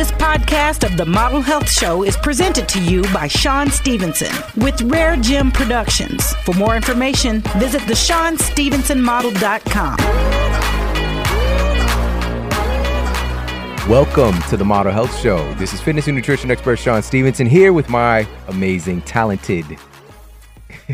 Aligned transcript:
This 0.00 0.12
podcast 0.12 0.90
of 0.90 0.96
the 0.96 1.04
Model 1.04 1.42
Health 1.42 1.70
Show 1.70 2.04
is 2.04 2.16
presented 2.16 2.66
to 2.70 2.82
you 2.82 3.02
by 3.12 3.28
Shawn 3.28 3.70
Stevenson 3.70 4.32
with 4.56 4.80
Rare 4.80 5.14
Gym 5.16 5.52
Productions. 5.52 6.32
For 6.36 6.54
more 6.54 6.74
information, 6.74 7.42
visit 7.58 7.82
the 7.82 7.92
ShawnStevensonModel.com. 7.92 9.96
Welcome 13.90 14.40
to 14.48 14.56
the 14.56 14.64
Model 14.64 14.90
Health 14.90 15.14
Show. 15.20 15.52
This 15.56 15.74
is 15.74 15.82
fitness 15.82 16.06
and 16.06 16.16
nutrition 16.16 16.50
expert 16.50 16.76
Shawn 16.76 17.02
Stevenson 17.02 17.46
here 17.46 17.74
with 17.74 17.90
my 17.90 18.26
amazing, 18.48 19.02
talented, 19.02 19.66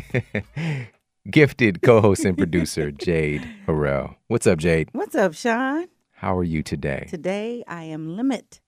gifted 1.31 1.81
co 1.81 2.01
host 2.01 2.25
and 2.25 2.37
producer, 2.37 2.91
Jade 2.91 3.49
Harrell. 3.69 4.17
What's 4.27 4.49
up, 4.49 4.59
Jade? 4.59 4.89
What's 4.91 5.15
up, 5.15 5.33
Shawn? 5.33 5.87
How 6.11 6.37
are 6.37 6.43
you 6.43 6.65
today? 6.65 7.07
Today 7.09 7.63
I 7.69 7.85
am 7.85 8.17
limit 8.17 8.59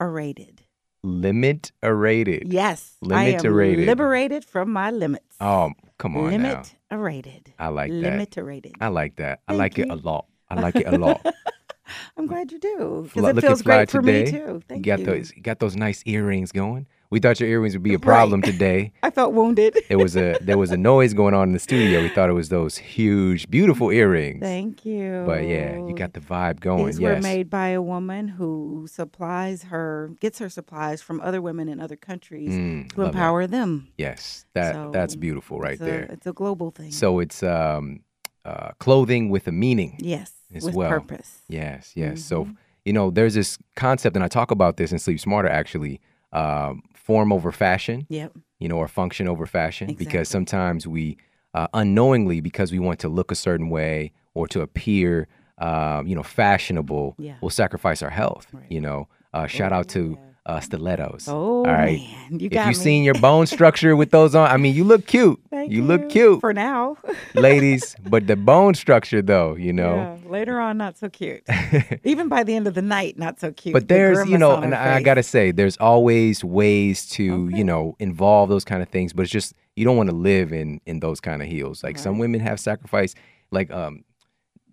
rated. 0.00 0.62
Limit 1.02 1.72
rated. 1.82 2.52
Yes. 2.52 2.96
Limit 3.02 3.44
rated. 3.44 3.86
liberated 3.86 4.44
from 4.44 4.72
my 4.72 4.90
limits. 4.90 5.36
Oh, 5.40 5.72
come 5.98 6.16
on 6.16 6.30
limit 6.30 6.74
rated. 6.90 7.52
I 7.58 7.68
like 7.68 7.90
that. 7.90 7.96
Limit 7.96 8.36
rated. 8.38 8.72
I 8.80 8.88
like 8.88 9.16
that. 9.16 9.40
I 9.46 9.52
Thank 9.52 9.58
like 9.58 9.78
it 9.78 9.90
a 9.90 9.96
lot. 9.96 10.26
I 10.48 10.60
like 10.60 10.76
it 10.76 10.86
a 10.86 10.96
lot. 10.96 11.24
I'm 12.16 12.26
glad 12.26 12.52
you 12.52 12.58
do. 12.58 13.10
Because 13.12 13.36
it 13.36 13.40
feels 13.40 13.62
great 13.62 13.90
for 13.90 14.00
today. 14.00 14.24
me 14.24 14.30
too. 14.30 14.62
Thank 14.66 14.86
you 14.86 14.92
got 14.92 15.00
you. 15.00 15.06
those 15.06 15.36
you 15.36 15.42
got 15.42 15.58
those 15.58 15.76
nice 15.76 16.02
earrings 16.06 16.52
going. 16.52 16.86
We 17.14 17.20
thought 17.20 17.38
your 17.38 17.48
earrings 17.48 17.74
would 17.76 17.82
be 17.84 17.94
a 17.94 17.98
Right. 17.98 18.02
problem 18.14 18.42
today. 18.42 18.90
I 19.04 19.10
felt 19.10 19.32
wounded. 19.34 19.72
There 19.88 19.98
was 20.06 20.16
a 20.16 20.36
there 20.48 20.58
was 20.64 20.70
a 20.72 20.76
noise 20.76 21.12
going 21.14 21.32
on 21.40 21.44
in 21.50 21.52
the 21.52 21.64
studio. 21.70 22.02
We 22.02 22.08
thought 22.08 22.28
it 22.28 22.38
was 22.42 22.48
those 22.48 22.74
huge, 22.76 23.48
beautiful 23.48 23.88
earrings. 23.92 24.40
Thank 24.40 24.84
you. 24.84 25.22
But 25.24 25.42
yeah, 25.54 25.76
you 25.86 25.94
got 25.94 26.12
the 26.18 26.20
vibe 26.32 26.58
going. 26.60 26.86
These 26.86 26.98
yes. 26.98 27.14
were 27.16 27.20
made 27.22 27.46
by 27.60 27.68
a 27.68 27.80
woman 27.94 28.26
who 28.38 28.86
supplies 28.90 29.62
her, 29.72 30.10
gets 30.24 30.36
her 30.40 30.48
supplies 30.58 30.98
from 31.02 31.20
other 31.28 31.40
women 31.48 31.68
in 31.68 31.76
other 31.80 31.96
countries 32.10 32.50
Mm, 32.52 32.88
to 32.90 32.96
that. 32.96 33.06
empower 33.08 33.46
them. 33.46 33.70
Yes, 33.96 34.44
that 34.54 34.92
that's 34.92 35.14
beautiful 35.26 35.56
right 35.66 35.80
a- 35.80 35.84
there. 35.84 36.02
It's 36.14 36.26
a 36.26 36.32
global 36.32 36.68
thing. 36.78 36.90
So 36.90 37.20
it's 37.20 37.42
um, 37.44 38.00
uh, 38.44 38.70
clothing 38.84 39.30
with 39.34 39.46
a 39.46 39.52
meaning. 39.52 39.92
yes, 40.14 40.32
as 40.52 40.64
with 40.64 40.74
well. 40.74 40.90
purpose. 40.90 41.30
Yes, 41.48 41.92
yes. 41.94 42.24
So 42.30 42.36
Mm-hmm. 42.44 42.54
you 42.88 42.92
know, 42.92 43.06
there's 43.16 43.34
this 43.34 43.50
concept, 43.76 44.16
and 44.16 44.24
I 44.24 44.28
talk 44.28 44.50
about 44.50 44.76
this 44.78 44.90
in 44.92 44.98
Sleep 44.98 45.20
Smarter 45.20 45.48
actually. 45.60 46.00
Um, 46.32 46.82
form 47.04 47.32
over 47.32 47.52
fashion, 47.52 48.06
Yep. 48.08 48.32
you 48.58 48.68
know, 48.68 48.78
or 48.78 48.88
function 48.88 49.28
over 49.28 49.44
fashion, 49.46 49.90
Exactly. 49.90 50.04
because 50.06 50.28
sometimes 50.28 50.86
we 50.86 51.16
uh, 51.58 51.68
unknowingly, 51.72 52.40
because 52.40 52.72
we 52.72 52.80
want 52.80 52.98
to 52.98 53.08
look 53.08 53.30
a 53.30 53.34
certain 53.36 53.68
way 53.70 54.10
or 54.34 54.48
to 54.48 54.60
appear, 54.60 55.28
um, 55.58 56.04
you 56.08 56.14
know, 56.16 56.22
fashionable, 56.24 57.14
Yeah. 57.16 57.34
will 57.42 57.50
sacrifice 57.62 58.02
our 58.02 58.10
health. 58.10 58.46
Right. 58.52 58.64
You 58.68 58.80
know, 58.80 59.06
uh, 59.34 59.46
shout 59.46 59.72
out 59.72 59.86
to 59.90 60.18
uh, 60.46 60.60
stilettos. 60.60 61.26
Oh 61.28 61.58
All 61.58 61.64
right. 61.64 62.00
man, 62.00 62.38
you 62.40 62.48
if 62.50 62.52
you've 62.54 62.66
me. 62.68 62.74
seen 62.74 63.04
your 63.04 63.14
bone 63.14 63.46
structure 63.46 63.96
with 63.96 64.10
those 64.10 64.34
on, 64.34 64.50
I 64.50 64.56
mean, 64.58 64.74
you 64.74 64.84
look 64.84 65.06
cute. 65.06 65.40
Thank 65.50 65.72
you 65.72 65.82
look 65.82 66.10
cute, 66.10 66.40
for 66.40 66.52
now. 66.52 66.98
ladies. 67.34 67.96
But 68.06 68.26
the 68.26 68.36
bone 68.36 68.74
structure, 68.74 69.22
though, 69.22 69.54
you 69.54 69.72
know. 69.72 69.94
Yeah, 70.24 70.30
later 70.30 70.60
on, 70.60 70.76
not 70.76 70.98
so 70.98 71.08
cute. 71.08 71.42
Even 72.04 72.28
by 72.28 72.44
the 72.44 72.54
end 72.54 72.66
of 72.66 72.74
the 72.74 72.82
night, 72.82 73.18
not 73.18 73.40
so 73.40 73.52
cute. 73.52 73.72
But 73.72 73.88
The 73.88 73.94
there's, 73.94 74.28
you 74.28 74.36
know, 74.36 74.56
and 74.56 74.74
her 74.74 74.80
I 74.80 75.00
gotta 75.00 75.22
say, 75.22 75.50
there's 75.50 75.76
always 75.78 76.44
ways 76.44 77.06
to, 77.10 77.46
Okay. 77.46 77.56
you 77.58 77.64
know, 77.64 77.96
involve 77.98 78.48
those 78.50 78.64
kind 78.64 78.82
of 78.82 78.88
things. 78.88 79.12
But 79.12 79.22
it's 79.22 79.32
just 79.32 79.54
you 79.76 79.84
don't 79.84 79.96
want 79.96 80.10
to 80.10 80.14
live 80.16 80.52
in 80.52 80.80
in 80.86 81.00
those 81.00 81.20
kind 81.20 81.40
of 81.42 81.48
heels. 81.48 81.82
Like 81.82 81.96
some 81.98 82.18
women 82.18 82.40
have 82.40 82.60
sacrificed, 82.60 83.16
like 83.50 83.70
um, 83.70 84.04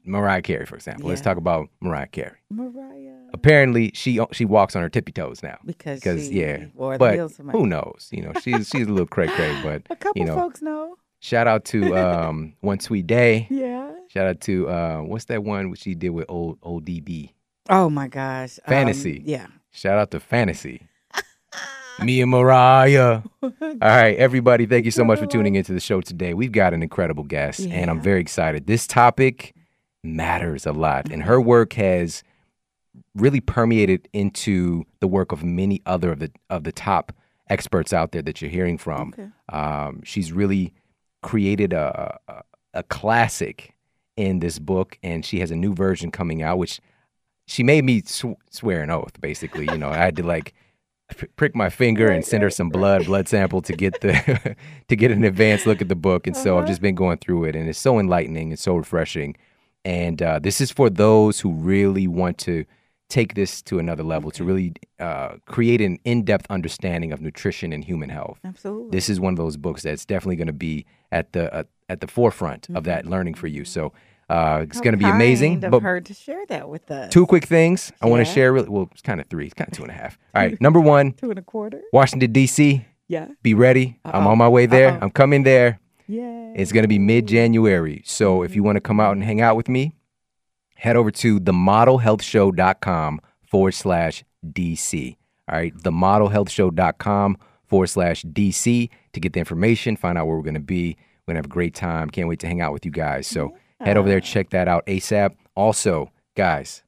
Mariah 0.06 0.42
Carey, 0.42 0.66
for 0.66 0.76
example. 0.76 1.10
Let's 1.10 1.22
talk 1.22 1.38
about 1.38 1.70
Mariah 1.80 2.08
Carey. 2.08 2.38
Mariah. 2.50 3.16
Apparently, 3.34 3.92
she 3.94 4.20
she 4.32 4.46
walks 4.46 4.76
on 4.76 4.82
her 4.82 4.90
tippy 4.90 5.12
toes 5.12 5.42
now. 5.44 5.58
Because 5.66 6.00
Because 6.00 6.30
yeah, 6.30 6.66
but 6.76 7.32
who 7.52 7.66
knows? 7.68 8.10
You 8.12 8.24
know, 8.24 8.34
she's 8.42 8.68
she's 8.70 8.88
a 8.88 8.92
little 8.92 9.06
cray 9.08 9.28
cray. 9.28 9.58
But 9.64 9.84
A 9.90 9.96
couple 9.96 10.20
you 10.22 10.26
know, 10.28 10.36
folks 10.36 10.62
know. 10.62 10.96
shout 11.20 11.48
out 11.48 11.66
to 11.66 11.96
um, 11.98 12.54
One 12.62 12.80
Sweet 12.80 13.08
Day. 13.08 13.48
Yeah. 13.50 13.92
Shout 14.10 14.28
out 14.28 14.42
to 14.42 14.68
uh, 14.70 14.98
what's 15.02 15.26
that 15.26 15.44
one 15.44 15.70
which 15.70 15.82
she 15.82 15.96
did 15.96 16.10
with 16.10 16.26
old 16.30 16.58
old 16.62 16.86
DB? 16.86 17.32
Oh 17.70 17.90
my 17.90 18.08
gosh. 18.08 18.60
Um, 18.66 18.70
Fantasy. 18.72 19.22
yeah. 19.26 19.48
Shout 19.72 19.98
out 19.98 20.12
to 20.12 20.20
Fantasy. 20.20 20.88
Me 22.02 22.20
and 22.22 22.32
Mariah. 22.32 23.22
All 23.44 23.52
right, 23.82 24.18
everybody, 24.18 24.66
thank 24.66 24.86
you 24.86 24.92
so 24.92 25.04
much 25.04 25.20
for 25.20 25.28
tuning 25.28 25.56
into 25.56 25.72
the 25.72 25.80
show 25.80 26.02
today. 26.02 26.34
We've 26.34 26.52
got 26.52 26.74
an 26.74 26.82
incredible 26.82 27.24
guest, 27.24 27.60
and 27.62 27.92
I'm 27.92 28.02
very 28.02 28.20
excited. 28.22 28.66
This 28.66 28.88
topic 28.88 29.54
matters 30.04 30.66
a 30.66 30.72
lot, 30.72 31.10
and 31.12 31.24
her 31.24 31.40
work 31.40 31.74
has 31.74 32.24
really 33.16 33.40
permeated 33.40 34.08
into 34.14 34.86
the 35.00 35.08
work 35.08 35.32
of 35.32 35.44
many 35.44 35.82
other 35.86 36.12
of 36.12 36.20
the 36.20 36.32
of 36.50 36.64
the 36.64 36.72
top 36.72 37.12
experts 37.50 37.94
out 37.94 38.12
there 38.12 38.22
that 38.22 38.42
you're 38.42 38.52
hearing 38.52 38.78
from. 38.78 39.14
Okay. 39.18 39.30
Um, 39.50 40.02
she's 40.04 40.32
really 40.32 40.74
created 41.22 41.74
a, 41.74 42.18
a 42.28 42.42
a 42.74 42.84
classic 42.84 43.76
in 44.18 44.40
this 44.40 44.60
book, 44.60 44.98
and 45.04 45.26
she 45.26 45.40
has 45.40 45.52
a 45.52 45.56
new 45.56 45.74
version 45.74 46.12
coming 46.12 46.42
out, 46.42 46.58
which 46.58 46.80
she 47.48 47.64
made 47.64 47.84
me 47.84 48.02
sw- 48.06 48.38
swear 48.50 48.82
an 48.84 48.90
oath. 48.90 49.20
Basically, 49.22 49.70
you 49.70 49.78
know, 49.78 49.90
I 49.90 49.98
had 49.98 50.16
to 50.18 50.24
like 50.24 50.54
p- 51.16 51.28
prick 51.36 51.56
my 51.56 51.70
finger 51.70 52.12
and 52.12 52.16
Right, 52.18 52.26
send 52.26 52.44
her 52.44 52.48
right, 52.48 52.54
some 52.54 52.70
blood, 52.70 53.06
blood 53.06 53.28
sample 53.28 53.62
to 53.64 53.74
get 53.74 54.02
the 54.02 54.56
to 54.88 54.96
get 54.96 55.12
an 55.12 55.24
advanced 55.24 55.66
look 55.66 55.82
at 55.82 55.90
the 55.90 55.96
book. 55.96 56.28
And 56.28 56.36
so 56.36 56.58
I've 56.58 56.64
Uh-huh. 56.64 56.68
just 56.68 56.82
been 56.82 56.96
going 56.96 57.18
through 57.20 57.46
it, 57.46 57.56
and 57.56 57.68
it's 57.70 57.80
so 57.80 58.00
enlightening 58.00 58.52
and 58.52 58.60
so 58.60 58.76
refreshing. 58.76 59.36
And 59.84 60.22
uh, 60.22 60.40
this 60.40 60.62
is 60.62 60.72
for 60.72 60.90
those 60.90 61.40
who 61.40 61.54
really 61.54 62.08
want 62.08 62.38
to 62.40 62.66
take 63.10 63.34
this 63.34 63.62
to 63.64 63.78
another 63.78 64.04
level, 64.04 64.32
to 64.32 64.44
really 64.44 64.74
uh, 65.00 65.36
create 65.46 65.82
an 65.82 66.00
in-depth 66.06 66.48
understanding 66.50 67.12
of 67.12 67.20
nutrition 67.20 67.74
and 67.74 67.84
human 67.84 68.10
health 68.10 68.40
Absolutely. 68.46 68.90
this 68.90 69.10
is 69.10 69.20
one 69.20 69.34
of 69.34 69.38
those 69.38 69.58
books 69.58 69.82
that's 69.84 70.06
definitely 70.06 70.38
going 70.38 70.48
to 70.48 70.54
be 70.54 70.86
at 71.12 71.34
the 71.34 71.54
uh, 71.54 71.64
at 71.90 72.00
the 72.00 72.08
forefront 72.08 72.70
of 72.74 72.86
that 72.86 73.06
learning 73.06 73.34
for 73.34 73.48
you. 73.48 73.66
So 73.66 73.92
uh, 74.30 74.60
it's 74.62 74.80
going 74.80 74.94
to 74.94 74.98
be 74.98 75.10
amazing. 75.10 75.60
But 75.60 75.82
her 75.82 76.00
to 76.00 76.14
share 76.14 76.46
that 76.46 76.70
with 76.70 76.90
us. 76.90 77.12
two 77.12 77.26
quick 77.26 77.44
things 77.46 77.92
I 78.02 78.06
want 78.06 78.26
to 78.26 78.34
share. 78.34 78.54
Really, 78.54 78.70
well, 78.70 78.88
it's 78.94 79.02
kind 79.02 79.20
of 79.20 79.28
three. 79.28 79.46
It's 79.46 79.54
kind 79.54 79.68
of 79.68 79.76
two 79.76 79.84
and 79.84 79.92
a 79.92 79.96
half. 79.96 80.18
All 80.34 80.42
right. 80.42 80.60
Number 80.62 80.80
one, 80.80 81.12
Two 81.12 81.32
and 81.32 81.40
a 81.40 81.42
quarter. 81.42 81.82
Washington 81.92 82.32
D.C. 82.32 82.86
Yeah. 83.10 83.28
Be 83.44 83.54
ready. 83.54 84.00
I'm 84.06 84.26
on 84.26 84.38
my 84.38 84.48
way 84.48 84.68
there. 84.68 84.92
Uh-oh. 84.92 85.00
I'm 85.02 85.12
coming 85.12 85.44
there. 85.44 85.82
Yeah. 86.12 86.52
It's 86.56 86.74
going 86.74 86.84
to 86.84 86.90
be 86.90 87.00
mid 87.00 87.26
January. 87.28 88.02
So 88.06 88.44
if 88.44 88.54
you 88.54 88.64
want 88.64 88.76
to 88.76 88.82
come 88.82 89.00
out 89.00 89.14
and 89.14 89.24
hang 89.24 89.40
out 89.40 89.56
with 89.56 89.70
me, 89.70 89.94
head 90.76 90.98
over 90.98 91.10
to 91.10 91.40
themodelhealthshow.com 91.40 93.22
forward 93.50 93.72
slash 93.72 94.26
DC. 94.46 95.16
All 95.48 95.56
right. 95.56 95.74
Themodelhealthshow.com 95.74 97.38
forward 97.66 97.88
slash 97.88 98.24
DC 98.26 98.90
to 99.14 99.20
get 99.22 99.32
the 99.32 99.40
information, 99.40 99.96
find 99.96 100.18
out 100.18 100.28
where 100.28 100.36
we're 100.36 100.44
going 100.44 100.54
to 100.56 100.60
be. 100.60 100.98
We're 101.26 101.34
going 101.34 101.36
to 101.36 101.40
have 101.40 101.46
a 101.46 101.50
great 101.50 101.76
time. 101.76 102.10
Can't 102.10 102.28
wait 102.28 102.40
to 102.40 102.48
hang 102.48 102.60
out 102.60 102.74
with 102.74 102.86
you 102.86 102.92
guys. 102.92 103.26
So 103.26 103.56
head 103.80 103.96
over 103.96 104.10
there, 104.10 104.20
check 104.20 104.50
that 104.50 104.68
out 104.68 104.86
ASAP. 104.88 105.36
Also, 105.56 106.12
guys, 106.36 106.84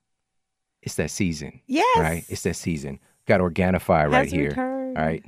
it's 0.82 0.96
that 0.96 1.12
season. 1.12 1.62
Yes. 1.66 1.98
Right? 1.98 2.26
It's 2.28 2.42
that 2.44 2.58
season. 2.58 3.00
Got 3.26 3.40
Organifi 3.40 4.10
right 4.10 4.14
Has 4.14 4.32
here. 4.32 4.50
returned. 4.50 4.98
All 4.98 5.06
right. 5.06 5.24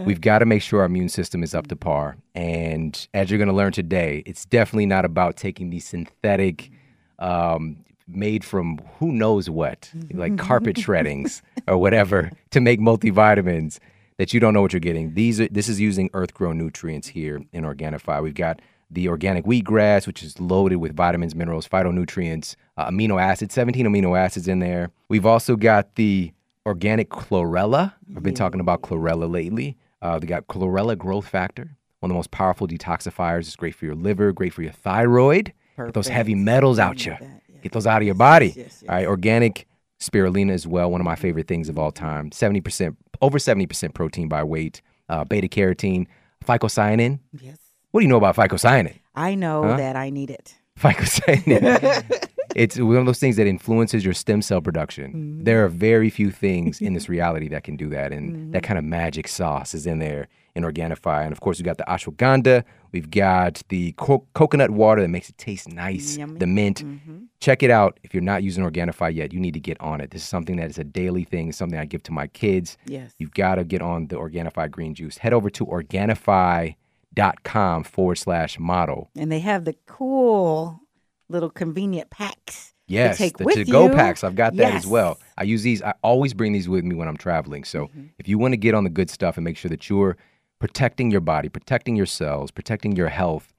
We've 0.06 0.20
got 0.20 0.40
to 0.40 0.46
make 0.46 0.62
sure 0.62 0.80
our 0.80 0.86
immune 0.86 1.08
system 1.08 1.42
is 1.42 1.54
up 1.54 1.68
to 1.68 1.76
par. 1.76 2.16
And 2.34 3.06
as 3.14 3.30
you're 3.30 3.38
going 3.38 3.48
to 3.48 3.54
learn 3.54 3.72
today, 3.72 4.22
it's 4.26 4.44
definitely 4.44 4.86
not 4.86 5.04
about 5.04 5.36
taking 5.36 5.70
these 5.70 5.86
synthetic, 5.86 6.70
um, 7.18 7.84
made 8.06 8.44
from 8.44 8.78
who 8.98 9.12
knows 9.12 9.48
what, 9.48 9.90
like 10.12 10.36
carpet 10.36 10.76
shreddings 10.78 11.42
or 11.66 11.78
whatever, 11.78 12.30
to 12.50 12.60
make 12.60 12.80
multivitamins 12.80 13.78
that 14.18 14.34
you 14.34 14.40
don't 14.40 14.52
know 14.52 14.60
what 14.60 14.72
you're 14.72 14.80
getting. 14.80 15.14
These 15.14 15.40
are 15.40 15.48
this 15.48 15.68
is 15.68 15.80
using 15.80 16.10
earth 16.12 16.34
grown 16.34 16.58
nutrients 16.58 17.08
here 17.08 17.40
in 17.52 17.64
Organifi. 17.64 18.22
We've 18.22 18.34
got 18.34 18.60
the 18.90 19.08
organic 19.08 19.46
wheatgrass, 19.46 20.06
which 20.06 20.22
is 20.22 20.38
loaded 20.38 20.76
with 20.76 20.94
vitamins, 20.94 21.34
minerals, 21.34 21.66
phytonutrients, 21.66 22.56
uh, 22.76 22.90
amino 22.90 23.20
acids, 23.20 23.54
17 23.54 23.86
amino 23.86 24.18
acids 24.18 24.48
in 24.48 24.58
there. 24.58 24.90
We've 25.08 25.26
also 25.26 25.56
got 25.56 25.94
the 25.94 26.32
organic 26.66 27.10
chlorella. 27.10 27.94
I've 28.16 28.22
been 28.22 28.34
talking 28.34 28.60
about 28.60 28.82
chlorella 28.82 29.30
lately. 29.30 29.76
Uh, 30.02 30.18
they 30.18 30.26
got 30.26 30.46
chlorella 30.46 30.96
growth 30.96 31.26
factor, 31.26 31.76
one 32.00 32.10
of 32.10 32.14
the 32.14 32.18
most 32.18 32.30
powerful 32.30 32.66
detoxifiers. 32.66 33.40
It's 33.40 33.56
great 33.56 33.74
for 33.74 33.84
your 33.86 33.94
liver, 33.94 34.32
great 34.32 34.52
for 34.52 34.62
your 34.62 34.72
thyroid. 34.72 35.52
Get 35.76 35.94
those 35.94 36.08
heavy 36.08 36.34
metals 36.34 36.78
out 36.78 37.04
you. 37.04 37.12
that, 37.12 37.42
yeah. 37.48 37.58
Get 37.62 37.72
those 37.72 37.86
out 37.86 38.02
of 38.02 38.06
your 38.06 38.14
body. 38.14 38.52
yes, 38.56 38.84
All 38.88 38.94
right, 38.94 39.06
organic 39.06 39.66
spirulina 40.00 40.52
as 40.52 40.66
well, 40.66 40.90
one 40.90 41.00
of 41.00 41.04
my 41.04 41.14
favorite 41.16 41.48
things 41.48 41.68
of 41.68 41.78
all 41.78 41.90
time. 41.90 42.30
70%, 42.30 42.96
over 43.22 43.38
70% 43.38 43.94
protein 43.94 44.28
by 44.28 44.42
weight, 44.44 44.82
uh, 45.08 45.24
beta 45.24 45.48
carotene, 45.48 46.06
phycocyanin. 46.44 47.20
Yes. 47.40 47.58
What 47.90 48.00
do 48.00 48.04
you 48.04 48.10
know 48.10 48.18
about 48.18 48.36
phycocyanin? 48.36 48.96
I 49.14 49.34
know 49.34 49.62
Huh? 49.62 49.76
that 49.78 49.96
I 49.96 50.10
need 50.10 50.30
it. 50.30 50.54
Phycocyanin. 50.78 52.28
it's 52.56 52.78
one 52.78 52.96
of 52.96 53.06
those 53.06 53.18
things 53.18 53.36
that 53.36 53.46
influences 53.46 54.04
your 54.04 54.14
stem 54.14 54.42
cell 54.42 54.60
production. 54.60 55.12
Mm-hmm. 55.12 55.44
There 55.44 55.64
are 55.64 55.68
very 55.68 56.10
few 56.10 56.30
things 56.30 56.80
in 56.80 56.94
this 56.94 57.08
reality 57.16 57.48
that 57.48 57.64
can 57.64 57.76
do 57.76 57.88
that, 57.90 58.12
and 58.12 58.52
that 58.54 58.62
kind 58.62 58.78
of 58.78 58.84
magic 58.84 59.28
sauce 59.28 59.74
is 59.74 59.86
in 59.86 59.98
there 59.98 60.28
in 60.54 60.62
Organifi. 60.62 61.24
And 61.24 61.32
of 61.32 61.40
course, 61.40 61.58
we've 61.58 61.64
got 61.64 61.78
the 61.78 61.84
ashwagandha, 61.84 62.62
we've 62.92 63.10
got 63.10 63.60
the 63.70 63.92
co- 63.96 64.24
coconut 64.34 64.70
water 64.70 65.02
that 65.02 65.08
makes 65.08 65.28
it 65.28 65.36
taste 65.36 65.68
nice, 65.68 66.16
Yummy. 66.16 66.38
the 66.38 66.46
mint. 66.46 66.84
Mhm. 66.84 67.26
Check 67.40 67.62
it 67.64 67.70
out. 67.70 67.98
If 68.04 68.14
you're 68.14 68.22
not 68.22 68.42
using 68.44 68.62
Organifi 68.64 69.14
yet, 69.14 69.32
you 69.32 69.40
need 69.40 69.54
to 69.54 69.60
get 69.60 69.78
on 69.80 70.00
it. 70.00 70.10
This 70.12 70.22
is 70.22 70.28
something 70.28 70.56
that 70.56 70.70
is 70.70 70.78
a 70.78 70.84
daily 70.84 71.24
thing, 71.24 71.50
something 71.52 71.78
I 71.78 71.84
give 71.86 72.02
to 72.04 72.12
my 72.12 72.28
kids. 72.28 72.76
Yes. 72.86 73.12
You've 73.18 73.34
got 73.34 73.56
to 73.56 73.64
get 73.64 73.82
on 73.82 74.06
the 74.06 74.16
Organifi 74.16 74.70
green 74.70 74.94
juice. 74.94 75.18
Head 75.18 75.32
over 75.32 75.50
to 75.50 75.66
Organifi.com 75.66 77.84
forward 77.84 78.16
slash 78.16 78.58
model. 78.58 79.10
And 79.16 79.30
they 79.30 79.40
have 79.40 79.64
the 79.64 79.74
cool 79.86 80.80
little 81.28 81.50
convenient 81.50 82.10
packs. 82.10 82.72
Yes, 82.86 83.16
take 83.16 83.38
the 83.38 83.44
to-go 83.46 83.86
you. 83.86 83.92
packs. 83.94 84.22
I've 84.24 84.34
got 84.34 84.56
that 84.56 84.74
as 84.74 84.86
well. 84.86 85.18
I 85.38 85.44
use 85.44 85.62
these. 85.62 85.82
I 85.82 85.94
always 86.02 86.34
bring 86.34 86.52
these 86.52 86.68
with 86.68 86.84
me 86.84 86.94
when 86.94 87.08
I'm 87.08 87.16
traveling. 87.16 87.64
So 87.64 87.86
Mm-hmm. 87.86 88.04
if 88.18 88.28
you 88.28 88.38
want 88.38 88.52
to 88.52 88.56
get 88.58 88.74
on 88.74 88.84
the 88.84 88.90
good 88.90 89.08
stuff 89.08 89.36
and 89.38 89.44
make 89.44 89.56
sure 89.56 89.70
that 89.70 89.88
you're 89.88 90.16
protecting 90.58 91.10
your 91.10 91.22
body, 91.22 91.48
protecting 91.48 91.96
your 91.96 92.06
cells, 92.06 92.50
protecting 92.50 92.94
your 92.94 93.08
health, 93.08 93.52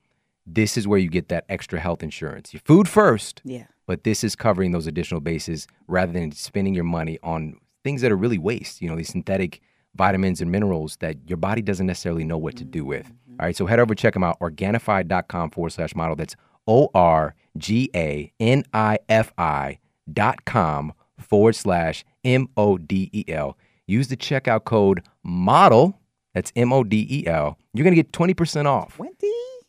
this 0.45 0.77
is 0.77 0.87
where 0.87 0.99
you 0.99 1.09
get 1.09 1.29
that 1.29 1.45
extra 1.49 1.79
health 1.79 2.03
insurance. 2.03 2.53
Your 2.53 2.61
food 2.65 2.87
first, 2.87 3.41
Yeah. 3.43 3.65
but 3.87 4.03
this 4.03 4.23
is 4.23 4.35
covering 4.35 4.71
those 4.71 4.85
additional 4.85 5.21
bases 5.21 5.67
rather 5.87 6.13
than 6.13 6.31
spending 6.31 6.75
your 6.75 6.83
money 6.83 7.17
on 7.23 7.57
things 7.83 8.01
that 8.01 8.11
are 8.11 8.15
really 8.17 8.37
waste. 8.37 8.79
You 8.81 8.89
know, 8.89 8.95
these 8.95 9.09
synthetic 9.09 9.59
vitamins 9.95 10.39
and 10.41 10.51
minerals 10.51 10.97
that 10.97 11.17
your 11.27 11.37
body 11.37 11.63
doesn't 11.63 11.87
necessarily 11.87 12.23
know 12.23 12.37
what 12.37 12.55
to 12.57 12.63
do 12.63 12.85
with. 12.85 13.11
All 13.39 13.45
right, 13.47 13.55
so 13.55 13.65
head 13.65 13.79
over, 13.79 13.95
check 13.95 14.13
them 14.13 14.23
out, 14.23 14.39
Organifi.com 14.39 15.49
forward 15.51 15.71
slash 15.71 15.95
model. 15.95 16.15
That's 16.15 16.35
O 16.67 16.89
R 16.93 17.35
G 17.57 17.89
A 17.95 18.31
N 18.39 18.63
I 18.73 18.99
F 19.09 19.33
I 19.37 19.79
dot 20.11 20.45
com 20.45 20.93
forward 21.19 21.55
slash 21.55 22.05
M 22.23 22.47
O 22.57 22.77
D 22.77 23.09
E 23.13 23.25
L. 23.27 23.57
Use 23.87 24.07
the 24.07 24.17
checkout 24.17 24.63
code 24.65 25.03
MODEL, 25.25 25.93
that's 26.33 26.51
M 26.55 26.73
O 26.73 26.83
D 26.83 27.07
E 27.09 27.27
L. 27.27 27.57
You're 27.73 27.83
going 27.83 27.95
to 27.95 28.01
get 28.01 28.11
20% 28.11 28.65
off. 28.65 28.95
20? 28.95 29.13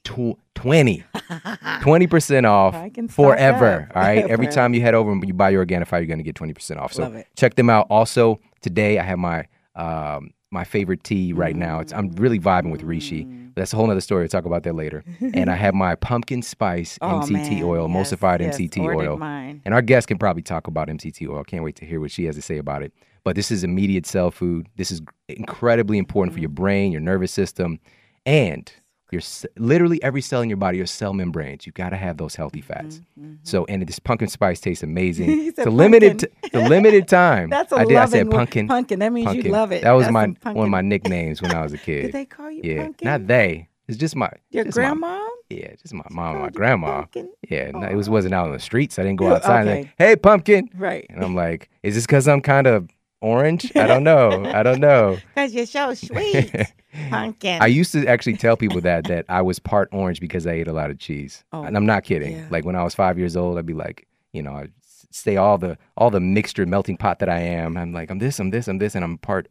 Tw- 0.04 0.38
20. 0.54 1.04
20% 1.14 2.48
off 2.48 2.74
I 2.74 2.88
can 2.90 3.08
stock 3.08 3.16
forever. 3.16 3.88
All 3.94 4.02
right. 4.02 4.24
Every 4.28 4.46
time 4.46 4.74
you 4.74 4.80
head 4.80 4.94
over 4.94 5.10
and 5.12 5.26
you 5.26 5.34
buy 5.34 5.50
your 5.50 5.66
Organifi, 5.66 5.92
you're 5.92 6.06
going 6.06 6.18
to 6.18 6.24
get 6.24 6.36
20% 6.36 6.78
off. 6.78 6.92
So 6.92 7.22
check 7.36 7.54
them 7.56 7.68
out. 7.68 7.86
Also, 7.90 8.40
today 8.60 8.98
I 8.98 9.02
have 9.02 9.18
my 9.18 9.46
um, 9.74 10.30
my 10.52 10.64
favorite 10.64 11.02
tea 11.04 11.32
right 11.32 11.56
now. 11.56 11.80
It's 11.80 11.92
I'm 11.92 12.10
really 12.12 12.38
vibing 12.38 12.70
with 12.70 12.82
Rishi. 12.82 13.24
Mm. 13.24 13.46
But 13.54 13.62
that's 13.62 13.72
a 13.72 13.76
whole 13.76 13.86
nother 13.86 14.00
story. 14.00 14.22
We'll 14.22 14.28
talk 14.28 14.44
about 14.44 14.62
that 14.64 14.74
later. 14.74 15.02
and 15.20 15.50
I 15.50 15.54
have 15.64 15.74
my 15.74 15.94
pumpkin 15.96 16.42
spice 16.42 16.98
Oh, 17.00 17.20
MCT 17.20 17.30
man. 17.32 17.62
oil, 17.64 17.88
Yes, 17.90 18.12
emulsified 18.12 18.40
yes. 18.40 18.58
MCT 18.58 18.94
oil. 18.94 19.16
mine. 19.16 19.62
And 19.64 19.74
our 19.74 19.82
guest 19.82 20.08
can 20.08 20.18
probably 20.18 20.42
talk 20.42 20.66
about 20.66 20.88
MCT 20.88 21.28
oil. 21.28 21.42
Can't 21.44 21.64
wait 21.64 21.76
to 21.76 21.86
hear 21.86 22.00
what 22.00 22.10
she 22.10 22.24
has 22.26 22.36
to 22.36 22.42
say 22.42 22.58
about 22.58 22.82
it. 22.82 22.92
But 23.24 23.34
this 23.34 23.50
is 23.50 23.64
immediate 23.64 24.06
cell 24.06 24.30
food. 24.30 24.68
This 24.76 24.90
is 24.92 25.00
incredibly 25.28 25.98
important 25.98 26.32
for 26.34 26.40
your 26.40 26.48
brain, 26.50 26.92
your 26.92 27.00
nervous 27.00 27.32
system, 27.32 27.80
and 28.24 28.72
your 29.12 29.22
literally 29.56 30.02
every 30.02 30.20
cell 30.20 30.42
in 30.42 30.48
your 30.50 30.56
body, 30.56 30.78
your 30.78 30.86
cell 30.86 31.12
membranes. 31.12 31.66
You 31.66 31.72
got 31.72 31.90
to 31.90 31.96
have 31.96 32.16
those 32.16 32.34
healthy 32.34 32.60
mm-hmm, 32.60 32.72
fats. 32.72 33.00
Mm-hmm. 33.18 33.34
So, 33.44 33.64
and 33.66 33.86
this 33.86 33.98
pumpkin 33.98 34.28
spice 34.28 34.60
tastes 34.60 34.82
amazing. 34.92 35.26
He 35.30 35.48
it's 35.48 35.56
said 35.56 35.66
a 35.68 35.70
limited, 35.70 36.18
pumpkin. 36.20 36.30
t- 36.42 36.46
it's 36.46 36.54
a 36.54 36.68
limited 36.68 37.08
time. 37.08 37.50
That's 37.50 37.72
a 37.72 37.76
I 37.76 37.84
did. 37.84 37.96
I 37.96 38.06
said 38.06 38.30
pumpkin. 38.30 38.68
Pumpkin. 38.68 38.98
That 38.98 39.12
means 39.12 39.34
you 39.34 39.42
love 39.44 39.72
it. 39.72 39.82
That 39.82 39.92
was 39.92 40.06
That's 40.08 40.12
my 40.44 40.52
one 40.52 40.66
of 40.66 40.70
my 40.70 40.80
nicknames 40.80 41.40
when 41.42 41.54
I 41.54 41.62
was 41.62 41.72
a 41.72 41.78
kid. 41.86 42.02
Did 42.02 42.12
they 42.12 42.24
call 42.24 42.50
you 42.50 42.62
yeah, 42.64 42.82
pumpkin? 42.84 43.06
not 43.06 43.26
they. 43.26 43.68
It's 43.88 43.96
just 43.98 44.16
my 44.16 44.28
Your 44.50 44.64
just 44.64 44.76
my- 44.76 44.82
grandma? 44.82 45.28
yeah, 45.48 45.70
just 45.80 45.94
my 45.94 46.02
mom, 46.10 46.40
my 46.40 46.50
grandma. 46.50 47.02
pumpkin? 47.02 47.28
Yeah, 47.48 47.70
no, 47.70 47.86
it 47.86 47.94
was 47.94 48.10
wasn't 48.10 48.34
out 48.34 48.46
on 48.48 48.52
the 48.52 48.58
streets. 48.58 48.98
I 48.98 49.04
didn't 49.04 49.18
go 49.20 49.32
outside. 49.32 49.60
and 49.60 49.68
Okay. 49.68 49.78
like, 49.82 49.90
hey, 49.98 50.16
pumpkin. 50.16 50.68
Right. 50.74 51.06
And 51.08 51.22
I'm 51.24 51.36
like, 51.36 51.70
is 51.84 51.94
this 51.94 52.04
because 52.04 52.26
I'm 52.26 52.40
kind 52.40 52.66
of 52.66 52.88
orange? 53.20 53.70
I 53.76 53.86
don't 53.86 54.04
know. 54.12 54.44
I 54.46 54.62
don't 54.62 54.80
know. 54.80 55.18
Because 55.34 55.54
you're 55.54 55.66
so 55.66 55.94
sweet. 55.94 56.52
pumpkin. 57.10 57.60
I 57.60 57.66
used 57.66 57.92
to 57.92 58.06
actually 58.06 58.36
tell 58.36 58.56
people 58.56 58.80
that 58.80 59.04
that 59.04 59.24
I 59.28 59.42
was 59.42 59.58
part 59.58 59.88
orange 59.92 60.20
because 60.20 60.46
I 60.46 60.52
ate 60.52 60.68
a 60.68 60.72
lot 60.72 60.90
of 60.90 60.98
cheese, 60.98 61.44
Oh, 61.52 61.62
and 61.62 61.76
I'm 61.76 61.86
not 61.86 62.04
kidding. 62.04 62.36
yeah. 62.36 62.46
Like 62.50 62.64
when 62.64 62.76
I 62.76 62.82
was 62.84 62.94
five 62.94 63.18
years 63.18 63.36
old, 63.36 63.58
I'd 63.58 63.66
be 63.66 63.74
like, 63.74 64.06
you 64.32 64.42
know, 64.42 64.52
I'd 64.54 64.72
say 65.10 65.36
all 65.36 65.58
the 65.58 65.76
all 65.96 66.10
the 66.10 66.20
mixture 66.20 66.64
melting 66.66 66.96
pot 66.96 67.18
that 67.18 67.28
I 67.28 67.38
am. 67.40 67.76
I'm 67.76 67.92
like, 67.92 68.10
I'm 68.10 68.18
this, 68.18 68.38
I'm 68.38 68.50
this, 68.50 68.66
I'm 68.68 68.78
this, 68.78 68.94
and 68.94 69.04
I'm 69.04 69.18
part 69.18 69.48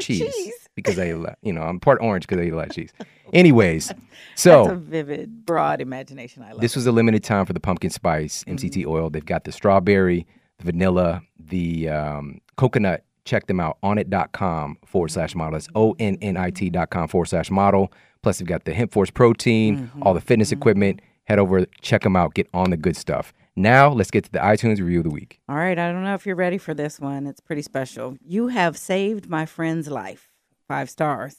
cheese, 0.00 0.20
cheese. 0.34 0.54
because 0.74 0.98
I 0.98 1.04
ate 1.04 1.10
a 1.10 1.18
lot. 1.18 1.38
You 1.42 1.52
know, 1.52 1.62
I'm 1.62 1.80
part 1.80 1.98
orange 2.00 2.26
because 2.26 2.42
I 2.42 2.46
eat 2.46 2.52
a 2.52 2.56
lot 2.56 2.68
of 2.68 2.74
cheese. 2.74 2.92
Anyways, 3.32 3.88
That's 3.88 4.00
so 4.36 4.70
a 4.70 4.74
vivid, 4.74 5.44
broad 5.44 5.80
imagination. 5.80 6.42
I 6.42 6.52
love 6.52 6.60
this 6.60 6.72
it. 6.72 6.76
was 6.78 6.86
a 6.86 6.92
limited 6.92 7.22
time 7.22 7.44
for 7.46 7.52
the 7.52 7.60
pumpkin 7.60 7.90
spice 7.90 8.42
MCT 8.44 8.70
Mm-hmm. 8.82 8.90
oil. 8.90 9.10
They've 9.10 9.24
got 9.24 9.44
the 9.44 9.52
strawberry, 9.52 10.26
the 10.58 10.64
vanilla, 10.64 11.22
the 11.38 11.88
um, 11.90 12.40
coconut. 12.60 13.04
Check 13.24 13.46
them 13.46 13.60
out 13.60 13.78
Onnit.com 13.82 14.78
forward 14.86 15.10
slash 15.10 15.34
model. 15.34 15.52
That's 15.52 15.68
O 15.74 15.94
N 15.98 16.16
N 16.20 16.36
I 16.36 16.50
T 16.50 16.70
dot 16.70 16.90
com 16.90 17.06
forward 17.08 17.26
slash 17.26 17.50
model. 17.50 17.92
Plus, 18.22 18.38
they've 18.38 18.48
got 18.48 18.64
the 18.64 18.74
hemp 18.74 18.92
force 18.92 19.10
protein, 19.10 19.76
Mm-hmm. 19.78 20.02
all 20.02 20.14
the 20.14 20.20
fitness 20.20 20.52
equipment. 20.52 21.00
Head 21.24 21.38
over, 21.38 21.64
check 21.80 22.02
them 22.02 22.16
out, 22.16 22.34
get 22.34 22.48
on 22.52 22.70
the 22.70 22.76
good 22.76 22.96
stuff. 22.96 23.32
Now, 23.56 23.90
let's 23.92 24.10
get 24.10 24.24
to 24.24 24.32
the 24.32 24.38
iTunes 24.40 24.78
review 24.78 24.98
of 24.98 25.04
the 25.04 25.10
week. 25.10 25.38
All 25.48 25.56
right, 25.56 25.78
I 25.78 25.92
don't 25.92 26.02
know 26.04 26.14
if 26.14 26.26
you're 26.26 26.36
ready 26.36 26.58
for 26.58 26.74
this 26.74 26.98
one. 27.00 27.26
It's 27.26 27.40
pretty 27.40 27.62
special. 27.62 28.16
You 28.24 28.48
have 28.48 28.76
saved 28.76 29.28
my 29.28 29.46
friend's 29.46 29.88
life. 29.88 30.30
Five 30.68 30.88
stars. 30.90 31.36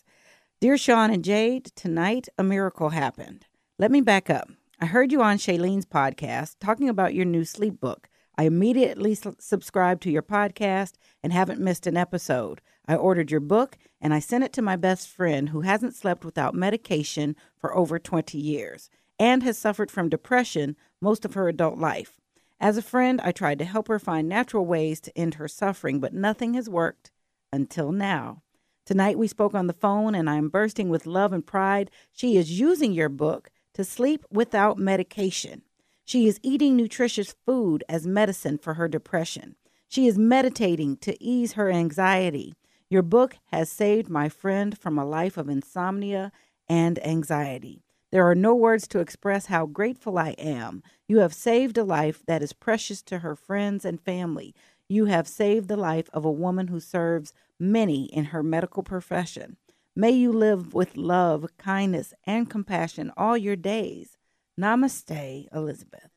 Dear 0.60 0.78
Shawn 0.78 1.12
and 1.12 1.24
Jade, 1.24 1.66
tonight 1.76 2.30
a 2.38 2.44
miracle 2.44 2.90
happened. 2.90 3.48
Let 3.80 3.92
me 3.92 4.02
back 4.02 4.30
up. 4.30 4.50
I 4.80 4.86
heard 4.86 5.12
you 5.12 5.22
on 5.22 5.38
Shailene's 5.38 5.86
podcast 5.86 6.56
talking 6.60 6.90
about 6.90 7.14
your 7.14 7.26
new 7.26 7.44
sleep 7.44 7.80
book. 7.80 8.08
I 8.38 8.44
immediately 8.46 9.16
subscribed 9.40 10.02
to 10.04 10.12
your 10.12 10.24
podcast 10.24 10.94
and 11.24 11.32
haven't 11.32 11.60
missed 11.60 11.88
an 11.88 11.98
episode. 11.98 12.62
I 12.88 12.96
ordered 12.96 13.32
your 13.32 13.40
book 13.40 13.78
and 14.00 14.14
I 14.14 14.20
sent 14.20 14.44
it 14.44 14.54
to 14.54 14.62
my 14.62 14.76
best 14.76 15.08
friend 15.08 15.50
who 15.50 15.62
hasn't 15.62 15.96
slept 15.96 16.26
without 16.26 16.56
medication 16.56 17.36
for 17.58 17.76
over 17.76 18.00
20 18.00 18.38
years 18.38 18.90
and 19.20 19.44
has 19.44 19.58
suffered 19.58 19.92
from 19.92 20.10
depression 20.10 20.76
most 21.00 21.26
of 21.26 21.36
her 21.36 21.48
adult 21.48 21.78
life. 21.78 22.20
As 22.60 22.78
a 22.78 22.82
friend, 22.82 23.20
I 23.24 23.32
tried 23.32 23.60
to 23.60 23.66
help 23.66 23.88
her 23.88 24.00
find 24.00 24.28
natural 24.30 24.66
ways 24.66 25.00
to 25.02 25.18
end 25.18 25.36
her 25.36 25.48
suffering, 25.48 26.00
but 26.00 26.14
nothing 26.14 26.54
has 26.54 26.70
worked 26.70 27.12
until 27.52 27.92
now. 27.92 28.44
Tonight 28.86 29.18
we 29.18 29.28
spoke 29.28 29.54
on 29.54 29.68
the 29.68 29.74
phone, 29.74 30.16
and 30.16 30.30
I 30.30 30.36
am 30.36 30.50
bursting 30.50 30.90
with 30.90 31.06
love 31.06 31.34
and 31.34 31.46
pride. 31.46 31.92
She 32.12 32.38
is 32.38 32.60
using 32.60 32.94
your 32.94 33.10
book 33.10 33.50
to 33.74 33.84
sleep 33.84 34.26
without 34.32 34.78
medication. 34.78 35.62
She 36.04 36.28
is 36.28 36.40
eating 36.44 36.76
nutritious 36.76 37.36
food 37.46 37.84
as 37.88 38.06
medicine 38.06 38.58
for 38.58 38.76
her 38.76 38.88
depression. 38.88 39.56
She 39.92 40.08
is 40.08 40.18
meditating 40.18 40.96
to 41.02 41.22
ease 41.22 41.54
her 41.54 41.70
anxiety. 41.70 42.54
Your 42.90 43.02
book 43.02 43.36
has 43.52 43.70
saved 43.70 44.08
my 44.08 44.30
friend 44.30 44.78
from 44.78 44.98
a 44.98 45.04
life 45.04 45.36
of 45.36 45.50
insomnia 45.50 46.32
and 46.70 46.98
anxiety. 47.06 47.84
There 48.10 48.26
are 48.26 48.34
no 48.34 48.56
words 48.56 48.88
to 48.88 49.00
express 49.00 49.48
how 49.48 49.66
grateful 49.66 50.18
I 50.18 50.30
am. 50.38 50.82
You 51.10 51.18
have 51.18 51.34
saved 51.34 51.78
a 51.78 51.84
life 51.84 52.24
that 52.26 52.42
is 52.42 52.54
precious 52.54 53.02
to 53.02 53.20
her 53.20 53.36
friends 53.36 53.84
and 53.84 54.00
family. 54.00 54.56
You 54.88 55.08
have 55.08 55.28
saved 55.28 55.68
the 55.68 55.76
life 55.76 56.10
of 56.14 56.24
a 56.24 56.32
woman 56.32 56.70
who 56.70 56.80
serves 56.80 57.34
many 57.60 58.06
in 58.06 58.24
her 58.26 58.42
medical 58.42 58.84
profession. 58.84 59.58
May 59.94 60.12
you 60.12 60.32
live 60.32 60.74
with 60.74 60.96
love, 60.96 61.50
kindness, 61.58 62.14
and 62.26 62.50
compassion 62.50 63.12
all 63.18 63.36
your 63.36 63.58
days. 63.58 64.16
Namaste, 64.58 65.50
Elizabeth. 65.54 66.12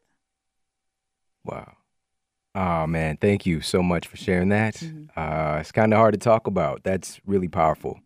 Wow. 1.43 1.73
Oh 2.55 2.87
man, 2.87 3.17
thank 3.17 3.47
you 3.47 3.61
so 3.61 3.83
much 3.83 4.07
for 4.07 4.17
sharing 4.17 4.51
that. 4.51 4.75
Mhm. 4.77 5.09
Uh, 5.17 5.59
it's 5.61 5.73
kind 5.73 5.93
of 5.93 5.99
hard 5.99 6.15
to 6.15 6.19
talk 6.21 6.47
about. 6.47 6.85
That's 6.85 7.21
really 7.27 7.49
powerful, 7.49 8.01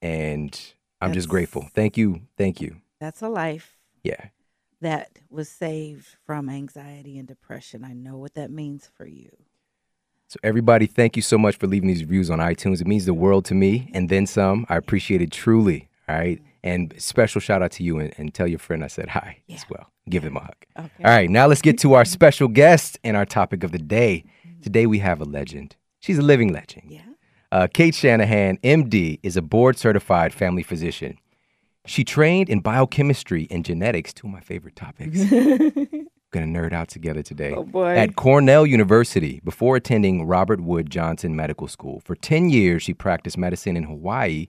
and 0.00 0.58
I'm 1.00 1.12
just 1.12 1.28
grateful. 1.28 1.68
Thank 1.74 1.96
you, 1.96 2.22
thank 2.36 2.60
you. 2.60 2.76
That's 3.00 3.22
a 3.22 3.28
life 3.28 3.76
Yeah, 4.04 4.28
that 4.80 5.18
was 5.28 5.48
saved 5.48 6.16
from 6.24 6.48
anxiety 6.48 7.18
and 7.18 7.26
depression. 7.26 7.84
I 7.84 7.92
know 7.92 8.16
what 8.16 8.34
that 8.34 8.50
means 8.50 8.88
for 8.96 9.06
you. 9.06 9.30
So, 10.28 10.38
everybody, 10.44 10.86
thank 10.86 11.16
you 11.16 11.22
so 11.22 11.36
much 11.36 11.56
for 11.56 11.66
leaving 11.66 11.88
these 11.88 12.02
reviews 12.02 12.30
on 12.30 12.38
iTunes. 12.38 12.80
It 12.80 12.86
means 12.86 13.04
the 13.04 13.14
world 13.14 13.44
to 13.46 13.54
me 13.54 13.90
and 13.92 14.08
then 14.08 14.26
some. 14.26 14.64
I 14.68 14.76
appreciate 14.76 15.20
it 15.20 15.32
truly. 15.32 15.88
All 16.10 16.18
right. 16.18 16.42
And 16.62 16.94
special 16.98 17.40
shout 17.40 17.62
out 17.62 17.70
to 17.72 17.82
you 17.82 17.98
and, 17.98 18.12
and 18.18 18.34
tell 18.34 18.46
your 18.46 18.58
friend 18.58 18.84
I 18.84 18.88
said 18.88 19.08
hi 19.08 19.38
as 19.48 19.64
well. 19.70 19.90
Give 20.08 20.24
him 20.24 20.36
a 20.36 20.40
hug. 20.40 20.56
Okay. 20.78 21.04
All 21.04 21.10
right. 21.10 21.30
Now, 21.30 21.46
let's 21.46 21.62
get 21.62 21.78
to 21.78 21.94
our 21.94 22.04
special 22.18 22.48
guest 22.48 22.98
and 23.04 23.16
our 23.16 23.24
topic 23.24 23.64
of 23.64 23.72
the 23.72 23.78
day. 23.78 24.24
Today, 24.62 24.86
we 24.86 24.98
have 24.98 25.20
a 25.20 25.24
legend. 25.24 25.76
She's 26.00 26.18
a 26.18 26.22
living 26.22 26.52
legend. 26.52 26.90
Yeah. 26.90 27.00
Uh, 27.52 27.66
Cate 27.72 27.94
Shanahan, 27.94 28.58
MD, 28.58 29.18
is 29.22 29.36
a 29.36 29.42
board 29.42 29.78
certified 29.78 30.32
family 30.32 30.62
physician. 30.62 31.18
She 31.86 32.04
trained 32.04 32.48
in 32.48 32.60
biochemistry 32.60 33.48
and 33.50 33.64
genetics, 33.64 34.12
two 34.12 34.26
of 34.26 34.32
my 34.32 34.40
favorite 34.40 34.76
topics. 34.76 35.18
Gonna 36.32 36.46
nerd 36.46 36.72
out 36.72 36.88
together 36.88 37.22
today. 37.22 37.52
Oh, 37.52 37.64
boy. 37.64 37.96
At 37.96 38.14
Cornell 38.14 38.64
University 38.64 39.40
before 39.42 39.74
attending 39.74 40.26
Robert 40.26 40.60
Wood 40.60 40.88
Johnson 40.90 41.34
Medical 41.34 41.66
School. 41.66 42.00
For 42.04 42.14
10 42.14 42.50
years, 42.50 42.84
she 42.84 42.94
practiced 42.94 43.36
medicine 43.36 43.76
in 43.76 43.84
Hawaii, 43.84 44.46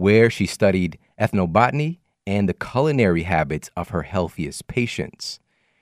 where 0.00 0.30
she 0.30 0.46
studied 0.46 0.98
ethnobotany 1.20 1.98
and 2.26 2.48
the 2.48 2.54
culinary 2.54 3.24
habits 3.24 3.68
of 3.76 3.90
her 3.90 4.02
healthiest 4.02 4.66
patients. 4.66 5.38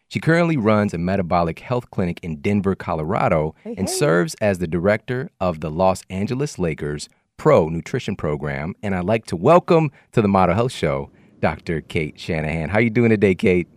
She 0.09 0.19
currently 0.19 0.57
runs 0.57 0.93
a 0.93 0.99
metabolic 0.99 1.61
health 1.61 1.91
clinic 1.93 2.19
in 2.23 2.41
Denver, 2.41 2.75
Colorado, 2.75 3.55
Hey, 3.63 3.75
and 3.79 3.89
hey. 3.89 3.95
serves 3.95 4.35
as 4.41 4.59
the 4.59 4.67
director 4.67 5.31
of 5.41 5.61
the 5.61 5.71
Los 5.71 6.03
Angeles 6.11 6.59
Lakers 6.59 7.09
Pro 7.37 7.69
Nutrition 7.69 8.17
Program. 8.17 8.75
And 8.83 8.93
I'd 8.97 9.05
like 9.05 9.27
to 9.27 9.37
welcome 9.37 9.93
to 10.13 10.21
the 10.21 10.27
Model 10.29 10.57
Health 10.57 10.73
Show, 10.73 11.11
Dr. 11.41 11.81
Cate 11.83 12.19
Shanahan. 12.19 12.71
How 12.71 12.79
are 12.79 12.81
you 12.81 12.91
doing 12.91 13.11
today, 13.11 13.37
Cate? 13.37 13.69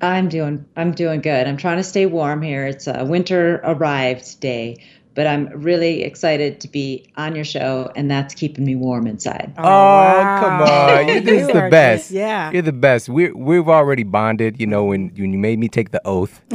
I'm 0.00 0.28
doing 0.28 0.64
I'm 0.76 0.90
doing 0.90 1.20
good. 1.20 1.46
I'm 1.46 1.56
trying 1.56 1.76
to 1.76 1.84
stay 1.84 2.06
warm 2.06 2.42
here. 2.42 2.66
It's 2.66 2.88
a 2.88 3.04
winter 3.04 3.60
arrived 3.62 4.40
day, 4.40 4.78
but 5.14 5.26
I'm 5.26 5.48
really 5.54 6.02
excited 6.02 6.60
to 6.60 6.68
be 6.68 7.10
on 7.16 7.34
your 7.34 7.44
show 7.44 7.90
and 7.96 8.10
that's 8.10 8.34
keeping 8.34 8.64
me 8.64 8.74
warm 8.76 9.06
inside. 9.06 9.52
Oh, 9.58 9.62
come 9.62 10.62
on. 10.62 11.08
You're 11.08 11.20
just 11.20 11.26
You 11.48 11.52
the 11.52 11.62
are 11.62 11.70
best. 11.70 12.10
yeah. 12.10 12.50
You're 12.50 12.62
the 12.62 12.72
best. 12.72 13.08
We're, 13.08 13.34
we've 13.36 13.68
already 13.68 14.02
bonded, 14.02 14.60
you 14.60 14.66
know, 14.66 14.84
when, 14.84 15.10
when 15.16 15.32
you 15.32 15.38
made 15.38 15.58
me 15.58 15.68
take 15.68 15.90
the 15.90 16.00
oath 16.06 16.40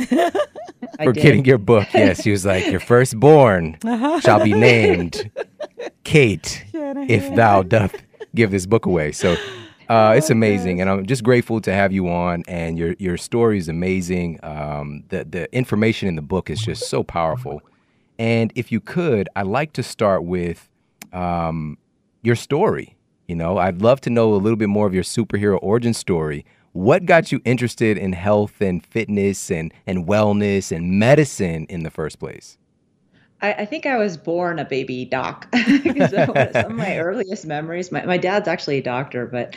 I 0.99 1.05
for 1.05 1.13
getting 1.13 1.45
your 1.45 1.57
book. 1.57 1.87
Yes, 1.93 2.21
she 2.23 2.31
was 2.31 2.45
like, 2.45 2.67
Your 2.67 2.79
firstborn 2.79 3.77
shall 4.21 4.43
be 4.43 4.53
named 4.53 5.29
Kate, 6.03 6.65
if 6.73 7.33
thou 7.35 7.63
doth 7.63 7.95
give 8.35 8.51
this 8.51 8.65
book 8.65 8.85
away. 8.85 9.11
So 9.11 9.35
uh, 9.87 10.13
it's 10.17 10.29
amazing, 10.29 10.81
and 10.81 10.89
I'm 10.89 11.05
just 11.05 11.23
grateful 11.23 11.61
to 11.61 11.73
have 11.73 11.91
you 11.91 12.09
on. 12.09 12.43
And 12.47 12.77
your 12.77 12.95
your 12.99 13.17
story 13.17 13.57
is 13.57 13.67
amazing. 13.69 14.39
Um, 14.43 15.03
the 15.09 15.23
the 15.25 15.53
information 15.55 16.07
in 16.09 16.15
the 16.15 16.21
book 16.21 16.49
is 16.49 16.61
just 16.61 16.89
so 16.89 17.03
powerful. 17.03 17.61
And 18.19 18.51
if 18.53 18.69
you 18.69 18.81
could, 18.81 19.29
I'd 19.37 19.47
like 19.47 19.71
to 19.73 19.81
start 19.81 20.25
with 20.25 20.69
um, 21.13 21.77
your 22.21 22.35
story. 22.35 22.97
You 23.27 23.35
know, 23.35 23.57
I'd 23.57 23.81
love 23.81 24.01
to 24.01 24.09
know 24.09 24.33
a 24.33 24.35
little 24.35 24.57
bit 24.57 24.67
more 24.67 24.85
of 24.85 24.93
your 24.93 25.03
superhero 25.03 25.57
origin 25.61 25.93
story. 25.93 26.45
What 26.73 27.05
got 27.05 27.31
you 27.31 27.41
interested 27.45 27.97
in 27.97 28.13
health 28.13 28.61
and 28.61 28.85
fitness 28.85 29.49
and, 29.49 29.73
and 29.87 30.05
wellness 30.05 30.75
and 30.75 30.99
medicine 30.99 31.65
in 31.69 31.83
the 31.83 31.89
first 31.89 32.19
place? 32.19 32.57
I, 33.41 33.53
I 33.53 33.65
think 33.65 33.85
I 33.85 33.97
was 33.97 34.17
born 34.17 34.59
a 34.59 34.65
baby 34.65 35.05
doc. 35.05 35.47
Some 35.55 36.29
of 36.29 36.71
my 36.71 36.97
earliest 36.97 37.45
memories. 37.45 37.91
My, 37.91 38.05
my 38.05 38.17
dad's 38.17 38.49
actually 38.49 38.79
a 38.79 38.83
doctor, 38.83 39.27
but 39.27 39.55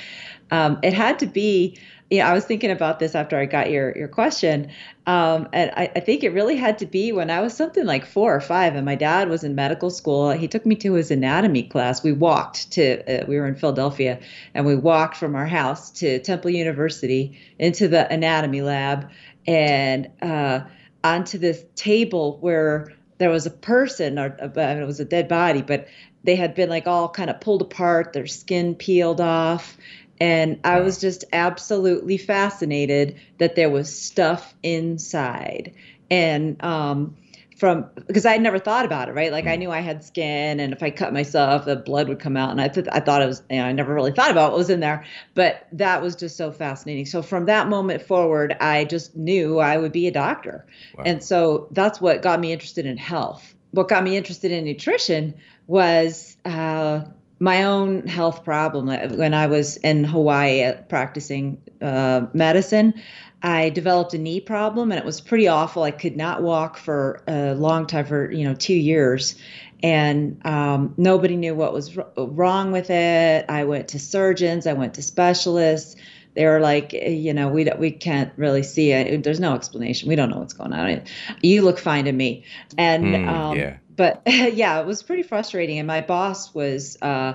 um, 0.53 0.79
it 0.83 0.93
had 0.93 1.19
to 1.19 1.27
be. 1.27 1.77
You 2.13 2.19
know, 2.19 2.27
I 2.27 2.35
was 2.35 2.45
thinking 2.45 2.71
about 2.71 2.99
this 2.99 3.15
after 3.15 3.39
I 3.39 3.47
got 3.47 3.71
your 3.71 3.97
your 3.97 4.07
question, 4.07 4.71
um, 5.07 5.49
and 5.55 5.71
I, 5.75 5.91
I 5.97 6.01
think 6.01 6.23
it 6.23 6.35
really 6.35 6.57
had 6.57 6.77
to 6.81 6.87
be 6.87 7.11
when 7.11 7.31
I 7.31 7.41
was 7.41 7.57
something 7.57 7.87
like 7.87 8.05
four 8.05 8.37
or 8.37 8.41
five, 8.43 8.75
and 8.75 8.85
my 8.85 8.97
dad 8.97 9.31
was 9.31 9.45
in 9.45 9.55
medical 9.55 9.89
school. 9.89 10.31
He 10.31 10.47
took 10.47 10.67
me 10.67 10.75
to 10.75 10.93
his 10.93 11.11
anatomy 11.11 11.63
class. 11.63 12.05
We 12.05 12.13
walked 12.13 12.73
to. 12.73 13.23
Uh, 13.23 13.25
we 13.27 13.37
were 13.37 13.47
in 13.47 13.55
Philadelphia, 13.55 14.21
and 14.53 14.67
we 14.67 14.77
walked 14.77 15.17
from 15.17 15.35
our 15.35 15.47
house 15.47 15.91
to 15.93 16.19
Temple 16.19 16.51
University 16.51 17.41
into 17.59 17.89
the 17.89 18.07
anatomy 18.13 18.61
lab, 18.61 19.09
and 19.47 20.11
uh, 20.21 20.61
onto 21.03 21.39
this 21.39 21.65
table 21.77 22.37
where 22.43 22.93
there 23.17 23.31
was 23.31 23.47
a 23.47 23.51
person 23.51 24.19
or 24.19 24.37
I 24.39 24.49
mean, 24.49 24.83
it 24.83 24.87
was 24.87 25.01
a 25.01 25.07
dead 25.07 25.29
body, 25.29 25.63
but 25.63 25.89
they 26.25 26.37
had 26.37 26.55
been 26.55 26.69
like 26.69 26.87
all 26.87 27.09
kind 27.09 27.31
of 27.31 27.41
pulled 27.41 27.63
apart, 27.63 28.13
their 28.13 28.27
skin 28.27 28.75
peeled 28.75 29.21
off. 29.21 29.77
And 30.23 30.61
I 30.63 30.79
was 30.83 30.99
just 30.99 31.25
absolutely 31.33 32.17
fascinated 32.17 33.17
that 33.39 33.57
there 33.57 33.69
was 33.69 33.93
stuff 33.93 34.55
inside. 34.63 35.75
And 36.13 36.63
um, 36.63 37.17
from 37.57 37.87
because 38.07 38.25
I 38.25 38.31
had 38.31 38.41
never 38.41 38.61
thought 38.61 38.85
about 38.85 39.09
it, 39.09 39.17
right? 39.17 39.33
Like 39.33 39.49
I 39.49 39.57
knew 39.57 39.73
I 39.73 39.81
had 39.81 40.05
skin, 40.05 40.61
and 40.61 40.73
if 40.73 40.81
I 40.81 40.91
cut 40.91 41.13
myself, 41.13 41.65
the 41.65 41.75
blood 41.75 42.09
would 42.09 42.21
come 42.21 42.37
out. 42.37 42.53
And 42.53 42.61
I 42.61 42.69
th- 42.69 42.87
I 42.93 43.01
thought 43.01 43.21
it 43.21 43.27
was, 43.27 43.43
you 43.51 43.57
know, 43.57 43.65
I 43.65 43.73
never 43.73 43.93
really 43.93 44.13
thought 44.13 44.31
about 44.31 44.53
what 44.53 44.59
was 44.59 44.71
in 44.71 44.79
there, 44.79 45.05
but 45.35 45.67
that 45.73 46.03
was 46.03 46.15
just 46.15 46.37
so 46.37 46.53
fascinating. 46.53 47.07
So 47.07 47.21
from 47.21 47.47
that 47.47 47.69
moment 47.69 48.03
forward, 48.03 48.57
I 48.61 48.85
just 48.85 49.17
knew 49.17 49.59
I 49.59 49.77
would 49.77 49.93
be 49.93 50.07
a 50.07 50.13
doctor, 50.13 50.65
Wow. 50.97 51.03
and 51.05 51.23
so 51.23 51.67
that's 51.73 52.01
what 52.01 52.23
got 52.23 52.39
me 52.39 52.53
interested 52.53 52.87
in 52.87 52.97
health. 52.97 53.57
What 53.73 53.89
got 53.89 54.05
me 54.05 54.17
interested 54.17 54.53
in 54.53 54.65
nutrition 54.65 55.35
was 55.67 56.37
uh, 56.45 57.01
my 57.43 57.65
own 57.65 58.07
health 58.07 58.45
problem. 58.45 58.87
When 58.87 59.35
I 59.35 59.49
was 59.49 59.77
in 59.79 60.05
Hawaii 60.05 60.63
uh, 60.63 60.75
practicing 60.89 61.61
uh, 61.81 62.27
medicine, 62.33 62.95
I 63.43 63.71
developed 63.71 64.15
a 64.15 64.19
knee 64.19 64.39
problem 64.39 64.93
and 64.93 64.99
it 65.01 65.05
was 65.05 65.21
pretty 65.21 65.49
awful. 65.49 65.83
I 65.83 65.91
could 65.91 66.17
not 66.17 66.43
walk 66.43 66.77
for 66.77 67.25
a 67.27 67.55
long 67.55 67.89
time, 67.89 68.07
for 68.07 68.31
you 68.31 68.45
know, 68.45 68.55
two 68.55 68.77
years, 68.77 69.35
and 69.83 70.41
um, 70.47 70.95
nobody 70.97 71.37
knew 71.37 71.57
what 71.57 71.73
was 71.73 71.97
wr- 71.97 72.03
wrong 72.17 72.71
with 72.71 72.91
it. 72.91 73.45
I 73.49 73.65
went 73.65 73.89
to 73.89 73.99
surgeons, 73.99 74.69
I 74.69 74.75
went 74.75 74.95
to 74.95 75.03
specialists. 75.03 75.97
They 76.35 76.47
were 76.47 76.61
like, 76.61 76.95
eh, 76.95 77.11
you 77.11 77.35
know, 77.35 77.49
we 77.49 77.69
we 77.77 77.91
can't 77.91 78.33
really 78.37 78.63
see 78.63 78.93
it. 78.93 79.25
There's 79.25 79.41
no 79.41 79.55
explanation. 79.55 80.09
We 80.09 80.15
don't 80.15 80.31
know 80.31 80.39
what's 80.39 80.55
going 80.55 80.73
on. 80.73 81.03
You 81.43 81.63
look 81.63 81.81
fine 81.81 82.05
to 82.05 82.13
me, 82.13 82.45
and 82.79 83.17
Hmm, 83.17 83.29
um, 83.29 83.59
yeah. 83.59 83.77
But 83.95 84.23
yeah, 84.27 84.81
it 84.81 84.87
was 84.87 85.03
pretty 85.03 85.23
frustrating. 85.23 85.79
And 85.79 85.87
my 85.87 86.01
boss 86.01 86.55
was. 86.55 86.97
Uh, 87.01 87.35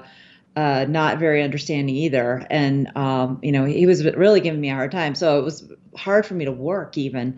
uh, 0.56 0.86
not 0.90 1.20
very 1.20 1.44
understanding 1.44 1.96
either. 1.96 2.48
And, 2.50 2.90
um, 2.98 3.38
you 3.44 3.52
know, 3.52 3.66
he 3.66 3.86
was 3.86 4.04
really 4.04 4.40
giving 4.40 4.60
me 4.60 4.72
a 4.72 4.74
hard 4.74 4.92
time. 4.92 5.14
So 5.14 5.38
it 5.38 5.44
was 5.44 5.72
hard 5.96 6.26
for 6.26 6.34
me 6.34 6.46
to 6.46 6.52
work 6.52 6.98
even. 6.98 7.38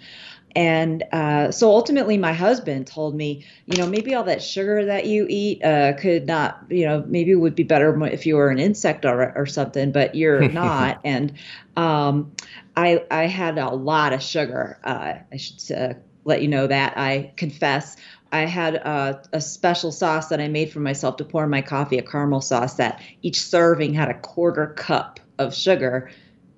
And 0.55 1.03
uh, 1.11 1.51
so 1.51 1.69
ultimately, 1.69 2.17
my 2.17 2.33
husband 2.33 2.87
told 2.87 3.15
me, 3.15 3.45
you 3.65 3.77
know, 3.77 3.87
maybe 3.87 4.15
all 4.15 4.23
that 4.23 4.41
sugar 4.41 4.85
that 4.85 5.05
you 5.05 5.27
eat 5.29 5.63
uh, 5.63 5.93
could 5.93 6.25
not, 6.25 6.63
you 6.69 6.85
know, 6.85 7.03
maybe 7.07 7.31
it 7.31 7.35
would 7.35 7.55
be 7.55 7.63
better 7.63 8.03
if 8.05 8.25
you 8.25 8.35
were 8.35 8.49
an 8.49 8.59
insect 8.59 9.05
or, 9.05 9.37
or 9.37 9.45
something, 9.45 9.91
but 9.91 10.15
you're 10.15 10.49
not. 10.51 11.01
and 11.03 11.33
um, 11.75 12.31
I, 12.75 13.03
I 13.11 13.27
had 13.27 13.57
a 13.57 13.69
lot 13.69 14.13
of 14.13 14.23
sugar. 14.23 14.79
Uh, 14.83 15.15
I 15.31 15.37
should 15.37 15.71
uh, 15.71 15.93
let 16.25 16.41
you 16.41 16.47
know 16.47 16.67
that. 16.67 16.97
I 16.97 17.31
confess. 17.35 17.97
I 18.31 18.41
had 18.41 18.75
a, 18.75 19.21
a 19.33 19.41
special 19.41 19.91
sauce 19.91 20.27
that 20.29 20.39
I 20.39 20.47
made 20.47 20.71
for 20.71 20.79
myself 20.79 21.17
to 21.17 21.25
pour 21.25 21.43
in 21.45 21.49
my 21.49 21.61
coffee, 21.61 21.97
a 21.97 22.01
caramel 22.03 22.41
sauce 22.41 22.75
that 22.75 23.01
each 23.21 23.41
serving 23.41 23.93
had 23.93 24.09
a 24.09 24.13
quarter 24.19 24.67
cup 24.67 25.19
of 25.39 25.55
sugar 25.55 26.11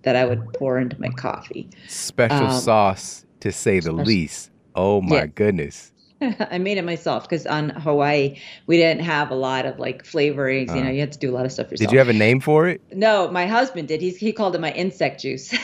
that 0.04 0.16
I 0.16 0.25
would 0.25 0.51
pour 0.54 0.78
into 0.80 1.00
my 1.00 1.10
coffee. 1.10 1.70
Special 1.88 2.48
Um, 2.48 2.60
sauce, 2.60 3.25
to 3.42 3.51
say 3.51 3.78
the 3.80 3.84
special- 3.84 4.04
least. 4.04 4.51
Oh 4.75 5.01
my 5.01 5.18
Yeah. 5.18 5.25
goodness. 5.28 5.92
I 6.22 6.58
made 6.60 6.78
it 6.78 6.84
myself 6.86 7.24
because 7.24 7.48
on 7.48 7.70
Hawaii 7.70 8.38
we 8.68 8.78
didn't 8.78 9.01
have 9.04 9.32
a 9.32 9.36
lot 9.36 9.66
of 9.66 9.80
like 9.80 10.04
flavorings. 10.04 10.75
You 10.75 10.82
know, 10.84 10.90
Uh. 10.90 10.94
you 10.94 11.00
had 11.00 11.12
to 11.13 11.20
do 11.20 11.32
a 11.32 11.36
lot 11.36 11.46
of 11.46 11.51
stuff 11.51 11.72
yourself. 11.72 11.90
Did 11.90 11.94
you 11.94 11.98
have 12.00 12.10
a 12.10 12.13
name 12.13 12.40
for 12.40 12.68
it? 12.68 12.80
No, 12.94 13.30
my 13.32 13.48
husband 13.48 13.88
did. 13.88 14.01
He's, 14.01 14.18
he 14.18 14.32
called 14.32 14.54
it 14.56 14.62
my 14.62 14.72
insect 14.74 15.22
juice. 15.22 15.51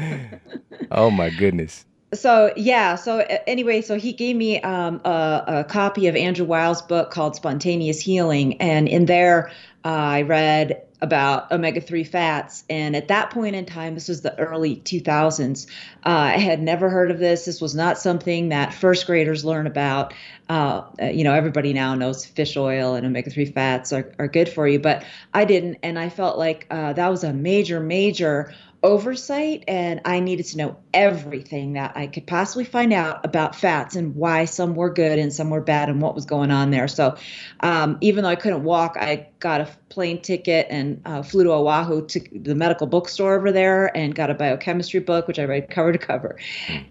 oh 0.90 1.10
my 1.10 1.30
goodness. 1.30 1.86
So 2.12 2.52
yeah 2.56 2.96
so 2.96 3.18
anyway 3.46 3.80
so 3.80 3.96
he 3.96 4.12
gave 4.12 4.34
me 4.34 4.60
um, 4.60 5.00
a, 5.04 5.44
a 5.46 5.64
copy 5.64 6.08
of 6.08 6.16
andrew 6.16 6.44
weil's 6.44 6.82
book 6.82 7.10
called 7.10 7.36
spontaneous 7.36 8.00
healing. 8.00 8.60
And 8.60 8.88
in 8.88 9.06
there 9.06 9.50
uh, 9.84 9.88
i 9.88 10.22
read 10.22 10.82
about 11.02 11.50
omega-3 11.50 12.06
fats. 12.06 12.62
And 12.68 12.94
at 12.94 13.08
that 13.08 13.30
point 13.30 13.56
in 13.56 13.64
time 13.64 13.94
this 13.94 14.08
was 14.08 14.20
the 14.20 14.38
early 14.38 14.76
2000s 14.76 15.66
uh, 16.04 16.08
i 16.08 16.38
had 16.38 16.60
never 16.60 16.90
heard 16.90 17.10
of 17.10 17.18
this. 17.18 17.44
This 17.44 17.60
was 17.60 17.74
not 17.74 17.98
something 17.98 18.50
that 18.50 18.74
first 18.74 19.06
graders 19.06 19.44
learn 19.44 19.66
about. 19.66 20.12
Uh, 20.48 20.82
uh, 21.00 21.06
you 21.06 21.22
know 21.22 21.32
everybody 21.32 21.72
now 21.72 21.94
knows 21.94 22.26
fish 22.26 22.56
oil 22.56 22.96
and 22.96 23.06
omega-3 23.06 23.54
fats 23.54 23.92
are, 23.92 24.12
are 24.18 24.28
good 24.28 24.48
for 24.48 24.66
you. 24.66 24.80
But 24.80 25.04
i 25.32 25.44
didn't. 25.44 25.78
And 25.82 25.98
i 25.98 26.08
felt 26.08 26.38
like 26.38 26.66
uh, 26.70 26.92
that 26.94 27.08
was 27.08 27.24
a 27.24 27.32
major 27.32 27.78
major 27.80 28.52
oversight 28.82 29.64
and 29.68 30.00
I 30.04 30.20
needed 30.20 30.46
to 30.46 30.56
know 30.56 30.76
everything 30.94 31.74
that 31.74 31.92
I 31.96 32.06
could 32.06 32.26
possibly 32.26 32.64
find 32.64 32.92
out 32.92 33.24
about 33.24 33.54
fats 33.54 33.94
and 33.94 34.16
why 34.16 34.46
some 34.46 34.74
were 34.74 34.90
good 34.90 35.18
and 35.18 35.32
some 35.32 35.50
were 35.50 35.60
bad 35.60 35.88
and 35.90 36.00
what 36.00 36.14
was 36.14 36.24
going 36.24 36.50
on 36.50 36.70
there. 36.70 36.88
So 36.88 37.16
um, 37.60 37.98
even 38.00 38.24
though 38.24 38.30
I 38.30 38.36
couldn't 38.36 38.64
walk, 38.64 38.96
I 38.98 39.28
got 39.38 39.60
a 39.60 39.68
plane 39.90 40.22
ticket 40.22 40.66
and 40.70 41.02
uh, 41.04 41.22
flew 41.22 41.44
to 41.44 41.52
Oahu 41.52 42.06
to 42.06 42.20
the 42.32 42.54
medical 42.54 42.86
bookstore 42.86 43.36
over 43.36 43.52
there 43.52 43.94
and 43.96 44.14
got 44.14 44.30
a 44.30 44.34
biochemistry 44.34 45.00
book, 45.00 45.28
which 45.28 45.38
I 45.38 45.44
read 45.44 45.68
cover 45.70 45.92
to 45.92 45.98
cover. 45.98 46.38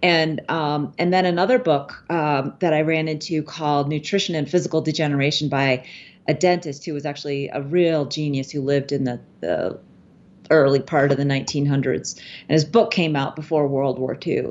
And 0.03 0.41
um, 0.49 0.93
and 0.99 1.11
then 1.11 1.25
another 1.25 1.57
book 1.57 2.03
um, 2.09 2.53
that 2.59 2.73
I 2.73 2.81
ran 2.81 3.07
into 3.07 3.41
called 3.41 3.89
Nutrition 3.89 4.35
and 4.35 4.49
Physical 4.49 4.81
Degeneration 4.81 5.49
by 5.49 5.85
a 6.27 6.33
dentist 6.33 6.85
who 6.85 6.93
was 6.93 7.07
actually 7.07 7.49
a 7.49 7.61
real 7.61 8.05
genius 8.05 8.51
who 8.51 8.61
lived 8.61 8.91
in 8.91 9.03
the, 9.03 9.19
the 9.41 9.79
early 10.49 10.79
part 10.79 11.11
of 11.11 11.17
the 11.17 11.23
1900s 11.23 12.17
and 12.47 12.55
his 12.55 12.65
book 12.65 12.91
came 12.91 13.15
out 13.15 13.35
before 13.35 13.67
world 13.67 13.99
war 13.99 14.17
ii 14.25 14.45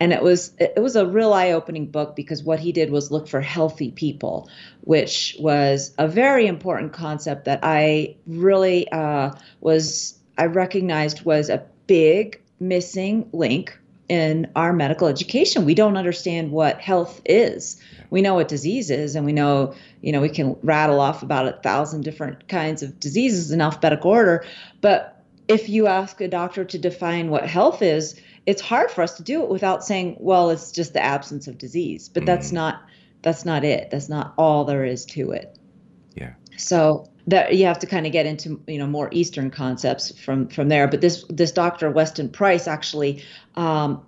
and 0.00 0.12
it 0.12 0.22
was 0.22 0.52
it 0.58 0.80
was 0.80 0.96
a 0.96 1.06
real 1.06 1.32
eye-opening 1.32 1.86
book 1.86 2.16
because 2.16 2.42
what 2.42 2.58
he 2.58 2.72
did 2.72 2.90
was 2.90 3.10
look 3.10 3.28
for 3.28 3.40
healthy 3.40 3.90
people 3.90 4.48
which 4.82 5.36
was 5.38 5.94
a 5.98 6.08
very 6.08 6.46
important 6.46 6.92
concept 6.92 7.44
that 7.44 7.60
i 7.62 8.14
really 8.26 8.90
uh, 8.92 9.30
was 9.60 10.18
i 10.38 10.44
recognized 10.44 11.24
was 11.24 11.48
a 11.48 11.62
big 11.86 12.40
missing 12.60 13.28
link 13.32 13.78
in 14.12 14.50
our 14.56 14.74
medical 14.74 15.08
education. 15.08 15.64
We 15.64 15.74
don't 15.74 15.96
understand 15.96 16.50
what 16.50 16.80
health 16.80 17.22
is. 17.24 17.80
We 18.10 18.20
know 18.20 18.34
what 18.34 18.48
disease 18.48 18.90
is 18.90 19.16
and 19.16 19.24
we 19.24 19.32
know 19.32 19.74
you 20.02 20.12
know 20.12 20.20
we 20.20 20.28
can 20.28 20.54
rattle 20.62 21.00
off 21.00 21.22
about 21.22 21.48
a 21.48 21.52
thousand 21.52 22.02
different 22.02 22.46
kinds 22.46 22.82
of 22.82 23.00
diseases 23.00 23.52
in 23.52 23.62
alphabetical 23.62 24.10
order 24.10 24.44
but 24.82 25.11
if 25.52 25.68
you 25.68 25.86
ask 25.86 26.20
a 26.20 26.28
doctor 26.28 26.64
to 26.64 26.78
define 26.78 27.30
what 27.30 27.46
health 27.46 27.82
is, 27.82 28.20
it's 28.46 28.60
hard 28.62 28.90
for 28.90 29.02
us 29.02 29.16
to 29.16 29.22
do 29.22 29.42
it 29.42 29.48
without 29.48 29.84
saying, 29.84 30.16
well, 30.18 30.50
it's 30.50 30.72
just 30.72 30.92
the 30.92 31.02
absence 31.02 31.46
of 31.46 31.58
disease. 31.58 32.08
But 32.08 32.26
that's 32.26 32.50
Mm. 32.50 32.54
not 32.54 32.82
that's 33.22 33.44
not 33.44 33.62
it. 33.64 33.88
That's 33.92 34.08
not 34.08 34.34
all 34.36 34.64
there 34.64 34.84
is 34.84 35.04
to 35.06 35.30
it. 35.30 35.56
Yeah. 36.16 36.32
So 36.56 37.06
that 37.28 37.54
you 37.54 37.66
have 37.66 37.78
to 37.78 37.86
kind 37.86 38.04
of 38.04 38.10
get 38.12 38.26
into 38.26 38.60
you 38.66 38.78
know 38.78 38.86
more 38.86 39.08
Eastern 39.12 39.50
concepts 39.50 40.10
from 40.18 40.48
from 40.48 40.68
there. 40.68 40.88
But 40.88 41.00
this 41.00 41.24
this 41.28 41.52
Dr. 41.52 41.90
Weston 41.90 42.28
Price 42.30 42.66
actually 42.66 43.22
um, 43.54 44.02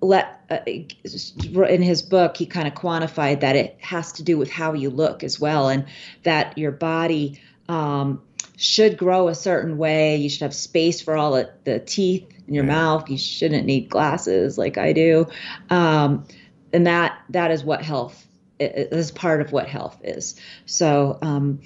let 0.00 0.40
uh, 0.50 0.60
in 0.64 1.82
his 1.82 2.00
book 2.02 2.36
he 2.36 2.46
kind 2.46 2.66
of 2.66 2.74
quantified 2.74 3.40
that 3.40 3.54
it 3.56 3.76
has 3.80 4.12
to 4.12 4.22
do 4.22 4.38
with 4.38 4.50
how 4.50 4.72
you 4.72 4.88
look 4.88 5.22
as 5.22 5.38
well, 5.38 5.68
and 5.68 5.84
that 6.22 6.56
your 6.56 6.72
body 6.72 7.38
um, 7.68 8.22
should 8.56 8.96
grow 8.96 9.28
a 9.28 9.34
certain 9.34 9.78
way. 9.78 10.16
You 10.16 10.28
should 10.28 10.42
have 10.42 10.54
space 10.54 11.00
for 11.00 11.16
all 11.16 11.32
the, 11.32 11.50
the 11.64 11.78
teeth 11.78 12.26
in 12.46 12.54
your 12.54 12.64
mouth. 12.64 13.08
You 13.08 13.18
shouldn't 13.18 13.66
need 13.66 13.88
glasses 13.88 14.58
like 14.58 14.78
I 14.78 14.92
do, 14.92 15.26
um, 15.70 16.26
and 16.72 16.86
that 16.86 17.18
that 17.30 17.50
is 17.50 17.64
what 17.64 17.82
health 17.82 18.24
is 18.60 19.12
part 19.12 19.40
of 19.40 19.52
what 19.52 19.68
health 19.68 20.00
is. 20.02 20.34
So 20.66 21.18
um, 21.22 21.60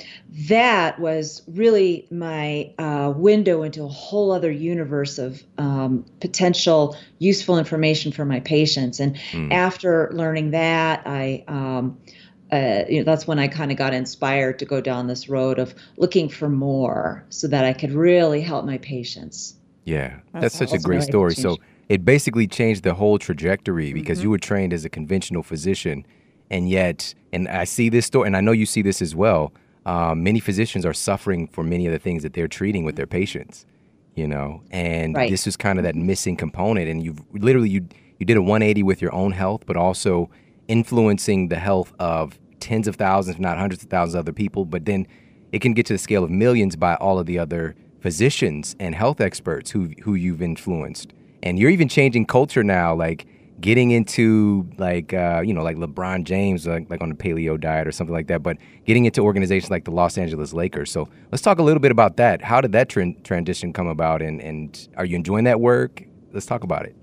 that 0.48 0.98
was 0.98 1.42
really 1.48 2.06
my 2.10 2.72
uh, 2.78 3.12
window 3.16 3.62
into 3.62 3.84
a 3.84 3.88
whole 3.88 4.30
other 4.30 4.50
universe 4.50 5.18
of 5.18 5.42
um, 5.56 6.04
potential 6.20 6.94
useful 7.18 7.58
information 7.58 8.12
for 8.12 8.24
my 8.26 8.40
patients. 8.40 9.00
And 9.00 9.16
Mm. 9.32 9.52
after 9.52 10.10
learning 10.12 10.50
that, 10.50 11.02
I 11.06 11.44
um, 11.48 11.98
uh, 12.52 12.84
you 12.88 12.98
know, 12.98 13.04
that's 13.04 13.26
when 13.26 13.38
I 13.38 13.48
kind 13.48 13.70
of 13.72 13.78
got 13.78 13.94
inspired 13.94 14.58
to 14.60 14.64
go 14.66 14.80
down 14.80 15.06
this 15.08 15.28
road 15.28 15.58
of 15.58 15.74
looking 15.96 16.28
for 16.28 16.48
more, 16.48 17.26
so 17.30 17.48
that 17.48 17.64
I 17.64 17.72
could 17.72 17.92
really 17.92 18.40
help 18.42 18.64
my 18.66 18.78
patients. 18.78 19.56
Yeah, 19.84 20.20
That's 20.32 20.54
that's, 20.54 20.54
such 20.54 20.74
a 20.74 20.78
great 20.78 21.02
story. 21.02 21.34
So 21.34 21.58
it 21.88 22.04
basically 22.04 22.46
changed 22.46 22.84
the 22.84 22.94
whole 22.94 23.18
trajectory 23.18 23.92
because 23.92 24.20
Mm-hmm. 24.20 24.22
you 24.22 24.30
were 24.30 24.38
trained 24.38 24.72
as 24.72 24.84
a 24.84 24.88
conventional 24.90 25.42
physician, 25.42 26.06
and 26.50 26.68
yet, 26.68 27.14
and 27.32 27.48
I 27.48 27.64
see 27.64 27.88
this 27.88 28.06
story, 28.06 28.26
and 28.28 28.36
I 28.36 28.40
know 28.40 28.52
you 28.52 28.66
see 28.66 28.82
this 28.82 29.02
as 29.02 29.14
well. 29.16 29.52
Um, 29.86 30.22
many 30.22 30.38
physicians 30.40 30.86
are 30.86 30.92
suffering 30.94 31.48
for 31.48 31.64
many 31.64 31.86
of 31.86 31.92
the 31.92 31.98
things 31.98 32.22
that 32.22 32.34
they're 32.34 32.48
treating 32.48 32.84
with 32.84 32.94
their 32.96 33.06
patients, 33.06 33.66
you 34.14 34.28
know, 34.28 34.62
and 34.70 35.16
Right. 35.16 35.28
this 35.28 35.46
is 35.46 35.56
kind 35.56 35.78
of 35.78 35.82
that 35.84 35.96
missing 35.96 36.36
component. 36.36 36.88
And 36.88 37.02
you 37.02 37.16
literally 37.32 37.70
you 37.70 37.86
you 38.20 38.26
did 38.26 38.36
a 38.36 38.42
180 38.42 38.82
with 38.84 39.02
your 39.02 39.12
own 39.14 39.32
health, 39.32 39.64
but 39.66 39.76
also 39.76 40.30
influencing 40.68 41.48
the 41.48 41.58
health 41.58 41.92
of 41.98 42.38
tens 42.62 42.88
of 42.88 42.96
thousands, 42.96 43.36
if 43.36 43.40
not 43.40 43.58
hundreds 43.58 43.82
of 43.82 43.90
thousands 43.90 44.14
of 44.14 44.20
other 44.20 44.32
people. 44.32 44.64
But 44.64 44.86
then 44.86 45.06
it 45.50 45.60
can 45.60 45.74
get 45.74 45.84
to 45.86 45.92
the 45.92 45.98
scale 45.98 46.24
of 46.24 46.30
millions 46.30 46.76
by 46.76 46.94
all 46.94 47.18
of 47.18 47.26
the 47.26 47.38
other 47.38 47.74
physicians 48.00 48.74
and 48.80 48.94
health 48.94 49.20
experts 49.20 49.70
who 49.70 49.90
who 50.02 50.14
you've 50.14 50.40
influenced. 50.40 51.12
And 51.42 51.58
you're 51.58 51.70
even 51.70 51.88
changing 51.88 52.26
culture 52.26 52.62
now, 52.62 52.94
like 52.94 53.26
getting 53.60 53.90
into 53.90 54.68
like 54.78 55.12
uh, 55.12 55.42
you 55.44 55.52
know 55.52 55.62
like 55.62 55.76
LeBron 55.76 56.24
James, 56.24 56.66
like, 56.66 56.88
like 56.88 57.00
on 57.00 57.08
the 57.10 57.14
paleo 57.14 57.60
diet 57.60 57.86
or 57.86 57.92
something 57.92 58.14
like 58.14 58.28
that. 58.28 58.42
But 58.42 58.56
getting 58.86 59.04
into 59.04 59.20
organizations 59.20 59.70
like 59.70 59.84
the 59.84 59.90
Los 59.90 60.16
Angeles 60.16 60.52
Lakers. 60.52 60.90
So 60.90 61.08
let's 61.30 61.42
talk 61.42 61.58
a 61.58 61.62
little 61.62 61.80
bit 61.80 61.90
about 61.90 62.16
that. 62.16 62.42
How 62.42 62.60
did 62.60 62.72
that 62.72 62.88
tran- 62.88 63.22
transition 63.24 63.72
come 63.72 63.88
about, 63.88 64.22
and 64.22 64.40
and 64.40 64.88
are 64.96 65.04
you 65.04 65.16
enjoying 65.16 65.44
that 65.44 65.60
work? 65.60 66.02
Let's 66.32 66.46
talk 66.46 66.64
about 66.64 66.86
it. 66.86 66.96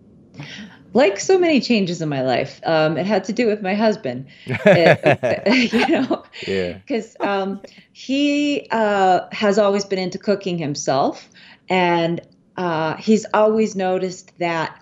Like 0.94 1.20
so 1.20 1.38
many 1.38 1.60
changes 1.62 2.02
in 2.02 2.10
my 2.10 2.22
life, 2.22 2.60
um, 2.66 2.98
it 2.98 3.06
had 3.06 3.24
to 3.26 3.34
do 3.34 3.48
with 3.48 3.62
my 3.62 3.76
husband. 3.76 4.28
It- 4.74 5.72
you 5.74 5.88
know, 5.88 6.24
Yeah. 6.48 6.74
because 6.74 7.16
um, 7.20 7.62
he 7.92 8.68
uh, 8.72 9.22
has 9.32 9.58
always 9.58 9.86
been 9.86 10.00
into 10.00 10.18
cooking 10.18 10.58
himself, 10.58 11.30
and 11.70 12.22
uh, 12.58 12.96
he's 12.98 13.26
always 13.34 13.76
noticed 13.76 14.38
that, 14.40 14.80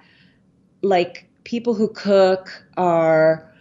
like 0.82 1.30
people 1.44 1.74
who 1.74 1.88
cook 1.90 2.50
are 2.78 3.52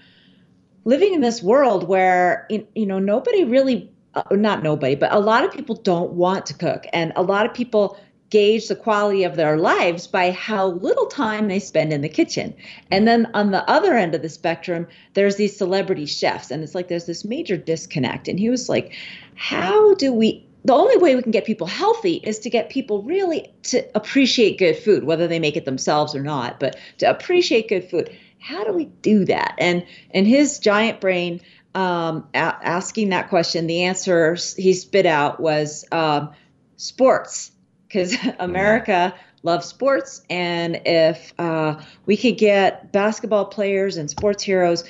living 0.84 1.14
in 1.14 1.20
this 1.20 1.42
world 1.42 1.88
where 1.88 2.46
you 2.50 2.66
you 2.74 2.86
know 2.86 2.98
nobody 2.98 3.44
really, 3.44 3.90
uh, 4.14 4.22
not 4.32 4.62
nobody, 4.62 4.94
but 4.94 5.12
a 5.12 5.18
lot 5.18 5.44
of 5.44 5.52
people 5.52 5.74
don't 5.76 6.12
want 6.12 6.46
to 6.46 6.54
cook, 6.54 6.86
and 6.92 7.12
a 7.16 7.22
lot 7.22 7.46
of 7.46 7.54
people 7.54 7.98
gauge 8.30 8.68
the 8.68 8.76
quality 8.76 9.24
of 9.24 9.36
their 9.36 9.56
lives 9.56 10.06
by 10.06 10.30
how 10.32 10.68
little 10.68 11.06
time 11.06 11.48
they 11.48 11.60
spend 11.60 11.92
in 11.92 12.00
the 12.00 12.08
kitchen. 12.08 12.54
And 12.90 13.06
then 13.06 13.28
on 13.34 13.50
the 13.50 13.68
other 13.70 13.94
end 13.94 14.14
of 14.14 14.22
the 14.22 14.28
spectrum, 14.28 14.86
there's 15.14 15.36
these 15.36 15.56
celebrity 15.56 16.06
chefs, 16.06 16.50
and 16.50 16.62
it's 16.62 16.74
like 16.74 16.88
there's 16.88 17.06
this 17.06 17.24
major 17.24 17.56
disconnect. 17.56 18.28
And 18.28 18.38
he 18.38 18.50
was 18.50 18.68
like, 18.68 18.92
How 19.34 19.94
do 19.94 20.12
we? 20.12 20.44
The 20.64 20.74
only 20.74 20.96
way 20.96 21.14
we 21.14 21.22
can 21.22 21.30
get 21.30 21.44
people 21.44 21.68
healthy 21.68 22.14
is 22.24 22.40
to 22.40 22.50
get 22.50 22.70
people 22.70 23.02
really 23.02 23.52
to 23.64 23.88
appreciate 23.94 24.58
good 24.58 24.76
food, 24.76 25.04
whether 25.04 25.28
they 25.28 25.38
make 25.38 25.56
it 25.56 25.64
themselves 25.64 26.12
or 26.16 26.22
not, 26.22 26.58
but 26.58 26.76
to 26.98 27.08
appreciate 27.08 27.68
good 27.68 27.88
food. 27.88 28.10
How 28.40 28.64
do 28.64 28.72
we 28.72 28.86
do 28.86 29.24
that? 29.26 29.54
And 29.58 29.86
and 30.10 30.26
his 30.26 30.58
giant 30.58 31.00
brain 31.00 31.40
um, 31.76 32.26
a- 32.34 32.38
asking 32.38 33.10
that 33.10 33.28
question, 33.28 33.68
the 33.68 33.82
answer 33.82 34.36
he 34.56 34.72
spit 34.72 35.06
out 35.06 35.38
was 35.38 35.84
um, 35.92 36.32
sports 36.76 37.52
because 37.86 38.16
America 38.38 39.14
loves 39.42 39.66
sports, 39.66 40.22
and 40.28 40.80
if 40.84 41.32
uh, 41.38 41.80
we 42.04 42.16
could 42.16 42.38
get 42.38 42.92
basketball 42.92 43.46
players 43.46 43.96
and 43.96 44.10
sports 44.10 44.42
heroes 44.42 44.84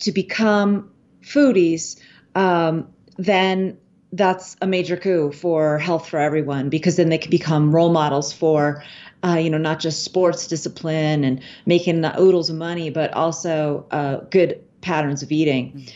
to 0.00 0.12
become 0.12 0.90
foodies, 1.22 2.00
um, 2.34 2.88
then 3.16 3.78
that's 4.12 4.56
a 4.62 4.66
major 4.66 4.96
coup 4.96 5.32
for 5.32 5.78
health 5.78 6.08
for 6.08 6.18
everyone 6.18 6.70
because 6.70 6.96
then 6.96 7.08
they 7.10 7.18
can 7.18 7.30
become 7.30 7.74
role 7.74 7.92
models 7.92 8.32
for. 8.32 8.82
Uh, 9.24 9.34
you 9.34 9.50
know, 9.50 9.58
not 9.58 9.80
just 9.80 10.04
sports 10.04 10.46
discipline 10.46 11.24
and 11.24 11.42
making 11.66 12.04
oodles 12.04 12.50
of 12.50 12.56
money, 12.56 12.88
but 12.88 13.12
also 13.14 13.84
uh, 13.90 14.18
good 14.30 14.62
patterns 14.80 15.24
of 15.24 15.32
eating. 15.32 15.88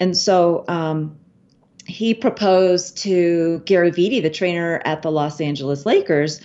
And 0.00 0.16
so 0.16 0.64
um, 0.66 1.19
he 1.90 2.14
proposed 2.14 2.96
to 2.98 3.60
Gary 3.66 3.90
Vitti, 3.90 4.22
the 4.22 4.30
trainer 4.30 4.80
at 4.84 5.02
the 5.02 5.10
Los 5.10 5.40
Angeles 5.40 5.84
Lakers, 5.86 6.40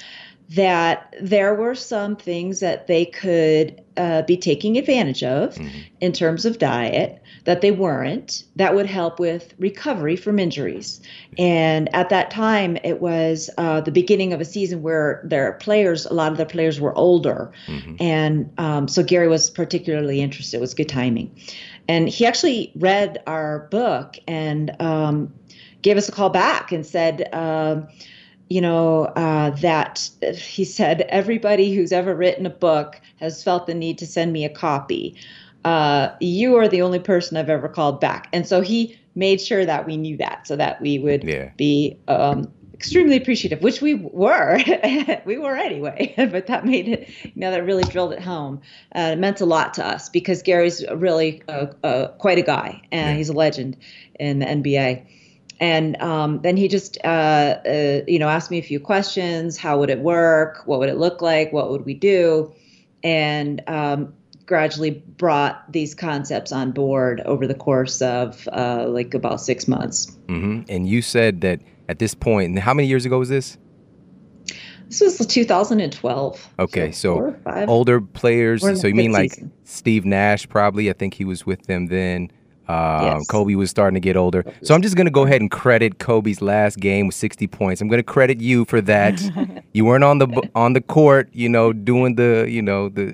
that 0.49 1.15
there 1.19 1.55
were 1.55 1.73
some 1.73 2.15
things 2.15 2.59
that 2.59 2.85
they 2.85 3.05
could 3.05 3.81
uh, 3.97 4.21
be 4.23 4.37
taking 4.37 4.77
advantage 4.77 5.23
of 5.23 5.55
Mm-hmm. 5.55 5.79
in 6.01 6.11
terms 6.11 6.45
of 6.45 6.59
diet 6.59 7.21
that 7.45 7.61
they 7.61 7.71
weren't 7.71 8.43
that 8.55 8.75
would 8.75 8.85
help 8.85 9.19
with 9.19 9.53
recovery 9.57 10.15
from 10.17 10.37
injuries 10.37 10.99
and 11.37 11.93
at 11.95 12.09
that 12.09 12.29
time 12.29 12.77
it 12.83 12.99
was 13.01 13.49
uh, 13.57 13.79
the 13.81 13.91
beginning 13.91 14.33
of 14.33 14.41
a 14.41 14.45
season 14.45 14.81
where 14.81 15.21
their 15.23 15.53
players 15.53 16.05
a 16.05 16.13
lot 16.13 16.31
of 16.31 16.37
their 16.37 16.45
players 16.45 16.79
were 16.81 16.95
older 16.97 17.51
Mhm. 17.67 17.95
and 18.01 18.51
um, 18.57 18.87
so 18.87 19.01
gary 19.03 19.27
was 19.29 19.49
particularly 19.49 20.19
interested 20.21 20.57
it 20.57 20.61
was 20.61 20.73
good 20.73 20.89
timing 20.89 21.31
and 21.87 22.09
he 22.09 22.25
actually 22.25 22.71
read 22.75 23.21
our 23.27 23.67
book 23.71 24.17
and 24.27 24.79
um, 24.81 25.33
gave 25.81 25.97
us 25.97 26.09
a 26.09 26.11
call 26.11 26.29
back 26.29 26.71
and 26.71 26.85
said 26.85 27.29
um, 27.33 27.87
you 28.49 28.61
know 28.61 29.05
uh, 29.15 29.51
that 29.51 30.09
he 30.35 30.63
said 30.63 31.01
everybody 31.09 31.73
who's 31.73 31.91
ever 31.91 32.15
written 32.15 32.45
a 32.45 32.49
book 32.49 32.99
has 33.17 33.43
felt 33.43 33.67
the 33.67 33.73
need 33.73 33.97
to 33.97 34.07
send 34.07 34.33
me 34.33 34.45
a 34.45 34.49
copy 34.49 35.15
uh, 35.63 36.09
you 36.19 36.55
are 36.55 36.67
the 36.67 36.81
only 36.81 36.99
person 36.99 37.37
i've 37.37 37.49
ever 37.49 37.69
called 37.69 37.99
back 37.99 38.27
and 38.33 38.47
so 38.47 38.61
he 38.61 38.97
made 39.15 39.39
sure 39.39 39.65
that 39.65 39.85
we 39.85 39.97
knew 39.97 40.17
that 40.17 40.45
so 40.45 40.55
that 40.55 40.81
we 40.81 40.99
would 40.99 41.23
Yeah. 41.23 41.51
be 41.57 41.97
um, 42.07 42.51
extremely 42.75 43.17
appreciative 43.17 43.61
which 43.63 43.81
we 43.81 43.95
were. 43.95 44.59
We 45.25 45.37
were 45.37 45.55
anyway 45.55 46.13
but 46.17 46.45
that 46.47 46.65
made 46.65 46.87
it 46.87 47.09
you 47.23 47.31
know 47.41 47.49
that 47.51 47.63
really 47.65 47.83
drilled 47.83 48.13
it 48.13 48.21
home. 48.21 48.61
Uh, 48.95 49.11
it 49.13 49.19
meant 49.19 49.41
a 49.41 49.45
lot 49.45 49.73
to 49.75 49.85
us 49.85 50.09
because 50.09 50.43
gary's 50.43 50.85
really 50.93 51.41
uh, 51.47 51.67
uh, 51.83 52.07
quite 52.19 52.37
a 52.37 52.43
guy 52.43 52.81
and 52.91 53.09
Yeah. 53.11 53.15
he's 53.17 53.29
a 53.29 53.33
legend 53.33 53.77
in 54.19 54.39
the 54.39 54.45
nba 54.45 55.05
and 55.59 55.99
um, 56.01 56.41
then 56.41 56.57
he 56.57 56.67
just 56.67 56.97
uh, 57.03 57.07
uh, 57.65 58.01
you 58.07 58.19
know 58.19 58.27
asked 58.27 58.51
me 58.51 58.59
a 58.59 58.63
few 58.63 58.79
questions. 58.79 59.57
How 59.57 59.79
would 59.79 59.89
it 59.89 59.99
work? 59.99 60.63
What 60.65 60.79
would 60.79 60.89
it 60.89 60.97
look 60.97 61.21
like? 61.21 61.53
What 61.53 61.71
would 61.71 61.85
we 61.85 61.93
do? 61.93 62.53
And 63.03 63.61
um, 63.67 64.13
gradually 64.45 64.91
brought 65.17 65.71
these 65.71 65.95
concepts 65.95 66.51
on 66.51 66.71
board 66.71 67.21
over 67.21 67.47
the 67.47 67.55
course 67.55 68.01
of 68.01 68.47
uh, 68.51 68.85
like 68.89 69.13
about 69.13 69.39
six 69.41 69.67
months. 69.67 70.11
Hmm 70.27 70.61
And 70.67 70.87
you 70.87 71.01
said 71.01 71.41
that 71.41 71.59
at 71.89 71.99
this 71.99 72.13
point, 72.13 72.49
and 72.49 72.59
how 72.59 72.73
many 72.73 72.87
years 72.87 73.05
ago 73.05 73.19
was 73.19 73.29
this? 73.29 73.57
this 74.87 75.01
was 75.19 75.25
2012 75.27 76.49
Okay, 76.59 76.91
so 76.91 77.35
five. 77.43 77.67
older 77.69 77.99
players. 77.99 78.61
So 78.79 78.87
you 78.87 78.93
mean 78.95 79.11
like 79.11 79.31
season. 79.33 79.51
Steve 79.63 80.05
Nash? 80.05 80.47
Probably. 80.47 80.89
I 80.89 80.93
think 80.93 81.15
he 81.15 81.25
was 81.25 81.45
with 81.45 81.63
them 81.67 81.87
then. 81.87 82.31
Um, 82.67 83.03
Yes. 83.03 83.27
Kobe 83.27 83.55
was 83.55 83.69
starting 83.69 83.95
to 83.95 83.99
get 83.99 84.15
older. 84.15 84.43
So 84.63 84.73
I'm 84.73 84.81
just 84.81 84.95
going 84.95 85.05
to 85.05 85.11
go 85.11 85.23
ahead 85.25 85.41
and 85.41 85.51
credit 85.51 85.99
Kobe's 85.99 86.41
last 86.41 86.77
game 86.79 87.07
with 87.07 87.15
60 87.15 87.47
points. 87.47 87.81
I'm 87.81 87.87
going 87.87 87.99
to 87.99 88.03
credit 88.03 88.39
you 88.41 88.65
for 88.65 88.81
that. 88.81 89.21
you 89.73 89.85
weren't 89.85 90.03
on 90.03 90.17
the 90.19 90.49
on 90.55 90.73
the 90.73 90.81
court, 90.81 91.29
you 91.33 91.49
know, 91.49 91.73
doing 91.73 92.15
the, 92.15 92.45
you 92.49 92.61
know, 92.61 92.89
the. 92.89 93.13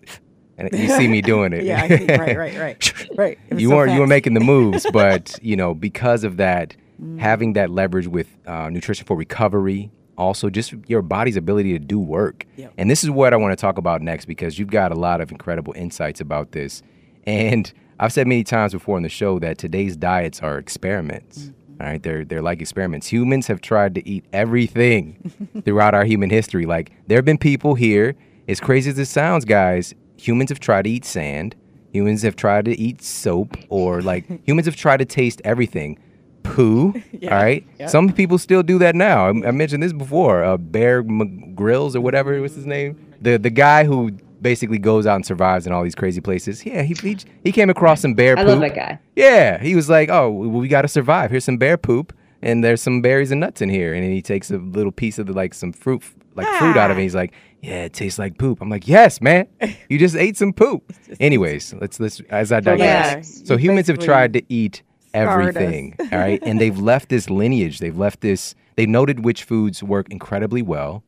And 0.58 0.70
you 0.74 0.90
see 0.90 1.08
me 1.08 1.22
doing 1.22 1.54
it. 1.54 1.64
Yeah, 1.66 1.82
I 1.84 1.88
see. 1.88 2.06
Right, 2.06 2.38
right, 2.38 2.58
right. 2.60 2.94
Right. 3.18 3.40
You 3.58 3.70
so 3.70 3.76
weren't 3.76 3.94
you 3.94 4.00
were 4.00 4.08
making 4.08 4.36
the 4.36 4.40
moves, 4.42 4.86
but 4.94 5.38
you 5.42 5.56
know 5.56 5.74
because 5.74 6.24
of 6.24 6.38
that, 6.38 6.76
Mm. 7.02 7.20
having 7.20 7.54
that 7.54 7.72
leverage 7.72 8.08
with 8.08 8.28
uh, 8.46 8.70
nutrition 8.70 9.08
for 9.08 9.18
recovery 9.18 9.92
also 10.18 10.50
just 10.50 10.74
your 10.88 11.02
body's 11.02 11.36
ability 11.36 11.74
to 11.74 11.80
do 11.80 12.00
work. 12.00 12.46
Yep. 12.56 12.74
And 12.78 12.90
this 12.90 13.04
is 13.04 13.10
what 13.10 13.34
I 13.34 13.38
want 13.38 13.58
to 13.58 13.60
talk 13.60 13.78
about 13.78 14.02
next 14.02 14.26
because 14.26 14.60
you've 14.60 14.70
got 14.70 14.92
a 14.92 14.96
lot 14.96 15.20
of 15.20 15.32
incredible 15.32 15.74
insights 15.74 16.22
about 16.22 16.52
this. 16.52 16.84
And 17.26 17.72
I've 18.00 18.14
said 18.14 18.28
many 18.28 18.44
times 18.44 18.74
before 18.74 18.98
in 18.98 19.04
the 19.04 19.10
show 19.10 19.40
that 19.40 19.58
today's 19.58 19.98
diets 19.98 20.42
are 20.42 20.58
experiments. 20.58 21.52
All 21.80 21.88
right, 21.88 22.02
they're 22.02 22.24
they're 22.24 22.44
like 22.44 22.62
experiments. 22.62 23.08
Humans 23.08 23.48
have 23.48 23.62
tried 23.62 23.96
to 23.96 24.08
eat 24.08 24.26
everything 24.32 25.62
throughout 25.66 25.96
our 25.96 26.06
human 26.06 26.30
history. 26.30 26.68
Like 26.68 26.92
there 27.08 27.18
have 27.18 27.26
been 27.26 27.40
people 27.40 27.74
here, 27.74 28.16
as 28.48 28.60
crazy 28.60 28.92
as 28.92 29.00
it 29.00 29.06
sounds, 29.06 29.46
guys, 29.46 29.96
humans 30.18 30.50
have 30.52 30.60
tried 30.60 30.84
to 30.84 30.92
eat 30.92 31.06
sand. 31.06 31.56
Humans 31.94 32.22
have 32.22 32.36
tried 32.36 32.66
to 32.66 32.80
eat 32.80 33.02
soap 33.02 33.58
or 33.70 34.02
like 34.02 34.26
humans 34.46 34.68
have 34.68 34.76
tried 34.76 34.98
to 34.98 35.06
taste 35.06 35.42
everything. 35.44 35.98
Poo, 36.44 36.94
Yeah, 37.12 37.36
all 37.36 37.44
right? 37.44 37.66
yep. 37.80 37.90
Some 37.90 38.12
people 38.12 38.38
still 38.38 38.64
do 38.64 38.78
that 38.80 38.96
now. 38.96 39.26
I, 39.28 39.30
I 39.30 39.52
mentioned 39.52 39.82
this 39.84 39.94
before. 39.94 40.44
Uh, 40.44 40.58
Bear 40.58 41.04
McGrills 41.04 41.96
or 41.96 42.02
whatever 42.02 42.40
was 42.42 42.56
his 42.56 42.66
name. 42.66 43.14
The 43.22 43.38
the 43.38 43.50
guy 43.50 43.84
who 43.84 44.12
basically 44.42 44.80
goes 44.80 45.06
out 45.06 45.16
and 45.16 45.26
survives 45.26 45.68
in 45.68 45.74
all 45.74 45.84
these 45.84 45.96
crazy 45.96 46.22
places. 46.22 46.66
Yeah, 46.66 46.82
he 46.82 46.96
he, 46.96 47.18
he 47.44 47.52
came 47.52 47.70
across 47.70 48.02
some 48.02 48.14
bear 48.16 48.36
Poop. 48.36 48.46
I 48.46 48.50
love 48.50 48.60
that 48.62 48.76
guy. 48.76 49.00
Yeah, 49.16 49.60
he 49.62 49.76
was 49.76 49.90
like, 49.90 50.10
"Oh, 50.10 50.30
well, 50.30 50.50
we 50.50 50.68
got 50.68 50.82
to 50.82 50.88
survive. 50.88 51.30
Here's 51.32 51.46
some 51.46 51.58
bear 51.58 51.78
poop, 51.78 52.14
and 52.42 52.64
there's 52.64 52.82
some 52.82 53.02
berries 53.02 53.32
and 53.32 53.40
nuts 53.40 53.62
in 53.62 53.70
here." 53.70 53.94
And 53.94 54.04
then 54.04 54.12
he 54.12 54.22
takes 54.22 54.50
a 54.52 54.58
little 54.58 54.92
piece 54.92 55.20
of 55.20 55.28
the, 55.28 55.34
like 55.34 55.54
some 55.54 55.72
fruit, 55.72 56.04
like 56.36 56.48
fruit 56.58 56.76
out 56.78 56.90
of 56.92 56.98
it. 56.98 57.02
He's 57.04 57.16
like, 57.16 57.34
"Yeah, 57.62 57.84
it 57.84 57.94
tastes 57.94 58.18
like 58.18 58.38
poop." 58.40 58.62
I'm 58.62 58.70
like, 58.70 58.88
"Yes, 58.88 59.22
man, 59.22 59.48
you 59.90 60.00
just 60.00 60.16
ate 60.16 60.38
some 60.38 60.54
poop." 60.54 60.92
Anyways, 61.20 61.76
let's 61.80 62.00
let's 62.00 62.20
as 62.32 62.52
I 62.52 62.60
digress. 62.62 63.40
Yeah, 63.42 63.46
So 63.46 63.54
you 63.54 63.60
humans 63.60 63.88
have 63.88 64.00
tried 64.00 64.34
to 64.34 64.42
eat 64.50 64.76
scarred 64.76 64.82
us. 64.82 64.91
Everything, 65.14 65.96
all 66.00 66.20
right, 66.20 66.42
and 66.44 66.60
they've 66.60 66.78
left 66.92 67.10
this 67.10 67.30
lineage. 67.30 67.80
They've 67.80 67.98
left 67.98 68.22
this. 68.22 68.56
They 68.76 68.86
noted 68.86 69.24
which 69.26 69.44
foods 69.44 69.84
work 69.84 70.10
incredibly 70.10 70.62
well. 70.62 71.04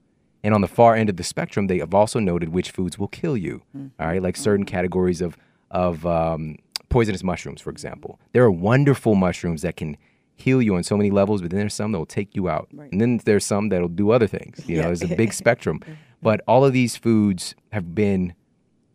And 0.46 0.54
on 0.54 0.60
the 0.60 0.68
far 0.68 0.94
end 0.94 1.10
of 1.10 1.16
the 1.16 1.24
spectrum, 1.24 1.68
they 1.68 1.80
have 1.80 1.94
also 1.94 2.20
noted 2.20 2.50
which 2.50 2.72
foods 2.72 3.00
will 3.00 3.08
kill 3.08 3.38
you. 3.38 3.62
Mm. 3.76 3.92
all 4.00 4.08
right, 4.08 4.22
like 4.22 4.36
mm. 4.36 4.39
certain 4.39 4.66
categories 4.66 5.22
of 5.22 5.38
of 5.72 6.06
um, 6.06 6.58
poisonous 6.89 7.24
mushrooms, 7.24 7.62
for 7.62 7.70
example. 7.70 8.20
There 8.34 8.44
are 8.44 8.52
wonderful 8.52 9.16
mushrooms 9.16 9.62
that 9.63 9.78
can 9.78 9.98
heal 10.36 10.62
you 10.62 10.76
on 10.76 10.84
so 10.84 10.98
many 10.98 11.12
levels, 11.12 11.42
but 11.42 11.52
then 11.52 11.60
there's 11.60 11.74
some 11.74 11.92
that 11.94 11.98
will 11.98 12.06
take 12.06 12.36
you 12.36 12.50
out, 12.50 12.68
and 12.72 13.00
then 13.00 13.20
there's 13.26 13.46
some 13.46 13.70
that'll 13.70 13.88
do 13.88 14.12
other 14.12 14.28
things. 14.28 14.68
You 14.68 14.78
know, 14.78 14.84
there's 14.84 15.02
a 15.02 15.16
big 15.16 15.34
spectrum. 15.44 15.82
But 16.22 16.42
all 16.48 16.63
of 16.63 16.72
these 16.72 16.96
foods 16.96 17.54
have 17.74 17.94
been 17.94 18.34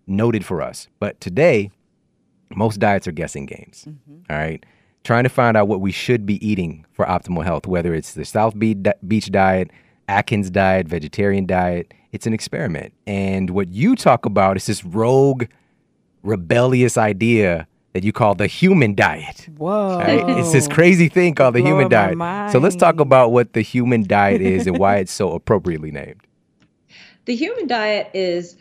noted 0.07 0.44
for 0.44 0.62
us. 0.62 0.88
But 0.99 1.21
today, 1.21 1.71
most 2.55 2.81
diets 2.81 3.07
are 3.07 3.12
guessing 3.12 3.47
games. 3.47 3.87
Mm-hmm. 3.87 4.33
all 4.33 4.38
right. 4.38 4.64
Trying 5.09 5.25
to 5.25 5.31
find 5.31 5.57
out 5.57 5.68
what 5.68 5.81
we 5.81 5.90
should 5.90 6.27
be 6.27 6.47
eating 6.47 6.85
for 6.92 7.07
optimal 7.07 7.42
health, 7.42 7.66
whether 7.66 7.94
it's 7.94 8.12
the 8.12 8.27
South 8.27 8.53
Beach 8.59 9.31
diet, 9.31 9.71
Atkins 10.07 10.51
diet, 10.51 10.87
vegetarian 10.87 11.47
diet, 11.47 11.94
it's 12.12 12.27
an 12.27 12.35
experiment. 12.35 12.92
And 13.07 13.49
what 13.49 13.71
you 13.71 13.97
talk 13.97 14.27
about 14.27 14.59
is 14.59 14.66
this 14.66 14.85
rogue, 14.85 15.47
rebellious 16.23 16.99
idea 16.99 17.66
that 17.94 18.05
you 18.05 18.12
call 18.12 18.35
the 18.35 18.49
human 18.49 18.94
diet. 18.94 19.49
Whoa. 19.57 19.97
Right? 19.97 20.29
It's 20.38 20.53
this 20.53 20.68
crazy 20.68 21.09
thing 21.09 21.35
called 21.35 21.55
the 21.55 21.62
human 21.62 21.88
Blowing 21.88 22.18
my 22.18 22.40
diet. 22.40 22.53
So 22.53 22.59
let's 22.59 22.77
talk 22.77 23.01
about 23.01 23.33
what 23.33 23.55
the 23.55 23.62
human 23.62 24.07
diet 24.07 24.42
is 24.42 24.66
and 24.66 24.77
why 24.77 24.97
it's 24.97 25.11
so 25.11 25.33
appropriately 25.33 25.90
named. 25.90 26.21
The 27.25 27.35
human 27.35 27.66
diet 27.66 28.11
is 28.12 28.59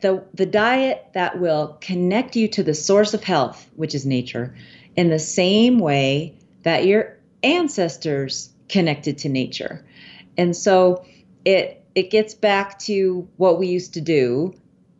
the 0.00 0.22
the 0.32 0.46
diet 0.46 1.08
that 1.14 1.40
will 1.40 1.76
connect 1.80 2.36
you 2.36 2.46
to 2.46 2.62
the 2.62 2.72
source 2.72 3.14
of 3.14 3.24
health, 3.24 3.68
which 3.74 3.96
is 3.96 4.06
nature, 4.06 4.54
in 4.98 5.10
the 5.10 5.18
same 5.20 5.78
way 5.78 6.34
that 6.64 6.84
your 6.84 7.16
ancestors 7.44 8.50
connected 8.68 9.18
to 9.18 9.28
nature. 9.28 9.86
And 10.36 10.56
so 10.56 11.04
it 11.44 11.84
it 11.94 12.10
gets 12.10 12.34
back 12.34 12.80
to 12.80 13.28
what 13.36 13.60
we 13.60 13.68
used 13.68 13.94
to 13.94 14.00
do 14.00 14.54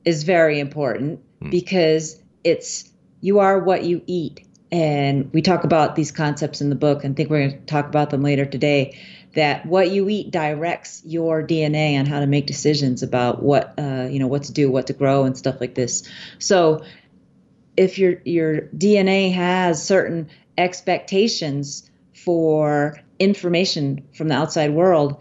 is 0.04 0.22
very 0.22 0.60
important 0.60 1.20
because 1.50 2.22
it's 2.44 2.88
you 3.20 3.40
are 3.40 3.58
what 3.58 3.82
you 3.82 4.00
eat. 4.06 4.46
And 4.70 5.32
we 5.32 5.42
talk 5.42 5.64
about 5.64 5.96
these 5.96 6.12
concepts 6.12 6.60
in 6.60 6.68
the 6.68 6.76
book 6.76 7.02
and 7.02 7.16
think 7.16 7.28
we're 7.28 7.48
going 7.48 7.60
to 7.60 7.66
talk 7.66 7.86
about 7.86 8.10
them 8.10 8.22
later 8.22 8.44
today 8.44 8.96
that 9.34 9.66
what 9.66 9.90
you 9.90 10.08
eat 10.08 10.30
directs 10.30 11.02
your 11.04 11.42
DNA 11.42 11.98
on 11.98 12.06
how 12.06 12.20
to 12.20 12.26
make 12.26 12.46
decisions 12.46 13.02
about 13.02 13.42
what 13.42 13.74
uh, 13.78 14.06
you 14.08 14.20
know 14.20 14.28
what 14.28 14.44
to 14.44 14.52
do, 14.52 14.70
what 14.70 14.86
to 14.86 14.92
grow, 14.92 15.24
and 15.24 15.36
stuff 15.36 15.60
like 15.60 15.74
this. 15.74 16.08
So, 16.38 16.84
if 17.78 17.96
your 17.96 18.20
your 18.24 18.62
DNA 18.76 19.32
has 19.32 19.82
certain 19.82 20.28
expectations 20.58 21.88
for 22.12 22.98
information 23.20 24.04
from 24.12 24.26
the 24.28 24.34
outside 24.34 24.72
world, 24.72 25.16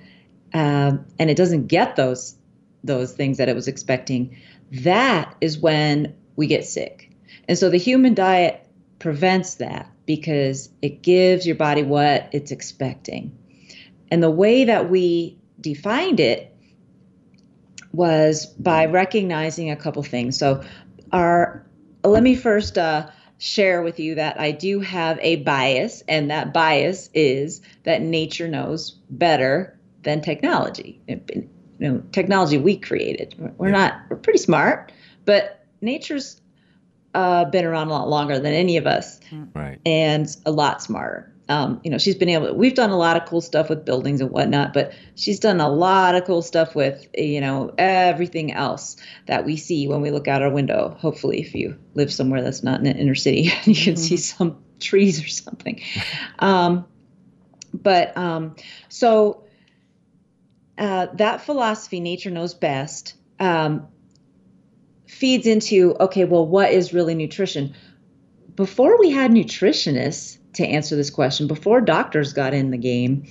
um, 0.53 1.05
and 1.19 1.29
it 1.29 1.37
doesn't 1.37 1.67
get 1.67 1.95
those 1.95 2.35
those 2.83 3.13
things 3.13 3.37
that 3.37 3.47
it 3.47 3.55
was 3.55 3.67
expecting, 3.67 4.35
that 4.71 5.35
is 5.39 5.59
when 5.59 6.15
we 6.35 6.47
get 6.47 6.65
sick. 6.65 7.11
And 7.47 7.57
so 7.57 7.69
the 7.69 7.77
human 7.77 8.15
diet 8.15 8.65
prevents 8.97 9.55
that 9.55 9.91
because 10.07 10.69
it 10.81 11.03
gives 11.03 11.45
your 11.45 11.55
body 11.55 11.83
what 11.83 12.29
it's 12.31 12.51
expecting. 12.51 13.37
And 14.09 14.23
the 14.23 14.31
way 14.31 14.65
that 14.65 14.89
we 14.89 15.37
defined 15.61 16.19
it 16.19 16.55
was 17.91 18.47
by 18.47 18.85
recognizing 18.85 19.69
a 19.69 19.75
couple 19.75 20.01
things. 20.01 20.37
So, 20.37 20.63
our 21.11 21.66
let 22.09 22.23
me 22.23 22.35
first 22.35 22.77
uh, 22.77 23.09
share 23.37 23.81
with 23.81 23.99
you 23.99 24.15
that 24.15 24.39
I 24.39 24.51
do 24.51 24.79
have 24.79 25.19
a 25.21 25.37
bias, 25.37 26.03
and 26.07 26.29
that 26.31 26.53
bias 26.53 27.09
is 27.13 27.61
that 27.83 28.01
nature 28.01 28.47
knows 28.47 28.91
better 29.09 29.77
than 30.03 30.21
technology. 30.21 31.01
You 31.07 31.49
know, 31.79 32.03
technology 32.11 32.57
we 32.57 32.77
created. 32.77 33.35
We're 33.57 33.71
not. 33.71 34.01
We're 34.09 34.17
pretty 34.17 34.39
smart, 34.39 34.91
but 35.25 35.65
nature's 35.81 36.41
uh, 37.13 37.45
been 37.45 37.65
around 37.65 37.87
a 37.87 37.91
lot 37.91 38.09
longer 38.09 38.39
than 38.39 38.53
any 38.53 38.77
of 38.77 38.85
us 38.87 39.19
Right. 39.53 39.79
and 39.85 40.27
a 40.45 40.51
lot 40.51 40.81
smarter. 40.81 41.33
Um, 41.49 41.79
you 41.83 41.91
know, 41.91 41.97
she's 41.97 42.15
been 42.15 42.29
able. 42.29 42.53
We've 42.53 42.73
done 42.73 42.89
a 42.89 42.97
lot 42.97 43.15
of 43.15 43.25
cool 43.25 43.39
stuff 43.39 43.69
with 43.69 43.85
buildings 43.85 44.19
and 44.19 44.29
whatnot, 44.31 44.73
but 44.73 44.93
she's 45.15 45.39
done 45.39 45.61
a 45.61 45.69
lot 45.69 46.15
of 46.15 46.25
cool 46.25 46.41
stuff 46.41 46.75
with 46.75 47.07
you 47.15 47.39
know 47.39 47.73
everything 47.77 48.51
else 48.51 48.97
that 49.27 49.45
we 49.45 49.55
see 49.55 49.87
when 49.87 50.01
we 50.01 50.11
look 50.11 50.27
out 50.27 50.41
our 50.41 50.49
window. 50.49 50.95
Hopefully, 50.99 51.39
if 51.39 51.55
you 51.55 51.77
live 51.93 52.11
somewhere 52.11 52.41
that's 52.41 52.63
not 52.63 52.81
in 52.81 52.87
an 52.87 52.97
inner 52.97 53.15
city, 53.15 53.51
you 53.63 53.75
can 53.75 53.95
see 53.95 54.17
some 54.17 54.61
trees 54.79 55.23
or 55.23 55.27
something. 55.27 55.81
Um, 56.39 56.85
but 57.73 58.17
um, 58.17 58.55
so 58.89 59.45
uh, 60.77 61.07
that 61.13 61.41
philosophy, 61.41 61.99
nature 61.99 62.29
knows 62.29 62.53
best, 62.53 63.15
um, 63.39 63.87
feeds 65.07 65.47
into 65.47 65.95
okay. 65.99 66.25
Well, 66.25 66.45
what 66.45 66.71
is 66.71 66.93
really 66.93 67.15
nutrition? 67.15 67.73
Before 68.55 68.99
we 68.99 69.11
had 69.11 69.31
nutritionists 69.31 70.36
to 70.57 70.65
answer 70.65 70.95
this 70.95 71.09
question 71.09 71.47
before 71.47 71.81
doctors 71.81 72.33
got 72.33 72.53
in 72.53 72.71
the 72.71 72.77
game 72.77 73.25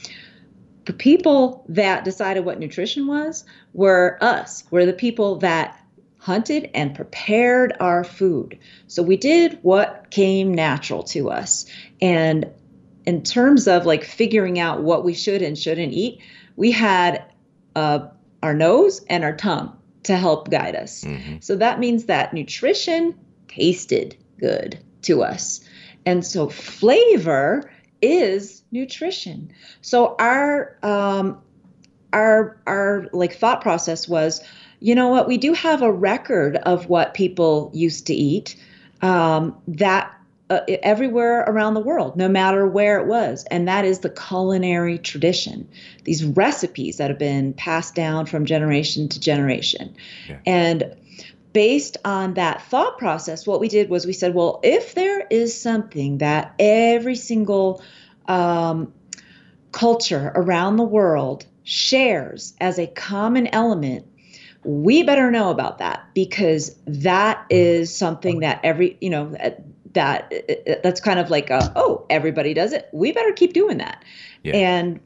the 0.87 0.93
people 0.93 1.65
that 1.69 2.05
decided 2.05 2.45
what 2.45 2.59
nutrition 2.59 3.07
was 3.07 3.45
were 3.75 4.19
us 4.21 4.65
were 4.71 4.87
the 4.87 4.93
people 4.93 5.37
that 5.37 5.79
hunted 6.19 6.71
and 6.75 6.95
prepared 6.95 7.73
our 7.79 8.03
food. 8.03 8.59
So 8.89 9.03
we 9.03 9.17
did 9.17 9.59
what 9.63 10.11
came 10.11 10.53
natural 10.53 11.05
to 11.05 11.31
us. 11.31 11.67
And 12.01 12.47
in 13.05 13.23
terms 13.23 13.69
of 13.69 13.87
like 13.87 14.03
figuring 14.03 14.59
out 14.59 14.83
what 14.83 15.05
we 15.05 15.15
should 15.15 15.43
and 15.43 15.57
shouldn't 15.59 15.93
eat 15.93 16.21
we 16.57 16.73
had 16.73 17.23
uh, 17.75 18.09
our 18.43 18.55
nose 18.55 19.05
and 19.11 19.23
our 19.25 19.37
tongue 19.37 19.77
to 20.05 20.17
help 20.17 20.51
guide 20.51 20.75
us. 20.75 21.05
Mhm. 21.05 21.43
so 21.43 21.57
that 21.57 21.79
means 21.79 22.05
that 22.05 22.33
nutrition 22.33 23.15
tasted 23.49 24.17
good 24.39 24.79
to 25.03 25.23
us 25.23 25.61
and 26.07 26.25
so 26.25 26.49
flavor 26.49 27.71
is 28.01 28.63
nutrition. 28.71 29.53
So 29.83 30.15
our 30.19 30.79
um, 30.83 31.39
our 32.13 32.59
our 32.67 33.09
like 33.13 33.35
thought 33.35 33.61
process 33.61 34.09
was, 34.09 34.43
you 34.81 34.95
know 34.95 35.09
what, 35.09 35.27
we 35.29 35.37
do 35.37 35.53
have 35.53 35.83
a 35.83 35.93
record 35.93 36.57
of 36.57 36.89
what 36.89 37.15
people 37.15 37.71
used 37.75 38.07
to 38.07 38.15
eat. 38.15 38.57
Um, 39.03 39.55
that 39.69 40.11
uh, 40.49 40.61
everywhere 40.83 41.41
around 41.41 41.75
the 41.75 41.81
world, 41.81 42.17
no 42.17 42.29
matter 42.29 42.67
where 42.67 42.99
it 42.99 43.07
was, 43.07 43.45
and 43.51 43.69
that 43.69 43.85
is 43.85 43.99
the 43.99 44.09
culinary 44.09 44.97
tradition. 44.97 45.69
These 46.05 46.25
recipes 46.25 46.97
that 46.97 47.11
have 47.11 47.19
been 47.19 47.53
passed 47.53 47.95
down 47.95 48.25
from 48.27 48.47
generation 48.47 49.09
to 49.09 49.21
generation, 49.21 49.95
Yeah. 50.29 50.39
and 50.47 50.97
based 51.57 51.97
on 52.05 52.35
that 52.35 52.61
thought 52.65 52.99
process, 52.99 53.47
what 53.47 53.61
we 53.61 53.69
did 53.69 53.89
was 53.89 54.05
we 54.05 54.13
said, 54.13 54.35
well, 54.35 54.61
if 54.63 54.95
there 54.95 55.27
is 55.31 55.59
something 55.59 56.19
that 56.19 56.55
every 56.59 57.17
single 57.17 57.83
um, 58.27 58.93
culture 59.73 60.33
around 60.35 60.77
the 60.77 60.85
world 60.85 61.47
shares 61.65 62.53
as 62.61 62.79
a 62.79 62.87
common 62.87 63.47
element, 63.47 64.07
we 64.65 65.03
better 65.03 65.31
know 65.31 65.49
about 65.49 65.79
that 65.79 66.05
because 66.13 66.77
that 66.87 67.39
mm-hmm. 67.39 67.47
is 67.53 67.97
something 67.97 68.41
that 68.41 68.61
every, 68.63 68.99
you 69.01 69.09
know, 69.09 69.35
that 69.93 70.31
uh, 70.31 70.53
uh, 70.53 70.73
uh, 70.73 70.75
that's 70.83 71.01
kind 71.01 71.19
of 71.19 71.31
like 71.31 71.49
a, 71.49 71.73
oh, 71.75 72.05
everybody 72.11 72.53
does 72.53 72.75
it. 72.75 72.87
We 72.93 73.13
better 73.13 73.33
keep 73.33 73.55
doing 73.55 73.79
that. 73.79 74.05
Yeah. 74.43 74.57
And 74.57 75.01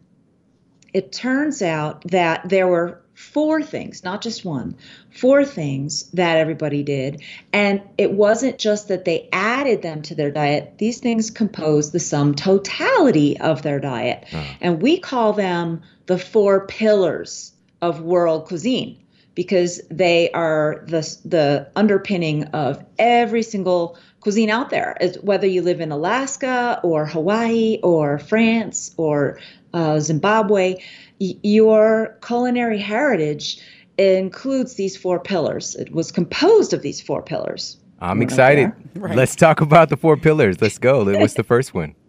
it 0.93 1.13
turns 1.13 1.63
out 1.63 2.03
that 2.11 2.49
there 2.49 2.67
were 2.67 3.01
four 3.21 3.63
things, 3.63 4.03
not 4.03 4.23
just 4.23 4.45
one, 4.45 4.75
four 5.11 5.45
things 5.45 6.05
that 6.13 6.39
everybody 6.39 6.83
did. 6.83 7.23
And 7.53 7.83
it 7.99 8.13
wasn't 8.13 8.59
just 8.59 8.89
that 8.89 9.05
they 9.05 9.29
added 9.31 9.83
them 9.83 10.03
to 10.03 10.15
their 10.15 10.31
diet, 10.31 10.79
these 10.79 11.01
things 11.01 11.31
compose 11.31 11.93
the 11.93 12.01
sum 12.01 12.35
totality 12.35 13.39
of 13.39 13.63
their 13.63 13.79
diet. 13.79 14.25
Uh-huh. 14.33 14.55
And 14.61 14.83
we 14.83 14.99
call 14.99 15.35
them 15.35 15.83
the 16.07 16.19
four 16.19 16.67
pillars 16.67 17.53
of 17.83 18.01
world 18.01 18.47
cuisine 18.47 18.99
because 19.35 19.81
they 19.91 20.31
are 20.33 20.83
the, 20.87 21.19
the 21.25 21.71
underpinning 21.77 22.45
of 22.45 22.85
every 22.99 23.43
single 23.43 23.99
cuisine 24.21 24.51
out 24.51 24.71
there, 24.71 24.97
whether 25.23 25.47
you 25.47 25.63
live 25.63 25.81
in 25.81 25.93
Alaska 25.93 26.81
or 26.83 27.07
Hawaii 27.07 27.79
or 27.83 28.19
France 28.19 28.93
or 28.97 29.39
uh, 29.75 30.01
Zimbabwe 30.01 30.77
your 31.21 32.19
culinary 32.27 32.79
heritage 32.79 33.61
includes 33.99 34.75
these 34.75 34.97
four 34.97 35.21
pillars. 35.21 35.75
It 35.75 35.93
was 35.93 36.11
composed 36.11 36.73
of 36.73 36.81
these 36.81 37.01
four 37.01 37.23
pillars. 37.23 37.77
I'm 38.01 38.23
excited. 38.23 38.73
Right. 38.95 39.15
Let's 39.15 39.37
talk 39.37 39.61
about 39.61 39.91
the 39.91 39.99
four 39.99 40.17
pillars. 40.17 40.63
Let's 40.63 40.79
go. 40.79 41.05
What's 41.05 41.35
the 41.35 41.45
first 41.45 41.75
one? 41.75 41.95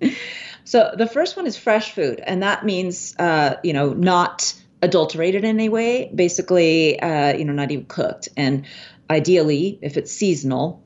So 0.64 0.92
the 0.94 1.06
first 1.06 1.34
one 1.34 1.46
is 1.46 1.56
fresh 1.56 1.92
food, 1.92 2.20
and 2.26 2.42
that 2.42 2.62
means 2.62 3.16
uh, 3.18 3.54
you 3.62 3.72
know 3.72 3.94
not 3.94 4.52
adulterated 4.82 5.42
in 5.42 5.48
any 5.48 5.70
way. 5.70 6.10
Basically, 6.14 7.00
uh, 7.00 7.34
you 7.34 7.46
know, 7.46 7.54
not 7.54 7.70
even 7.70 7.86
cooked. 7.86 8.28
And 8.36 8.66
ideally, 9.08 9.78
if 9.80 9.96
it's 9.96 10.12
seasonal, 10.12 10.84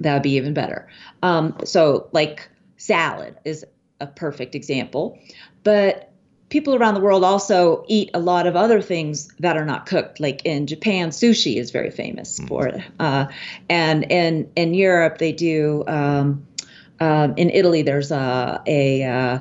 that 0.00 0.12
would 0.12 0.24
be 0.24 0.32
even 0.32 0.54
better. 0.54 0.88
Um, 1.22 1.56
so 1.64 2.08
like 2.10 2.48
salad 2.78 3.36
is 3.44 3.64
a 4.00 4.06
perfect 4.06 4.54
example, 4.54 5.18
but 5.64 6.12
people 6.48 6.74
around 6.74 6.94
the 6.94 7.00
world 7.00 7.24
also 7.24 7.84
eat 7.88 8.10
a 8.14 8.20
lot 8.20 8.46
of 8.46 8.54
other 8.56 8.80
things 8.80 9.28
that 9.40 9.56
are 9.56 9.64
not 9.64 9.86
cooked. 9.86 10.20
Like 10.20 10.44
in 10.44 10.66
Japan, 10.66 11.10
sushi 11.10 11.56
is 11.56 11.70
very 11.70 11.90
famous 11.90 12.38
mm. 12.38 12.48
for 12.48 12.66
it, 12.68 12.82
uh, 13.00 13.26
and 13.68 14.10
in 14.10 14.50
in 14.56 14.74
Europe 14.74 15.18
they 15.18 15.32
do. 15.32 15.84
Um, 15.86 16.46
um, 16.98 17.34
in 17.36 17.50
Italy, 17.50 17.82
there's 17.82 18.10
a, 18.10 18.62
a 18.66 19.02
uh, 19.02 19.38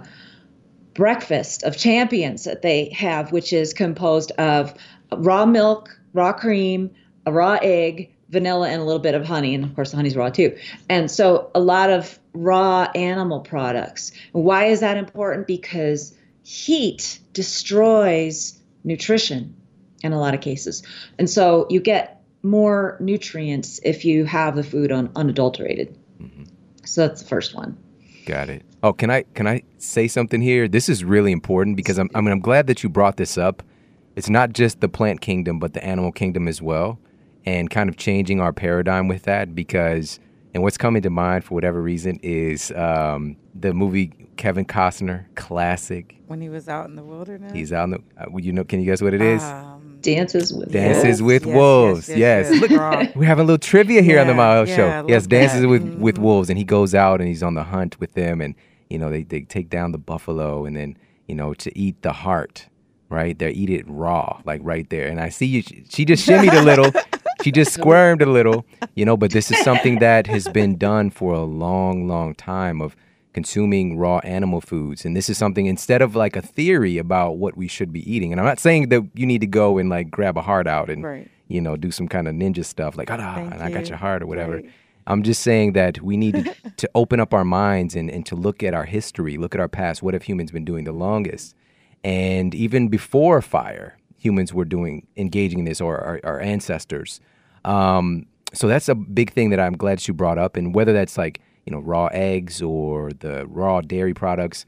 breakfast 0.94 1.63
of 1.63 1.78
champions 1.78 2.44
that 2.44 2.62
they 2.62 2.89
have, 2.89 3.32
which 3.32 3.54
is 3.54 3.74
composed 3.74 4.32
of 4.32 4.74
raw 5.15 5.46
milk, 5.46 5.98
raw 6.13 6.34
cream, 6.34 6.91
a 7.26 7.32
raw 7.32 7.58
egg, 7.62 8.12
vanilla, 8.30 8.68
and 8.70 8.82
a 8.82 8.84
little 8.84 9.00
bit 9.00 9.15
of 9.15 9.26
honey. 9.26 9.56
And 9.56 9.63
of 9.63 9.74
course, 9.74 9.91
the 9.91 9.98
honey's 9.98 10.15
raw 10.18 10.30
too. 10.30 10.58
And 10.89 11.10
so, 11.10 11.50
a 11.56 11.62
lot 11.62 11.89
of 11.89 12.20
raw 12.36 12.89
animal 12.93 13.39
products. 13.39 14.12
Why 14.34 14.65
is 14.65 14.82
that 14.82 14.98
important? 14.98 15.48
Because 15.48 16.13
heat 16.43 17.19
destroys 17.34 18.62
nutrition 18.84 19.56
in 20.04 20.13
a 20.13 20.19
lot 20.19 20.34
of 20.34 20.41
cases. 20.41 20.84
And 21.17 21.30
so 21.30 21.65
you 21.69 21.80
get 21.80 22.21
more 22.43 22.98
nutrients 23.00 23.80
if 23.84 24.06
you 24.06 24.26
have 24.26 24.56
the 24.56 24.63
food 24.63 24.91
un- 24.91 25.10
unadulterated. 25.15 25.98
Mm-hmm. 26.21 26.43
So 26.84 27.08
that's 27.08 27.24
the 27.24 27.28
first 27.28 27.56
one. 27.56 27.78
Got 28.26 28.50
it. 28.50 28.63
Oh, 28.84 28.93
can 28.93 29.10
I 29.10 29.24
can 29.34 29.48
I 29.48 29.63
say 29.80 30.08
something 30.08 30.41
here? 30.41 30.67
This 30.67 30.89
is 30.89 31.04
really 31.04 31.32
important 31.32 31.76
because 31.76 31.98
I'm 31.98 32.10
I 32.13 32.21
mean 32.21 32.32
I'm 32.32 32.39
glad 32.39 32.67
that 32.67 32.84
you 32.84 32.89
brought 32.89 33.17
this 33.17 33.38
up. 33.38 33.63
It's 34.15 34.30
not 34.30 34.54
just 34.54 34.82
the 34.82 34.89
plant 34.89 35.21
kingdom 35.21 35.60
but 35.60 35.74
the 35.74 35.84
animal 35.84 36.12
kingdom 36.12 36.48
as 36.48 36.62
well 36.62 37.00
and 37.45 37.69
kind 37.69 37.89
of 37.89 37.98
changing 37.98 38.39
our 38.39 38.54
paradigm 38.54 39.08
with 39.08 39.24
that 39.24 39.54
because 39.56 40.19
and 40.56 40.63
what's 40.63 40.78
coming 40.78 41.02
to 41.02 41.10
mind 41.10 41.44
for 41.44 41.54
whatever 41.54 41.82
reason 41.82 42.18
is 42.24 42.72
um, 42.72 43.36
the 43.54 43.74
movie 43.74 44.13
Kevin 44.38 44.63
Costner, 44.63 45.26
classic. 45.36 46.15
When 46.28 46.39
he 46.39 46.48
was 46.48 46.70
out 46.70 46.88
in 46.88 46.96
the 46.96 47.04
wilderness. 47.04 47.52
He's 47.52 47.74
out 47.74 47.84
in 47.84 47.89
the. 47.91 48.02
Uh, 48.18 48.38
you 48.38 48.54
know? 48.54 48.63
Can 48.63 48.80
you 48.80 48.86
guess 48.86 49.02
what 49.02 49.13
it 49.13 49.22
is? 49.22 49.44
Um, 49.44 49.98
Dances 50.00 50.54
with 50.54 50.72
Dances 50.72 51.22
wolves. 51.22 51.22
with 51.22 51.46
yes, 51.46 51.56
Wolves. 51.56 52.10
Yes, 52.10 52.18
yes, 52.18 52.52
yes. 52.52 52.62
Look, 52.62 53.15
we're 53.18 53.26
having 53.26 53.44
a 53.44 53.46
little 53.46 53.58
trivia 53.58 54.02
here 54.02 54.15
yeah, 54.15 54.22
on 54.22 54.28
the 54.28 54.34
Mile 54.34 54.65
yeah, 54.65 54.76
Show. 54.76 55.06
Yes, 55.10 55.28
Dances 55.28 55.62
that. 55.62 55.68
with 55.68 55.84
mm-hmm. 55.84 56.00
with 56.00 56.18
Wolves, 56.18 56.50
and 56.50 56.58
he 56.58 56.63
goes 56.63 56.96
out 56.96 57.20
and 57.20 57.28
he's 57.28 57.44
on 57.44 57.56
the 57.56 57.63
hunt 57.63 58.00
with 58.00 58.13
them, 58.13 58.39
and 58.39 58.56
you 58.89 58.98
know 58.98 59.10
they 59.10 59.24
they 59.24 59.41
take 59.41 59.70
down 59.70 59.91
the 59.91 59.98
buffalo, 59.98 60.63
and 60.63 60.78
then 60.78 60.98
you 61.28 61.36
know 61.36 61.54
to 61.56 61.78
eat 61.78 62.02
the 62.02 62.13
heart. 62.13 62.70
Right, 63.10 63.38
they 63.38 63.52
eat 63.52 63.70
it 63.70 63.86
raw, 63.88 64.41
like 64.46 64.62
right 64.63 64.89
there. 64.89 65.08
And 65.08 65.20
I 65.20 65.30
see 65.30 65.46
you. 65.46 65.62
She 65.62 66.06
just 66.06 66.28
shimmied 66.28 66.58
a 66.58 66.63
little. 66.63 66.91
she 67.46 67.52
just 67.52 67.74
squirmed 67.74 68.24
a 68.24 68.26
little, 68.26 68.66
you 68.96 69.06
know. 69.06 69.16
But 69.16 69.30
this 69.30 69.52
is 69.52 69.60
something 69.60 70.00
that 70.00 70.26
has 70.26 70.48
been 70.48 70.80
done 70.80 71.12
for 71.12 71.32
a 71.34 71.44
long, 71.44 72.08
long 72.08 72.34
time. 72.34 72.82
Of 72.82 72.96
consuming 73.34 73.98
raw 73.98 74.20
animal 74.20 74.62
foods. 74.62 75.06
And 75.06 75.16
this 75.16 75.30
is 75.30 75.38
something 75.38 75.68
instead 75.68 76.02
of 76.02 76.16
like 76.16 76.36
a 76.36 76.42
theory 76.42 76.98
about 76.98 77.34
what 77.34 77.56
we 77.56 77.68
should 77.68 77.92
be 77.92 78.00
eating. 78.12 78.32
And 78.32 78.40
I'm 78.40 78.48
not 78.48 78.60
saying 78.60 78.90
that 78.90 79.04
you 79.14 79.28
need 79.28 79.42
to 79.42 79.48
go 79.48 79.78
and 79.78 79.90
like 79.90 80.10
grab 80.10 80.38
a 80.38 80.42
heart 80.42 80.66
out 80.68 80.90
and 80.90 81.04
right. 81.04 81.30
you 81.48 81.62
know 81.62 81.76
do 81.76 81.92
some 81.92 82.08
kind 82.08 82.28
of 82.28 82.34
ninja 82.34 82.66
stuff 82.66 82.98
like 82.98 83.12
ah, 83.12 83.36
and 83.38 83.62
I 83.62 83.70
got 83.70 83.90
your 83.90 84.00
heart 84.00 84.24
or 84.24 84.26
whatever. 84.26 84.56
Right. 84.56 84.72
I'm 85.06 85.22
just 85.22 85.44
saying 85.44 85.74
that 85.74 86.02
we 86.02 86.18
need 86.18 86.56
to 86.78 86.90
open 86.96 87.20
up 87.20 87.32
our 87.32 87.46
minds 87.46 87.96
and, 87.96 88.10
and 88.10 88.26
to 88.26 88.36
look 88.36 88.64
at 88.64 88.74
our 88.74 88.86
history, 88.86 89.38
look 89.38 89.54
at 89.54 89.62
our 89.62 89.68
past. 89.68 90.02
What 90.02 90.16
have 90.16 90.24
humans 90.24 90.52
been 90.52 90.66
doing 90.66 90.86
the 90.86 90.94
longest? 90.94 91.56
And 92.04 92.56
even 92.56 92.88
before 92.88 93.40
fire, 93.44 93.98
humans 94.18 94.52
were 94.52 94.66
doing 94.66 95.06
engaging 95.16 95.60
in 95.60 95.66
this, 95.66 95.80
or 95.80 96.00
our, 96.00 96.20
our 96.24 96.40
ancestors. 96.40 97.20
Um, 97.65 98.25
so 98.54 98.67
that's 98.67 98.88
a 98.88 98.95
big 98.95 99.34
thing 99.34 99.49
that 99.49 99.60
I'm 99.60 99.75
glad 99.75 100.08
you 100.08 100.13
brought 100.13 100.38
up. 100.38 100.56
And 100.56 100.73
whether 100.73 100.93
that's 100.93 101.17
like 101.17 101.41
you 101.65 101.71
know, 101.71 101.80
raw 101.80 102.08
eggs 102.08 102.62
or 102.62 103.12
the 103.12 103.45
raw 103.47 103.82
dairy 103.82 104.13
products. 104.13 104.65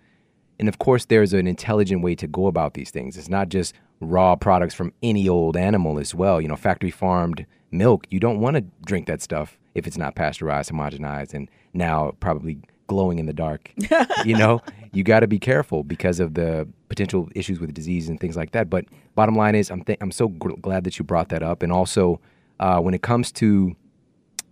And 0.60 0.68
of 0.68 0.80
course, 0.80 1.06
there's 1.06 1.34
an 1.34 1.48
intelligent 1.48 2.02
way 2.02 2.16
to 2.16 2.28
go 2.28 2.48
about 2.48 2.74
these 2.74 2.90
things. 2.90 3.18
It's 3.18 3.30
not 3.30 3.50
just 3.50 3.76
raw 4.00 4.36
products 4.36 4.74
from 4.74 4.92
any 5.04 5.30
old 5.30 5.56
animal 5.56 6.00
as 6.00 6.16
well. 6.16 6.42
You 6.42 6.48
know, 6.48 6.56
factory 6.56 6.92
farmed 6.92 7.46
milk, 7.72 8.08
you 8.10 8.20
don't 8.20 8.40
want 8.40 8.56
to 8.56 8.62
drink 8.86 9.08
that 9.08 9.22
stuff 9.22 9.58
if 9.76 9.86
it's 9.86 9.98
not 9.98 10.16
pasteurized, 10.16 10.72
homogenized, 10.72 11.34
and 11.34 11.50
now 11.74 12.14
probably 12.20 12.58
glowing 12.88 13.20
in 13.20 13.28
the 13.28 13.34
dark. 13.34 13.72
you 14.26 14.36
know, 14.36 14.62
you 14.92 15.04
got 15.04 15.20
to 15.20 15.28
be 15.28 15.38
careful 15.38 15.84
because 15.84 16.20
of 16.20 16.34
the 16.34 16.68
potential 16.90 17.30
issues 17.36 17.60
with 17.60 17.72
disease 17.76 18.10
and 18.10 18.20
things 18.20 18.36
like 18.36 18.52
that. 18.54 18.70
But 18.70 18.86
bottom 19.14 19.36
line 19.36 19.54
is, 19.54 19.70
I'm 19.70 19.84
th- 19.84 20.00
I'm 20.02 20.12
so 20.12 20.30
glad 20.30 20.84
that 20.86 20.98
you 20.98 21.06
brought 21.06 21.30
that 21.30 21.44
up. 21.44 21.62
And 21.62 21.72
also, 21.72 22.20
uh, 22.60 22.80
when 22.80 22.94
it 22.94 23.02
comes 23.02 23.32
to, 23.34 23.76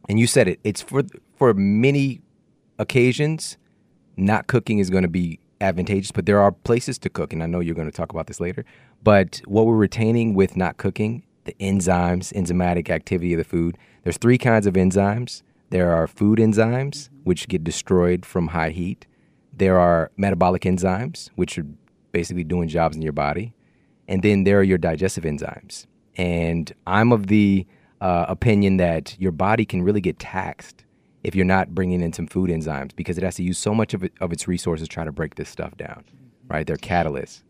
and 0.10 0.20
you 0.20 0.28
said 0.28 0.48
it, 0.48 0.60
it's 0.64 0.82
for 0.82 1.04
for 1.38 1.54
many 1.54 2.22
occasions, 2.80 3.58
not 4.18 4.48
cooking 4.48 4.80
is 4.80 4.90
going 4.90 5.04
to 5.04 5.10
be 5.10 5.40
advantageous, 5.62 6.12
but 6.12 6.26
there 6.26 6.40
are 6.40 6.52
places 6.52 6.98
to 7.00 7.10
cook, 7.10 7.34
and 7.34 7.42
I 7.42 7.46
know 7.46 7.60
you're 7.60 7.76
going 7.76 7.90
to 7.90 7.96
talk 7.96 8.12
about 8.12 8.28
this 8.28 8.40
later. 8.40 8.66
But 9.04 9.42
what 9.46 9.66
we're 9.66 9.76
retaining 9.76 10.34
with 10.34 10.58
not 10.58 10.78
cooking, 10.78 11.24
the 11.46 11.54
enzymes, 11.60 12.34
enzymatic 12.34 12.90
activity 12.90 13.34
of 13.34 13.38
the 13.38 13.44
food, 13.44 13.78
there's 14.04 14.18
three 14.18 14.38
kinds 14.38 14.66
of 14.66 14.74
enzymes. 14.76 15.44
There 15.70 15.92
are 15.92 16.08
food 16.08 16.40
enzymes, 16.40 17.10
which 17.24 17.48
get 17.48 17.64
destroyed 17.64 18.26
from 18.26 18.50
high 18.50 18.70
heat. 18.70 19.08
There 19.54 19.80
are 19.80 20.12
metabolic 20.18 20.64
enzymes, 20.64 21.30
which 21.36 21.58
are 21.58 21.66
basically 22.12 22.44
doing 22.44 22.68
jobs 22.68 22.96
in 22.96 23.02
your 23.02 23.14
body. 23.14 23.54
And 24.08 24.22
then 24.22 24.44
there 24.44 24.60
are 24.60 24.64
your 24.64 24.78
digestive 24.78 25.24
enzymes. 25.24 25.86
And 26.18 26.72
I'm 26.86 27.12
of 27.12 27.28
the 27.28 27.66
uh, 28.02 28.26
opinion 28.28 28.78
that 28.78 29.16
your 29.20 29.32
body 29.32 29.66
can 29.66 29.82
really 29.82 30.02
get 30.02 30.20
taxed 30.20 30.84
if 31.24 31.36
you're 31.36 31.46
not 31.46 31.74
bringing 31.74 32.02
in 32.02 32.14
some 32.14 32.28
food 32.28 32.50
enzymes 32.50 32.96
because 32.96 33.18
it 33.18 33.24
has 33.24 33.36
to 33.36 33.44
use 33.44 33.58
so 33.58 33.74
much 33.74 33.94
of, 33.94 34.04
it, 34.04 34.14
of 34.22 34.32
its 34.32 34.48
resources 34.48 34.88
to 34.88 34.94
try 34.94 35.04
to 35.04 35.12
break 35.12 35.36
this 35.36 35.50
stuff 35.50 35.76
down, 35.78 36.04
right? 36.48 36.68
They're 36.68 36.78
catalysts. 36.78 37.42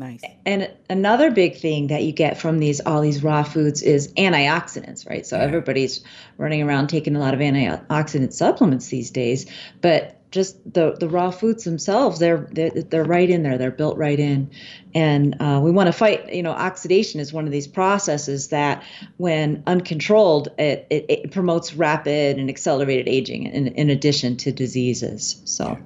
Nice. 0.00 0.22
And 0.46 0.70
another 0.88 1.30
big 1.30 1.58
thing 1.58 1.88
that 1.88 2.04
you 2.04 2.12
get 2.12 2.40
from 2.40 2.58
these 2.58 2.80
all 2.80 3.02
these 3.02 3.22
raw 3.22 3.42
foods 3.42 3.82
is 3.82 4.10
antioxidants, 4.14 5.06
right? 5.06 5.26
So 5.26 5.36
yeah. 5.36 5.42
everybody's 5.42 6.02
running 6.38 6.62
around 6.62 6.86
taking 6.86 7.16
a 7.16 7.18
lot 7.18 7.34
of 7.34 7.40
antioxidant 7.40 8.32
supplements 8.32 8.88
these 8.88 9.10
days, 9.10 9.44
but 9.82 10.16
just 10.30 10.56
the 10.72 10.92
the 10.98 11.06
raw 11.06 11.30
foods 11.30 11.64
themselves 11.64 12.20
they're 12.20 12.48
they're, 12.52 12.70
they're 12.70 13.04
right 13.04 13.28
in 13.28 13.42
there 13.42 13.58
they're 13.58 13.72
built 13.72 13.96
right 13.96 14.20
in 14.20 14.48
and 14.94 15.34
uh, 15.40 15.60
we 15.60 15.72
want 15.72 15.88
to 15.88 15.92
fight 15.92 16.32
you 16.32 16.44
know 16.44 16.52
oxidation 16.52 17.18
is 17.18 17.32
one 17.32 17.46
of 17.46 17.50
these 17.50 17.66
processes 17.66 18.46
that 18.50 18.84
when 19.16 19.60
uncontrolled 19.66 20.46
it, 20.56 20.86
it, 20.88 21.04
it 21.08 21.32
promotes 21.32 21.74
rapid 21.74 22.38
and 22.38 22.48
accelerated 22.48 23.08
aging 23.08 23.46
in, 23.46 23.66
in 23.66 23.90
addition 23.90 24.36
to 24.36 24.52
diseases 24.52 25.42
so 25.44 25.76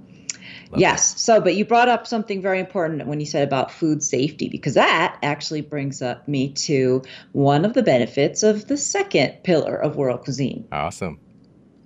yes. 0.76 1.12
That. 1.12 1.20
so 1.20 1.40
but 1.40 1.54
you 1.54 1.64
brought 1.64 1.88
up 1.88 2.06
something 2.06 2.42
very 2.42 2.60
important 2.60 3.06
when 3.06 3.20
you 3.20 3.26
said 3.26 3.46
about 3.46 3.70
food 3.70 4.02
safety 4.02 4.48
because 4.48 4.74
that 4.74 5.18
actually 5.22 5.60
brings 5.60 6.02
up 6.02 6.26
me 6.28 6.52
to 6.52 7.02
one 7.32 7.64
of 7.64 7.74
the 7.74 7.82
benefits 7.82 8.42
of 8.42 8.68
the 8.68 8.76
second 8.76 9.42
pillar 9.42 9.76
of 9.76 9.96
world 9.96 10.22
cuisine. 10.22 10.66
Awesome 10.72 11.18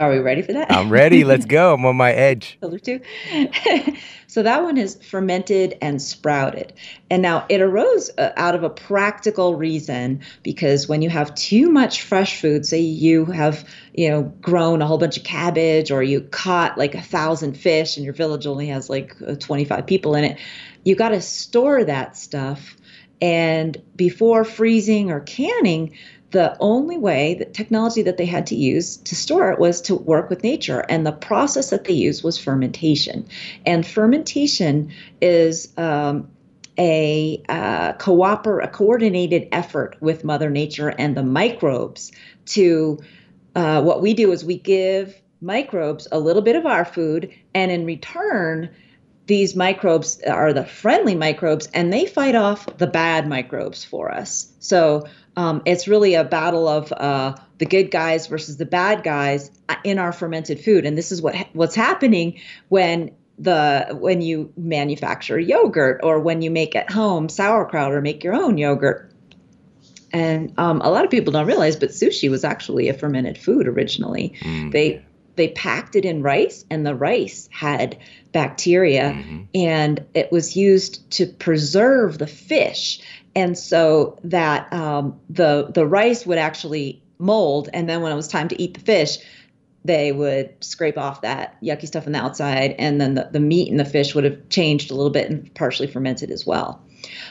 Are 0.00 0.10
we 0.10 0.18
ready 0.18 0.42
for 0.42 0.52
that? 0.52 0.70
I'm 0.72 0.90
ready. 0.90 1.24
Let's 1.24 1.44
go. 1.44 1.74
I'm 1.74 1.84
on 1.84 1.96
my 1.96 2.12
edge. 2.12 2.58
So 4.30 4.42
that 4.42 4.62
one 4.62 4.76
is 4.76 4.94
fermented 5.02 5.78
and 5.80 6.02
sprouted. 6.02 6.74
And 7.10 7.22
now 7.22 7.46
it 7.48 7.62
arose 7.62 8.10
uh, 8.18 8.32
out 8.36 8.54
of 8.54 8.62
a 8.62 8.68
practical 8.68 9.56
reason 9.56 10.20
because 10.42 10.86
when 10.86 11.00
you 11.00 11.08
have 11.08 11.34
too 11.34 11.70
much 11.70 12.02
fresh 12.02 12.38
food, 12.38 12.66
say 12.66 12.78
you 12.78 13.24
have, 13.24 13.66
you 13.94 14.10
know, 14.10 14.24
grown 14.42 14.82
a 14.82 14.86
whole 14.86 14.98
bunch 14.98 15.16
of 15.16 15.24
cabbage 15.24 15.90
or 15.90 16.02
you 16.02 16.20
caught 16.20 16.76
like 16.76 16.94
a 16.94 17.00
thousand 17.00 17.54
fish 17.54 17.96
and 17.96 18.04
your 18.04 18.12
village 18.12 18.46
only 18.46 18.66
has 18.66 18.90
like 18.90 19.16
uh, 19.26 19.34
25 19.34 19.86
people 19.86 20.14
in 20.14 20.24
it, 20.24 20.38
you 20.84 20.94
got 20.94 21.08
to 21.08 21.22
store 21.22 21.82
that 21.84 22.14
stuff. 22.14 22.76
And 23.22 23.82
before 23.96 24.44
freezing 24.44 25.10
or 25.10 25.20
canning, 25.20 25.96
the 26.30 26.56
only 26.60 26.98
way 26.98 27.34
the 27.34 27.44
technology 27.46 28.02
that 28.02 28.18
they 28.18 28.26
had 28.26 28.46
to 28.46 28.54
use 28.54 28.98
to 28.98 29.14
store 29.14 29.50
it 29.50 29.58
was 29.58 29.80
to 29.80 29.94
work 29.94 30.28
with 30.28 30.42
nature 30.42 30.80
and 30.88 31.06
the 31.06 31.12
process 31.12 31.70
that 31.70 31.84
they 31.84 31.92
used 31.92 32.22
was 32.22 32.36
fermentation 32.38 33.26
and 33.64 33.86
fermentation 33.86 34.90
is 35.22 35.72
um, 35.78 36.28
a 36.78 37.42
uh, 37.48 37.92
cooper 37.94 38.60
a 38.60 38.68
coordinated 38.68 39.48
effort 39.52 39.96
with 40.00 40.24
mother 40.24 40.50
nature 40.50 40.90
and 40.98 41.16
the 41.16 41.22
microbes 41.22 42.12
to 42.44 42.98
uh, 43.54 43.82
what 43.82 44.02
we 44.02 44.12
do 44.12 44.30
is 44.30 44.44
we 44.44 44.58
give 44.58 45.20
microbes 45.40 46.06
a 46.12 46.18
little 46.18 46.42
bit 46.42 46.56
of 46.56 46.66
our 46.66 46.84
food 46.84 47.32
and 47.54 47.70
in 47.70 47.86
return 47.86 48.68
these 49.28 49.54
microbes 49.54 50.20
are 50.22 50.52
the 50.54 50.64
friendly 50.64 51.14
microbes 51.14 51.68
and 51.74 51.92
they 51.92 52.06
fight 52.06 52.34
off 52.34 52.66
the 52.78 52.86
bad 52.86 53.28
microbes 53.28 53.84
for 53.84 54.10
us. 54.10 54.50
So 54.58 55.06
um, 55.38 55.62
it's 55.64 55.86
really 55.86 56.14
a 56.14 56.24
battle 56.24 56.66
of 56.66 56.90
uh, 56.90 57.36
the 57.58 57.64
good 57.64 57.92
guys 57.92 58.26
versus 58.26 58.56
the 58.56 58.66
bad 58.66 59.04
guys 59.04 59.52
in 59.84 60.00
our 60.00 60.12
fermented 60.12 60.58
food. 60.58 60.84
And 60.84 60.98
this 60.98 61.12
is 61.12 61.22
what 61.22 61.36
what's 61.52 61.76
happening 61.76 62.40
when 62.70 63.12
the 63.38 63.86
when 63.92 64.20
you 64.20 64.52
manufacture 64.56 65.38
yogurt 65.38 66.00
or 66.02 66.18
when 66.18 66.42
you 66.42 66.50
make 66.50 66.74
at 66.74 66.90
home 66.90 67.28
sauerkraut 67.28 67.92
or 67.92 68.00
make 68.00 68.24
your 68.24 68.34
own 68.34 68.58
yogurt. 68.58 69.12
And 70.12 70.52
um, 70.58 70.80
a 70.80 70.90
lot 70.90 71.04
of 71.04 71.10
people 71.10 71.32
don't 71.32 71.46
realize, 71.46 71.76
but 71.76 71.90
sushi 71.90 72.28
was 72.28 72.42
actually 72.42 72.88
a 72.88 72.94
fermented 72.94 73.38
food 73.38 73.68
originally. 73.68 74.34
Mm. 74.40 74.72
They 74.72 75.04
they 75.38 75.48
packed 75.48 75.96
it 75.96 76.04
in 76.04 76.22
rice 76.22 76.66
and 76.68 76.84
the 76.84 76.94
rice 76.94 77.48
had 77.50 77.96
bacteria 78.32 79.12
mm-hmm. 79.12 79.44
and 79.54 80.04
it 80.12 80.30
was 80.30 80.56
used 80.56 81.10
to 81.10 81.26
preserve 81.26 82.18
the 82.18 82.26
fish 82.26 83.00
and 83.34 83.56
so 83.56 84.18
that 84.22 84.70
um, 84.72 85.18
the 85.30 85.70
the 85.72 85.86
rice 85.86 86.26
would 86.26 86.36
actually 86.36 87.00
mold 87.18 87.70
and 87.72 87.88
then 87.88 88.02
when 88.02 88.12
it 88.12 88.16
was 88.16 88.28
time 88.28 88.48
to 88.48 88.60
eat 88.60 88.74
the 88.74 88.80
fish 88.80 89.16
they 89.84 90.12
would 90.12 90.52
scrape 90.62 90.98
off 90.98 91.22
that 91.22 91.56
yucky 91.62 91.86
stuff 91.86 92.06
on 92.06 92.12
the 92.12 92.18
outside 92.18 92.74
and 92.78 93.00
then 93.00 93.14
the, 93.14 93.28
the 93.32 93.40
meat 93.40 93.70
and 93.70 93.80
the 93.80 93.84
fish 93.84 94.14
would 94.14 94.24
have 94.24 94.48
changed 94.50 94.90
a 94.90 94.94
little 94.94 95.10
bit 95.10 95.30
and 95.30 95.54
partially 95.54 95.86
fermented 95.86 96.30
as 96.30 96.44
well 96.44 96.82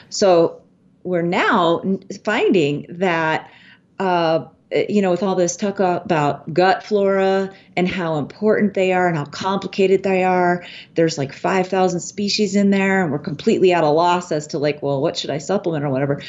so 0.08 0.60
we're 1.04 1.22
now 1.22 1.82
finding 2.24 2.86
that 2.88 3.50
uh, 4.00 4.02
uh, 4.02 4.48
Uh, 4.74 4.80
you 4.88 5.00
know, 5.00 5.10
with 5.10 5.22
all 5.22 5.34
this 5.34 5.56
talk 5.56 5.80
about 5.80 6.52
gut 6.52 6.82
flora 6.82 7.50
and 7.76 7.88
how 7.88 8.18
important 8.18 8.74
they 8.74 8.92
are 8.92 9.08
and 9.08 9.16
how 9.16 9.24
complicated 9.24 10.02
they 10.02 10.24
are, 10.24 10.64
there's 10.94 11.16
like 11.16 11.32
5,000 11.32 12.00
species 12.00 12.54
in 12.54 12.70
there, 12.70 13.02
and 13.02 13.10
we're 13.10 13.18
completely 13.18 13.72
at 13.72 13.84
a 13.84 13.88
loss 13.88 14.30
as 14.30 14.46
to 14.48 14.58
like, 14.58 14.82
well, 14.82 15.00
what 15.00 15.16
should 15.16 15.30
I 15.30 15.38
supplement 15.38 15.84
or 15.84 15.90
whatever. 15.90 16.20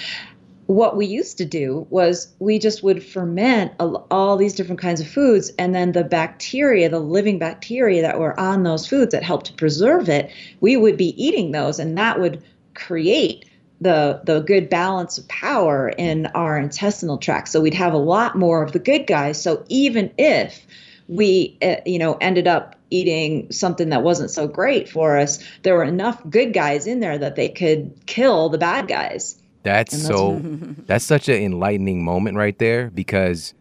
What 0.67 0.95
we 0.95 1.07
used 1.07 1.39
to 1.39 1.45
do 1.45 1.87
was 1.89 2.31
we 2.37 2.59
just 2.59 2.83
would 2.83 3.03
ferment 3.03 3.73
all 3.79 4.37
these 4.37 4.53
different 4.53 4.79
kinds 4.79 5.01
of 5.01 5.07
foods, 5.07 5.51
and 5.57 5.73
then 5.73 5.91
the 5.91 6.03
bacteria, 6.03 6.89
the 6.89 6.99
living 6.99 7.39
bacteria 7.39 8.03
that 8.03 8.19
were 8.19 8.39
on 8.39 8.63
those 8.63 8.87
foods 8.87 9.11
that 9.11 9.23
helped 9.23 9.47
to 9.47 9.53
preserve 9.53 10.07
it, 10.07 10.31
we 10.61 10.77
would 10.77 10.95
be 10.95 11.21
eating 11.21 11.51
those, 11.51 11.79
and 11.79 11.97
that 11.97 12.19
would 12.19 12.43
create 12.75 13.48
the 13.81 14.21
the 14.25 14.41
good 14.41 14.69
balance 14.69 15.17
of 15.17 15.27
power 15.27 15.89
in 15.89 16.27
our 16.27 16.57
intestinal 16.57 17.17
tract. 17.17 17.49
So 17.49 17.61
we'd 17.61 17.73
have 17.73 17.93
a 17.93 17.97
lot 17.97 18.37
more 18.37 18.63
of 18.63 18.71
the 18.71 18.79
good 18.79 19.07
guys. 19.07 19.41
So 19.41 19.63
even 19.69 20.11
if 20.17 20.65
we 21.07 21.57
uh, 21.61 21.77
you 21.85 21.99
know 21.99 22.17
ended 22.21 22.47
up 22.47 22.75
eating 22.91 23.51
something 23.51 23.89
that 23.89 24.03
wasn't 24.03 24.31
so 24.31 24.47
great 24.47 24.89
for 24.89 25.17
us, 25.17 25.39
there 25.63 25.75
were 25.75 25.83
enough 25.83 26.21
good 26.29 26.53
guys 26.53 26.87
in 26.87 26.99
there 26.99 27.17
that 27.17 27.35
they 27.35 27.49
could 27.49 27.93
kill 28.05 28.49
the 28.49 28.57
bad 28.57 28.87
guys. 28.87 29.41
That's, 29.63 29.91
that's 29.91 30.05
so 30.05 30.41
that's 30.85 31.05
such 31.15 31.29
an 31.29 31.41
enlightening 31.41 32.03
moment 32.03 32.37
right 32.37 32.57
there 32.57 32.89
because 32.89 33.53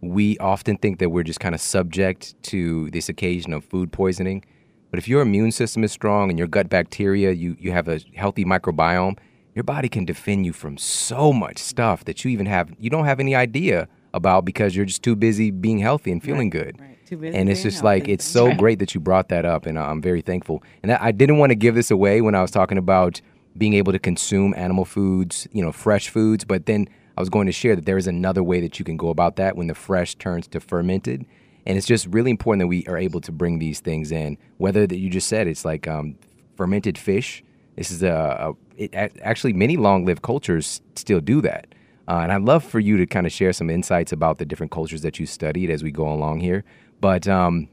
we 0.00 0.38
often 0.38 0.76
think 0.76 0.98
that 0.98 1.10
we're 1.10 1.22
just 1.22 1.40
kind 1.40 1.54
of 1.54 1.60
subject 1.60 2.40
to 2.44 2.90
this 2.90 3.08
occasion 3.08 3.52
of 3.52 3.64
food 3.64 3.92
poisoning. 3.92 4.44
But 4.90 4.98
if 4.98 5.08
your 5.08 5.20
immune 5.22 5.52
system 5.52 5.84
is 5.84 5.92
strong 5.92 6.30
and 6.30 6.38
your 6.38 6.48
gut 6.48 6.68
bacteria, 6.68 7.32
you, 7.32 7.56
you 7.58 7.72
have 7.72 7.88
a 7.88 8.00
healthy 8.14 8.44
microbiome, 8.44 9.18
your 9.56 9.64
body 9.64 9.88
can 9.88 10.04
defend 10.04 10.44
you 10.44 10.52
from 10.52 10.76
so 10.76 11.32
much 11.32 11.56
stuff 11.58 12.04
that 12.04 12.24
you 12.24 12.30
even 12.30 12.46
have 12.46 12.70
you 12.78 12.90
don't 12.90 13.06
have 13.06 13.18
any 13.18 13.34
idea 13.34 13.88
about 14.12 14.44
because 14.44 14.76
you're 14.76 14.84
just 14.84 15.02
too 15.02 15.16
busy 15.16 15.50
being 15.50 15.78
healthy 15.78 16.12
and 16.12 16.22
feeling 16.22 16.50
right, 16.50 16.76
good. 16.76 16.80
Right. 16.80 17.34
And 17.34 17.48
it's 17.48 17.62
just 17.62 17.82
like 17.84 18.08
it's 18.08 18.24
so 18.24 18.48
right. 18.48 18.58
great 18.58 18.78
that 18.80 18.94
you 18.94 19.00
brought 19.00 19.28
that 19.28 19.44
up, 19.44 19.64
and 19.64 19.78
I'm 19.78 20.02
very 20.02 20.22
thankful. 20.22 20.62
And 20.82 20.90
I 20.90 21.12
didn't 21.12 21.38
want 21.38 21.50
to 21.50 21.54
give 21.54 21.76
this 21.76 21.90
away 21.90 22.20
when 22.20 22.34
I 22.34 22.42
was 22.42 22.50
talking 22.50 22.78
about 22.78 23.20
being 23.56 23.74
able 23.74 23.92
to 23.92 23.98
consume 23.98 24.52
animal 24.56 24.84
foods, 24.84 25.46
you 25.52 25.62
know, 25.62 25.70
fresh 25.70 26.08
foods. 26.08 26.44
But 26.44 26.66
then 26.66 26.88
I 27.16 27.20
was 27.20 27.28
going 27.28 27.46
to 27.46 27.52
share 27.52 27.76
that 27.76 27.86
there 27.86 27.96
is 27.96 28.08
another 28.08 28.42
way 28.42 28.60
that 28.60 28.80
you 28.80 28.84
can 28.84 28.96
go 28.96 29.10
about 29.10 29.36
that 29.36 29.56
when 29.56 29.68
the 29.68 29.74
fresh 29.74 30.16
turns 30.16 30.48
to 30.48 30.60
fermented. 30.60 31.24
And 31.64 31.78
it's 31.78 31.86
just 31.86 32.06
really 32.08 32.32
important 32.32 32.62
that 32.62 32.66
we 32.66 32.84
are 32.86 32.98
able 32.98 33.20
to 33.20 33.30
bring 33.30 33.60
these 33.60 33.78
things 33.78 34.10
in. 34.10 34.36
Whether 34.58 34.84
that 34.86 34.98
you 34.98 35.08
just 35.08 35.28
said 35.28 35.46
it's 35.46 35.64
like 35.64 35.86
um, 35.86 36.16
fermented 36.56 36.98
fish 36.98 37.44
this 37.76 37.90
is 37.90 38.02
a, 38.02 38.08
a 38.08 38.65
it, 38.76 38.94
actually 39.22 39.52
many 39.52 39.76
long-lived 39.76 40.22
cultures 40.22 40.80
still 40.94 41.20
do 41.20 41.40
that. 41.42 41.74
Uh, 42.08 42.20
and 42.22 42.32
I'd 42.32 42.42
love 42.42 42.62
for 42.62 42.78
you 42.78 42.96
to 42.98 43.06
kind 43.06 43.26
of 43.26 43.32
share 43.32 43.52
some 43.52 43.68
insights 43.68 44.12
about 44.12 44.38
the 44.38 44.44
different 44.44 44.70
cultures 44.70 45.02
that 45.02 45.18
you 45.18 45.26
studied 45.26 45.70
as 45.70 45.82
we 45.82 45.90
go 45.90 46.08
along 46.08 46.40
here. 46.40 46.64
But 47.00 47.26
um, 47.26 47.68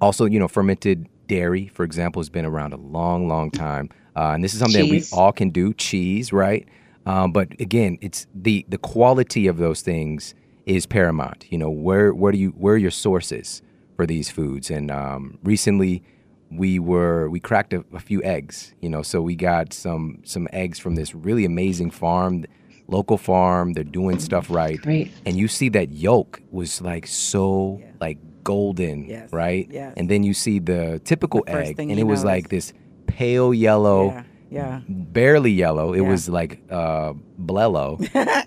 also, 0.00 0.24
you 0.24 0.38
know, 0.38 0.48
fermented 0.48 1.06
dairy, 1.26 1.68
for 1.68 1.84
example, 1.84 2.20
has 2.20 2.30
been 2.30 2.46
around 2.46 2.72
a 2.72 2.78
long, 2.78 3.28
long 3.28 3.50
time. 3.50 3.90
Uh, 4.16 4.32
and 4.32 4.42
this 4.42 4.54
is 4.54 4.60
something 4.60 4.86
cheese. 4.86 5.10
that 5.10 5.16
we 5.16 5.20
all 5.20 5.32
can 5.32 5.50
do. 5.50 5.74
Cheese, 5.74 6.32
right? 6.32 6.66
Um, 7.06 7.32
but 7.32 7.48
again, 7.60 7.98
it's 8.00 8.26
the 8.34 8.66
the 8.68 8.78
quality 8.78 9.46
of 9.46 9.58
those 9.58 9.80
things 9.80 10.34
is 10.66 10.86
paramount. 10.86 11.46
You 11.50 11.58
know, 11.58 11.70
where 11.70 12.12
where 12.12 12.32
do 12.32 12.38
you 12.38 12.50
where 12.50 12.74
are 12.74 12.78
your 12.78 12.90
sources 12.90 13.62
for 13.96 14.06
these 14.06 14.30
foods? 14.30 14.70
And 14.70 14.90
um, 14.90 15.38
recently, 15.42 16.02
we 16.50 16.78
were 16.78 17.28
we 17.28 17.40
cracked 17.40 17.72
a, 17.72 17.84
a, 17.92 17.98
few 17.98 18.22
eggs 18.22 18.72
you 18.80 18.88
know 18.88 19.02
so 19.02 19.20
we 19.20 19.34
got 19.34 19.72
some 19.72 20.20
some 20.24 20.48
eggs 20.52 20.78
from 20.78 20.94
this 20.94 21.14
really 21.14 21.44
amazing 21.44 21.90
farm 21.90 22.44
local 22.86 23.18
farm 23.18 23.74
they're 23.74 23.84
doing 23.84 24.18
stuff 24.18 24.48
right 24.50 24.84
right 24.86 25.10
and 25.26 25.36
you 25.36 25.46
see 25.46 25.68
that 25.68 25.92
yolk 25.92 26.40
was 26.50 26.80
like 26.80 27.06
so 27.06 27.78
yeah. 27.80 27.90
like 28.00 28.18
golden 28.44 29.04
yes. 29.06 29.30
right 29.32 29.68
yes. 29.70 29.92
and 29.96 30.08
then 30.08 30.22
you 30.22 30.32
see 30.32 30.58
the 30.58 31.00
typical 31.04 31.42
the 31.44 31.52
egg 31.52 31.78
and 31.78 31.98
it 31.98 32.04
was 32.04 32.24
like 32.24 32.48
this 32.48 32.72
pale 33.06 33.52
yellow 33.52 34.12
yeah. 34.12 34.24
Yeah. 34.50 34.80
Barely 34.88 35.50
yellow. 35.50 35.92
It 35.92 36.00
yeah. 36.00 36.08
was 36.08 36.26
like 36.26 36.62
uh 36.70 37.12
blello, 37.38 37.98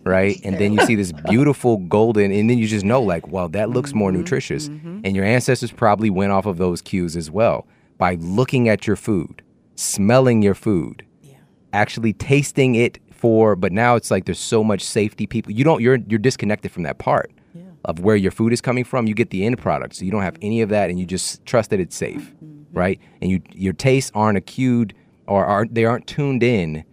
right? 0.04 0.36
and 0.44 0.58
then 0.58 0.74
you 0.74 0.84
see 0.88 0.96
this 0.96 1.12
beautiful 1.30 1.78
golden 1.78 2.32
and 2.32 2.50
then 2.50 2.58
you 2.58 2.68
just 2.68 2.84
know 2.84 3.04
like, 3.04 3.28
well, 3.28 3.50
that 3.50 3.70
looks 3.70 3.92
mm-hmm, 3.92 4.00
more 4.00 4.12
nutritious. 4.12 4.68
Mm-hmm. 4.68 5.02
And 5.04 5.16
your 5.16 5.26
ancestors 5.26 5.72
probably 5.72 6.10
went 6.10 6.32
off 6.32 6.48
of 6.48 6.58
those 6.58 6.82
cues 6.82 7.16
as 7.16 7.30
well 7.30 7.68
by 8.02 8.16
looking 8.16 8.68
at 8.68 8.88
your 8.88 8.96
food, 8.96 9.44
smelling 9.76 10.42
your 10.42 10.56
food, 10.56 11.06
yeah. 11.22 11.36
actually 11.72 12.14
tasting 12.14 12.74
it 12.74 12.98
for 13.12 13.56
but 13.56 13.72
now 13.72 13.96
it's 13.96 14.10
like 14.10 14.26
there's 14.26 14.40
so 14.40 14.64
much 14.64 14.82
safety 14.82 15.28
people 15.28 15.52
you 15.52 15.64
don't 15.64 15.80
you're 15.80 16.00
you're 16.08 16.18
disconnected 16.18 16.72
from 16.72 16.82
that 16.82 16.98
part 16.98 17.32
yeah. 17.54 17.62
of 17.86 18.00
where 18.00 18.16
your 18.16 18.32
food 18.32 18.52
is 18.52 18.60
coming 18.60 18.84
from 18.84 19.06
you 19.06 19.14
get 19.14 19.30
the 19.30 19.46
end 19.46 19.56
product 19.60 19.96
so 19.96 20.04
you 20.04 20.10
don't 20.10 20.24
have 20.24 20.36
any 20.42 20.62
of 20.62 20.70
that 20.70 20.90
and 20.90 21.00
you 21.00 21.06
just 21.06 21.46
trust 21.46 21.70
that 21.70 21.80
it's 21.80 21.96
safe 21.96 22.34
mm-hmm. 22.44 22.76
right 22.76 23.00
and 23.22 23.30
you 23.30 23.40
your 23.54 23.74
tastes 23.74 24.12
aren't 24.16 24.40
acute 24.40 24.94
or 25.28 25.46
are 25.46 25.68
they 25.70 25.86
aren't 25.86 26.08
tuned 26.08 26.42
in 26.42 26.84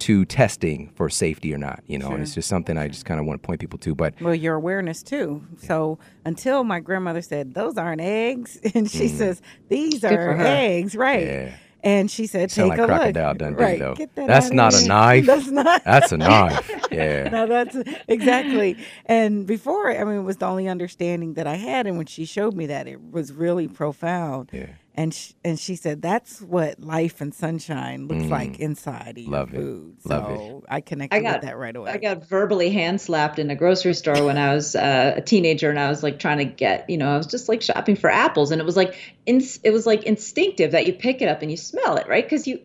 to 0.00 0.24
testing 0.24 0.90
for 0.94 1.08
safety 1.08 1.52
or 1.54 1.58
not, 1.58 1.82
you 1.86 1.98
know, 1.98 2.06
sure. 2.06 2.14
and 2.14 2.22
it's 2.22 2.34
just 2.34 2.48
something 2.48 2.76
I 2.76 2.88
just 2.88 3.04
kind 3.04 3.20
of 3.20 3.26
want 3.26 3.42
to 3.42 3.46
point 3.46 3.60
people 3.60 3.78
to. 3.80 3.94
But 3.94 4.14
well, 4.20 4.34
your 4.34 4.54
awareness 4.54 5.02
too. 5.02 5.44
Yeah. 5.60 5.68
So 5.68 5.98
until 6.24 6.64
my 6.64 6.80
grandmother 6.80 7.22
said 7.22 7.54
those 7.54 7.76
aren't 7.76 8.00
eggs, 8.00 8.58
and 8.74 8.90
she 8.90 9.06
mm. 9.06 9.16
says 9.16 9.42
these 9.68 10.00
Good 10.00 10.12
are 10.12 10.36
eggs, 10.40 10.94
right? 10.96 11.26
Yeah. 11.26 11.56
And 11.82 12.10
she 12.10 12.26
said, 12.26 12.50
"Take 12.50 12.70
like 12.70 12.78
a 12.80 12.86
crocodile 12.86 13.28
look." 13.28 13.38
Dundee, 13.38 13.62
right. 13.62 13.78
though. 13.78 13.94
That 13.94 14.26
that's 14.26 14.50
not 14.50 14.74
a 14.74 14.84
knife. 14.88 15.26
that's 15.26 15.46
not. 15.46 15.84
That's 15.84 16.12
a 16.12 16.16
knife. 16.16 16.72
Yeah. 16.90 17.28
no, 17.28 17.46
that's 17.46 17.76
exactly. 18.08 18.78
And 19.04 19.46
before, 19.46 19.90
I 19.90 20.02
mean, 20.04 20.20
it 20.20 20.22
was 20.22 20.38
the 20.38 20.46
only 20.46 20.66
understanding 20.66 21.34
that 21.34 21.46
I 21.46 21.56
had, 21.56 21.86
and 21.86 21.98
when 21.98 22.06
she 22.06 22.24
showed 22.24 22.54
me 22.54 22.66
that, 22.66 22.86
it 22.86 22.98
was 23.10 23.32
really 23.32 23.68
profound. 23.68 24.48
Yeah. 24.52 24.68
And 24.98 25.12
sh- 25.12 25.32
and 25.44 25.58
she 25.58 25.76
said 25.76 26.00
that's 26.00 26.40
what 26.40 26.80
life 26.80 27.20
and 27.20 27.34
sunshine 27.34 28.08
looks 28.08 28.24
like 28.24 28.58
inside 28.58 29.18
of 29.18 29.24
your 29.24 29.28
Mm. 29.28 29.32
Love 29.32 29.52
it. 29.52 29.56
food. 29.56 29.96
Love 30.04 30.30
it. 30.30 30.36
so 30.38 30.64
I 30.68 30.80
connected 30.80 31.16
I 31.16 31.20
got- 31.20 31.34
with 31.34 31.42
that 31.50 31.58
right 31.58 31.76
away. 31.76 31.90
I 31.90 31.98
got 31.98 32.26
verbally 32.26 32.70
hand 32.70 32.98
slapped 33.00 33.38
in 33.38 33.50
a 33.50 33.54
grocery 33.56 33.92
store 33.92 34.24
when 34.24 34.38
I 34.38 34.54
was 34.54 34.74
uh, 34.74 35.14
a 35.16 35.20
teenager, 35.20 35.68
and 35.68 35.78
I 35.78 35.90
was 35.90 36.02
like 36.02 36.18
trying 36.18 36.38
to 36.38 36.44
get, 36.46 36.88
you 36.88 36.96
know, 36.96 37.10
I 37.10 37.16
was 37.18 37.26
just 37.26 37.46
like 37.48 37.60
shopping 37.60 37.96
for 37.96 38.08
apples, 38.10 38.50
and 38.52 38.60
it 38.60 38.64
was 38.64 38.76
like, 38.76 38.94
ins- 39.26 39.60
it 39.62 39.70
was 39.70 39.84
like 39.86 40.04
instinctive 40.04 40.70
that 40.72 40.86
you 40.86 40.94
pick 40.94 41.20
it 41.20 41.28
up 41.28 41.42
and 41.42 41.50
you 41.50 41.56
smell 41.58 41.96
it, 41.96 42.08
right? 42.08 42.24
Because 42.24 42.46
you, 42.46 42.60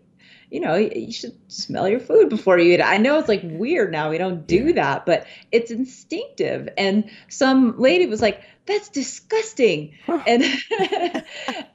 you 0.51 0.59
know, 0.59 0.75
you 0.75 1.11
should 1.11 1.33
smell 1.51 1.87
your 1.87 1.99
food 1.99 2.29
before 2.29 2.59
you 2.59 2.71
eat 2.73 2.79
it. 2.81 2.83
I 2.83 2.97
know 2.97 3.17
it's 3.17 3.29
like 3.29 3.41
weird 3.43 3.91
now; 3.91 4.09
we 4.11 4.17
don't 4.19 4.45
do 4.45 4.73
that, 4.73 5.05
but 5.05 5.25
it's 5.51 5.71
instinctive. 5.71 6.69
And 6.77 7.09
some 7.29 7.79
lady 7.79 8.05
was 8.05 8.21
like, 8.21 8.41
"That's 8.67 8.89
disgusting," 8.89 9.93
and 10.27 10.43
and 10.79 11.23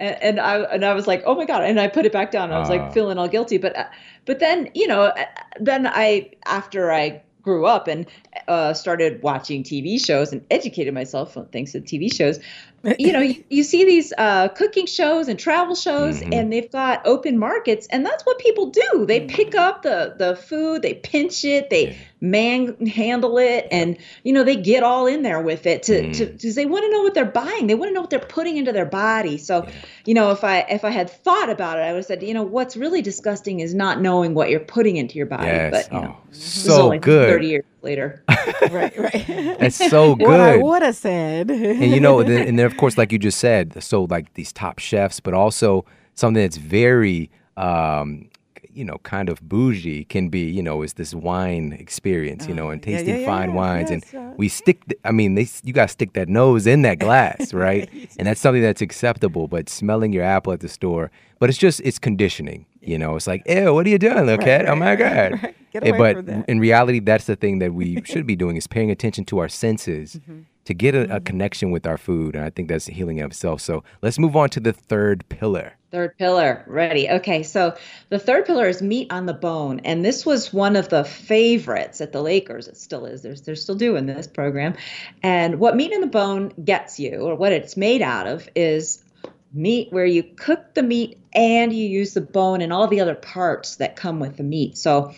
and 0.01 0.41
I 0.41 0.59
and 0.62 0.85
I 0.85 0.95
was 0.95 1.07
like, 1.07 1.22
"Oh 1.27 1.35
my 1.35 1.47
god!" 1.47 1.64
And 1.64 1.81
I 1.81 1.89
put 1.89 2.07
it 2.07 2.12
back 2.12 2.31
down. 2.31 2.53
I 2.53 2.59
was 2.59 2.68
Ah. 2.68 2.74
like 2.74 2.93
feeling 2.93 3.18
all 3.18 3.29
guilty, 3.29 3.59
but 3.59 3.77
uh, 3.77 3.85
but 4.27 4.39
then 4.39 4.70
you 4.74 4.87
know, 4.87 5.03
uh, 5.05 5.24
then 5.61 5.87
I 5.87 6.31
after 6.47 6.93
I 6.93 7.22
grew 7.43 7.64
up 7.66 7.87
and 7.87 8.07
uh, 8.49 8.74
started 8.74 9.22
watching 9.22 9.62
TV 9.62 9.99
shows 9.99 10.33
and 10.33 10.45
educated 10.51 10.93
myself 10.93 11.37
thanks 11.53 11.72
to 11.72 11.81
TV 11.81 12.09
shows. 12.09 12.41
You 12.99 13.12
know, 13.12 13.20
you, 13.20 13.43
you 13.51 13.62
see 13.64 13.84
these 13.84 14.12
uh, 14.16 14.49
cooking 14.49 14.87
shows 14.87 15.28
and 15.28 15.39
travel 15.39 15.74
shows, 15.74 16.20
Mhm. 16.20 16.34
and 16.34 16.53
they've 16.53 16.70
got 16.70 17.03
open 17.07 17.39
markets, 17.39 17.87
and 17.91 18.07
that's 18.07 18.24
what 18.24 18.39
people 18.39 18.66
do. 18.70 19.05
They 19.07 19.20
pick 19.20 19.55
up 19.55 19.82
the 19.82 20.14
the 20.16 20.37
food, 20.37 20.82
they 20.82 20.95
pinch 20.95 21.45
it, 21.45 21.68
they 21.70 21.87
Yeah. 21.89 21.95
manhandle 22.20 23.39
it, 23.39 23.68
and 23.70 23.97
you 24.24 24.32
know 24.32 24.45
they 24.45 24.57
get 24.57 24.82
all 24.82 25.07
in 25.07 25.22
there 25.22 25.41
with 25.41 25.66
it 25.66 25.82
to 25.84 26.12
to 26.12 26.26
Mm. 26.26 26.32
because 26.32 26.55
they 26.55 26.66
want 26.66 26.84
to 26.84 26.91
know 26.91 27.03
what 27.03 27.14
they're 27.14 27.24
buying. 27.24 27.66
They 27.66 27.74
want 27.74 27.91
to 27.91 27.95
know 27.95 28.01
what 28.03 28.11
they're 28.11 28.18
putting 28.20 28.57
into 28.57 28.72
their 28.72 28.87
body. 28.87 29.39
So 29.39 29.64
Yeah. 29.64 29.70
you 30.07 30.14
know, 30.14 30.30
if 30.30 30.45
I 30.45 30.61
if 30.70 30.84
I 30.84 30.91
had 30.91 31.11
thought 31.11 31.51
about 31.51 31.78
it, 31.78 31.82
I 31.82 31.89
would 31.93 31.99
have 31.99 32.07
said, 32.07 32.22
you 32.22 32.34
know, 32.34 32.43
what's 32.45 32.76
really 32.76 33.03
disgusting 33.03 33.61
is 33.61 33.74
not 33.74 34.01
knowing 34.01 34.34
what 34.34 34.51
you're 34.51 34.61
putting 34.61 34.97
into 34.97 35.16
your 35.16 35.26
body. 35.26 35.47
Yes. 35.47 35.70
But 35.89 35.95
you 35.97 36.03
know, 36.03 36.16
oh, 36.18 36.30
is 36.30 36.39
so 36.43 36.99
good. 36.99 37.28
Thirty 37.28 37.49
years 37.49 37.64
later. 37.87 38.22
right, 38.70 38.93
right. 38.99 39.24
That's 39.61 39.76
so 39.76 40.14
good. 40.16 40.26
What 40.28 40.41
I 40.41 40.57
would 40.59 40.82
have 40.82 40.97
said. 40.97 41.51
and 41.51 41.91
you 41.95 42.01
know, 42.01 42.22
then, 42.22 42.47
and 42.49 42.59
then 42.59 42.66
of 42.66 42.76
course, 42.76 42.99
like 42.99 43.11
you 43.12 43.18
just 43.18 43.39
said, 43.39 43.82
so 43.82 44.05
like 44.11 44.34
these 44.34 44.53
top 44.53 44.78
chefs, 44.78 45.20
but 45.20 45.32
also 45.34 45.84
something 46.14 46.43
that's 46.43 46.57
very, 46.59 47.30
um, 47.57 48.28
you 48.72 48.84
know, 48.84 48.99
kind 49.05 49.28
of 49.30 49.41
bougie 49.41 50.05
can 50.05 50.28
be, 50.28 50.41
you 50.57 50.62
know, 50.62 50.82
is 50.82 50.93
this 50.95 51.14
wine 51.14 51.72
experience, 51.80 52.47
you 52.47 52.55
know, 52.55 52.68
and 52.68 52.82
Oh, 52.87 52.91
yeah, 52.91 52.97
tasting 52.99 53.18
yeah, 53.20 53.24
fine 53.32 53.51
yeah, 53.51 53.57
wines, 53.57 53.91
yes, 53.91 54.05
and 54.12 54.30
uh, 54.32 54.34
we 54.37 54.49
stick. 54.49 54.84
th- 54.89 55.01
I 55.03 55.12
mean, 55.12 55.34
they 55.34 55.47
you 55.64 55.72
got 55.72 55.87
to 55.89 55.93
stick 55.99 56.12
that 56.12 56.28
nose 56.28 56.66
in 56.66 56.82
that 56.82 56.99
glass, 56.99 57.55
right? 57.55 57.89
and 58.18 58.26
that's 58.28 58.41
something 58.41 58.61
that's 58.62 58.82
acceptable. 58.82 59.49
But 59.49 59.70
smelling 59.70 60.12
your 60.12 60.24
apple 60.24 60.53
at 60.53 60.61
the 60.61 60.68
store, 60.68 61.11
but 61.39 61.49
it's 61.49 61.59
just 61.59 61.80
it's 61.84 61.99
conditioning. 61.99 62.66
You 62.87 62.99
know, 62.99 63.16
it's 63.16 63.26
like, 63.26 63.43
ew, 63.47 63.74
what 63.74 63.84
are 63.87 63.91
you 63.91 63.99
doing, 63.99 64.26
little 64.26 64.45
cat? 64.45 64.68
oh 64.68 64.76
my 64.76 64.97
god. 64.97 65.32
right. 65.43 65.55
Get 65.72 65.84
Eh, 65.84 65.89
away 65.91 65.99
but 65.99 66.16
from 66.16 66.26
that. 66.26 66.49
in 66.49 66.61
reality, 66.61 67.01
that's 67.01 67.26
the 67.26 67.37
thing 67.37 67.59
that 67.59 67.74
we 67.74 68.01
should 68.05 68.26
be 68.26 68.37
doing 68.37 68.57
is 68.57 68.66
paying 68.66 68.91
attention 68.91 69.24
to 69.26 69.39
our 69.39 69.49
senses 69.49 70.16
Mm-hmm. 70.16 70.41
to 70.64 70.74
get 70.74 70.95
a, 70.95 71.16
a 71.16 71.20
connection 71.20 71.70
with 71.70 71.87
our 71.87 71.99
food. 71.99 72.34
And 72.34 72.45
I 72.45 72.51
think 72.51 72.68
that's 72.68 72.87
healing 72.87 73.20
of 73.20 73.30
itself. 73.32 73.61
So 73.61 73.84
let's 74.03 74.18
move 74.18 74.34
on 74.37 74.49
to 74.51 74.61
the 74.61 74.72
third 74.72 75.28
pillar. 75.28 75.74
Third 75.93 76.16
pillar, 76.18 76.64
ready. 76.66 77.09
Okay, 77.09 77.43
so 77.43 77.76
the 78.09 78.18
third 78.18 78.47
pillar 78.47 78.66
is 78.68 78.82
meat 78.82 79.12
on 79.12 79.26
the 79.26 79.32
bone, 79.34 79.80
and 79.84 80.05
this 80.05 80.26
was 80.26 80.53
one 80.53 80.74
of 80.76 80.89
the 80.89 81.05
favorites 81.05 82.01
at 82.01 82.12
the 82.12 82.20
Lakers. 82.22 82.68
It 82.68 82.76
still 82.76 83.07
is. 83.07 83.22
They're, 83.22 83.34
they're 83.34 83.55
still 83.55 83.76
doing 83.76 84.07
this 84.07 84.26
program, 84.26 84.74
and 85.22 85.59
what 85.61 85.76
meat 85.76 85.93
on 85.95 86.01
the 86.01 86.07
bone 86.09 86.53
gets 86.64 86.99
you, 87.01 87.18
or 87.20 87.34
what 87.37 87.53
it's 87.53 87.76
made 87.76 88.03
out 88.03 88.26
of, 88.26 88.49
is 88.57 89.03
meat 89.55 89.89
where 89.93 90.05
you 90.05 90.22
cook 90.22 90.74
the 90.74 90.82
meat 90.82 91.18
and 91.37 91.72
you 91.72 91.87
use 91.87 92.14
the 92.14 92.20
bone 92.22 92.62
and 92.62 92.72
all 92.72 92.89
the 92.89 93.01
other 93.01 93.14
parts 93.14 93.76
that 93.76 93.95
come 93.95 94.18
with 94.18 94.39
the 94.39 94.43
meat. 94.43 94.76
So 94.78 95.12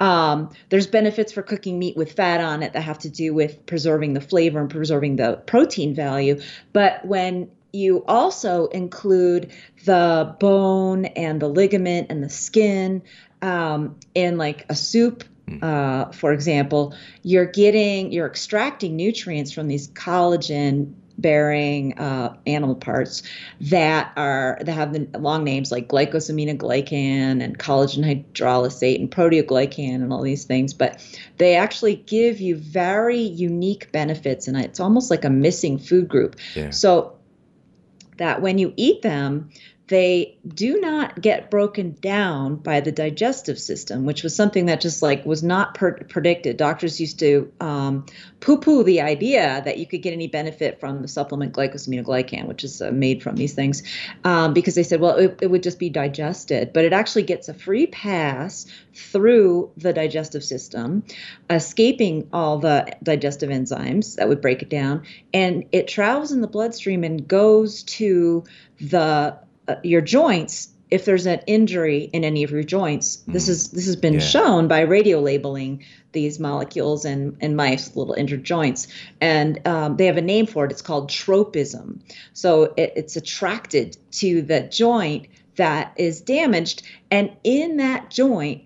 um, 0.00 0.50
there's 0.68 0.88
benefits 0.88 1.32
for 1.32 1.42
cooking 1.42 1.78
meat 1.78 1.96
with 1.96 2.12
fat 2.12 2.40
on 2.40 2.62
it 2.64 2.72
that 2.72 2.82
have 2.82 2.98
to 2.98 3.08
do 3.08 3.32
with 3.32 3.64
preserving 3.66 4.14
the 4.14 4.20
flavor 4.20 4.60
and 4.60 4.68
preserving 4.68 5.16
the 5.16 5.40
protein 5.46 5.94
value. 5.94 6.40
But 6.72 7.04
when 7.06 7.50
you 7.72 8.04
also 8.06 8.66
include 8.66 9.52
the 9.84 10.36
bone 10.40 11.04
and 11.04 11.40
the 11.40 11.48
ligament 11.48 12.08
and 12.10 12.20
the 12.22 12.28
skin 12.28 13.02
um, 13.40 13.96
in 14.14 14.38
like 14.38 14.66
a 14.68 14.74
soup 14.74 15.22
uh, 15.62 16.10
for 16.12 16.32
example, 16.32 16.94
you're 17.22 17.46
getting, 17.46 18.12
you're 18.12 18.26
extracting 18.26 18.96
nutrients 18.96 19.50
from 19.52 19.66
these 19.66 19.88
collagen 19.88 20.94
bearing 21.20 21.98
uh, 21.98 22.34
animal 22.46 22.74
parts 22.74 23.22
that 23.60 24.12
are 24.16 24.58
that 24.60 24.72
have 24.72 24.92
the 24.92 25.06
long 25.18 25.44
names 25.44 25.70
like 25.70 25.88
glycosaminoglycan 25.88 27.42
and 27.42 27.58
collagen 27.58 28.04
hydrolysate 28.04 28.98
and 28.98 29.10
proteoglycan 29.10 29.96
and 29.96 30.12
all 30.12 30.22
these 30.22 30.44
things 30.44 30.72
but 30.72 31.02
they 31.38 31.54
actually 31.54 31.96
give 31.96 32.40
you 32.40 32.56
very 32.56 33.20
unique 33.20 33.90
benefits 33.92 34.48
and 34.48 34.56
it's 34.56 34.80
almost 34.80 35.10
like 35.10 35.24
a 35.24 35.30
missing 35.30 35.78
food 35.78 36.08
group 36.08 36.36
Yeah. 36.54 36.70
so 36.70 37.16
that 38.16 38.42
when 38.42 38.58
you 38.58 38.72
eat 38.76 39.02
them 39.02 39.50
they 39.90 40.38
do 40.46 40.80
not 40.80 41.20
get 41.20 41.50
broken 41.50 41.96
down 42.00 42.54
by 42.54 42.78
the 42.78 42.92
digestive 42.92 43.58
system, 43.58 44.06
which 44.06 44.22
was 44.22 44.34
something 44.34 44.66
that 44.66 44.80
just 44.80 45.02
like 45.02 45.26
was 45.26 45.42
not 45.42 45.74
per- 45.74 46.04
predicted. 46.04 46.56
Doctors 46.56 47.00
used 47.00 47.18
to 47.18 47.52
um, 47.60 48.06
poo-poo 48.38 48.84
the 48.84 49.00
idea 49.00 49.60
that 49.64 49.78
you 49.78 49.86
could 49.86 50.00
get 50.00 50.12
any 50.12 50.28
benefit 50.28 50.78
from 50.78 51.02
the 51.02 51.08
supplement 51.08 51.52
glycosaminoglycan, 51.52 52.46
which 52.46 52.62
is 52.62 52.80
uh, 52.80 52.92
made 52.92 53.20
from 53.20 53.34
these 53.34 53.52
things, 53.52 53.82
um, 54.22 54.54
because 54.54 54.76
they 54.76 54.84
said, 54.84 55.00
well, 55.00 55.16
it, 55.16 55.36
it 55.42 55.50
would 55.50 55.64
just 55.64 55.80
be 55.80 55.90
digested, 55.90 56.72
but 56.72 56.84
it 56.84 56.92
actually 56.92 57.24
gets 57.24 57.48
a 57.48 57.54
free 57.54 57.88
pass 57.88 58.66
through 58.94 59.72
the 59.76 59.92
digestive 59.92 60.44
system, 60.44 61.02
escaping 61.50 62.28
all 62.32 62.58
the 62.58 62.86
digestive 63.02 63.50
enzymes 63.50 64.14
that 64.14 64.28
would 64.28 64.40
break 64.40 64.62
it 64.62 64.70
down, 64.70 65.02
and 65.34 65.64
it 65.72 65.88
travels 65.88 66.30
in 66.30 66.42
the 66.42 66.46
bloodstream 66.46 67.02
and 67.02 67.26
goes 67.26 67.82
to 67.82 68.44
the 68.80 69.36
your 69.82 70.00
joints 70.00 70.68
if 70.90 71.04
there's 71.04 71.26
an 71.26 71.40
injury 71.46 72.10
in 72.12 72.24
any 72.24 72.42
of 72.42 72.50
your 72.50 72.64
joints 72.64 73.22
this 73.28 73.48
is 73.48 73.70
this 73.70 73.86
has 73.86 73.96
been 73.96 74.14
Yeah. 74.14 74.20
shown 74.20 74.68
by 74.68 74.80
radio 74.80 75.20
labeling 75.20 75.84
these 76.12 76.40
molecules 76.40 77.04
in, 77.04 77.36
in 77.40 77.54
mice 77.54 77.94
little 77.94 78.14
injured 78.14 78.42
joints. 78.42 78.88
And 79.20 79.64
um, 79.64 79.96
they 79.96 80.06
have 80.06 80.16
a 80.16 80.20
name 80.22 80.46
for 80.46 80.64
it. 80.64 80.72
It's 80.72 80.82
called 80.82 81.08
tropism. 81.08 82.00
So 82.32 82.74
it, 82.76 82.94
it's 82.96 83.14
attracted 83.14 83.96
to 84.14 84.42
the 84.42 84.62
joint 84.62 85.28
that 85.54 85.92
is 85.96 86.20
damaged. 86.20 86.82
And 87.12 87.30
in 87.44 87.76
that 87.76 88.10
joint 88.10 88.64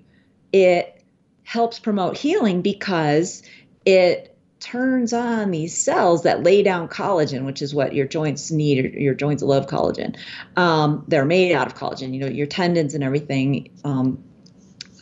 it 0.55 1.03
helps 1.43 1.79
promote 1.79 2.17
healing 2.17 2.63
because 2.63 3.43
it 3.85 4.34
turns 4.65 5.13
on 5.13 5.51
these 5.51 5.77
cells 5.77 6.23
that 6.23 6.43
lay 6.43 6.63
down 6.63 6.89
collagen, 6.89 7.45
which 7.45 7.61
is 7.61 7.75
what 7.75 7.95
your 7.95 8.07
joints 8.07 8.51
need. 8.51 8.85
Or 8.85 8.89
your 8.89 9.15
joints 9.15 9.43
love 9.43 9.67
collagen. 9.67 10.17
Um, 10.57 11.05
they're 11.07 11.25
made 11.25 11.53
out 11.53 11.67
of 11.67 11.75
collagen. 11.75 12.15
You 12.15 12.21
know, 12.21 12.27
your 12.27 12.47
tendons 12.47 12.95
and 12.95 13.05
everything 13.05 13.71
um, 13.85 14.25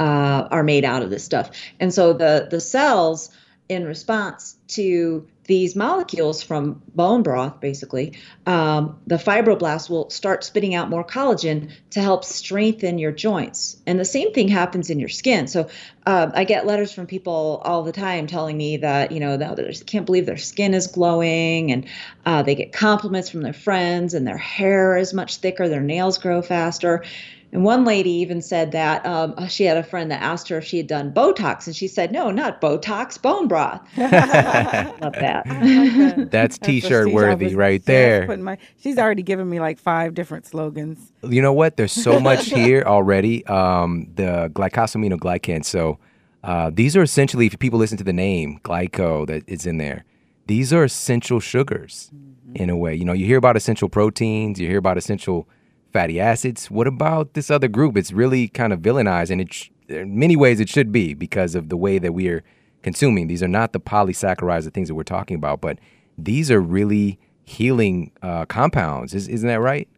uh, 0.00 0.48
are 0.50 0.64
made 0.64 0.84
out 0.84 1.02
of 1.02 1.10
this 1.10 1.24
stuff. 1.24 1.50
And 1.78 1.94
so 1.94 2.12
the 2.12 2.48
the 2.50 2.60
cells, 2.60 3.30
in 3.68 3.86
response 3.86 4.56
to 4.68 5.28
these 5.44 5.74
molecules 5.74 6.42
from 6.42 6.80
bone 6.94 7.22
broth, 7.22 7.60
basically, 7.60 8.12
um, 8.46 9.00
the 9.06 9.16
fibroblasts 9.16 9.90
will 9.90 10.08
start 10.08 10.44
spitting 10.44 10.74
out 10.74 10.88
more 10.88 11.04
collagen 11.04 11.72
to 11.90 12.00
help 12.00 12.24
strengthen 12.24 12.98
your 12.98 13.10
joints. 13.10 13.76
And 13.86 13.98
the 13.98 14.04
same 14.04 14.32
thing 14.32 14.48
happens 14.48 14.88
in 14.88 15.00
your 15.00 15.08
skin. 15.08 15.48
So 15.48 15.68
uh, 16.06 16.30
I 16.32 16.44
get 16.44 16.66
letters 16.66 16.92
from 16.92 17.06
people 17.06 17.60
all 17.64 17.82
the 17.82 17.92
time 17.92 18.28
telling 18.28 18.56
me 18.56 18.76
that, 18.78 19.10
you 19.10 19.18
know, 19.18 19.36
they 19.36 19.72
can't 19.86 20.06
believe 20.06 20.26
their 20.26 20.36
skin 20.36 20.74
is 20.74 20.86
glowing 20.86 21.72
and 21.72 21.86
uh, 22.24 22.42
they 22.42 22.54
get 22.54 22.72
compliments 22.72 23.28
from 23.28 23.42
their 23.42 23.52
friends 23.52 24.14
and 24.14 24.26
their 24.26 24.38
hair 24.38 24.96
is 24.96 25.12
much 25.12 25.38
thicker, 25.38 25.68
their 25.68 25.80
nails 25.80 26.18
grow 26.18 26.40
faster. 26.40 27.04
And 27.52 27.64
one 27.64 27.84
lady 27.84 28.08
even 28.10 28.40
said 28.40 28.72
that 28.72 29.04
um, 29.04 29.46
she 29.48 29.64
had 29.64 29.76
a 29.76 29.82
friend 29.82 30.10
that 30.10 30.22
asked 30.22 30.48
her 30.48 30.56
if 30.56 30.64
she 30.64 30.78
had 30.78 30.86
done 30.86 31.12
Botox, 31.12 31.66
and 31.66 31.76
she 31.76 31.86
said, 31.86 32.10
"No, 32.10 32.30
not 32.30 32.62
Botox, 32.62 33.20
bone 33.20 33.46
broth." 33.46 33.80
Love 33.98 34.10
that. 34.10 35.00
Like 35.02 35.12
that. 35.12 35.44
That's 36.30 36.30
That's 36.30 36.58
t-shirt 36.58 37.02
prestige 37.04 37.14
worthy 37.14 37.44
office. 37.46 37.54
right 37.54 37.84
there. 37.84 38.26
putting 38.26 38.42
my- 38.44 38.56
she's 38.78 38.96
already 38.96 39.22
given 39.22 39.50
me 39.50 39.60
like 39.60 39.78
five 39.78 40.14
different 40.14 40.46
slogans. 40.46 41.12
You 41.22 41.42
know 41.42 41.52
what? 41.52 41.76
There's 41.76 41.92
so 41.92 42.18
much 42.18 42.46
here 42.50 42.84
already. 42.86 43.44
Um, 43.46 44.08
the 44.14 44.50
glycosaminoglycan. 44.54 45.62
So 45.64 45.98
uh, 46.44 46.70
these 46.72 46.96
are 46.96 47.02
essentially, 47.02 47.46
if 47.46 47.58
people 47.58 47.78
listen 47.78 47.98
to 47.98 48.04
the 48.04 48.12
name 48.14 48.60
glyco 48.64 49.26
that 49.26 49.42
is 49.46 49.66
in 49.66 49.76
there, 49.76 50.04
these 50.46 50.72
are 50.72 50.84
essential 50.84 51.38
sugars 51.38 52.10
in 52.54 52.70
a 52.70 52.76
way. 52.76 52.94
You 52.94 53.04
know, 53.04 53.12
you 53.12 53.26
hear 53.26 53.38
about 53.38 53.56
essential 53.58 53.88
proteins, 53.90 54.58
you 54.58 54.68
hear 54.68 54.78
about 54.78 54.96
essential 54.96 55.46
fatty 55.92 56.20
acids. 56.20 56.70
What 56.70 56.86
about 56.86 57.34
this 57.34 57.50
other 57.50 57.68
group? 57.68 57.96
It's 57.96 58.12
really 58.12 58.48
kind 58.48 58.72
of 58.72 58.80
villainized, 58.80 59.30
and 59.30 59.40
it 59.40 59.52
sh- 59.52 59.70
in 59.88 60.18
many 60.18 60.36
ways 60.36 60.60
it 60.60 60.68
should 60.68 60.92
be 60.92 61.14
because 61.14 61.54
of 61.54 61.68
the 61.68 61.76
way 61.76 61.98
that 61.98 62.12
we 62.12 62.28
are 62.28 62.42
consuming. 62.82 63.26
These 63.28 63.42
are 63.42 63.48
not 63.48 63.72
the 63.72 63.80
polysaccharides, 63.80 64.64
the 64.64 64.70
things 64.70 64.88
that 64.88 64.94
we're 64.94 65.02
talking 65.04 65.36
about, 65.36 65.60
but 65.60 65.78
these 66.18 66.50
are 66.50 66.60
really 66.60 67.18
healing 67.44 68.12
uh, 68.22 68.44
compounds. 68.46 69.14
Is, 69.14 69.28
isn't 69.28 69.48
that 69.48 69.60
right? 69.60 69.88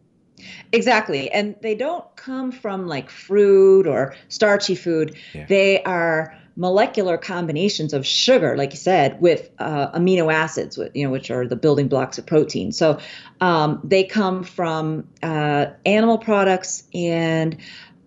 Exactly. 0.71 1.31
And 1.31 1.55
they 1.61 1.75
don't 1.75 2.05
come 2.15 2.51
from 2.51 2.87
like 2.87 3.09
fruit 3.09 3.87
or 3.87 4.15
starchy 4.27 4.75
food. 4.75 5.15
Yeah. 5.33 5.45
They 5.47 5.81
are 5.83 6.37
molecular 6.55 7.17
combinations 7.17 7.93
of 7.93 8.05
sugar, 8.05 8.55
like 8.55 8.71
you 8.71 8.77
said, 8.77 9.19
with 9.19 9.49
uh, 9.59 9.91
amino 9.91 10.33
acids, 10.33 10.79
you 10.93 11.05
know, 11.05 11.11
which 11.11 11.29
are 11.29 11.47
the 11.47 11.55
building 11.55 11.87
blocks 11.87 12.17
of 12.17 12.25
protein. 12.25 12.71
So 12.71 12.99
um, 13.41 13.81
they 13.83 14.05
come 14.05 14.43
from 14.43 15.07
uh, 15.21 15.67
animal 15.85 16.17
products 16.17 16.83
and 16.93 17.57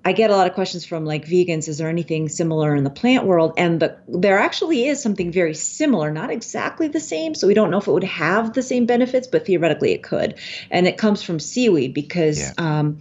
I 0.05 0.12
get 0.12 0.30
a 0.30 0.36
lot 0.36 0.46
of 0.46 0.55
questions 0.55 0.86
from 0.86 1.05
like 1.05 1.26
vegans. 1.26 1.68
Is 1.68 1.76
there 1.76 1.88
anything 1.88 2.30
similar 2.30 2.74
in 2.74 2.84
the 2.84 2.90
plant 2.90 3.26
world? 3.26 3.53
And 3.59 3.80
the, 3.80 3.99
there 4.09 4.38
actually 4.38 4.86
is 4.86 5.03
something 5.03 5.30
very 5.30 5.55
similar, 5.55 6.11
not 6.11 6.30
exactly 6.30 6.88
the 6.88 7.01
same. 7.01 7.34
So 7.34 7.46
we 7.46 7.53
don't 7.53 7.70
know 7.70 7.78
if 7.78 7.86
it 7.86 7.92
would 7.92 8.05
have 8.05 8.55
the 8.55 8.62
same 8.62 8.86
benefits, 8.86 9.26
but 9.26 9.44
theoretically 9.44 9.92
it 9.92 10.03
could. 10.03 10.36
And 10.70 10.86
it 10.86 10.96
comes 10.96 11.22
from 11.22 11.38
seaweed 11.38 11.92
because. 11.92 12.40
Yeah. 12.40 12.53
Um, 12.57 12.99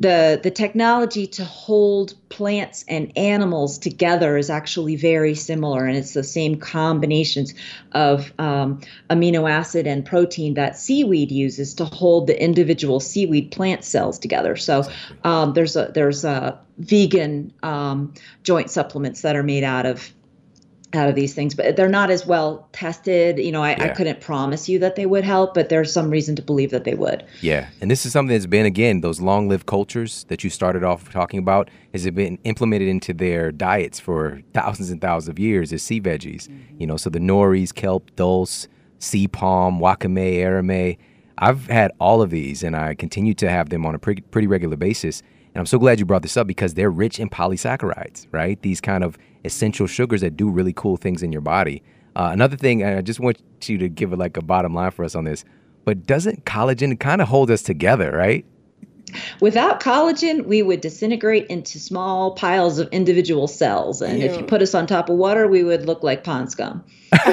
the 0.00 0.38
the 0.42 0.50
technology 0.50 1.26
to 1.26 1.44
hold 1.44 2.14
plants 2.28 2.84
and 2.88 3.10
animals 3.16 3.78
together 3.78 4.36
is 4.36 4.48
actually 4.48 4.94
very 4.94 5.34
similar 5.34 5.86
and 5.86 5.96
it's 5.96 6.14
the 6.14 6.22
same 6.22 6.56
combinations 6.56 7.52
of 7.92 8.32
um, 8.38 8.80
amino 9.10 9.50
acid 9.50 9.86
and 9.86 10.04
protein 10.06 10.54
that 10.54 10.78
seaweed 10.78 11.32
uses 11.32 11.74
to 11.74 11.84
hold 11.84 12.26
the 12.26 12.42
individual 12.42 13.00
seaweed 13.00 13.50
plant 13.50 13.82
cells 13.84 14.18
together. 14.18 14.56
So 14.56 14.84
um, 15.24 15.54
there's 15.54 15.74
a 15.74 15.90
there's 15.94 16.24
a 16.24 16.58
vegan 16.78 17.52
um, 17.62 18.14
joint 18.44 18.70
supplements 18.70 19.22
that 19.22 19.34
are 19.34 19.42
made 19.42 19.64
out 19.64 19.84
of 19.84 20.12
out 20.94 21.08
of 21.08 21.14
these 21.14 21.34
things, 21.34 21.54
but 21.54 21.76
they're 21.76 21.88
not 21.88 22.10
as 22.10 22.26
well 22.26 22.66
tested. 22.72 23.38
You 23.38 23.52
know, 23.52 23.62
I, 23.62 23.72
yeah. 23.72 23.84
I, 23.84 23.88
couldn't 23.88 24.20
promise 24.20 24.68
you 24.68 24.78
that 24.78 24.96
they 24.96 25.04
would 25.04 25.24
help, 25.24 25.52
but 25.52 25.68
there's 25.68 25.92
some 25.92 26.08
reason 26.08 26.34
to 26.36 26.42
believe 26.42 26.70
that 26.70 26.84
they 26.84 26.94
would. 26.94 27.24
Yeah. 27.42 27.68
And 27.80 27.90
this 27.90 28.06
is 28.06 28.12
something 28.12 28.34
that's 28.34 28.46
been, 28.46 28.64
again, 28.64 29.02
those 29.02 29.20
long 29.20 29.48
lived 29.48 29.66
cultures 29.66 30.24
that 30.28 30.42
you 30.42 30.48
started 30.48 30.84
off 30.84 31.10
talking 31.12 31.38
about, 31.38 31.68
has 31.92 32.06
it 32.06 32.14
been 32.14 32.38
implemented 32.44 32.88
into 32.88 33.12
their 33.12 33.52
diets 33.52 34.00
for 34.00 34.40
thousands 34.54 34.90
and 34.90 35.00
thousands 35.00 35.28
of 35.28 35.38
years 35.38 35.72
as 35.72 35.82
sea 35.82 36.00
veggies. 36.00 36.48
Mm-hmm. 36.48 36.80
You 36.80 36.86
know, 36.86 36.96
so 36.96 37.10
the 37.10 37.20
noris, 37.20 37.70
kelp, 37.70 38.10
dulse, 38.16 38.66
sea 38.98 39.28
palm, 39.28 39.80
wakame, 39.80 40.38
arame. 40.38 40.96
I've 41.36 41.66
had 41.66 41.92
all 42.00 42.22
of 42.22 42.30
these 42.30 42.62
and 42.62 42.74
I 42.74 42.94
continue 42.94 43.34
to 43.34 43.50
have 43.50 43.68
them 43.68 43.84
on 43.84 43.94
a 43.94 43.98
pretty, 43.98 44.22
pretty 44.22 44.46
regular 44.46 44.76
basis. 44.76 45.22
And 45.54 45.60
I'm 45.60 45.66
so 45.66 45.78
glad 45.78 45.98
you 45.98 46.06
brought 46.06 46.22
this 46.22 46.36
up 46.36 46.46
because 46.46 46.74
they're 46.74 46.90
rich 46.90 47.18
in 47.18 47.28
polysaccharides, 47.28 48.26
right? 48.32 48.60
These 48.62 48.80
kind 48.80 49.04
of 49.04 49.18
essential 49.44 49.86
sugars 49.86 50.20
that 50.20 50.36
do 50.36 50.48
really 50.50 50.72
cool 50.72 50.96
things 50.96 51.22
in 51.22 51.32
your 51.32 51.40
body. 51.40 51.82
Uh, 52.16 52.30
another 52.32 52.56
thing, 52.56 52.84
I 52.84 53.00
just 53.00 53.20
want 53.20 53.40
you 53.64 53.78
to 53.78 53.88
give 53.88 54.12
it 54.12 54.18
like 54.18 54.36
a 54.36 54.42
bottom 54.42 54.74
line 54.74 54.90
for 54.90 55.04
us 55.04 55.14
on 55.14 55.24
this, 55.24 55.44
but 55.84 56.06
doesn't 56.06 56.44
collagen 56.44 56.98
kind 56.98 57.22
of 57.22 57.28
hold 57.28 57.50
us 57.50 57.62
together, 57.62 58.10
right? 58.10 58.44
Without 59.40 59.80
collagen, 59.80 60.44
we 60.44 60.62
would 60.62 60.80
disintegrate 60.80 61.46
into 61.46 61.78
small 61.78 62.32
piles 62.34 62.78
of 62.78 62.88
individual 62.90 63.46
cells. 63.48 64.02
And 64.02 64.18
Ew. 64.18 64.26
if 64.26 64.36
you 64.36 64.44
put 64.44 64.62
us 64.62 64.74
on 64.74 64.86
top 64.86 65.08
of 65.08 65.16
water, 65.16 65.46
we 65.48 65.62
would 65.62 65.86
look 65.86 66.02
like 66.02 66.24
pond 66.24 66.50
scum. 66.50 66.84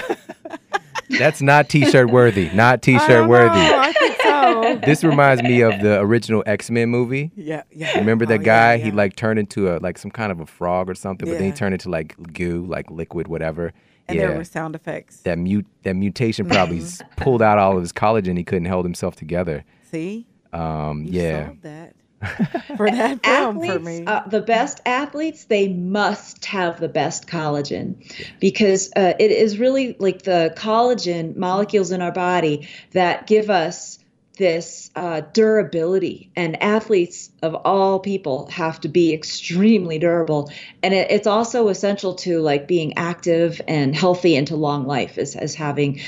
That's 1.10 1.42
not 1.42 1.70
t-shirt 1.70 2.10
worthy. 2.10 2.50
Not 2.54 2.82
t-shirt 2.82 3.28
worthy. 3.28 3.60
I 3.60 3.94
think 3.94 4.22
so. 4.22 4.80
This 4.86 5.04
reminds 5.04 5.44
me 5.44 5.62
of 5.62 5.82
the 5.82 6.00
original 6.00 6.44
X-Men 6.46 6.90
movie. 6.90 7.32
Yeah, 7.36 7.64
yeah. 7.72 7.98
Remember 7.98 8.26
that 8.26 8.42
oh, 8.42 8.44
guy? 8.44 8.74
Yeah, 8.74 8.80
yeah. 8.80 8.86
He 8.86 8.92
like 8.92 9.16
turned 9.16 9.40
into 9.40 9.74
a 9.74 9.78
like 9.80 9.98
some 9.98 10.12
kind 10.12 10.32
of 10.32 10.40
a 10.40 10.46
frog 10.46 10.90
or 10.90 10.96
something, 10.96 11.28
but 11.28 11.38
then 11.38 11.52
he 11.52 11.52
turned 11.52 11.74
into 11.74 11.90
like 11.90 12.16
goo, 12.34 12.66
like 12.66 12.90
liquid, 12.90 13.28
whatever. 13.28 13.74
And 14.08 14.18
yeah. 14.18 14.28
there 14.28 14.38
were 14.38 14.44
sound 14.44 14.76
effects. 14.76 15.22
That 15.22 15.38
mute 15.38 15.66
that 15.84 15.96
mutation 15.96 16.48
probably 16.48 16.84
pulled 17.18 17.42
out 17.42 17.58
all 17.58 17.76
of 17.76 17.82
his 17.82 17.94
collagen. 17.94 18.38
He 18.38 18.44
couldn't 18.44 18.66
hold 18.66 18.86
himself 18.86 19.16
together. 19.16 19.64
See? 19.90 20.28
Um, 20.54 21.04
you 21.04 21.22
yeah. 21.22 21.52
that. 21.62 21.96
for 22.78 22.90
that 22.90 23.24
film 23.26 23.58
athletes, 23.58 23.74
for 23.74 23.80
me. 23.80 24.06
Uh, 24.06 24.28
the 24.28 24.42
best 24.42 24.82
athletes, 24.86 25.46
they 25.46 25.68
must 25.68 26.46
have 26.46 26.80
the 26.80 26.90
best 26.90 27.28
collagen 27.28 27.96
because 28.40 28.92
uh, 28.96 29.14
it 29.20 29.32
is 29.32 29.58
really 29.58 29.96
like 30.00 30.24
the 30.24 30.54
collagen 30.58 31.36
molecules 31.36 31.92
in 31.92 32.02
our 32.02 32.12
body 32.12 32.68
that 32.92 33.28
give 33.28 33.50
us 33.50 34.00
this 34.38 34.92
uh, 34.96 35.22
durability. 35.34 36.32
And 36.36 36.62
athletes 36.62 37.32
of 37.42 37.56
all 37.56 38.00
people 38.00 38.48
have 38.48 38.80
to 38.82 38.90
be 38.90 39.14
extremely 39.14 40.00
durable. 40.00 40.52
And 40.84 40.94
it, 40.94 41.10
it's 41.12 41.28
also 41.28 41.68
essential 41.70 42.16
to 42.16 42.42
like 42.42 42.68
being 42.68 42.98
active 42.98 43.62
and 43.68 43.96
healthy 43.96 44.36
into 44.36 44.56
long 44.56 44.86
life 44.86 45.18
as, 45.18 45.36
as 45.36 45.56
having 45.56 46.02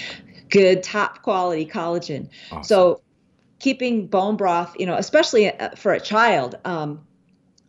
good 0.50 0.84
top 0.84 1.22
quality 1.24 1.66
collagen. 1.66 2.30
Awesome. 2.52 2.64
So 2.64 3.02
keeping 3.60 4.08
bone 4.08 4.36
broth, 4.36 4.76
you 4.78 4.86
know, 4.86 4.96
especially 4.96 5.52
uh, 5.52 5.72
for 5.76 5.94
a 5.94 6.00
child, 6.00 6.56
um, 6.66 7.06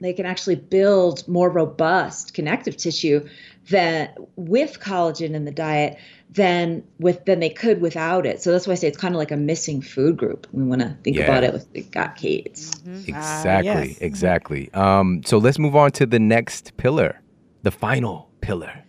they 0.00 0.12
can 0.12 0.26
actually 0.26 0.56
build 0.56 1.26
more 1.26 1.50
robust 1.50 2.34
connective 2.34 2.76
tissue 2.76 3.28
than 3.68 4.08
with 4.36 4.80
collagen 4.80 5.34
in 5.34 5.44
the 5.44 5.50
diet 5.50 5.98
than 6.30 6.84
with 6.98 7.24
than 7.24 7.40
they 7.40 7.50
could 7.50 7.80
without 7.80 8.26
it. 8.26 8.42
So 8.42 8.52
that's 8.52 8.66
why 8.66 8.72
I 8.72 8.76
say 8.76 8.88
it's 8.88 8.98
kind 8.98 9.14
of 9.14 9.18
like 9.18 9.30
a 9.30 9.36
missing 9.36 9.80
food 9.80 10.16
group. 10.16 10.46
We 10.52 10.62
want 10.62 10.82
to 10.82 10.96
think 11.02 11.16
yeah. 11.16 11.24
about 11.24 11.44
it 11.44 11.52
with 11.52 11.72
the 11.72 11.82
got 11.82 12.16
kids. 12.16 12.70
Mm-hmm. 12.76 13.08
Exactly, 13.08 13.70
uh, 13.70 13.84
yes. 13.84 13.98
exactly. 13.98 14.72
Um, 14.72 15.22
so 15.24 15.38
let's 15.38 15.58
move 15.58 15.74
on 15.74 15.90
to 15.92 16.06
the 16.06 16.18
next 16.18 16.76
pillar, 16.76 17.20
the 17.62 17.70
final 17.70 18.30
pillar. 18.40 18.84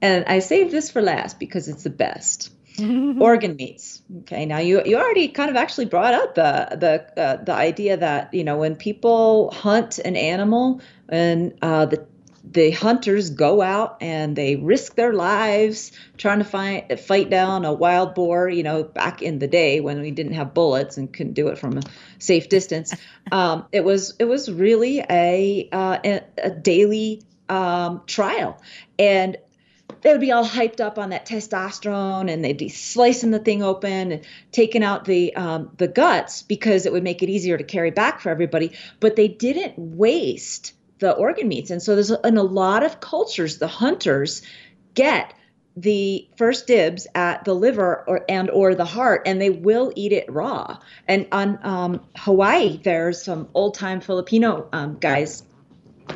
And 0.00 0.24
I 0.26 0.40
saved 0.40 0.72
this 0.72 0.90
for 0.90 1.00
last 1.00 1.38
because 1.38 1.68
it's 1.68 1.84
the 1.84 1.90
best. 1.90 2.50
organ 3.20 3.56
meats. 3.56 4.02
Okay, 4.20 4.46
now 4.46 4.58
you 4.58 4.82
you 4.84 4.96
already 4.96 5.28
kind 5.28 5.50
of 5.50 5.56
actually 5.56 5.86
brought 5.86 6.14
up 6.14 6.34
the 6.34 6.68
the 6.76 7.22
uh, 7.22 7.42
the 7.42 7.52
idea 7.52 7.96
that 7.96 8.32
you 8.32 8.44
know 8.44 8.58
when 8.58 8.76
people 8.76 9.50
hunt 9.50 9.98
an 9.98 10.16
animal 10.16 10.80
and 11.08 11.54
uh, 11.62 11.86
the 11.86 12.06
the 12.44 12.70
hunters 12.70 13.30
go 13.30 13.62
out 13.62 13.96
and 14.00 14.34
they 14.34 14.56
risk 14.56 14.94
their 14.96 15.12
lives 15.12 15.92
trying 16.18 16.38
to 16.38 16.44
find 16.44 16.98
fight 16.98 17.30
down 17.30 17.64
a 17.64 17.72
wild 17.72 18.14
boar. 18.14 18.48
You 18.48 18.62
know, 18.62 18.82
back 18.82 19.22
in 19.22 19.38
the 19.38 19.48
day 19.48 19.80
when 19.80 20.00
we 20.00 20.10
didn't 20.10 20.34
have 20.34 20.54
bullets 20.54 20.96
and 20.96 21.12
couldn't 21.12 21.34
do 21.34 21.48
it 21.48 21.58
from 21.58 21.78
a 21.78 21.82
safe 22.18 22.48
distance, 22.48 22.94
um, 23.32 23.66
it 23.72 23.84
was 23.84 24.14
it 24.18 24.24
was 24.24 24.50
really 24.50 25.04
a 25.08 25.68
uh, 25.72 25.98
a, 26.04 26.20
a, 26.38 26.50
daily 26.50 27.22
um, 27.48 28.02
trial, 28.06 28.60
and 28.98 29.36
they 30.02 30.10
would 30.10 30.20
be 30.20 30.32
all 30.32 30.44
hyped 30.44 30.80
up 30.80 30.98
on 30.98 31.10
that 31.10 31.26
testosterone 31.26 32.30
and 32.30 32.44
they'd 32.44 32.58
be 32.58 32.68
slicing 32.68 33.30
the 33.30 33.38
thing 33.38 33.62
open 33.62 34.12
and 34.12 34.26
taking 34.50 34.82
out 34.82 35.04
the 35.04 35.34
um, 35.36 35.70
the 35.78 35.88
guts 35.88 36.42
because 36.42 36.86
it 36.86 36.92
would 36.92 37.04
make 37.04 37.22
it 37.22 37.28
easier 37.28 37.56
to 37.56 37.64
carry 37.64 37.90
back 37.90 38.20
for 38.20 38.30
everybody. 38.30 38.72
But 39.00 39.16
they 39.16 39.28
didn't 39.28 39.74
waste 39.78 40.74
the 40.98 41.12
organ 41.12 41.48
meats. 41.48 41.70
And 41.70 41.82
so 41.82 41.94
there's 41.94 42.10
in 42.10 42.36
a 42.36 42.42
lot 42.42 42.84
of 42.84 43.00
cultures 43.00 43.58
the 43.58 43.68
hunters 43.68 44.42
get 44.94 45.34
the 45.76 46.28
first 46.36 46.66
dibs 46.66 47.06
at 47.14 47.44
the 47.44 47.54
liver 47.54 48.04
or 48.06 48.24
and 48.28 48.50
or 48.50 48.74
the 48.74 48.84
heart 48.84 49.22
and 49.24 49.40
they 49.40 49.50
will 49.50 49.92
eat 49.96 50.12
it 50.12 50.30
raw. 50.30 50.78
And 51.08 51.26
on 51.32 51.58
um, 51.62 52.00
hawaii 52.16 52.78
there's 52.82 53.22
some 53.22 53.48
old 53.54 53.74
time 53.74 54.00
filipino 54.00 54.68
um, 54.72 54.98
guys 54.98 55.42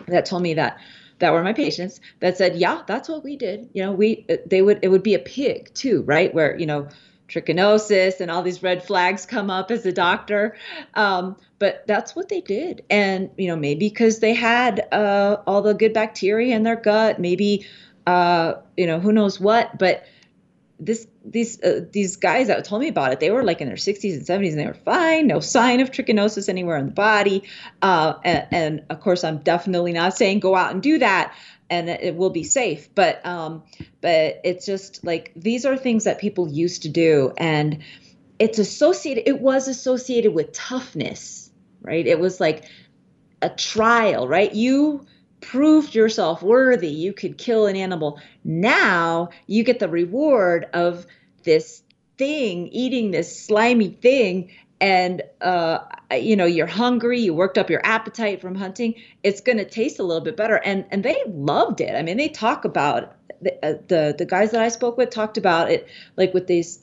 that 0.09 0.27
told 0.27 0.43
me 0.43 0.55
that 0.55 0.79
that 1.19 1.33
were 1.33 1.43
my 1.43 1.53
patients 1.53 2.01
that 2.21 2.37
said, 2.37 2.57
yeah, 2.57 2.83
that's 2.87 3.09
what 3.09 3.25
we 3.25 3.37
did. 3.37 3.69
You 3.73 3.85
know, 3.85 3.93
we 3.93 4.27
they 4.47 4.63
would 4.63 4.81
it 4.83 4.89
would 4.89 5.03
be 5.03 5.15
a 5.15 5.19
pig 5.19 5.73
too, 5.75 6.03
right? 6.03 6.33
Where 6.35 6.59
you 6.59 6.67
know 6.67 6.89
trichinosis 7.29 8.21
and 8.21 8.31
all 8.31 8.43
these 8.43 8.63
red 8.63 8.83
flags 8.83 9.27
come 9.27 9.51
up 9.51 9.71
as 9.71 9.85
a 9.87 9.93
doctor. 9.93 10.57
Um, 10.95 11.37
but 11.59 11.87
that's 11.87 12.15
what 12.15 12.29
they 12.29 12.41
did. 12.41 12.85
And, 12.91 13.31
you 13.37 13.49
know, 13.49 13.57
maybe 13.57 13.89
because 13.89 14.21
they 14.21 14.35
had 14.35 14.87
uh, 14.93 15.39
all 15.47 15.63
the 15.63 15.75
good 15.75 15.93
bacteria 15.93 16.55
in 16.55 16.63
their 16.63 16.77
gut, 16.77 17.19
maybe, 17.19 17.67
uh, 18.07 18.55
you 18.77 18.87
know, 18.87 19.01
who 19.01 19.13
knows 19.13 19.41
what. 19.41 19.79
But 19.79 20.05
this 20.79 21.07
these 21.29 21.63
uh, 21.63 21.81
these 21.93 22.17
guys 22.17 22.47
that 22.47 22.65
told 22.65 22.81
me 22.81 22.89
about 22.89 23.13
it, 23.13 23.21
they 23.21 23.31
were 23.31 23.43
like 23.43 23.61
in 23.61 23.69
their 23.69 23.77
60s 23.77 24.15
and 24.15 24.23
70s, 24.23 24.51
and 24.51 24.61
they 24.61 24.67
were 24.67 24.75
fine, 24.75 25.27
no 25.27 25.41
sign 25.41 25.81
of 25.81 25.91
trichinosis 25.91 26.49
anywhere 26.49 26.77
in 26.77 26.87
the 26.87 26.93
body. 26.93 27.43
Uh, 27.83 28.15
and, 28.25 28.47
and, 28.51 28.85
of 28.91 29.01
course, 29.01 29.25
I'm 29.25 29.39
definitely 29.39 29.93
not 29.93 30.17
saying 30.17 30.41
go 30.41 30.55
out 30.55 30.73
and 30.73 30.83
do 30.83 30.99
that, 30.99 31.35
and 31.69 31.89
it 31.89 32.15
will 32.15 32.31
be 32.31 32.45
safe. 32.45 32.89
But 32.95 33.25
um, 33.27 33.65
but 34.01 34.41
it's 34.45 34.67
just 34.67 35.05
like 35.05 35.33
these 35.35 35.67
are 35.67 35.77
things 35.77 36.05
that 36.05 36.21
people 36.21 36.49
used 36.49 36.83
to 36.83 36.89
do, 36.89 37.33
and 37.37 37.83
it's 38.39 38.59
associated. 38.59 39.29
It 39.29 39.41
was 39.41 39.69
associated 39.69 40.33
with 40.33 40.53
toughness, 40.53 41.51
right? 41.83 42.07
It 42.07 42.19
was 42.19 42.41
like 42.41 42.65
a 43.43 43.49
trial, 43.49 44.29
right? 44.29 44.55
You 44.55 45.07
proved 45.41 45.95
yourself 45.95 46.43
worthy, 46.43 46.89
you 46.89 47.13
could 47.13 47.39
kill 47.39 47.67
an 47.67 47.77
animal. 47.77 48.21
Now 48.45 49.31
you 49.47 49.65
get 49.65 49.79
the 49.79 49.89
reward 49.89 50.67
of 50.73 51.07
this 51.45 51.83
thing, 52.19 52.69
eating 52.69 53.11
this 53.11 53.45
slimy 53.45 53.89
thing, 53.89 54.51
and 54.81 55.23
uh, 55.41 55.79
you 56.13 56.37
know 56.37 56.45
you're 56.45 56.67
hungry. 56.67 57.21
You 57.21 57.35
worked 57.35 57.59
up 57.59 57.71
your 57.71 57.85
appetite 57.85 58.41
from 58.41 58.55
hunting. 58.55 58.95
It's 59.23 59.41
going 59.41 59.59
to 59.59 59.65
taste 59.65 59.99
a 59.99 60.03
little 60.03 60.23
bit 60.23 60.37
better, 60.37 60.57
and 60.57 60.85
and 60.91 61.03
they 61.03 61.23
loved 61.27 61.81
it. 61.81 61.95
I 61.95 62.03
mean, 62.03 62.17
they 62.17 62.29
talk 62.29 62.65
about 62.65 63.15
the, 63.41 63.55
uh, 63.65 63.75
the 63.89 64.15
the 64.17 64.27
guys 64.27 64.51
that 64.51 64.63
I 64.63 64.69
spoke 64.69 64.97
with 64.97 65.11
talked 65.11 65.39
about 65.39 65.71
it 65.71 65.89
like 66.17 66.35
with 66.35 66.47
these 66.47 66.81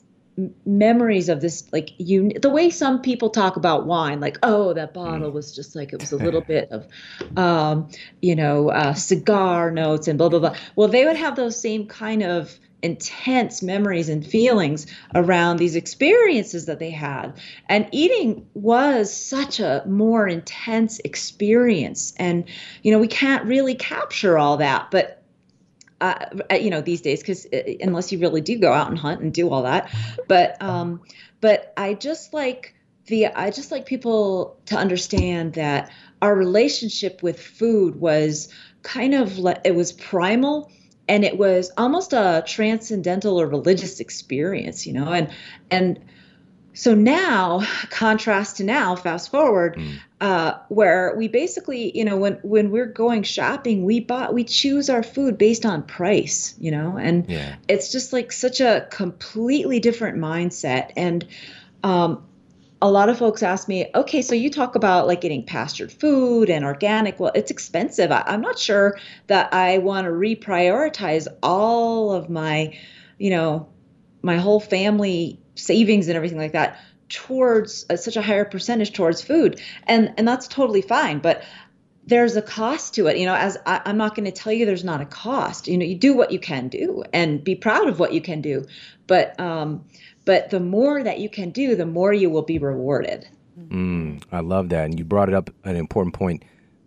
memories 0.66 1.28
of 1.28 1.40
this 1.40 1.64
like 1.72 1.92
you 1.98 2.30
the 2.40 2.50
way 2.50 2.68
some 2.68 3.00
people 3.00 3.30
talk 3.30 3.56
about 3.56 3.86
wine 3.86 4.18
like 4.18 4.36
oh 4.42 4.72
that 4.72 4.92
bottle 4.92 5.30
mm. 5.30 5.32
was 5.32 5.54
just 5.54 5.76
like 5.76 5.92
it 5.92 6.00
was 6.00 6.12
a 6.12 6.16
little 6.24 6.40
bit 6.40 6.70
of 6.72 6.88
um 7.36 7.88
you 8.20 8.34
know 8.34 8.68
uh, 8.68 8.94
cigar 8.94 9.70
notes 9.70 10.08
and 10.08 10.18
blah 10.18 10.28
blah 10.28 10.40
blah. 10.40 10.56
Well 10.74 10.88
they 10.88 11.04
would 11.04 11.16
have 11.16 11.36
those 11.36 11.60
same 11.60 11.86
kind 11.86 12.22
of 12.22 12.58
intense 12.82 13.62
memories 13.62 14.10
and 14.10 14.26
feelings 14.26 14.86
around 15.14 15.56
these 15.56 15.74
experiences 15.74 16.66
that 16.66 16.78
they 16.78 16.90
had. 16.90 17.32
And 17.66 17.88
eating 17.92 18.46
was 18.52 19.10
such 19.16 19.58
a 19.58 19.82
more 19.86 20.28
intense 20.28 21.00
experience. 21.00 22.12
And 22.18 22.44
you 22.82 22.92
know 22.92 22.98
we 22.98 23.08
can't 23.08 23.46
really 23.46 23.74
capture 23.74 24.36
all 24.36 24.56
that 24.58 24.90
but 24.90 25.23
uh, 26.04 26.42
uh, 26.52 26.56
you 26.56 26.70
know 26.70 26.80
these 26.80 27.00
days 27.00 27.20
because 27.20 27.46
uh, 27.46 27.62
unless 27.80 28.12
you 28.12 28.18
really 28.18 28.40
do 28.40 28.58
go 28.58 28.72
out 28.72 28.88
and 28.88 28.98
hunt 28.98 29.20
and 29.20 29.32
do 29.32 29.50
all 29.50 29.62
that. 29.62 29.90
But 30.28 30.60
um 30.62 31.00
but 31.44 31.74
i 31.76 31.92
just 31.92 32.32
like 32.32 32.74
the 33.06 33.26
i 33.26 33.50
just 33.50 33.70
like 33.70 33.84
people 33.84 34.58
to 34.64 34.76
understand 34.76 35.52
that 35.54 35.90
our 36.22 36.34
relationship 36.34 37.22
with 37.22 37.38
food 37.38 38.00
was 38.00 38.48
kind 38.82 39.14
of 39.14 39.36
le- 39.36 39.60
it 39.62 39.74
was 39.74 39.92
primal 39.92 40.72
and 41.06 41.22
it 41.22 41.36
was 41.36 41.70
almost 41.76 42.14
a 42.14 42.42
transcendental 42.46 43.38
or 43.38 43.46
religious 43.46 44.00
experience 44.00 44.86
you 44.86 44.94
know 44.94 45.12
and 45.12 45.30
and 45.70 46.00
so 46.74 46.92
now, 46.94 47.64
contrast 47.88 48.56
to 48.56 48.64
now, 48.64 48.96
fast 48.96 49.30
forward, 49.30 49.76
mm. 49.76 49.94
uh, 50.20 50.58
where 50.68 51.14
we 51.16 51.28
basically, 51.28 51.96
you 51.96 52.04
know, 52.04 52.16
when 52.16 52.34
when 52.42 52.70
we're 52.70 52.86
going 52.86 53.22
shopping, 53.22 53.84
we 53.84 54.00
bought 54.00 54.34
we 54.34 54.42
choose 54.42 54.90
our 54.90 55.04
food 55.04 55.38
based 55.38 55.64
on 55.64 55.84
price, 55.84 56.54
you 56.58 56.72
know, 56.72 56.96
and 56.96 57.28
yeah. 57.28 57.54
it's 57.68 57.92
just 57.92 58.12
like 58.12 58.32
such 58.32 58.60
a 58.60 58.88
completely 58.90 59.78
different 59.78 60.18
mindset. 60.18 60.90
And 60.96 61.24
um, 61.84 62.24
a 62.82 62.90
lot 62.90 63.08
of 63.08 63.18
folks 63.18 63.44
ask 63.44 63.68
me, 63.68 63.88
okay, 63.94 64.20
so 64.20 64.34
you 64.34 64.50
talk 64.50 64.74
about 64.74 65.06
like 65.06 65.20
getting 65.20 65.44
pastured 65.44 65.92
food 65.92 66.50
and 66.50 66.64
organic. 66.64 67.20
Well, 67.20 67.30
it's 67.36 67.52
expensive. 67.52 68.10
I, 68.10 68.24
I'm 68.26 68.40
not 68.40 68.58
sure 68.58 68.98
that 69.28 69.54
I 69.54 69.78
want 69.78 70.06
to 70.06 70.10
reprioritize 70.10 71.28
all 71.40 72.12
of 72.12 72.28
my, 72.28 72.76
you 73.18 73.30
know, 73.30 73.68
my 74.22 74.38
whole 74.38 74.58
family 74.58 75.38
savings 75.54 76.08
and 76.08 76.16
everything 76.16 76.38
like 76.38 76.52
that 76.52 76.78
towards 77.08 77.86
uh, 77.90 77.96
such 77.96 78.16
a 78.16 78.22
higher 78.22 78.44
percentage 78.44 78.92
towards 78.92 79.22
food. 79.22 79.60
And 79.86 80.12
and 80.16 80.26
that's 80.26 80.48
totally 80.48 80.82
fine 80.82 81.18
but 81.18 81.42
there's 82.06 82.36
a 82.36 82.42
cost 82.42 82.94
to 82.94 83.06
it. 83.06 83.16
You 83.16 83.26
know 83.26 83.34
as 83.34 83.56
I, 83.66 83.80
i'm 83.86 83.96
not 83.96 84.14
going 84.14 84.26
to 84.26 84.32
tell 84.32 84.52
you 84.52 84.66
there's 84.66 84.84
not 84.84 85.00
a 85.00 85.06
cost. 85.06 85.68
You 85.68 85.78
know 85.78 85.84
you 85.84 85.96
do 85.96 86.14
what 86.14 86.32
you 86.32 86.38
can 86.38 86.68
do 86.68 87.04
and 87.12 87.42
be 87.42 87.54
proud 87.54 87.88
of 87.88 87.98
what 87.98 88.12
you 88.12 88.20
can 88.20 88.40
do. 88.40 88.64
But 89.06 89.38
um 89.40 89.84
but 90.24 90.50
the 90.50 90.60
more 90.60 91.02
that 91.02 91.20
you 91.20 91.28
can 91.28 91.50
do 91.50 91.76
the 91.76 91.86
more 91.86 92.12
you 92.12 92.30
will 92.30 92.42
be 92.42 92.58
rewarded. 92.58 93.28
Mm, 93.58 94.22
i 94.32 94.40
love 94.40 94.68
that. 94.70 94.86
And 94.86 94.98
you 94.98 95.04
brought 95.04 95.28
it 95.28 95.34
up 95.34 95.50
an 95.64 95.76
important 95.76 96.14
point. 96.14 96.44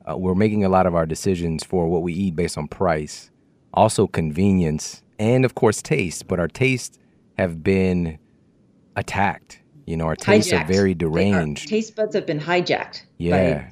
Uh, 0.09 0.17
we're 0.17 0.35
making 0.35 0.63
a 0.63 0.69
lot 0.69 0.85
of 0.85 0.95
our 0.95 1.05
decisions 1.05 1.63
for 1.63 1.87
what 1.87 2.01
we 2.01 2.13
eat 2.13 2.35
based 2.35 2.57
on 2.57 2.67
price. 2.67 3.29
Also 3.73 4.07
convenience 4.07 5.03
and 5.19 5.45
of 5.45 5.55
course 5.55 5.81
taste. 5.81 6.27
But 6.27 6.39
our 6.39 6.47
taste 6.47 6.99
have 7.37 7.63
been 7.63 8.19
attacked. 8.97 9.61
You 9.85 9.95
know, 9.95 10.05
our 10.05 10.17
tastes 10.17 10.51
hijacked. 10.51 10.63
are 10.65 10.67
very 10.67 10.93
deranged. 10.93 11.67
Our 11.67 11.69
taste 11.69 11.95
buds 11.95 12.13
have 12.15 12.25
been 12.25 12.41
hijacked. 12.41 13.03
Yeah. 13.17 13.71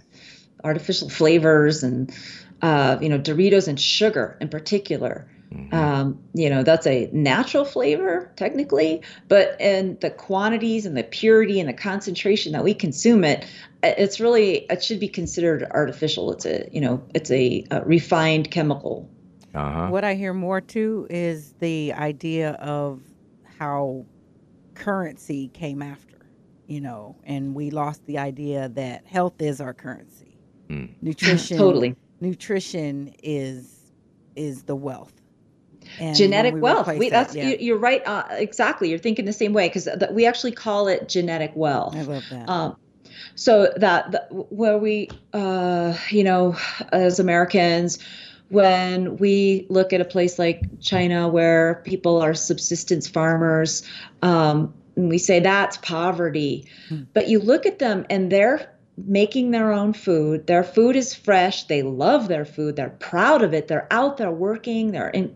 artificial 0.64 1.10
flavors 1.10 1.84
and 1.84 2.16
uh, 2.62 2.98
you 3.02 3.10
know 3.10 3.20
Doritos 3.20 3.68
and 3.68 3.80
sugar 3.80 4.38
in 4.40 4.48
particular. 4.48 5.28
Mm-hmm. 5.54 5.76
Um, 5.76 6.20
you 6.34 6.50
know 6.50 6.64
that's 6.64 6.88
a 6.88 7.10
natural 7.12 7.66
flavor 7.66 8.32
technically, 8.36 9.02
but 9.28 9.60
in 9.60 9.98
the 10.00 10.10
quantities 10.10 10.86
and 10.86 10.98
the 10.98 11.04
purity 11.04 11.60
and 11.60 11.68
the 11.68 11.74
concentration 11.74 12.54
that 12.54 12.64
we 12.64 12.74
consume 12.74 13.24
it, 13.24 13.46
it's 13.84 14.20
really 14.20 14.66
it 14.70 14.84
should 14.84 15.00
be 15.00 15.10
considered 15.10 15.68
artificial. 15.72 16.32
It's 16.32 16.46
a 16.46 16.68
you 16.72 16.82
know 16.82 17.04
it's 17.14 17.30
a, 17.30 17.66
a 17.72 17.84
refined 17.84 18.52
chemical. 18.52 19.10
Uh-huh. 19.54 19.88
What 19.88 20.04
I 20.04 20.16
hear 20.16 20.34
more 20.34 20.62
too 20.62 21.08
is 21.10 21.54
the 21.60 21.94
idea 21.94 22.52
of 22.52 23.02
how 23.60 24.06
currency 24.76 25.48
came 25.50 25.82
after, 25.82 26.18
you 26.68 26.82
know, 26.82 27.16
and 27.24 27.56
we 27.56 27.72
lost 27.72 28.06
the 28.06 28.18
idea 28.18 28.70
that 28.70 29.06
health 29.08 29.42
is 29.42 29.60
our 29.62 29.74
currency. 29.74 30.38
Mm. 30.70 30.94
Nutrition 31.02 31.58
totally. 31.58 31.96
Nutrition 32.22 33.14
is 33.24 33.92
is 34.36 34.64
the 34.64 34.76
wealth. 34.76 35.14
And 36.00 36.16
genetic 36.16 36.56
we 36.56 36.62
wealth. 36.62 36.88
We, 36.88 37.10
that's 37.10 37.34
that, 37.34 37.40
yeah. 37.40 37.56
you're 37.60 37.78
right. 37.78 38.02
Uh, 38.06 38.24
exactly. 38.32 38.90
You're 38.90 39.00
thinking 39.00 39.26
the 39.26 39.34
same 39.34 39.54
way 39.54 39.68
because 39.68 39.88
we 40.12 40.26
actually 40.26 40.52
call 40.52 40.88
it 40.88 41.08
genetic 41.08 41.52
wealth. 41.56 41.96
I 41.96 42.02
love 42.02 42.24
that. 42.32 42.50
Um, 42.50 42.78
so 43.36 43.72
that, 43.78 44.12
that 44.12 44.28
where 44.32 44.80
we, 44.80 45.10
uh, 45.34 45.96
you 46.10 46.24
know, 46.24 46.58
as 46.92 47.20
Americans, 47.20 48.00
when 48.50 49.18
we 49.18 49.66
look 49.70 49.94
at 49.94 50.02
a 50.02 50.06
place 50.06 50.38
like 50.38 50.80
China 50.80 51.28
where 51.28 51.82
people 51.86 52.22
are 52.22 52.34
subsistence 52.34 53.08
farmers, 53.08 53.84
um, 54.22 54.74
and 54.96 55.10
we 55.10 55.18
say 55.18 55.40
that's 55.40 55.78
poverty. 55.78 56.68
Hmm. 56.90 57.04
But 57.14 57.28
you 57.28 57.40
look 57.40 57.66
at 57.66 57.80
them 57.80 58.06
and 58.10 58.32
they're 58.32 58.72
making 58.98 59.52
their 59.52 59.72
own 59.72 59.94
food. 59.94 60.48
Their 60.48 60.64
food 60.64 60.96
is 60.96 61.14
fresh. 61.14 61.66
They 61.66 61.82
love 61.82 62.28
their 62.28 62.46
food. 62.46 62.76
They're 62.76 62.90
proud 62.90 63.42
of 63.42 63.54
it. 63.54 63.68
They're 63.68 63.88
out 63.92 64.18
there 64.18 64.32
working. 64.32 64.92
They're 64.92 65.10
in 65.10 65.36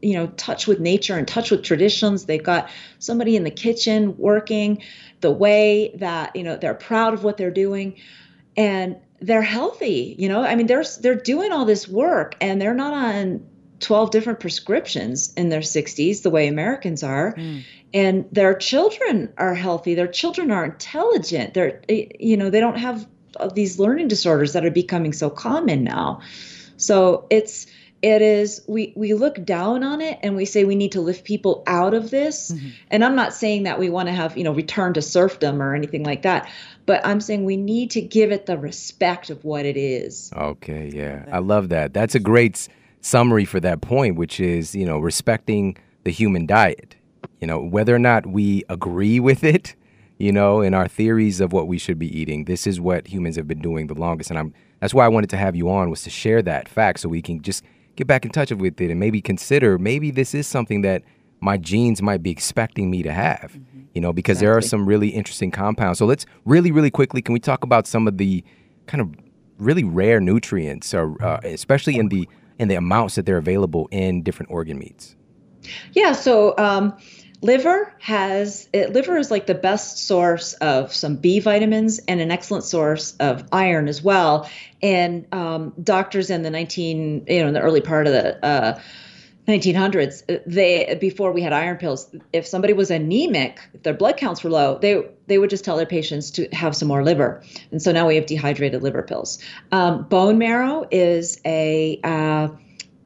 you 0.00 0.14
know 0.14 0.26
touch 0.36 0.66
with 0.66 0.80
nature 0.80 1.16
and 1.16 1.26
touch 1.26 1.50
with 1.50 1.62
traditions 1.62 2.26
they've 2.26 2.42
got 2.42 2.68
somebody 2.98 3.36
in 3.36 3.42
the 3.42 3.50
kitchen 3.50 4.14
working 4.18 4.82
the 5.22 5.30
way 5.30 5.96
that 5.96 6.36
you 6.36 6.42
know 6.42 6.56
they're 6.56 6.74
proud 6.74 7.14
of 7.14 7.24
what 7.24 7.38
they're 7.38 7.50
doing 7.50 7.96
and 8.54 8.96
they're 9.20 9.42
healthy 9.42 10.14
you 10.18 10.28
know? 10.28 10.42
I 10.42 10.54
mean 10.54 10.66
they're 10.66 10.84
they're 11.00 11.14
doing 11.14 11.52
all 11.52 11.64
this 11.64 11.88
work 11.88 12.36
and 12.40 12.60
they're 12.60 12.74
not 12.74 12.94
on 12.94 13.46
12 13.80 14.10
different 14.10 14.40
prescriptions 14.40 15.32
in 15.36 15.48
their 15.48 15.60
60s 15.60 16.22
the 16.22 16.30
way 16.30 16.46
americans 16.48 17.02
are. 17.02 17.34
Mm. 17.34 17.62
and 17.92 18.24
their 18.32 18.54
children 18.54 19.32
are 19.38 19.54
healthy. 19.54 19.94
Their 19.94 20.08
children 20.08 20.50
are 20.50 20.64
intelligent. 20.64 21.54
They're 21.54 21.82
eh, 21.88 22.06
you 22.18 22.36
know 22.36 22.50
they 22.50 22.60
don't 22.60 22.78
have 22.78 23.06
these 23.54 23.78
learning 23.78 24.08
disorders 24.08 24.52
that 24.52 24.64
are 24.64 24.70
becoming 24.70 25.12
so 25.12 25.30
common 25.30 25.84
now. 25.84 26.20
So 26.76 27.26
it's 27.30 27.66
it 28.02 28.20
is 28.20 28.62
we 28.68 28.92
we 28.96 29.14
look 29.14 29.42
down 29.44 29.82
on 29.82 30.02
it 30.02 30.18
and 30.22 30.36
we 30.36 30.44
say 30.44 30.64
we 30.64 30.74
need 30.74 30.92
to 30.92 31.00
lift 31.00 31.24
people 31.24 31.62
out 31.66 31.94
of 31.94 32.10
this. 32.10 32.50
Mm-hmm. 32.50 32.68
and 32.90 33.04
i'm 33.04 33.16
not 33.16 33.32
saying 33.32 33.62
that 33.62 33.78
we 33.78 33.88
want 33.88 34.08
to 34.08 34.12
have 34.12 34.36
you 34.36 34.44
know 34.44 34.52
return 34.52 34.92
to 34.94 35.02
serfdom 35.02 35.62
or 35.62 35.74
anything 35.74 36.04
like 36.04 36.22
that 36.22 36.50
but 36.86 37.04
i'm 37.06 37.20
saying 37.20 37.44
we 37.44 37.56
need 37.56 37.90
to 37.90 38.00
give 38.00 38.32
it 38.32 38.46
the 38.46 38.58
respect 38.58 39.30
of 39.30 39.44
what 39.44 39.64
it 39.64 39.76
is. 39.76 40.32
Okay 40.36 40.90
yeah 40.92 41.24
i 41.32 41.38
love 41.38 41.68
that. 41.70 41.92
That's 41.94 42.14
a 42.14 42.20
great 42.20 42.68
summary 43.00 43.44
for 43.44 43.60
that 43.60 43.80
point 43.80 44.16
which 44.16 44.40
is 44.40 44.74
you 44.74 44.86
know 44.86 44.98
respecting 44.98 45.76
the 46.04 46.10
human 46.10 46.46
diet. 46.46 46.96
You 47.40 47.46
know 47.46 47.60
whether 47.60 47.94
or 47.94 47.98
not 47.98 48.26
we 48.26 48.64
agree 48.68 49.20
with 49.20 49.44
it 49.44 49.74
you 50.18 50.32
know 50.32 50.60
in 50.60 50.74
our 50.74 50.88
theories 50.88 51.40
of 51.40 51.52
what 51.52 51.66
we 51.66 51.78
should 51.78 51.98
be 51.98 52.18
eating 52.18 52.44
this 52.44 52.66
is 52.66 52.80
what 52.80 53.06
humans 53.08 53.36
have 53.36 53.48
been 53.48 53.60
doing 53.60 53.86
the 53.86 53.94
longest. 53.94 54.30
And 54.30 54.38
i'm 54.38 54.54
that's 54.80 54.94
why 54.94 55.04
i 55.04 55.08
wanted 55.08 55.30
to 55.30 55.36
have 55.36 55.56
you 55.56 55.70
on 55.70 55.90
was 55.90 56.02
to 56.02 56.10
share 56.10 56.42
that 56.42 56.68
fact 56.68 57.00
so 57.00 57.08
we 57.08 57.22
can 57.22 57.42
just 57.42 57.64
get 57.96 58.06
back 58.06 58.24
in 58.24 58.30
touch 58.30 58.50
with 58.52 58.80
it 58.80 58.90
and 58.90 58.98
maybe 58.98 59.20
consider 59.20 59.78
maybe 59.78 60.10
this 60.10 60.34
is 60.34 60.46
something 60.46 60.82
that 60.82 61.02
my 61.44 61.58
genes 61.58 62.00
might 62.00 62.22
be 62.22 62.30
expecting 62.30 62.90
me 62.90 63.02
to 63.02 63.12
have. 63.12 63.52
Mm-hmm. 63.52 63.80
You 63.92 64.00
know, 64.00 64.12
because 64.12 64.38
exactly. 64.38 64.46
there 64.46 64.56
are 64.56 64.62
some 64.62 64.86
really 64.86 65.08
interesting 65.10 65.52
compounds. 65.52 66.00
So 66.00 66.06
let's 66.06 66.26
really, 66.44 66.72
really 66.72 66.90
quickly 66.90 67.22
can 67.22 67.32
we 67.32 67.38
talk 67.38 67.62
about 67.62 67.86
some 67.86 68.08
of 68.08 68.18
the 68.18 68.42
kind 68.86 69.00
of 69.00 69.14
really 69.58 69.84
rare 69.84 70.18
nutrients, 70.18 70.92
or 70.92 71.22
uh, 71.22 71.38
especially 71.44 71.96
in 71.96 72.08
the 72.08 72.28
in 72.58 72.68
the 72.68 72.74
amounts 72.74 73.14
that 73.14 73.26
they're 73.26 73.36
available 73.36 73.88
in 73.92 74.22
different 74.22 74.50
organ 74.50 74.78
meats? 74.78 75.14
Yeah. 75.92 76.12
So. 76.12 76.56
Um, 76.58 76.96
liver 77.42 77.92
has 77.98 78.70
it, 78.72 78.94
liver 78.94 79.18
is 79.18 79.30
like 79.30 79.46
the 79.46 79.54
best 79.54 79.98
source 79.98 80.54
of 80.54 80.94
some 80.94 81.16
B 81.16 81.40
vitamins 81.40 81.98
and 82.08 82.22
an 82.22 82.30
excellent 82.30 82.64
source 82.64 83.14
of 83.20 83.44
iron 83.52 83.86
as 83.86 84.02
well. 84.02 84.48
And 84.80 85.26
um, 85.30 85.74
doctors 85.82 86.30
in 86.30 86.42
the 86.42 86.48
19, 86.48 87.26
you 87.28 87.42
know, 87.42 87.48
in 87.48 87.52
the 87.52 87.60
early 87.60 87.82
part 87.82 88.06
of 88.06 88.14
the 88.14 88.42
uh, 88.42 88.80
1900s, 89.46 90.42
they 90.46 90.96
before 91.00 91.32
we 91.32 91.42
had 91.42 91.52
iron 91.52 91.76
pills, 91.76 92.14
if 92.32 92.46
somebody 92.46 92.72
was 92.72 92.90
anemic, 92.90 93.60
their 93.82 93.92
blood 93.92 94.16
counts 94.16 94.42
were 94.42 94.50
low, 94.50 94.78
they 94.78 95.02
they 95.26 95.38
would 95.38 95.50
just 95.50 95.64
tell 95.64 95.76
their 95.76 95.86
patients 95.86 96.30
to 96.32 96.48
have 96.52 96.74
some 96.74 96.88
more 96.88 97.04
liver. 97.04 97.42
And 97.70 97.82
so 97.82 97.92
now 97.92 98.06
we 98.06 98.16
have 98.16 98.26
dehydrated 98.26 98.82
liver 98.82 99.02
pills. 99.02 99.38
Um, 99.70 100.04
bone 100.04 100.38
marrow 100.38 100.86
is 100.90 101.40
a 101.44 102.00
uh, 102.02 102.48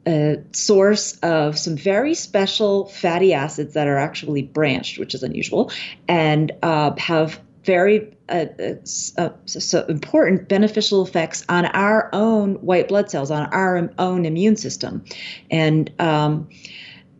a 0.06 0.36
source 0.52 1.18
of 1.18 1.58
some 1.58 1.76
very 1.76 2.14
special 2.14 2.86
fatty 2.86 3.34
acids 3.34 3.74
that 3.74 3.88
are 3.88 3.98
actually 3.98 4.42
branched, 4.42 4.98
which 4.98 5.14
is 5.14 5.22
unusual, 5.22 5.70
and 6.06 6.52
uh, 6.62 6.94
have 6.98 7.40
very 7.68 8.16
uh, 8.30 8.46
uh, 8.58 9.20
uh 9.20 9.30
so 9.44 9.84
important 9.90 10.48
beneficial 10.48 11.04
effects 11.04 11.44
on 11.50 11.66
our 11.66 12.08
own 12.14 12.54
white 12.54 12.88
blood 12.88 13.10
cells, 13.10 13.30
on 13.30 13.44
our 13.52 13.90
own 13.98 14.24
immune 14.24 14.56
system. 14.56 15.04
And 15.50 15.92
um, 16.00 16.48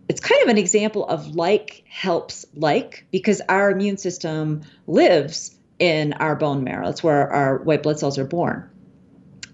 it's 0.08 0.22
kind 0.22 0.42
of 0.42 0.48
an 0.48 0.56
example 0.56 1.06
of 1.06 1.36
like 1.36 1.84
helps 1.86 2.46
like 2.54 3.04
because 3.10 3.42
our 3.50 3.70
immune 3.70 3.98
system 3.98 4.62
lives 4.86 5.54
in 5.78 6.14
our 6.14 6.34
bone 6.34 6.64
marrow. 6.64 6.86
That's 6.86 7.02
where 7.02 7.30
our 7.30 7.58
white 7.58 7.82
blood 7.82 7.98
cells 7.98 8.18
are 8.18 8.24
born. 8.24 8.70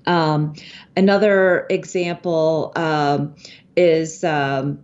Um, 0.07 0.55
another 0.97 1.67
example 1.71 2.73
um, 2.77 3.35
is, 3.77 4.23
um, 4.23 4.79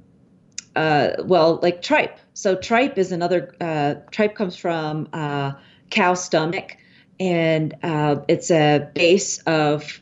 uh, 0.75 1.11
well, 1.23 1.61
like 1.63 1.83
tripe. 1.83 2.19
So 2.35 2.57
tripe 2.57 2.99
is 2.99 3.13
another, 3.13 3.55
uh, 3.61 3.95
tripe 4.11 4.35
comes 4.35 4.57
from 4.57 5.09
uh, 5.13 5.53
cow 5.91 6.15
stomach, 6.15 6.77
and 7.19 7.75
uh, 7.83 8.17
it's 8.29 8.51
a 8.51 8.89
base 8.95 9.39
of 9.43 10.01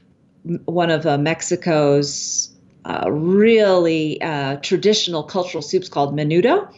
one 0.64 0.90
of 0.90 1.06
uh, 1.06 1.18
Mexico's 1.18 2.50
uh, 2.84 3.10
really 3.10 4.18
traditional 4.62 5.22
cultural 5.22 5.62
soups 5.62 5.88
called 5.88 6.14
menudo. 6.14 6.72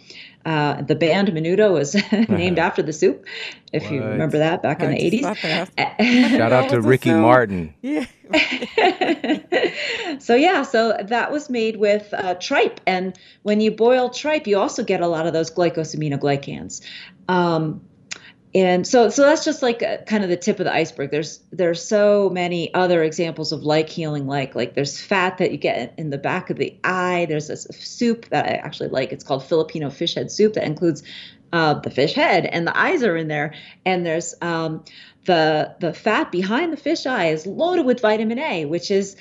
Uh, 0.47 0.81
the 0.83 0.95
band 0.95 1.29
Menudo 1.29 1.73
was 1.73 1.95
named 2.29 2.59
uh-huh. 2.59 2.67
after 2.67 2.83
the 2.83 2.95
soup, 2.95 3.27
if 3.75 3.83
what? 3.83 3.93
you 3.93 4.03
remember 4.03 4.39
that 4.39 4.63
back 4.63 4.81
I 4.81 4.87
in 4.87 4.93
the 4.93 5.23
80s. 5.23 6.31
Shout 6.39 6.53
out 6.53 6.71
to 6.71 6.81
Ricky 6.81 7.13
Martin. 7.13 7.75
Yeah. 7.83 8.07
so, 10.21 10.37
yeah, 10.37 10.63
so 10.63 10.97
that 11.03 11.33
was 11.33 11.51
made 11.51 11.77
with 11.79 12.15
uh, 12.15 12.35
tripe. 12.35 12.81
And 12.87 13.19
when 13.43 13.61
you 13.61 13.73
boil 13.73 14.09
tripe, 14.09 14.47
you 14.47 14.57
also 14.57 14.85
get 14.85 15.01
a 15.01 15.09
lot 15.09 15.27
of 15.27 15.33
those 15.33 15.51
glycosaminoglycans. 15.51 16.81
Um, 17.29 17.83
and 18.55 18.85
so 18.85 19.11
so 19.11 19.23
that's 19.23 19.45
just 19.45 19.63
like 19.63 19.81
a, 19.83 20.03
kind 20.07 20.25
of 20.25 20.31
the 20.31 20.37
tip 20.37 20.59
of 20.59 20.65
the 20.65 20.75
iceberg. 20.75 21.13
There's 21.13 21.41
there's 21.53 21.83
so 21.83 22.31
many 22.31 22.75
other 22.75 23.03
examples 23.03 23.53
of 23.53 23.63
like 23.63 23.89
healing 23.89 24.27
like 24.27 24.57
like 24.57 24.75
there's 24.75 25.01
fat 25.01 25.39
that 25.39 25.53
you 25.53 25.57
get 25.57 25.95
in 25.97 26.11
the 26.11 26.19
back 26.19 26.51
of 26.51 26.57
the 26.57 26.77
eye. 26.83 27.27
There's 27.29 27.47
this 27.47 27.69
soup 27.71 28.29
that 28.31 28.47
i 28.47 28.49
actually 28.51 28.89
like. 28.89 29.13
It's 29.13 29.23
called 29.23 29.45
filipino 29.45 29.89
fish 29.89 30.17
head 30.17 30.33
soup 30.33 30.55
that 30.55 30.65
includes 30.65 31.05
uh, 31.53 31.75
the 31.75 31.91
fish 31.91 32.15
head 32.15 32.45
and 32.45 32.67
the 32.67 32.77
eyes 32.77 33.05
are 33.05 33.17
in 33.17 33.29
there. 33.29 33.55
And 33.85 34.05
there's 34.05 34.35
um, 34.43 34.85
the 35.27 35.77
the 35.79 35.95
fat 35.95 36.33
behind 36.33 36.73
the 36.73 36.77
fish 36.77 37.07
eye 37.07 37.29
is 37.29 37.47
loaded 37.47 37.87
with 37.87 38.01
vitamin 38.01 38.41
a 38.41 38.65
which 38.65 38.91
is 38.91 39.15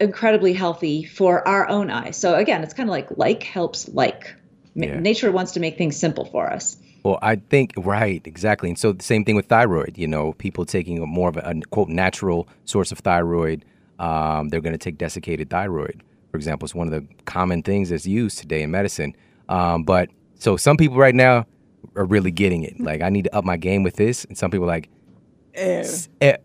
incredibly 0.00 0.52
healthy 0.52 1.04
for 1.04 1.46
our 1.46 1.68
own 1.68 1.88
eyes. 1.88 2.16
So 2.16 2.34
again 2.34 2.64
it's 2.64 2.74
kind 2.74 2.88
of 2.88 2.92
like 2.92 3.16
like 3.16 3.44
helps 3.44 3.88
like. 3.88 4.34
Yeah. 4.78 5.00
nature 5.00 5.32
wants 5.32 5.52
to 5.52 5.60
make 5.60 5.78
things 5.78 5.96
simple 5.96 6.26
for 6.26 6.52
us 6.52 6.76
well, 7.06 7.20
I 7.22 7.36
think 7.36 7.72
right, 7.76 8.20
exactly. 8.26 8.68
And 8.68 8.76
so 8.76 8.90
the 8.90 9.04
same 9.04 9.24
thing 9.24 9.36
with 9.36 9.46
thyroid. 9.46 9.96
You 9.96 10.08
know, 10.08 10.32
people 10.32 10.64
taking 10.64 11.00
more 11.08 11.28
of 11.28 11.36
a, 11.36 11.40
a 11.40 11.60
quote 11.70 11.88
natural 11.88 12.48
source 12.64 12.90
of 12.90 12.98
thyroid, 12.98 13.64
um, 14.00 14.48
they're 14.48 14.60
going 14.60 14.72
to 14.72 14.78
take 14.78 14.98
desiccated 14.98 15.48
thyroid, 15.48 16.02
for 16.32 16.36
example. 16.36 16.66
It's 16.66 16.74
one 16.74 16.92
of 16.92 16.92
the 16.92 17.06
common 17.24 17.62
things 17.62 17.90
that's 17.90 18.08
used 18.08 18.38
today 18.38 18.62
in 18.62 18.72
medicine. 18.72 19.14
Um, 19.48 19.84
but 19.84 20.10
so 20.34 20.56
some 20.56 20.76
people 20.76 20.96
right 20.96 21.14
now 21.14 21.46
are 21.94 22.04
really 22.04 22.32
getting 22.32 22.64
it. 22.64 22.80
Like, 22.80 23.02
I 23.02 23.08
need 23.08 23.26
to 23.26 23.36
up 23.36 23.44
my 23.44 23.56
game 23.56 23.84
with 23.84 23.94
this, 23.94 24.24
and 24.24 24.36
some 24.36 24.50
people 24.50 24.64
are 24.64 24.74
like. 24.74 24.88
Eh. 25.54 25.88
Eh. 26.20 26.36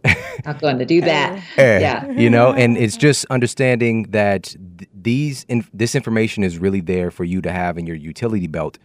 Not 0.46 0.62
going 0.62 0.78
to 0.78 0.86
do 0.86 1.02
that. 1.02 1.44
Eh. 1.58 1.80
Yeah, 1.80 2.10
you 2.12 2.30
know, 2.30 2.54
and 2.54 2.78
it's 2.78 2.96
just 2.96 3.26
understanding 3.32 4.04
that 4.12 4.56
th- 4.78 4.90
these 4.94 5.44
in- 5.50 5.66
this 5.74 5.96
information 5.96 6.44
is 6.44 6.60
really 6.60 6.82
there 6.82 7.10
for 7.12 7.24
you 7.24 7.42
to 7.42 7.52
have 7.52 7.78
in 7.80 7.86
your 7.88 7.98
utility 7.98 8.48
belt 8.48 8.78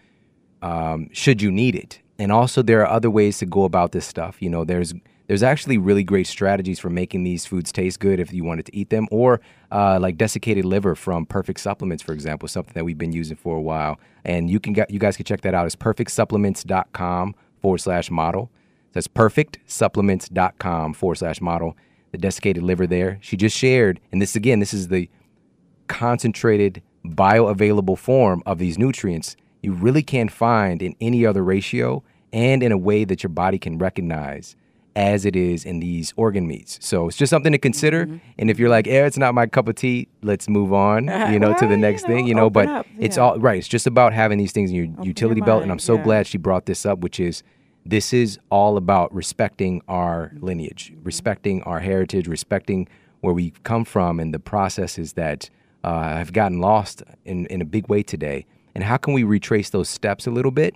um, 0.67 1.09
should 1.13 1.41
you 1.41 1.51
need 1.53 1.75
it. 1.77 2.01
And 2.19 2.33
also, 2.33 2.63
there 2.63 2.81
are 2.81 2.89
other 2.89 3.11
ways 3.11 3.39
to 3.39 3.47
go 3.47 3.65
about 3.65 3.93
this 3.93 4.07
stuff. 4.07 4.37
You 4.41 4.51
know, 4.51 4.65
there's 4.65 4.95
there's 5.29 5.43
actually 5.43 5.77
really 5.77 6.05
great 6.05 6.27
strategies 6.27 6.79
for 6.79 6.89
making 6.89 7.25
these 7.25 7.45
foods 7.47 7.73
taste 7.73 7.99
good 8.01 8.21
if 8.21 8.33
you 8.33 8.45
wanted 8.45 8.67
to 8.67 8.77
eat 8.77 8.91
them, 8.91 9.07
or 9.11 9.41
uh, 9.71 9.99
like 10.01 10.17
desiccated 10.17 10.65
liver 10.65 10.95
from 10.95 11.27
Perfect 11.27 11.61
Supplements, 11.61 12.03
for 12.03 12.13
example, 12.13 12.49
something 12.49 12.73
that 12.75 12.85
we've 12.85 12.99
been 12.99 13.13
using 13.13 13.37
for 13.37 13.57
a 13.57 13.61
while. 13.61 14.01
And 14.25 14.51
you 14.51 14.59
can 14.59 14.73
get 14.73 14.91
you 14.91 14.99
guys 14.99 15.17
can 15.17 15.25
check 15.25 15.43
that 15.43 15.55
out. 15.55 15.67
It's 15.67 15.77
perfectsupplements.com 15.77 17.35
forward 17.61 17.79
slash 17.79 18.11
model. 18.11 18.51
That's 18.93 19.09
perfectsupplements.com 19.09 20.95
forward 20.95 21.17
slash 21.17 21.41
model. 21.41 21.77
The 22.13 22.19
desiccated 22.19 22.63
liver 22.63 22.87
there. 22.87 23.19
She 23.21 23.37
just 23.37 23.57
shared, 23.57 24.01
and 24.11 24.23
this 24.23 24.35
again, 24.35 24.61
this 24.61 24.73
is 24.73 24.89
the 24.89 25.11
concentrated 25.87 26.83
bioavailable 27.05 27.99
form 27.99 28.43
of 28.47 28.59
these 28.59 28.79
nutrients 28.79 29.37
you 29.67 29.73
really 29.73 30.03
can't 30.03 30.31
find 30.31 30.81
in 30.81 30.95
any 31.01 31.27
other 31.27 31.43
ratio 31.43 32.03
and 32.33 32.63
in 32.63 32.71
a 32.71 32.79
way 32.79 33.05
that 33.05 33.23
your 33.23 33.31
body 33.31 33.59
can 33.59 33.79
recognize 33.79 34.55
as 34.95 35.27
it 35.27 35.37
is 35.37 35.65
in 35.65 35.81
these 35.81 36.15
organ 36.17 36.47
meats. 36.47 36.79
So 36.81 37.09
it's 37.09 37.17
just 37.17 37.29
something 37.29 37.53
to 37.53 37.59
consider. 37.59 38.07
Mm-hmm. 38.07 38.17
And 38.39 38.51
if 38.51 38.59
you're 38.59 38.71
like, 38.71 38.87
"Yeah, 38.87 39.05
it's 39.05 39.19
not 39.19 39.35
my 39.35 39.47
cup 39.47 39.69
of 39.69 39.75
tea," 39.75 40.09
let's 40.23 40.49
move 40.49 40.73
on, 40.73 41.09
you 41.33 41.39
know, 41.39 41.53
to 41.59 41.67
the 41.67 41.77
next 41.77 42.03
you 42.03 42.09
know, 42.09 42.15
thing, 42.15 42.27
you 42.29 42.35
know. 42.35 42.49
But 42.49 42.69
up, 42.69 42.87
yeah. 42.97 43.05
it's 43.05 43.19
all 43.19 43.39
right. 43.39 43.59
It's 43.59 43.69
just 43.69 43.87
about 43.87 44.15
having 44.15 44.39
these 44.39 44.53
things 44.53 44.71
in 44.71 44.77
your 44.77 44.87
open 44.87 45.05
utility 45.05 45.41
your 45.41 45.47
belt. 45.47 45.63
And 45.63 45.71
I'm 45.71 45.79
so 45.79 45.97
yeah. 45.97 46.05
glad 46.05 46.27
she 46.27 46.39
brought 46.39 46.67
this 46.67 46.87
up, 46.87 47.01
which 47.01 47.21
is 47.21 47.43
this 47.85 48.13
is 48.15 48.39
all 48.51 48.77
about 48.77 49.13
respecting 49.13 49.83
our 49.87 50.33
lineage, 50.41 50.95
respecting 51.03 51.63
our 51.65 51.81
heritage, 51.81 52.29
respecting 52.29 52.89
where 53.21 53.35
we 53.35 53.51
come 53.65 53.85
from, 53.85 54.19
and 54.19 54.33
the 54.33 54.39
processes 54.39 55.13
that 55.15 55.51
uh, 55.85 56.17
have 56.17 56.33
gotten 56.33 56.61
lost 56.61 57.03
in 57.25 57.47
in 57.47 57.61
a 57.61 57.67
big 57.67 57.89
way 57.89 58.03
today 58.03 58.47
and 58.77 58.85
how 58.85 58.99
can 58.99 59.15
we 59.15 59.25
retrace 59.25 59.71
those 59.71 59.89
steps 59.89 60.27
a 60.27 60.31
little 60.31 60.51
bit 60.51 60.75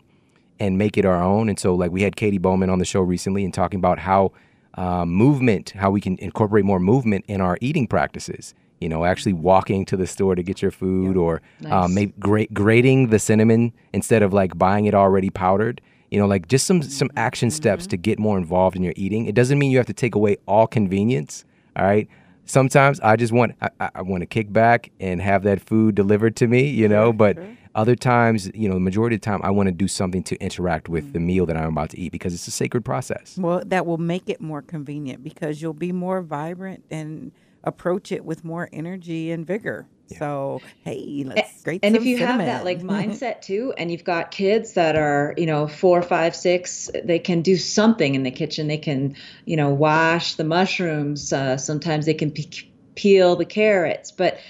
and 0.59 0.79
make 0.79 0.97
it 0.97 1.05
our 1.05 1.23
own? 1.23 1.51
And 1.51 1.59
so, 1.59 1.75
like 1.75 1.91
we 1.91 2.01
had 2.01 2.17
Katy 2.17 2.39
Bowman 2.39 2.71
on 2.71 2.79
the 2.79 2.87
show 2.87 3.03
recently 3.03 3.45
and 3.45 3.53
talking 3.53 3.79
about 3.79 3.99
how 3.99 4.33
uh, 4.73 5.05
movement, 5.05 5.75
how 5.77 5.91
we 5.91 6.01
can 6.01 6.17
incorporate 6.19 6.65
more 6.65 6.81
movement 6.81 7.27
in 7.29 7.43
our 7.43 7.59
eating 7.61 7.87
practices. 7.87 8.55
You 8.81 8.89
know, 8.89 9.05
actually 9.05 9.35
walking 9.35 9.85
to 9.85 9.99
the 9.99 10.07
store 10.07 10.35
to 10.35 10.43
get 10.43 10.63
your 10.63 10.71
food, 10.71 11.19
or 11.19 11.43
uh, 11.67 11.69
nice. 11.69 11.73
um, 11.73 11.95
maybe 11.95 12.15
gra- 12.19 12.47
grating 12.55 13.09
the 13.09 13.19
cinnamon 13.19 13.75
instead 13.93 14.23
of 14.23 14.33
like 14.33 14.57
buying 14.57 14.87
it 14.87 14.95
already 14.95 15.29
powdered. 15.29 15.83
You 16.11 16.19
know, 16.19 16.27
like 16.27 16.49
just 16.49 16.67
some 16.67 16.81
some 16.81 17.11
action 17.17 17.51
steps 17.51 17.83
mm-hmm. 17.83 17.91
to 17.91 17.97
get 17.99 18.19
more 18.19 18.39
involved 18.39 18.77
in 18.77 18.83
your 18.83 18.95
eating. 18.97 19.27
It 19.27 19.35
doesn't 19.35 19.59
mean 19.59 19.71
you 19.71 19.77
have 19.77 19.87
to 19.89 19.93
take 19.93 20.15
away 20.15 20.39
all 20.49 20.67
convenience. 20.67 21.45
All 21.77 21.85
right, 21.85 22.09
sometimes 22.47 22.99
I 23.01 23.17
just 23.17 23.35
want 23.35 23.57
I, 23.61 23.91
I, 23.95 24.01
want 24.01 24.23
to 24.23 24.27
kick 24.27 24.51
back 24.51 24.91
and 24.99 25.21
have 25.21 25.43
that 25.43 25.61
food 25.61 25.95
delivered 25.95 26.35
to 26.37 26.47
me, 26.47 26.67
you 26.67 26.89
know. 26.89 27.09
Sure, 27.09 27.13
but 27.13 27.37
sure. 27.37 27.57
Other 27.75 27.95
times, 27.95 28.51
you 28.55 28.69
know, 28.69 28.75
the 28.75 28.81
majority 28.81 29.17
of 29.17 29.23
the 29.23 29.27
time, 29.27 29.41
I 29.43 29.51
want 29.51 29.69
to 29.69 29.73
do 29.73 29.87
something 29.87 30.23
to 30.25 30.37
interact 30.37 30.89
with 30.89 31.05
mm-hmm. 31.05 31.13
the 31.13 31.21
meal 31.21 31.47
that 31.47 31.57
I'm 31.57 31.69
about 31.69 31.91
to 31.91 32.01
eat 32.01 32.11
because 32.11 32.35
it's 32.35 32.49
a 32.49 32.51
sacred 32.51 32.85
process. 32.85 33.37
Well, 33.39 33.63
that 33.67 33.87
will 33.87 33.99
make 33.99 34.29
it 34.29 34.41
more 34.41 34.63
convenient 34.63 35.23
because 35.23 35.63
you'll 35.63 35.73
be 35.73 35.93
more 35.93 36.21
vibrant 36.21 36.85
and 36.91 37.33
approach 37.63 38.11
it 38.11 38.25
with 38.25 38.45
more 38.45 38.69
energy 38.73 39.31
and 39.31 39.47
vigor. 39.47 39.87
Yeah. 40.09 40.19
So 40.19 40.63
hey, 40.83 41.23
let's 41.25 41.63
great. 41.63 41.85
And 41.85 41.95
if 41.95 42.05
you 42.05 42.19
cinnamon. 42.19 42.47
have 42.47 42.59
that 42.59 42.65
like 42.65 42.81
mindset 42.83 43.43
too, 43.43 43.73
and 43.79 43.93
you've 43.93 44.05
got 44.05 44.31
kids 44.31 44.73
that 44.73 44.97
are 44.97 45.35
you 45.37 45.47
know 45.47 45.69
four, 45.69 46.03
five, 46.03 46.35
six, 46.35 46.91
they 47.05 47.19
can 47.19 47.43
do 47.43 47.57
something 47.57 48.15
in 48.15 48.25
the 48.25 48.31
kitchen. 48.31 48.67
They 48.67 48.79
can 48.79 49.15
you 49.45 49.57
know 49.57 49.71
wash 49.71 50.35
the 50.35 50.45
mushrooms. 50.45 51.33
Uh, 51.33 51.57
sometimes 51.57 52.07
they 52.07 52.15
can 52.15 52.33
pe- 52.33 52.69
peel 52.97 53.37
the 53.37 53.45
carrots, 53.45 54.11
but 54.11 54.41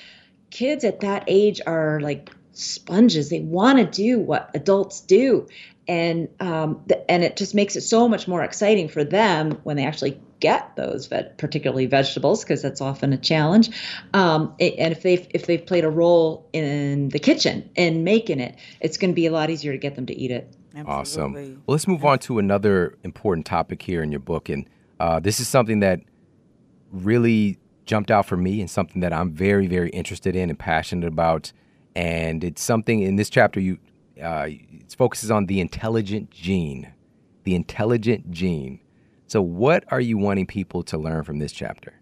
kids 0.51 0.85
at 0.85 1.01
that 1.01 1.25
age 1.27 1.61
are 1.66 2.01
like 2.01 2.31
sponges. 2.53 3.30
They 3.30 3.40
want 3.40 3.78
to 3.78 3.84
do 3.84 4.18
what 4.18 4.51
adults 4.55 5.01
do, 5.01 5.46
and 5.88 6.28
um, 6.40 6.82
the, 6.86 7.11
and 7.11 7.24
it 7.24 7.36
just 7.36 7.55
makes 7.55 7.76
it 7.76 7.82
so 7.82 8.09
much 8.09 8.28
more 8.28 8.42
exciting 8.42 8.88
for 8.88 9.05
them 9.05 9.53
when 9.64 9.76
they 9.76 9.84
actually 9.84 10.20
get 10.40 10.74
those, 10.76 11.07
ve- 11.07 11.28
particularly 11.36 11.86
vegetables, 11.86 12.42
because 12.42 12.62
that's 12.62 12.80
often 12.80 13.12
a 13.12 13.18
challenge. 13.18 13.70
Um, 14.14 14.55
it, 14.59 14.74
and 14.78 14.92
if 14.92 15.03
they've 15.03 15.26
if 15.30 15.46
they've 15.46 15.64
played 15.64 15.84
a 15.84 15.90
role 15.90 16.48
in 16.53 17.09
the 17.11 17.18
kitchen 17.18 17.68
in 17.76 18.05
making 18.05 18.40
it, 18.40 18.57
it's 18.80 18.96
going 18.96 19.11
to 19.11 19.14
be 19.14 19.26
a 19.26 19.32
lot 19.32 19.51
easier 19.51 19.72
to 19.72 19.78
get 19.78 19.96
them 19.96 20.07
to 20.07 20.16
eat 20.16 20.30
it. 20.30 20.55
Absolutely. 20.74 20.92
Awesome. 20.92 21.62
Well, 21.66 21.74
let's 21.74 21.88
move 21.88 22.05
on 22.05 22.20
to 22.20 22.38
another 22.38 22.96
important 23.03 23.46
topic 23.46 23.82
here 23.82 24.03
in 24.03 24.11
your 24.11 24.20
book, 24.20 24.48
and 24.48 24.68
uh, 24.98 25.20
this 25.20 25.40
is 25.40 25.48
something 25.48 25.80
that 25.80 26.01
really 26.92 27.59
jumped 27.84 28.11
out 28.11 28.26
for 28.26 28.36
me 28.36 28.61
and 28.61 28.70
something 28.70 29.01
that 29.01 29.12
I'm 29.12 29.32
very, 29.32 29.66
very 29.66 29.90
interested 29.90 30.36
in 30.36 30.48
and 30.48 30.59
passionate 30.59 31.09
about 31.09 31.53
and 32.01 32.42
it's 32.42 32.62
something 32.62 33.03
in 33.03 33.16
this 33.16 33.28
chapter 33.28 33.61
you 33.61 33.78
uh, 34.22 34.46
it 34.48 34.94
focuses 34.96 35.30
on 35.30 35.46
the 35.46 35.61
intelligent 35.61 36.30
gene, 36.30 36.92
the 37.44 37.55
intelligent 37.55 38.30
gene. 38.30 38.80
So, 39.26 39.40
what 39.40 39.84
are 39.88 40.01
you 40.01 40.18
wanting 40.18 40.46
people 40.46 40.82
to 40.84 40.98
learn 40.98 41.24
from 41.24 41.38
this 41.38 41.53
chapter? 41.53 41.94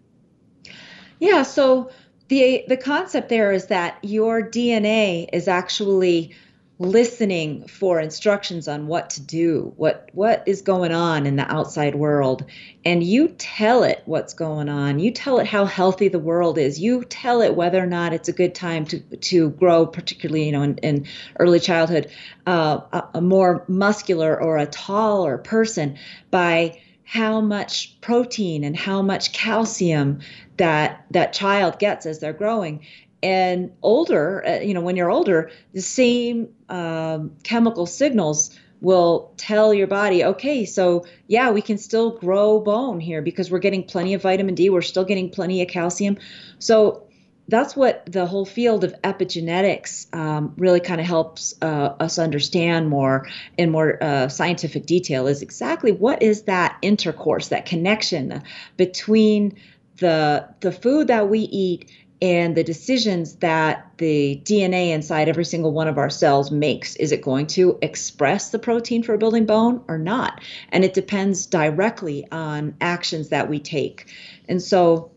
Yeah, 1.19 1.43
so 1.43 1.91
the 2.29 2.63
the 2.67 2.77
concept 2.77 3.29
there 3.29 3.51
is 3.51 3.67
that 3.67 3.97
your 4.01 4.41
DNA 4.41 5.27
is 5.33 5.47
actually 5.47 6.33
listening 6.79 7.67
for 7.67 7.99
instructions 7.99 8.69
on 8.69 8.87
what 8.87 9.09
to 9.09 9.21
do, 9.21 9.73
what 9.75 10.09
what 10.13 10.43
is 10.47 10.61
going 10.61 10.93
on 10.93 11.25
in 11.25 11.35
the 11.35 11.51
outside 11.51 11.93
world, 11.93 12.45
and 12.85 13.03
you 13.03 13.27
tell 13.27 13.83
it 13.83 14.01
what's 14.05 14.33
going 14.33 14.69
on. 14.69 14.97
You 14.97 15.11
tell 15.11 15.39
it 15.39 15.45
how 15.45 15.65
healthy 15.65 16.07
the 16.07 16.19
world 16.19 16.57
is. 16.57 16.79
You 16.79 17.03
tell 17.03 17.41
it 17.41 17.53
whether 17.53 17.83
or 17.83 17.85
not 17.85 18.13
it's 18.13 18.29
a 18.29 18.33
good 18.33 18.55
time 18.55 18.85
to 18.85 18.99
to 18.99 19.49
grow, 19.49 19.85
particularly 19.85 20.45
you 20.45 20.53
know 20.53 20.63
in, 20.63 20.77
in 20.77 21.05
early 21.37 21.59
childhood, 21.59 22.09
uh, 22.47 22.79
a, 22.93 23.03
a 23.15 23.21
more 23.21 23.65
muscular 23.67 24.41
or 24.41 24.57
a 24.57 24.65
taller 24.65 25.37
person 25.37 25.97
by 26.31 26.79
how 27.03 27.41
much 27.41 27.99
protein 27.99 28.63
and 28.63 28.77
how 28.77 29.01
much 29.01 29.33
calcium 29.33 30.19
that 30.55 31.05
that 31.11 31.33
child 31.33 31.77
gets 31.77 32.05
as 32.05 32.19
they're 32.19 32.31
growing 32.31 32.85
and 33.21 33.71
older, 33.81 34.45
uh, 34.45 34.59
you 34.59 34.73
know, 34.73 34.81
when 34.81 34.95
you're 34.95 35.11
older, 35.11 35.51
the 35.73 35.81
same 35.81 36.49
um, 36.69 37.31
chemical 37.43 37.85
signals 37.85 38.57
will 38.81 39.33
tell 39.35 39.73
your 39.73 39.87
body, 39.87 40.23
okay, 40.23 40.65
so 40.65 41.05
yeah, 41.27 41.51
we 41.51 41.61
can 41.61 41.77
still 41.77 42.11
grow 42.11 42.59
bone 42.59 42.99
here 42.99 43.21
because 43.21 43.51
we're 43.51 43.59
getting 43.59 43.83
plenty 43.83 44.13
of 44.13 44.21
vitamin 44.21 44.55
D, 44.55 44.69
we're 44.69 44.81
still 44.81 45.03
getting 45.03 45.29
plenty 45.29 45.61
of 45.61 45.67
calcium. 45.67 46.17
So 46.59 47.09
that's 47.49 47.75
what 47.75 48.05
the 48.05 48.25
whole 48.25 48.45
field 48.45 48.83
of 48.83 48.93
epigenetics 49.01 50.13
um, 50.15 50.53
really 50.57 50.79
kind 50.79 51.01
of 51.01 51.07
helps 51.07 51.55
uh, 51.61 51.95
us 51.99 52.19
understand 52.19 52.87
more 52.87 53.27
in 53.57 53.71
more 53.71 54.01
uh, 54.01 54.29
scientific 54.29 54.85
detail 54.85 55.27
is 55.27 55.41
exactly 55.41 55.91
what 55.91 56.21
is 56.21 56.43
that 56.43 56.77
intercourse, 56.81 57.49
that 57.49 57.65
connection 57.65 58.43
between 58.77 59.57
the 59.97 60.47
the 60.61 60.71
food 60.71 61.07
that 61.07 61.27
we 61.27 61.39
eat 61.39 61.91
and 62.21 62.55
the 62.55 62.63
decisions 62.63 63.35
that 63.35 63.91
the 63.97 64.41
DNA 64.43 64.89
inside 64.89 65.29
every 65.29 65.45
single 65.45 65.71
one 65.71 65.87
of 65.87 65.97
our 65.97 66.09
cells 66.09 66.51
makes. 66.51 66.95
Is 66.97 67.11
it 67.11 67.21
going 67.21 67.47
to 67.47 67.77
express 67.81 68.49
the 68.49 68.59
protein 68.59 69.03
for 69.03 69.17
building 69.17 69.45
bone 69.45 69.83
or 69.87 69.97
not? 69.97 70.41
And 70.69 70.83
it 70.83 70.93
depends 70.93 71.45
directly 71.45 72.27
on 72.31 72.75
actions 72.81 73.29
that 73.29 73.49
we 73.49 73.59
take. 73.59 74.13
And 74.49 74.61
so 74.61 75.11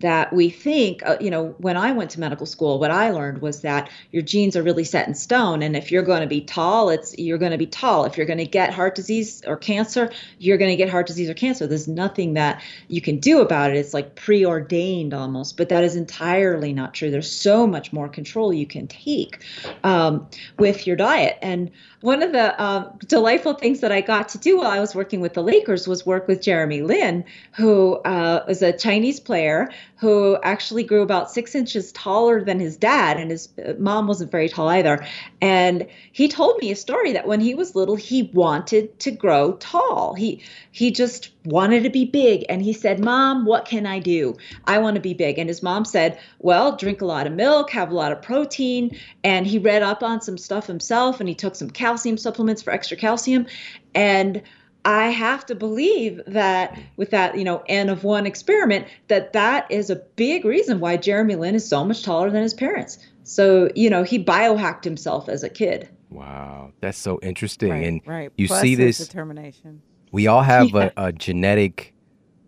that 0.00 0.32
we 0.32 0.50
think, 0.50 1.02
uh, 1.06 1.16
you 1.20 1.30
know, 1.30 1.54
when 1.58 1.76
I 1.76 1.92
went 1.92 2.10
to 2.10 2.20
medical 2.20 2.44
school, 2.44 2.78
what 2.78 2.90
I 2.90 3.10
learned 3.10 3.40
was 3.40 3.62
that 3.62 3.90
your 4.12 4.22
genes 4.22 4.56
are 4.56 4.62
really 4.62 4.84
set 4.84 5.08
in 5.08 5.14
stone. 5.14 5.62
And 5.62 5.74
if 5.74 5.90
you're 5.90 6.02
going 6.02 6.20
to 6.20 6.26
be 6.26 6.42
tall, 6.42 6.90
it's 6.90 7.16
you're 7.18 7.38
going 7.38 7.52
to 7.52 7.58
be 7.58 7.66
tall. 7.66 8.04
If 8.04 8.16
you're 8.16 8.26
going 8.26 8.38
to 8.38 8.46
get 8.46 8.74
heart 8.74 8.94
disease 8.94 9.42
or 9.46 9.56
cancer, 9.56 10.10
you're 10.38 10.58
going 10.58 10.70
to 10.70 10.76
get 10.76 10.90
heart 10.90 11.06
disease 11.06 11.30
or 11.30 11.34
cancer. 11.34 11.66
There's 11.66 11.88
nothing 11.88 12.34
that 12.34 12.62
you 12.88 13.00
can 13.00 13.18
do 13.18 13.40
about 13.40 13.70
it. 13.70 13.78
It's 13.78 13.94
like 13.94 14.14
preordained 14.16 15.14
almost, 15.14 15.56
but 15.56 15.70
that 15.70 15.82
is 15.82 15.96
entirely 15.96 16.74
not 16.74 16.92
true. 16.92 17.10
There's 17.10 17.30
so 17.30 17.66
much 17.66 17.92
more 17.92 18.08
control 18.08 18.52
you 18.52 18.66
can 18.66 18.86
take 18.88 19.42
um, 19.82 20.28
with 20.58 20.86
your 20.86 20.96
diet. 20.96 21.38
And 21.40 21.70
one 22.00 22.22
of 22.22 22.32
the 22.32 22.60
uh, 22.60 22.92
delightful 23.06 23.54
things 23.54 23.80
that 23.80 23.92
I 23.92 24.00
got 24.00 24.30
to 24.30 24.38
do 24.38 24.58
while 24.58 24.70
I 24.70 24.80
was 24.80 24.94
working 24.94 25.20
with 25.20 25.34
the 25.34 25.42
Lakers 25.42 25.88
was 25.88 26.04
work 26.04 26.28
with 26.28 26.42
Jeremy 26.42 26.82
Lin, 26.82 27.24
who 27.52 27.94
uh, 27.96 28.44
a 28.60 28.72
Chinese 28.72 29.20
player 29.20 29.70
who 29.96 30.36
actually 30.42 30.84
grew 30.84 31.02
about 31.02 31.30
six 31.30 31.54
inches 31.54 31.92
taller 31.92 32.44
than 32.44 32.60
his 32.60 32.76
dad, 32.76 33.18
and 33.18 33.30
his 33.30 33.48
uh, 33.64 33.72
mom 33.78 34.06
wasn't 34.06 34.30
very 34.30 34.48
tall 34.48 34.68
either. 34.68 35.06
And 35.40 35.86
he 36.12 36.28
told 36.28 36.58
me 36.58 36.70
a 36.70 36.76
story 36.76 37.12
that 37.12 37.26
when 37.26 37.40
he 37.40 37.54
was 37.54 37.74
little, 37.74 37.96
he 37.96 38.24
wanted 38.34 38.98
to 39.00 39.10
grow 39.10 39.52
tall. 39.52 40.14
He 40.14 40.42
he 40.70 40.90
just 40.90 41.30
wanted 41.46 41.82
to 41.84 41.90
be 41.90 42.04
big, 42.04 42.44
and 42.48 42.62
he 42.62 42.72
said, 42.72 43.02
"Mom, 43.02 43.44
what 43.44 43.64
can 43.64 43.86
I 43.86 43.98
do? 43.98 44.36
I 44.64 44.78
want 44.78 44.94
to 44.96 45.00
be 45.00 45.14
big." 45.14 45.38
And 45.38 45.48
his 45.48 45.62
mom 45.62 45.84
said, 45.84 46.18
"Well, 46.38 46.76
drink 46.76 47.00
a 47.00 47.06
lot 47.06 47.26
of 47.26 47.32
milk, 47.32 47.70
have 47.70 47.90
a 47.90 47.94
lot 47.94 48.12
of 48.12 48.22
protein." 48.22 48.96
And 49.24 49.46
he 49.46 49.58
read 49.58 49.82
up 49.82 50.02
on 50.02 50.20
some 50.20 50.38
stuff 50.38 50.66
himself, 50.66 51.20
and 51.20 51.28
he 51.28 51.34
took 51.34 51.54
some 51.54 51.70
calcium 51.70 52.16
supplements 52.16 52.62
for 52.62 52.72
extra 52.72 52.96
calcium, 52.96 53.46
and 53.94 54.42
I 54.86 55.08
have 55.08 55.44
to 55.46 55.56
believe 55.56 56.20
that 56.28 56.78
with 56.96 57.10
that, 57.10 57.36
you 57.36 57.42
know, 57.42 57.64
N 57.68 57.88
of 57.88 58.04
one 58.04 58.24
experiment, 58.24 58.86
that 59.08 59.32
that 59.32 59.68
is 59.68 59.90
a 59.90 59.96
big 59.96 60.44
reason 60.44 60.78
why 60.78 60.96
Jeremy 60.96 61.34
Lin 61.34 61.56
is 61.56 61.68
so 61.68 61.84
much 61.84 62.04
taller 62.04 62.30
than 62.30 62.42
his 62.42 62.54
parents. 62.54 62.98
So, 63.24 63.68
you 63.74 63.90
know, 63.90 64.04
he 64.04 64.22
biohacked 64.22 64.84
himself 64.84 65.28
as 65.28 65.42
a 65.42 65.48
kid. 65.48 65.88
Wow, 66.08 66.70
that's 66.80 66.98
so 66.98 67.18
interesting. 67.20 67.70
Right, 67.70 67.86
and 67.86 68.00
right. 68.06 68.32
you 68.36 68.46
Plus 68.46 68.60
see 68.60 68.76
this. 68.76 68.98
determination. 68.98 69.82
We 70.12 70.26
all 70.26 70.42
have 70.42 70.70
Yeah. 70.70 70.90
a, 70.96 71.06
a 71.06 71.12
genetic 71.12 71.92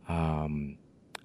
um, 0.09 0.77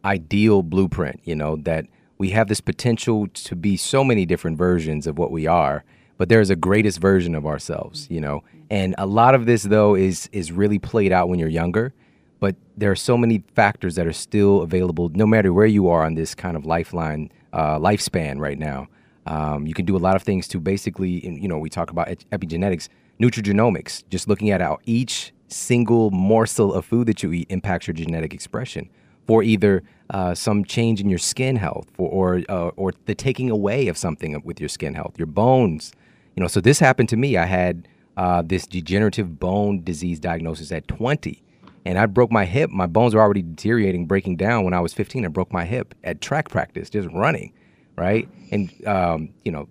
ideal 0.03 0.61
blueprint, 0.63 1.19
you 1.23 1.35
know, 1.35 1.55
that 1.57 1.85
we 2.17 2.29
have 2.31 2.47
this 2.47 2.61
potential 2.61 3.27
to 3.27 3.55
be 3.55 3.77
so 3.77 4.03
many 4.03 4.25
different 4.25 4.57
versions 4.57 5.07
of 5.07 5.17
what 5.17 5.31
we 5.31 5.47
are, 5.47 5.83
but 6.17 6.29
there's 6.29 6.49
a 6.49 6.55
greatest 6.55 6.99
version 6.99 7.35
of 7.35 7.45
ourselves, 7.45 8.07
you 8.09 8.19
know. 8.21 8.43
And 8.69 8.95
a 8.97 9.05
lot 9.05 9.35
of 9.35 9.45
this 9.45 9.63
though 9.63 9.95
is 9.95 10.29
is 10.31 10.51
really 10.51 10.79
played 10.79 11.11
out 11.11 11.29
when 11.29 11.39
you're 11.39 11.49
younger, 11.49 11.93
but 12.39 12.55
there 12.77 12.91
are 12.91 12.95
so 12.95 13.17
many 13.17 13.43
factors 13.55 13.95
that 13.95 14.05
are 14.07 14.13
still 14.13 14.61
available 14.61 15.09
no 15.13 15.25
matter 15.25 15.53
where 15.53 15.65
you 15.65 15.87
are 15.89 16.03
on 16.05 16.15
this 16.15 16.35
kind 16.35 16.55
of 16.57 16.65
lifeline 16.65 17.31
uh, 17.53 17.77
lifespan 17.77 18.39
right 18.39 18.57
now. 18.59 18.87
Um, 19.25 19.65
you 19.67 19.73
can 19.73 19.85
do 19.85 19.95
a 19.95 19.99
lot 19.99 20.15
of 20.15 20.23
things 20.23 20.47
to 20.49 20.59
basically, 20.59 21.25
you 21.25 21.47
know, 21.47 21.57
we 21.57 21.69
talk 21.69 21.91
about 21.91 22.07
epigenetics, 22.31 22.89
nutrigenomics, 23.21 24.03
just 24.09 24.27
looking 24.27 24.49
at 24.49 24.59
how 24.59 24.79
each 24.85 25.33
single 25.53 26.11
morsel 26.11 26.73
of 26.73 26.85
food 26.85 27.07
that 27.07 27.23
you 27.23 27.31
eat 27.31 27.47
impacts 27.49 27.87
your 27.87 27.93
genetic 27.93 28.33
expression 28.33 28.89
for 29.25 29.43
either 29.43 29.83
uh, 30.09 30.33
some 30.35 30.65
change 30.65 30.99
in 30.99 31.09
your 31.09 31.19
skin 31.19 31.55
health 31.55 31.87
or 31.97 32.41
uh, 32.49 32.69
or 32.75 32.93
the 33.05 33.15
taking 33.15 33.49
away 33.49 33.87
of 33.87 33.97
something 33.97 34.39
with 34.43 34.59
your 34.59 34.69
skin 34.69 34.93
health, 34.93 35.13
your 35.17 35.27
bones. 35.27 35.93
You 36.35 36.41
know, 36.41 36.47
so 36.47 36.59
this 36.59 36.79
happened 36.79 37.09
to 37.09 37.17
me. 37.17 37.37
I 37.37 37.45
had 37.45 37.87
uh, 38.17 38.41
this 38.41 38.67
degenerative 38.67 39.39
bone 39.39 39.83
disease 39.83 40.19
diagnosis 40.19 40.71
at 40.71 40.87
20, 40.87 41.41
and 41.85 41.97
I 41.97 42.05
broke 42.05 42.31
my 42.31 42.45
hip. 42.45 42.69
My 42.69 42.87
bones 42.87 43.15
were 43.15 43.21
already 43.21 43.43
deteriorating, 43.43 44.07
breaking 44.07 44.37
down 44.37 44.65
when 44.65 44.73
I 44.73 44.79
was 44.79 44.93
15. 44.93 45.25
I 45.25 45.27
broke 45.29 45.53
my 45.53 45.65
hip 45.65 45.95
at 46.03 46.21
track 46.21 46.49
practice, 46.49 46.89
just 46.89 47.07
running, 47.09 47.53
right? 47.95 48.27
And 48.51 48.71
um, 48.87 49.29
you 49.45 49.51
know, 49.51 49.67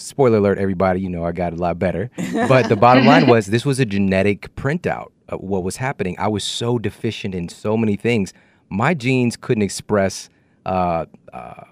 spoiler 0.00 0.38
alert, 0.38 0.58
everybody, 0.58 1.00
you 1.00 1.08
know, 1.08 1.24
I 1.24 1.32
got 1.32 1.52
a 1.52 1.56
lot 1.56 1.78
better. 1.78 2.10
But 2.32 2.68
the 2.68 2.76
bottom 2.76 3.06
line 3.06 3.26
was 3.28 3.46
this 3.46 3.64
was 3.64 3.78
a 3.80 3.84
genetic 3.84 4.54
printout 4.56 5.10
of 5.28 5.40
what 5.40 5.62
was 5.62 5.76
happening. 5.76 6.16
I 6.18 6.28
was 6.28 6.44
so 6.44 6.78
deficient 6.78 7.34
in 7.34 7.48
so 7.48 7.76
many 7.76 7.96
things. 7.96 8.32
My 8.68 8.94
genes 8.94 9.36
couldn't 9.36 9.62
express 9.62 10.28
uh, 10.66 11.06
uh, 11.32 11.64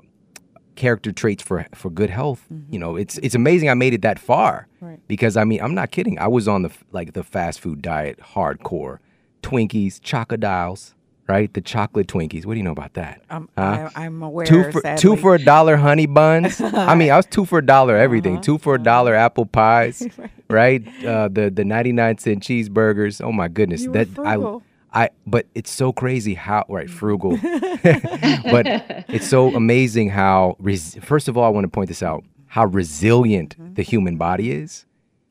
character 0.77 1.13
traits 1.13 1.43
for 1.43 1.67
for 1.75 1.91
good 1.91 2.11
health. 2.11 2.45
You 2.71 2.79
know, 2.79 2.97
it's 2.97 3.19
it's 3.19 3.35
amazing 3.35 3.69
I 3.69 3.75
made 3.75 3.95
it 3.95 4.03
that 4.03 4.19
far. 4.19 4.69
Right. 4.81 5.01
Because 5.09 5.37
I 5.37 5.45
mean, 5.45 5.61
I'm 5.61 5.75
not 5.75 5.91
kidding. 5.91 6.19
I 6.19 6.29
was 6.29 6.49
on 6.49 6.63
the 6.63 6.71
like 6.93 7.13
the 7.13 7.25
fast 7.25 7.61
food 7.61 7.83
diet, 7.83 8.19
hardcore, 8.35 8.99
Twinkies, 9.43 10.01
chocodiles, 10.01 10.95
right? 11.29 11.53
The 11.53 11.61
chocolate 11.61 12.07
Twinkies. 12.09 12.47
What 12.47 12.55
do 12.55 12.59
you 12.59 12.65
know 12.65 12.73
about 12.73 12.95
that? 12.95 13.23
I'm, 13.31 13.49
Huh? 13.57 13.91
I, 13.95 14.05
I'm 14.07 14.23
aware. 14.23 14.47
two 14.47 14.71
for 14.73 14.81
sadly. 14.81 15.01
two 15.01 15.17
for 15.17 15.35
a 15.35 15.39
dollar 15.39 15.77
honey 15.77 16.07
buns. 16.07 16.61
I 16.61 16.95
mean, 16.95 17.11
I 17.11 17.17
was 17.17 17.27
two 17.27 17.45
for 17.45 17.59
a 17.59 17.65
dollar 17.67 17.97
everything. 17.97 18.35
Uh-huh, 18.35 18.43
Two 18.43 18.59
for 18.59 18.75
a 18.75 18.83
dollar 18.83 19.15
apple 19.15 19.47
pies, 19.47 20.07
right? 20.51 20.83
Uh, 21.05 21.29
the 21.29 21.51
the 21.51 21.65
ninety 21.65 21.93
nine 21.93 22.19
cent 22.19 22.43
cheeseburgers. 22.43 23.23
Oh 23.25 23.33
my 23.33 23.49
goodness, 23.49 23.83
You 23.83 23.93
that. 23.93 24.09
I 24.25 24.37
I. 25.05 25.11
But 25.27 25.47
it's 25.55 25.71
so 25.71 25.93
crazy 25.93 26.35
how 26.35 26.65
right 26.69 26.89
frugal, 26.89 27.37
but 27.83 28.67
it's 29.09 29.27
so 29.29 29.55
amazing 29.55 30.09
how. 30.11 30.57
Res, 30.59 30.97
first 31.03 31.29
of 31.29 31.37
all, 31.37 31.45
I 31.45 31.49
want 31.49 31.65
to 31.65 31.69
point 31.69 31.89
this 31.89 32.03
out: 32.03 32.25
how 32.47 32.65
resilient 32.67 33.57
Mm-hmm. 33.59 33.75
the 33.75 33.83
human 33.83 34.17
body 34.17 34.51
is, 34.53 34.87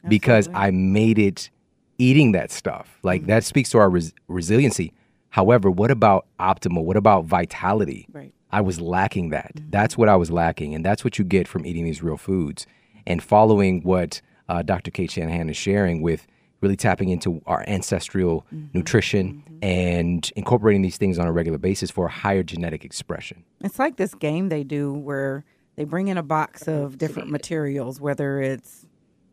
because 0.07 0.49
I 0.53 0.71
made 0.71 1.17
it 1.19 1.49
eating 1.97 2.31
that 2.33 2.51
stuff. 2.51 2.99
Like 3.03 3.21
Mm-hmm. 3.21 3.29
that 3.31 3.43
speaks 3.43 3.69
to 3.71 3.79
our 3.79 3.89
res- 3.89 4.13
resiliency. 4.27 4.93
However, 5.37 5.69
what 5.69 5.91
about 5.91 6.25
optimal? 6.39 6.83
What 6.83 6.97
about 6.97 7.25
vitality? 7.25 8.07
Right. 8.11 8.33
I 8.51 8.61
was 8.61 8.81
lacking 8.81 9.29
that. 9.29 9.51
Mm-hmm. 9.53 9.69
That's 9.69 9.95
what 9.95 10.09
I 10.09 10.15
was 10.15 10.31
lacking, 10.31 10.73
and 10.73 10.83
that's 10.83 11.03
what 11.03 11.19
you 11.19 11.23
get 11.23 11.47
from 11.47 11.63
eating 11.63 11.85
these 11.85 12.01
real 12.01 12.17
foods 12.17 12.65
and 13.05 13.21
following 13.21 13.83
what 13.83 14.19
uh, 14.49 14.63
Dr. 14.63 14.89
Cate 14.89 15.11
Shanahan 15.11 15.47
is 15.47 15.55
sharing 15.55 16.01
with 16.01 16.25
really 16.61 16.75
tapping 16.75 17.09
into 17.09 17.39
our 17.45 17.63
ancestral 17.67 18.47
mm-hmm. 18.51 18.75
nutrition 18.75 19.43
mm-hmm. 19.47 19.63
and 19.63 20.31
incorporating 20.35 20.81
these 20.81 20.97
things 20.97 21.19
on 21.19 21.27
a 21.27 21.31
regular 21.31 21.59
basis 21.59 21.91
for 21.91 22.07
a 22.07 22.11
higher 22.11 22.41
genetic 22.41 22.83
expression. 22.83 23.43
It's 23.63 23.77
like 23.77 23.97
this 23.97 24.15
game 24.15 24.49
they 24.49 24.63
do 24.63 24.91
where 24.91 25.45
they 25.75 25.83
bring 25.83 26.07
in 26.07 26.17
a 26.17 26.23
box 26.23 26.67
of 26.67 26.97
different 26.97 27.29
materials, 27.29 28.01
whether 28.01 28.41
it's 28.41 28.87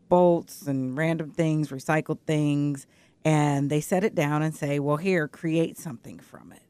bolts 0.07 0.67
and 0.67 0.95
random 0.95 1.31
things, 1.31 1.69
recycled 1.69 2.19
things, 2.27 2.85
and 3.25 3.71
they 3.71 3.81
set 3.81 4.03
it 4.03 4.13
down 4.13 4.43
and 4.43 4.55
say, 4.55 4.79
well, 4.79 4.97
here, 4.97 5.27
create 5.27 5.77
something 5.77 6.19
from 6.19 6.51
it. 6.51 6.61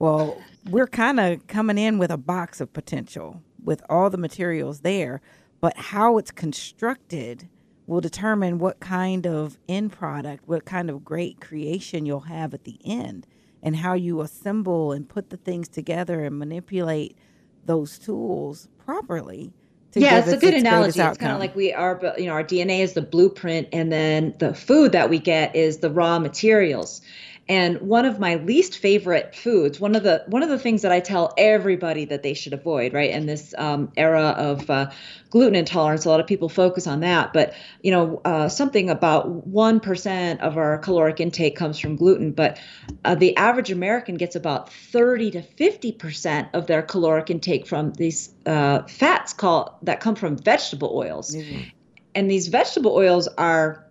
Well, 0.00 0.42
we're 0.68 0.88
kind 0.88 1.20
of 1.20 1.46
coming 1.46 1.78
in 1.78 1.98
with 1.98 2.10
a 2.10 2.18
box 2.18 2.60
of 2.60 2.72
potential 2.72 3.40
with 3.62 3.80
all 3.88 4.10
the 4.10 4.18
materials 4.18 4.80
there, 4.80 5.22
but 5.60 5.76
how 5.76 6.18
it's 6.18 6.32
constructed 6.32 7.48
will 7.86 8.00
determine 8.00 8.58
what 8.58 8.80
kind 8.80 9.26
of 9.26 9.56
end 9.68 9.92
product, 9.92 10.48
what 10.48 10.64
kind 10.64 10.90
of 10.90 11.04
great 11.04 11.40
creation 11.40 12.04
you'll 12.04 12.20
have 12.20 12.52
at 12.52 12.64
the 12.64 12.78
end, 12.84 13.26
and 13.62 13.76
how 13.76 13.94
you 13.94 14.20
assemble 14.20 14.90
and 14.90 15.08
put 15.08 15.30
the 15.30 15.36
things 15.36 15.68
together 15.68 16.24
and 16.24 16.38
manipulate 16.38 17.16
those 17.64 17.98
tools 17.98 18.68
properly. 18.84 19.52
Yeah, 19.96 20.20
give 20.20 20.28
it's 20.28 20.42
a 20.42 20.46
good 20.46 20.54
its 20.54 20.62
analogy. 20.62 21.00
It's 21.00 21.18
kind 21.18 21.32
of 21.32 21.38
like 21.38 21.54
we 21.54 21.72
are, 21.72 22.00
you 22.18 22.26
know, 22.26 22.32
our 22.32 22.44
DNA 22.44 22.80
is 22.80 22.94
the 22.94 23.02
blueprint, 23.02 23.68
and 23.72 23.92
then 23.92 24.34
the 24.38 24.54
food 24.54 24.92
that 24.92 25.10
we 25.10 25.18
get 25.18 25.54
is 25.54 25.78
the 25.78 25.90
raw 25.90 26.18
materials. 26.18 27.00
And 27.46 27.82
one 27.82 28.06
of 28.06 28.18
my 28.18 28.36
least 28.36 28.78
favorite 28.78 29.34
foods, 29.34 29.78
one 29.78 29.94
of 29.94 30.02
the 30.02 30.24
one 30.28 30.42
of 30.42 30.48
the 30.48 30.58
things 30.58 30.80
that 30.80 30.92
I 30.92 31.00
tell 31.00 31.34
everybody 31.36 32.06
that 32.06 32.22
they 32.22 32.32
should 32.32 32.54
avoid, 32.54 32.94
right, 32.94 33.10
in 33.10 33.26
this 33.26 33.54
um, 33.58 33.92
era 33.98 34.34
of 34.38 34.70
uh, 34.70 34.90
gluten 35.28 35.54
intolerance, 35.54 36.06
a 36.06 36.08
lot 36.08 36.20
of 36.20 36.26
people 36.26 36.48
focus 36.48 36.86
on 36.86 37.00
that. 37.00 37.34
But 37.34 37.52
you 37.82 37.90
know, 37.90 38.22
uh, 38.24 38.48
something 38.48 38.88
about 38.88 39.46
one 39.46 39.78
percent 39.80 40.40
of 40.40 40.56
our 40.56 40.78
caloric 40.78 41.20
intake 41.20 41.54
comes 41.54 41.78
from 41.78 41.96
gluten, 41.96 42.32
but 42.32 42.58
uh, 43.04 43.14
the 43.14 43.36
average 43.36 43.70
American 43.70 44.14
gets 44.14 44.36
about 44.36 44.72
thirty 44.72 45.30
to 45.32 45.42
fifty 45.42 45.92
percent 45.92 46.48
of 46.54 46.66
their 46.66 46.80
caloric 46.80 47.28
intake 47.28 47.66
from 47.66 47.92
these 47.92 48.30
uh, 48.46 48.84
fats 48.84 49.34
called 49.34 49.70
that 49.82 50.00
come 50.00 50.14
from 50.14 50.38
vegetable 50.38 50.96
oils. 50.96 51.36
Mm-hmm. 51.36 51.60
And 52.14 52.30
these 52.30 52.48
vegetable 52.48 52.92
oils 52.92 53.28
are 53.28 53.83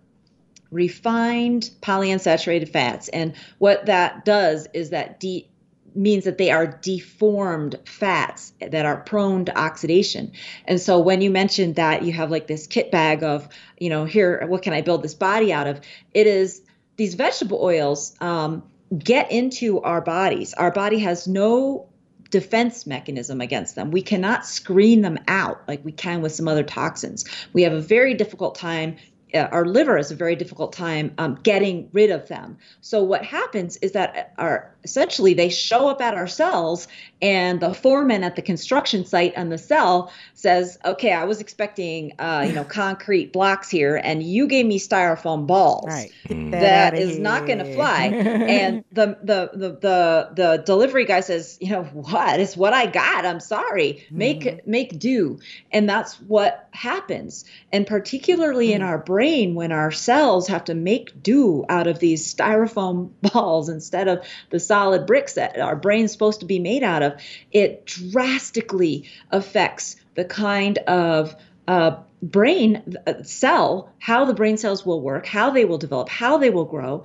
refined 0.74 1.70
polyunsaturated 1.80 2.68
fats. 2.68 3.08
And 3.08 3.34
what 3.58 3.86
that 3.86 4.24
does 4.24 4.66
is 4.74 4.90
that 4.90 5.20
de- 5.20 5.48
means 5.94 6.24
that 6.24 6.38
they 6.38 6.50
are 6.50 6.66
deformed 6.66 7.78
fats 7.86 8.52
that 8.60 8.84
are 8.84 8.96
prone 9.02 9.44
to 9.44 9.56
oxidation. 9.56 10.32
And 10.64 10.80
so 10.80 10.98
when 10.98 11.20
you 11.20 11.30
mentioned 11.30 11.76
that 11.76 12.02
you 12.02 12.12
have 12.12 12.32
like 12.32 12.48
this 12.48 12.66
kit 12.66 12.90
bag 12.90 13.22
of, 13.22 13.48
you 13.78 13.88
know, 13.88 14.04
here, 14.04 14.44
what 14.48 14.62
can 14.62 14.72
I 14.72 14.80
build 14.80 15.02
this 15.02 15.14
body 15.14 15.52
out 15.52 15.68
of? 15.68 15.80
It 16.12 16.26
is 16.26 16.62
these 16.96 17.14
vegetable 17.14 17.62
oils 17.62 18.16
um, 18.20 18.64
get 18.98 19.30
into 19.30 19.80
our 19.82 20.00
bodies. 20.00 20.52
Our 20.54 20.72
body 20.72 20.98
has 20.98 21.28
no 21.28 21.88
defense 22.30 22.84
mechanism 22.84 23.40
against 23.40 23.76
them. 23.76 23.92
We 23.92 24.02
cannot 24.02 24.44
screen 24.44 25.02
them 25.02 25.18
out 25.28 25.62
like 25.68 25.84
we 25.84 25.92
can 25.92 26.20
with 26.20 26.32
some 26.32 26.48
other 26.48 26.64
toxins. 26.64 27.24
We 27.52 27.62
have 27.62 27.72
a 27.72 27.80
very 27.80 28.14
difficult 28.14 28.56
time 28.56 28.96
our 29.34 29.64
liver 29.64 29.96
has 29.96 30.10
a 30.10 30.14
very 30.14 30.36
difficult 30.36 30.72
time 30.72 31.12
um, 31.18 31.38
getting 31.42 31.88
rid 31.92 32.10
of 32.10 32.28
them. 32.28 32.56
So 32.80 33.02
what 33.02 33.24
happens 33.24 33.76
is 33.78 33.92
that 33.92 34.32
our 34.38 34.72
essentially 34.84 35.34
they 35.34 35.48
show 35.48 35.88
up 35.88 36.00
at 36.00 36.14
our 36.14 36.26
cells, 36.26 36.86
and 37.20 37.60
the 37.60 37.74
foreman 37.74 38.22
at 38.22 38.36
the 38.36 38.42
construction 38.42 39.04
site 39.04 39.36
on 39.36 39.48
the 39.48 39.58
cell 39.58 40.12
says, 40.34 40.78
"Okay, 40.84 41.12
I 41.12 41.24
was 41.24 41.40
expecting 41.40 42.12
uh, 42.18 42.44
you 42.46 42.54
know 42.54 42.64
concrete 42.82 43.32
blocks 43.32 43.68
here, 43.68 43.96
and 43.96 44.22
you 44.22 44.46
gave 44.46 44.66
me 44.66 44.78
styrofoam 44.78 45.46
balls. 45.46 45.86
Right. 45.86 46.12
that 46.52 46.94
is 46.96 47.18
not 47.18 47.46
going 47.46 47.58
to 47.58 47.74
fly." 47.74 48.06
and 48.06 48.84
the, 48.92 49.18
the 49.22 49.50
the 49.52 49.68
the 49.80 50.28
the 50.34 50.62
delivery 50.64 51.06
guy 51.06 51.20
says, 51.20 51.58
"You 51.60 51.70
know 51.70 51.84
what? 51.84 52.38
It's 52.38 52.56
what 52.56 52.72
I 52.72 52.86
got. 52.86 53.26
I'm 53.26 53.40
sorry. 53.40 54.06
Make 54.10 54.42
mm-hmm. 54.42 54.70
make 54.70 54.98
do." 54.98 55.40
And 55.72 55.88
that's 55.88 56.20
what 56.20 56.68
happens, 56.72 57.44
and 57.72 57.86
particularly 57.86 58.68
mm-hmm. 58.68 58.76
in 58.76 58.82
our 58.82 58.98
brain 58.98 59.23
brain 59.24 59.54
when 59.54 59.72
our 59.72 59.90
cells 59.90 60.48
have 60.48 60.64
to 60.64 60.74
make 60.74 61.22
do 61.22 61.64
out 61.70 61.86
of 61.86 61.98
these 61.98 62.34
styrofoam 62.34 63.08
balls 63.32 63.70
instead 63.70 64.06
of 64.06 64.22
the 64.50 64.60
solid 64.60 65.06
bricks 65.06 65.32
that 65.34 65.58
our 65.58 65.74
brain's 65.74 66.12
supposed 66.12 66.40
to 66.40 66.46
be 66.46 66.58
made 66.58 66.82
out 66.82 67.02
of, 67.02 67.14
it 67.50 67.86
drastically 67.86 69.08
affects 69.30 69.96
the 70.14 70.26
kind 70.26 70.76
of 70.78 71.34
uh, 71.66 71.96
brain 72.22 72.96
uh, 73.06 73.22
cell, 73.22 73.90
how 73.98 74.26
the 74.26 74.34
brain 74.34 74.58
cells 74.58 74.84
will 74.84 75.00
work, 75.00 75.24
how 75.24 75.50
they 75.50 75.64
will 75.64 75.78
develop, 75.78 76.10
how 76.10 76.36
they 76.36 76.50
will 76.50 76.66
grow. 76.66 77.02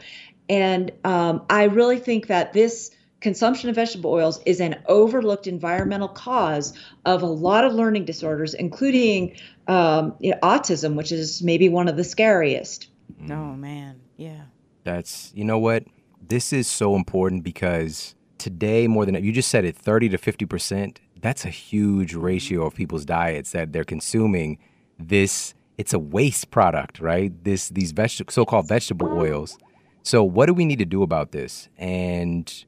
And 0.50 0.92
um, 1.06 1.46
I 1.50 1.66
really 1.66 2.00
think 2.00 2.28
that 2.28 2.52
this 2.52 2.92
consumption 3.22 3.70
of 3.70 3.76
vegetable 3.76 4.12
oils 4.12 4.42
is 4.46 4.60
an 4.60 4.76
overlooked 4.88 5.48
environmental 5.48 6.08
cause 6.08 6.74
of 7.06 7.22
a 7.22 7.28
lot 7.28 7.66
of 7.66 7.74
learning 7.74 8.06
disorders, 8.06 8.54
including 8.54 9.36
um, 9.68 10.16
you 10.20 10.32
know, 10.32 10.38
autism, 10.42 10.96
which 10.96 11.12
is 11.12 11.42
maybe 11.42 11.70
one 11.70 11.88
of 11.88 11.98
the 11.98 12.04
scariest. 12.04 12.88
Mm. 13.22 13.32
Oh, 13.32 13.56
man. 13.56 14.00
Yeah. 14.18 14.44
That's, 14.84 15.32
you 15.36 15.44
know 15.44 15.60
what? 15.60 15.84
This 16.26 16.54
is 16.54 16.68
so 16.68 16.96
important 16.96 17.44
because 17.44 18.16
today, 18.38 18.88
more 18.88 19.06
than 19.06 19.22
you 19.24 19.32
just 19.32 19.50
said 19.50 19.66
it, 19.66 19.76
30 19.76 20.10
to 20.10 20.18
50%, 20.18 20.98
that's 21.22 21.46
a 21.46 21.50
huge 21.50 22.14
ratio 22.14 22.66
of 22.66 22.76
people's 22.76 23.06
diets 23.06 23.52
that 23.52 23.74
they're 23.74 23.84
consuming 23.84 24.58
this. 24.98 25.54
It's 25.78 25.94
a 25.94 26.00
waste 26.00 26.52
product, 26.52 27.00
right? 27.00 27.32
This 27.44 27.70
these 27.70 27.92
vegetable 27.92 28.32
so-called 28.32 28.68
vegetable 28.68 29.08
oils. 29.08 29.58
So 30.04 30.24
what 30.24 30.48
do 30.48 30.54
we 30.54 30.66
need 30.66 30.80
to 30.80 30.86
do 30.86 31.04
about 31.04 31.32
this? 31.32 31.70
And 31.78 32.66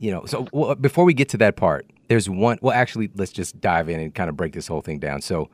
you 0.00 0.10
know, 0.10 0.24
so 0.24 0.48
well, 0.52 0.74
before 0.74 1.04
we 1.04 1.14
get 1.14 1.28
to 1.28 1.36
that 1.36 1.56
part, 1.56 1.86
there's 2.08 2.28
one. 2.28 2.58
Well, 2.62 2.74
actually, 2.74 3.10
let's 3.14 3.30
just 3.30 3.60
dive 3.60 3.88
in 3.88 4.00
and 4.00 4.14
kind 4.14 4.30
of 4.30 4.36
break 4.36 4.54
this 4.54 4.66
whole 4.66 4.80
thing 4.80 4.98
down. 4.98 5.20
So, 5.20 5.50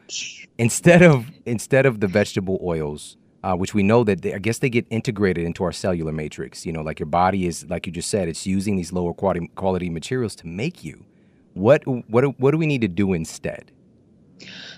instead 0.56 1.02
of 1.02 1.30
instead 1.44 1.84
of 1.84 1.98
the 2.00 2.06
vegetable 2.06 2.58
oils, 2.62 3.16
uh, 3.42 3.56
which 3.56 3.74
we 3.74 3.82
know 3.82 4.04
that 4.04 4.22
they, 4.22 4.34
I 4.34 4.38
guess 4.38 4.58
they 4.58 4.70
get 4.70 4.86
integrated 4.88 5.44
into 5.44 5.64
our 5.64 5.72
cellular 5.72 6.12
matrix. 6.12 6.64
You 6.64 6.72
know, 6.72 6.82
like 6.82 7.00
your 7.00 7.06
body 7.06 7.46
is, 7.46 7.68
like 7.68 7.86
you 7.86 7.92
just 7.92 8.08
said, 8.08 8.28
it's 8.28 8.46
using 8.46 8.76
these 8.76 8.92
lower 8.92 9.12
quality 9.12 9.50
quality 9.56 9.90
materials 9.90 10.36
to 10.36 10.46
make 10.46 10.84
you. 10.84 11.04
What 11.54 11.84
what 11.86 12.38
what 12.38 12.52
do 12.52 12.58
we 12.58 12.66
need 12.66 12.82
to 12.82 12.88
do 12.88 13.12
instead? 13.12 13.72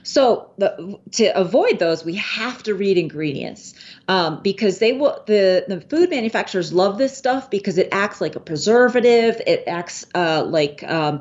So 0.02 0.50
the, 0.58 0.98
to 1.12 1.26
avoid 1.38 1.78
those, 1.78 2.04
we 2.04 2.14
have 2.14 2.62
to 2.62 2.74
read 2.74 2.96
ingredients 2.96 3.74
um, 4.08 4.40
because 4.42 4.78
they 4.78 4.92
will. 4.92 5.22
The 5.26 5.64
the 5.68 5.80
food 5.80 6.10
manufacturers 6.10 6.72
love 6.72 6.98
this 6.98 7.16
stuff 7.16 7.50
because 7.50 7.78
it 7.78 7.88
acts 7.92 8.20
like 8.20 8.36
a 8.36 8.40
preservative. 8.40 9.40
It 9.46 9.64
acts 9.66 10.06
uh, 10.14 10.44
like 10.44 10.82
um, 10.84 11.20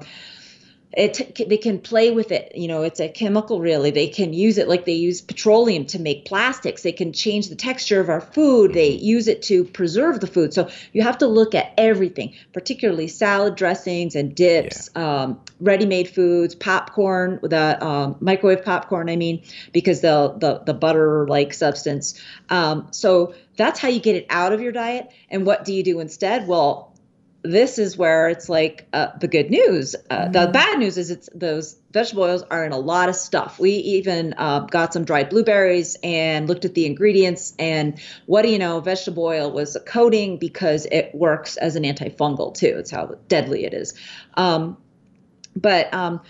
it 0.94 1.36
they 1.50 1.58
can 1.58 1.80
play 1.80 2.12
with 2.12 2.32
it 2.32 2.52
you 2.56 2.68
know 2.68 2.82
it's 2.82 3.02
a 3.02 3.10
chemical 3.10 3.60
really 3.60 3.92
they 3.92 4.08
can 4.08 4.32
use 4.32 4.58
it 4.58 4.70
like 4.70 4.86
they 4.86 4.94
use 4.94 5.20
petroleum 5.20 5.86
to 5.86 6.00
make 6.00 6.24
plastics 6.24 6.82
they 6.82 6.94
can 6.94 7.12
change 7.12 7.50
the 7.50 7.56
texture 7.56 8.00
of 8.00 8.10
our 8.10 8.22
food 8.22 8.74
they 8.74 8.94
mm-hmm. 8.94 9.06
use 9.06 9.28
it 9.28 9.42
to 9.42 9.66
preserve 9.66 10.22
the 10.22 10.28
food 10.28 10.54
so 10.54 10.70
you 10.94 11.02
have 11.02 11.18
to 11.18 11.28
look 11.28 11.54
at 11.54 11.74
everything 11.78 12.34
particularly 12.54 13.08
salad 13.08 13.56
dressings 13.56 14.16
and 14.16 14.34
dips 14.34 14.90
yeah. 14.96 15.24
um, 15.24 15.42
ready-made 15.60 16.08
foods 16.08 16.56
popcorn 16.56 17.38
the 17.44 17.86
um, 17.86 18.16
microwave 18.22 18.64
popcorn 18.64 19.10
i 19.10 19.16
mean 19.18 19.44
because 19.74 20.00
the 20.00 20.34
the, 20.38 20.60
the 20.60 20.74
butter 20.74 21.28
like 21.28 21.54
substance 21.54 22.22
um, 22.50 22.88
so 22.92 23.34
that's 23.58 23.80
how 23.80 23.90
you 23.90 24.00
get 24.00 24.16
it 24.16 24.26
out 24.30 24.54
of 24.54 24.62
your 24.62 24.72
diet 24.72 25.12
and 25.30 25.46
what 25.46 25.66
do 25.66 25.74
you 25.74 25.84
do 25.84 26.00
instead 26.00 26.48
well 26.48 26.97
this 27.44 27.78
is 27.78 27.98
where 27.98 28.30
it's 28.30 28.50
like 28.50 28.88
uh, 28.94 29.10
the 29.20 29.28
good 29.28 29.50
news. 29.50 29.96
Uh, 30.10 30.24
mm-hmm. 30.24 30.32
The 30.32 30.48
bad 30.48 30.80
news 30.80 30.98
is 30.98 31.12
it's 31.12 31.30
those 31.34 31.78
vegetable 31.92 32.24
oils 32.24 32.44
are 32.44 32.66
in 32.66 32.72
a 32.72 32.78
lot 32.78 33.10
of 33.10 33.16
stuff. 33.16 33.60
We 33.60 33.72
even 33.72 34.34
uh, 34.38 34.62
got 34.62 34.94
some 34.94 35.06
dried 35.06 35.30
blueberries 35.30 35.96
and 36.04 36.48
looked 36.48 36.66
at 36.66 36.74
the 36.74 36.86
ingredients. 36.86 37.54
And 37.58 38.00
what 38.26 38.42
do 38.42 38.50
you 38.50 38.60
know? 38.60 38.80
Vegetable 38.80 39.24
oil 39.24 39.52
was 39.52 39.76
a 39.76 39.80
coating 39.80 40.38
because 40.38 40.86
it 40.86 41.14
works 41.14 41.58
as 41.58 41.76
an 41.76 41.84
antifungal 41.84 42.54
too. 42.54 42.76
It's 42.80 42.92
how 42.92 43.16
deadly 43.28 43.66
it 43.66 43.74
is. 43.74 43.94
Um, 44.36 44.78
but 45.56 45.94
um, 45.94 46.22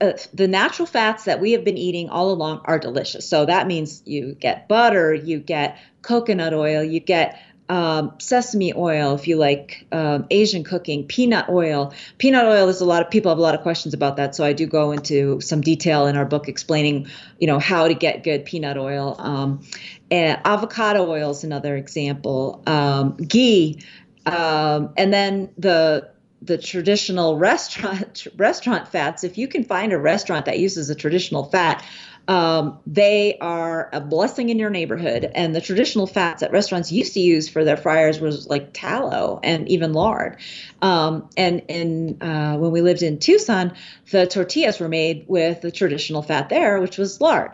uh, 0.00 0.12
the 0.34 0.46
natural 0.46 0.86
fats 0.86 1.24
that 1.24 1.40
we 1.40 1.52
have 1.52 1.64
been 1.64 1.78
eating 1.78 2.10
all 2.10 2.30
along 2.30 2.60
are 2.64 2.78
delicious. 2.78 3.28
So 3.28 3.46
that 3.46 3.66
means 3.66 4.02
you 4.04 4.36
get 4.38 4.68
butter, 4.68 5.14
you 5.14 5.38
get 5.38 5.78
coconut 6.02 6.52
oil, 6.52 6.84
you 6.84 7.00
get 7.00 7.40
um, 7.68 8.14
sesame 8.18 8.72
oil 8.74 9.14
if 9.14 9.26
you 9.26 9.36
like 9.36 9.86
um, 9.92 10.26
Asian 10.30 10.64
cooking, 10.64 11.06
peanut 11.06 11.48
oil. 11.48 11.92
Peanut 12.18 12.44
oil 12.44 12.68
is 12.68 12.80
a 12.80 12.84
lot 12.84 13.02
of 13.04 13.10
people 13.10 13.30
have 13.30 13.38
a 13.38 13.42
lot 13.42 13.54
of 13.54 13.62
questions 13.62 13.94
about 13.94 14.16
that, 14.16 14.34
so 14.34 14.44
I 14.44 14.52
do 14.52 14.66
go 14.66 14.92
into 14.92 15.40
some 15.40 15.60
detail 15.60 16.06
in 16.06 16.16
our 16.16 16.24
book 16.24 16.48
explaining, 16.48 17.08
you 17.38 17.46
know, 17.46 17.58
how 17.58 17.88
to 17.88 17.94
get 17.94 18.22
good 18.22 18.44
peanut 18.44 18.76
oil. 18.76 19.16
Um, 19.18 19.66
and 20.10 20.40
avocado 20.44 21.08
oil 21.10 21.30
is 21.30 21.44
another 21.44 21.76
example. 21.76 22.62
Um, 22.66 23.16
ghee, 23.16 23.80
um, 24.24 24.92
and 24.96 25.12
then 25.12 25.50
the 25.58 26.10
the 26.42 26.58
traditional 26.58 27.36
restaurant 27.36 28.26
restaurant 28.36 28.88
fats. 28.88 29.24
If 29.24 29.38
you 29.38 29.48
can 29.48 29.64
find 29.64 29.92
a 29.92 29.98
restaurant 29.98 30.46
that 30.46 30.58
uses 30.58 30.90
a 30.90 30.94
traditional 30.94 31.44
fat, 31.44 31.84
um, 32.28 32.80
they 32.86 33.38
are 33.40 33.88
a 33.92 34.00
blessing 34.00 34.48
in 34.48 34.58
your 34.58 34.70
neighborhood. 34.70 35.30
And 35.34 35.54
the 35.54 35.60
traditional 35.60 36.06
fats 36.06 36.40
that 36.40 36.50
restaurants 36.50 36.90
used 36.90 37.14
to 37.14 37.20
use 37.20 37.48
for 37.48 37.64
their 37.64 37.76
fryers 37.76 38.20
was 38.20 38.48
like 38.48 38.70
tallow 38.72 39.38
and 39.42 39.68
even 39.68 39.92
lard. 39.92 40.38
Um, 40.82 41.30
and 41.36 41.62
in 41.68 42.20
uh, 42.20 42.56
when 42.56 42.72
we 42.72 42.80
lived 42.80 43.02
in 43.02 43.18
Tucson, 43.18 43.74
the 44.10 44.26
tortillas 44.26 44.80
were 44.80 44.88
made 44.88 45.26
with 45.28 45.60
the 45.60 45.70
traditional 45.70 46.22
fat 46.22 46.48
there, 46.48 46.80
which 46.80 46.98
was 46.98 47.20
lard. 47.20 47.52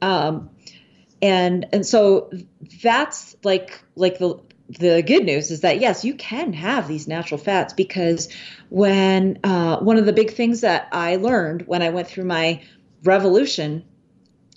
Um, 0.00 0.50
and 1.20 1.66
and 1.72 1.86
so 1.86 2.30
that's 2.82 3.36
like 3.44 3.82
like 3.94 4.18
the 4.18 4.40
the 4.68 5.02
good 5.02 5.24
news 5.24 5.50
is 5.50 5.60
that 5.60 5.80
yes, 5.80 6.04
you 6.04 6.14
can 6.14 6.54
have 6.54 6.88
these 6.88 7.06
natural 7.06 7.38
fats 7.38 7.74
because 7.74 8.30
when 8.70 9.38
uh, 9.44 9.78
one 9.80 9.98
of 9.98 10.06
the 10.06 10.12
big 10.12 10.32
things 10.32 10.62
that 10.62 10.88
I 10.92 11.16
learned 11.16 11.66
when 11.66 11.82
I 11.82 11.90
went 11.90 12.08
through 12.08 12.24
my 12.24 12.62
revolution 13.02 13.84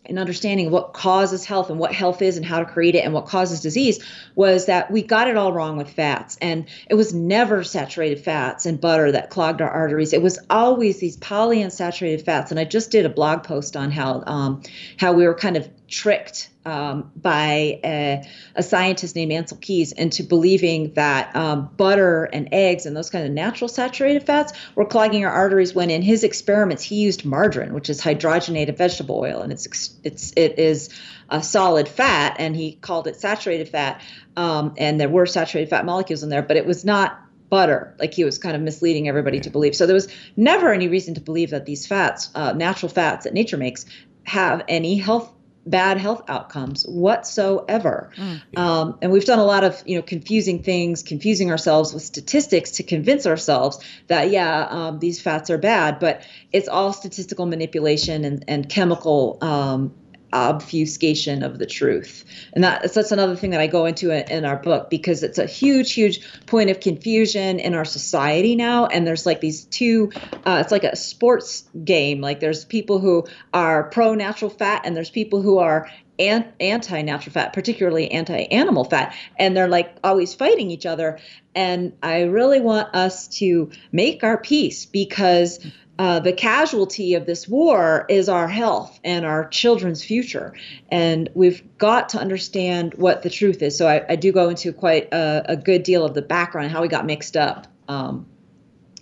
and 0.08 0.20
understanding 0.20 0.72
what 0.72 0.94
causes 0.94 1.46
health 1.46 1.70
and 1.70 1.80
what 1.80 1.94
health 1.94 2.22
is 2.22 2.38
and 2.38 2.46
how 2.46 2.60
to 2.60 2.66
create 2.66 2.96
it 2.96 3.04
and 3.04 3.14
what 3.14 3.26
causes 3.26 3.62
disease 3.62 4.04
was 4.36 4.66
that 4.66 4.90
we 4.92 5.02
got 5.02 5.28
it 5.28 5.38
all 5.38 5.54
wrong 5.54 5.78
with 5.78 5.90
fats. 5.90 6.38
And 6.42 6.68
it 6.90 6.96
was 6.96 7.14
never 7.14 7.64
saturated 7.64 8.24
fats 8.24 8.66
and 8.66 8.80
butter 8.80 9.12
that 9.12 9.30
clogged 9.30 9.62
our 9.62 9.70
arteries. 9.70 10.14
It 10.14 10.22
was 10.22 10.40
always 10.50 11.00
these 11.00 11.18
polyunsaturated 11.18 12.24
fats. 12.24 12.52
And 12.52 12.60
I 12.60 12.66
just 12.66 12.92
did 12.92 13.06
a 13.06 13.10
blog 13.10 13.44
post 13.44 13.76
on 13.76 13.92
how 13.92 14.24
um, 14.26 14.64
how 14.98 15.14
we 15.14 15.26
were 15.26 15.36
kind 15.36 15.58
of 15.58 15.70
tricked 15.88 16.50
um, 16.68 17.12
by 17.16 17.80
a, 17.82 18.28
a, 18.54 18.62
scientist 18.62 19.16
named 19.16 19.32
Ancel 19.32 19.60
Keys 19.60 19.94
into 19.94 20.22
believing 20.22 20.94
that 20.96 21.34
um, 21.34 21.70
butter 21.78 22.26
and 22.26 22.50
eggs 22.52 22.86
and 22.86 22.96
those 22.96 23.10
kind 23.10 23.26
of 23.26 23.32
natural 23.32 23.70
saturated 23.70 24.24
fats 24.24 24.52
were 24.76 24.84
clogging 24.84 25.24
our 25.24 25.32
arteries. 25.32 25.74
When 25.74 25.90
in 25.90 26.02
his 26.02 26.26
experiments 26.26 26.84
he 26.84 26.96
used 26.96 27.24
margarine, 27.24 27.74
which 27.74 27.90
is 27.90 28.02
hydrogenated 28.02 28.76
vegetable 28.78 29.18
oil, 29.18 29.42
and 29.42 29.54
it's 29.54 29.98
it's 30.04 30.34
it 30.36 30.60
is 30.60 30.90
a 31.30 31.42
solid 31.42 31.88
fat, 31.88 32.36
and 32.38 32.54
he 32.54 32.74
called 32.74 33.08
it 33.08 33.16
saturated 33.16 33.70
fat. 33.70 34.02
Um, 34.36 34.74
and 34.78 35.00
there 35.00 35.10
were 35.10 35.26
saturated 35.26 35.70
fat 35.70 35.86
molecules 35.86 36.22
in 36.22 36.30
there, 36.30 36.44
but 36.44 36.58
it 36.58 36.66
was 36.66 36.84
not 36.84 37.18
butter 37.50 37.96
like 37.98 38.14
he 38.14 38.26
was 38.26 38.38
kind 38.38 38.58
of 38.58 38.62
misleading 38.62 39.08
everybody 39.08 39.40
to 39.40 39.50
believe 39.50 39.74
so 39.74 39.86
there 39.86 39.94
was 39.94 40.10
never 40.36 40.74
any 40.74 40.90
reason 40.90 41.14
to 41.14 41.22
believe 41.22 41.52
that 41.52 41.66
these 41.66 41.88
fats 41.88 42.30
uh, 42.36 42.52
natural 42.52 42.90
fats 42.90 43.24
that 43.24 43.34
nature 43.34 43.56
makes 43.56 43.86
have 44.26 44.66
any 44.68 44.98
health 44.98 45.32
bad 45.70 45.98
health 45.98 46.24
outcomes 46.28 46.84
whatsoever 46.84 48.12
mm. 48.16 48.58
um, 48.58 48.98
and 49.02 49.12
we've 49.12 49.26
done 49.26 49.40
a 49.40 49.46
lot 49.46 49.64
of 49.64 49.82
you 49.86 49.96
know 49.96 50.02
confusing 50.02 50.64
things 50.64 51.04
confusing 51.04 51.52
ourselves 51.52 51.94
with 51.94 52.04
statistics 52.04 52.72
to 52.72 52.84
convince 52.84 53.28
ourselves 53.28 53.80
that 54.08 54.30
yeah 54.30 54.68
um, 54.70 55.00
these 55.00 55.22
fats 55.22 55.50
are 55.50 55.58
bad 55.58 56.00
but 56.00 56.22
it's 56.52 56.68
all 56.68 56.94
statistical 56.94 57.46
manipulation 57.46 58.24
and, 58.26 58.46
and 58.48 58.70
chemical 58.70 59.38
um, 59.42 59.94
obfuscation 60.34 61.44
of 61.44 61.60
the 61.60 61.66
truth. 61.66 62.26
And 62.54 62.64
that, 62.64 62.94
that's 62.94 63.12
another 63.12 63.36
thing 63.36 63.52
that 63.52 63.62
I 63.62 63.68
go 63.68 63.86
into 63.86 64.12
in 64.12 64.46
our 64.46 64.58
book 64.58 64.90
because 64.90 65.24
it's 65.24 65.38
a 65.38 65.46
huge, 65.46 65.94
huge 65.94 66.22
point 66.46 66.70
of 66.70 66.80
confusion 66.80 67.60
in 67.60 67.74
our 67.74 67.86
society 67.86 68.56
now. 68.56 68.86
And 68.88 69.06
there's 69.08 69.26
like 69.26 69.42
these 69.42 69.66
two, 69.66 70.12
uh, 70.46 70.60
it's 70.62 70.72
like 70.72 70.84
a 70.84 70.96
sports 70.96 71.68
game. 71.84 72.22
Like 72.22 72.40
there's 72.40 72.66
people 72.66 73.00
who 73.00 73.26
are 73.54 73.90
pro 73.90 74.14
natural 74.16 74.52
fat 74.52 74.82
and 74.86 74.96
there's 74.96 75.10
people 75.10 75.42
who 75.42 75.60
are 75.60 75.90
anti 76.20 77.02
natural 77.02 77.34
fat, 77.34 77.54
particularly 77.54 78.12
anti 78.12 78.44
animal 78.44 78.84
fat. 78.84 79.16
And 79.38 79.56
they're 79.56 79.68
like 79.68 79.98
always 80.04 80.34
fighting 80.34 80.72
each 80.72 80.86
other. 80.86 81.20
And 81.56 81.94
I 82.04 82.24
really 82.24 82.60
want 82.60 82.94
us 82.96 83.28
to 83.40 83.72
make 83.92 84.24
our 84.24 84.38
peace 84.38 84.86
because 84.86 85.60
uh, 86.00 86.20
the 86.20 86.34
casualty 86.34 87.16
of 87.16 87.26
this 87.26 87.48
war 87.48 88.06
is 88.08 88.30
our 88.30 88.48
health 88.48 89.00
and 89.04 89.26
our 89.26 89.48
children's 89.50 90.04
future. 90.04 90.54
And 90.90 91.30
we've 91.34 91.64
got 91.78 92.10
to 92.10 92.20
understand 92.20 92.94
what 92.96 93.24
the 93.24 93.30
truth 93.30 93.62
is. 93.64 93.76
So 93.78 93.88
I, 93.88 94.06
I 94.10 94.16
do 94.16 94.32
go 94.32 94.50
into 94.50 94.72
quite 94.74 95.12
a, 95.12 95.44
a, 95.54 95.56
good 95.58 95.82
deal 95.84 96.06
of 96.06 96.14
the 96.14 96.22
background, 96.22 96.72
how 96.72 96.84
we 96.84 96.88
got 96.88 97.06
mixed 97.08 97.36
up 97.36 97.66
um, 97.88 98.28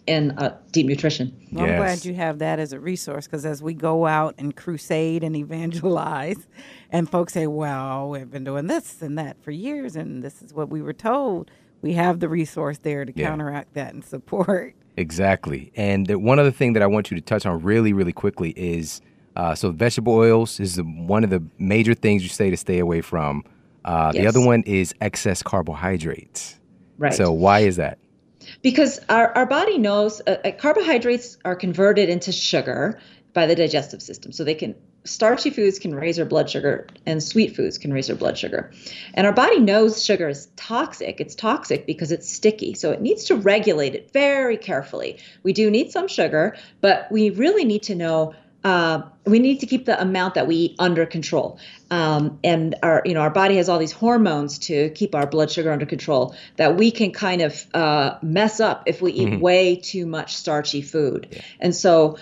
in 0.08 0.32
uh, 0.32 0.58
deep 0.72 0.86
nutrition. 0.86 1.36
Well, 1.52 1.66
yes. 1.66 1.74
I'm 1.74 1.86
glad 1.86 2.06
you 2.06 2.14
have 2.14 2.40
that 2.40 2.60
as 2.60 2.72
a 2.72 2.80
resource 2.80 3.26
because 3.26 3.46
as 3.46 3.62
we 3.62 3.74
go 3.74 4.06
out 4.06 4.36
and 4.38 4.56
crusade 4.56 5.22
and 5.22 5.36
evangelize, 5.36 6.48
and 6.92 7.10
folks 7.10 7.34
say, 7.34 7.48
well, 7.48 8.10
we've 8.10 8.32
been 8.32 8.46
doing 8.46 8.68
this 8.68 9.02
and 9.02 9.18
that 9.18 9.42
for 9.44 9.52
years, 9.52 9.98
and 9.98 10.24
this 10.24 10.42
is 10.42 10.54
what 10.54 10.70
we 10.70 10.82
were 10.82 10.94
told, 10.94 11.52
we 11.82 11.94
have 11.94 12.22
the 12.22 12.30
resource 12.30 12.78
there 12.78 13.04
to 13.04 13.12
yeah. 13.14 13.28
counteract 13.28 13.74
that 13.74 13.94
and 13.94 14.06
support. 14.06 14.76
Exactly. 14.98 15.72
And 15.76 16.08
the, 16.08 16.18
one 16.20 16.40
other 16.40 16.52
thing 16.52 16.74
that 16.74 16.84
I 16.84 16.88
want 16.88 17.12
you 17.12 17.16
to 17.16 17.22
touch 17.22 17.46
on 17.46 17.62
really, 17.62 17.94
really 17.94 18.14
quickly 18.14 18.52
is 18.52 19.02
uh, 19.36 19.56
so 19.56 19.72
vegetable 19.72 20.14
oils 20.14 20.60
is 20.60 20.76
the, 20.76 20.84
one 20.84 21.24
of 21.24 21.30
the 21.30 21.44
major 21.58 21.94
things 21.94 22.24
you 22.24 22.30
say 22.30 22.50
to 22.50 22.58
stay 22.58 22.80
away 22.80 23.02
from. 23.02 23.44
Uh, 23.84 24.12
yes. 24.14 24.22
The 24.22 24.28
other 24.28 24.46
one 24.46 24.64
is 24.64 24.94
excess 25.02 25.44
carbohydrates. 25.44 26.60
Right. 26.98 27.14
So 27.14 27.32
why 27.32 27.60
is 27.60 27.76
that? 27.76 28.00
Because 28.62 29.00
our, 29.10 29.36
our 29.36 29.46
body 29.46 29.78
knows 29.78 30.22
uh, 30.28 30.38
uh 30.46 30.52
carbohydrates 30.52 31.38
are 31.46 31.56
converted 31.56 32.10
into 32.10 32.32
sugar 32.32 33.00
by 33.34 33.46
the 33.48 33.56
digestive 33.56 34.02
system. 34.02 34.32
So 34.32 34.44
they 34.44 34.56
can 34.56 34.76
starchy 35.06 35.50
foods 35.50 35.80
can 35.80 35.96
raise 35.96 36.20
our 36.20 36.26
blood 36.26 36.50
sugar 36.50 36.88
and 37.06 37.22
sweet 37.22 37.56
foods 37.56 37.78
can 37.78 37.94
raise 37.94 38.10
our 38.10 38.16
blood 38.16 38.38
sugar. 38.38 38.72
And 39.14 39.26
our 39.26 39.34
body 39.34 39.60
knows 39.60 40.04
sugar 40.04 40.28
is 40.28 40.48
toxic. 40.56 41.22
It's 41.22 41.36
toxic 41.36 41.86
because 41.86 42.12
it's 42.12 42.30
sticky. 42.30 42.74
So 42.74 42.92
it 42.92 43.02
needs 43.02 43.26
to 43.26 43.36
regulate 43.36 43.96
it 43.96 44.12
very 44.12 44.58
carefully. 44.58 45.18
We 45.44 45.54
do 45.54 45.70
need 45.72 45.92
some 45.92 46.08
sugar, 46.08 46.58
but 46.82 47.12
we 47.12 47.30
really 47.30 47.66
need 47.66 47.84
to 47.84 47.96
know 47.96 48.34
uh, 48.66 49.04
we 49.26 49.38
need 49.38 49.60
to 49.60 49.68
keep 49.68 49.86
the 49.86 50.02
amount 50.02 50.34
that 50.34 50.48
we 50.48 50.56
eat 50.56 50.76
under 50.80 51.06
control. 51.06 51.60
Um, 51.92 52.40
and 52.44 52.74
our, 52.82 53.04
you 53.06 53.14
know, 53.14 53.20
our 53.20 53.30
body 53.30 53.58
has 53.58 53.70
all 53.70 53.78
these 53.78 53.92
hormones 53.92 54.58
to 54.60 54.90
keep 54.90 55.14
our 55.14 55.28
blood 55.28 55.52
sugar 55.52 55.72
under 55.72 55.86
control 55.86 56.36
that 56.56 56.76
we 56.76 56.90
can 56.90 57.12
kind 57.12 57.44
of 57.44 57.64
uh, 57.76 58.18
mess 58.24 58.60
up 58.60 58.84
if 58.88 59.04
we 59.04 59.12
eat 59.12 59.30
mm-hmm. 59.30 59.40
way 59.40 59.76
too 59.76 60.08
much 60.08 60.36
starchy 60.36 60.82
food. 60.82 61.28
Yeah. 61.30 61.42
And 61.60 61.76
so 61.76 62.18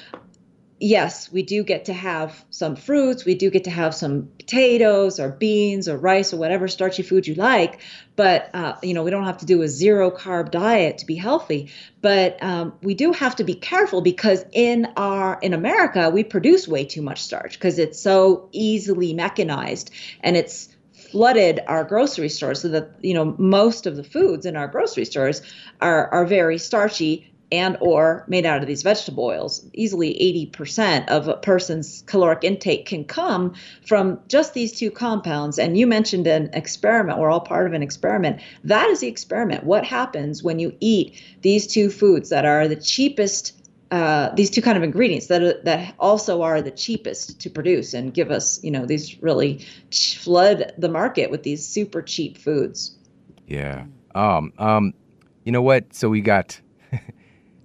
yes, 0.80 1.32
we 1.32 1.44
do 1.44 1.64
get 1.64 1.86
to 1.86 1.94
have 1.94 2.44
some 2.50 2.76
fruits. 2.76 3.26
We 3.26 3.36
do 3.36 3.50
get 3.50 3.66
to 3.66 3.70
have 3.70 3.96
some 3.96 4.30
potatoes 4.38 5.20
or 5.20 5.30
beans 5.30 5.88
or 5.88 5.98
rice 5.98 6.34
or 6.34 6.38
whatever 6.38 6.68
starchy 6.68 7.04
food 7.04 7.28
you 7.28 7.36
like. 7.36 7.80
But 8.16 8.50
uh, 8.54 8.76
you 8.84 8.94
know, 8.94 9.04
we 9.04 9.12
don't 9.12 9.26
have 9.26 9.38
to 9.40 9.46
do 9.46 9.62
a 9.62 9.68
zero 9.68 10.12
carb 10.12 10.52
diet 10.52 11.00
to 11.00 11.06
be 11.06 11.16
healthy. 11.16 11.72
But 12.02 12.42
um, 12.44 12.74
we 12.82 12.94
do 12.94 13.12
have 13.14 13.36
to 13.38 13.44
be 13.44 13.56
careful 13.56 14.02
because 14.02 14.44
in 14.52 14.88
our 14.98 15.40
in 15.42 15.54
America 15.54 16.10
we 16.10 16.24
produce 16.24 16.68
way 16.68 16.86
too 16.86 17.02
much 17.02 17.22
starch 17.22 17.54
because 17.54 17.80
it's 17.80 18.00
so 18.00 18.50
easily 18.52 19.14
mechanized 19.14 19.92
and 20.22 20.36
it's 20.36 20.70
flooded 21.12 21.60
our 21.68 21.84
grocery 21.84 22.30
stores 22.30 22.62
so 22.62 22.70
that 22.70 22.92
you 23.02 23.14
know 23.14 23.36
most 23.38 23.86
of 23.86 23.96
the 23.96 24.04
foods 24.04 24.46
in 24.46 24.56
our 24.56 24.68
grocery 24.68 25.06
stores 25.06 25.42
are 25.80 26.08
are 26.08 26.26
very 26.26 26.58
starchy 26.58 27.33
and 27.54 27.78
or 27.82 28.26
made 28.28 28.48
out 28.48 28.62
of 28.62 28.68
these 28.68 28.82
vegetable 28.82 29.26
oils 29.26 29.64
easily 29.74 30.14
80% 30.52 31.08
of 31.08 31.28
a 31.28 31.36
person's 31.36 32.04
caloric 32.08 32.44
intake 32.44 32.88
can 32.88 33.06
come 33.06 33.54
from 33.86 34.20
just 34.28 34.56
these 34.56 34.72
two 34.74 34.90
compounds 34.90 35.60
and 35.60 35.78
you 35.78 35.86
mentioned 35.86 36.26
an 36.26 36.50
experiment 36.54 37.20
we're 37.20 37.30
all 37.30 37.40
part 37.40 37.68
of 37.68 37.74
an 37.74 37.84
experiment 37.84 38.42
that 38.64 38.90
is 38.90 39.02
the 39.02 39.08
experiment 39.08 39.64
what 39.64 39.86
happens 39.86 40.42
when 40.42 40.58
you 40.58 40.76
eat 40.80 41.22
these 41.44 41.68
two 41.68 41.92
foods 41.92 42.30
that 42.30 42.44
are 42.44 42.68
the 42.68 42.76
cheapest 42.76 43.54
uh, 43.92 44.34
these 44.34 44.50
two 44.50 44.62
kind 44.64 44.76
of 44.76 44.82
ingredients 44.82 45.28
that 45.28 45.44
are, 45.44 45.62
that 45.62 45.94
also 46.00 46.42
are 46.42 46.64
the 46.64 46.72
cheapest 46.72 47.40
to 47.40 47.48
produce 47.48 47.94
and 47.94 48.12
give 48.12 48.32
us, 48.32 48.60
you 48.64 48.72
know, 48.72 48.88
these 48.88 49.22
really 49.22 49.64
flood 49.92 50.74
the 50.80 50.90
market 50.90 51.30
with 51.30 51.44
these 51.44 51.64
super 51.64 52.02
cheap 52.02 52.40
foods. 52.40 52.98
Yeah. 53.46 53.86
Um. 54.16 54.52
Um. 54.58 54.96
You 55.44 55.52
know 55.52 55.62
what? 55.62 55.94
So 55.94 56.10
we 56.10 56.22
got 56.22 56.60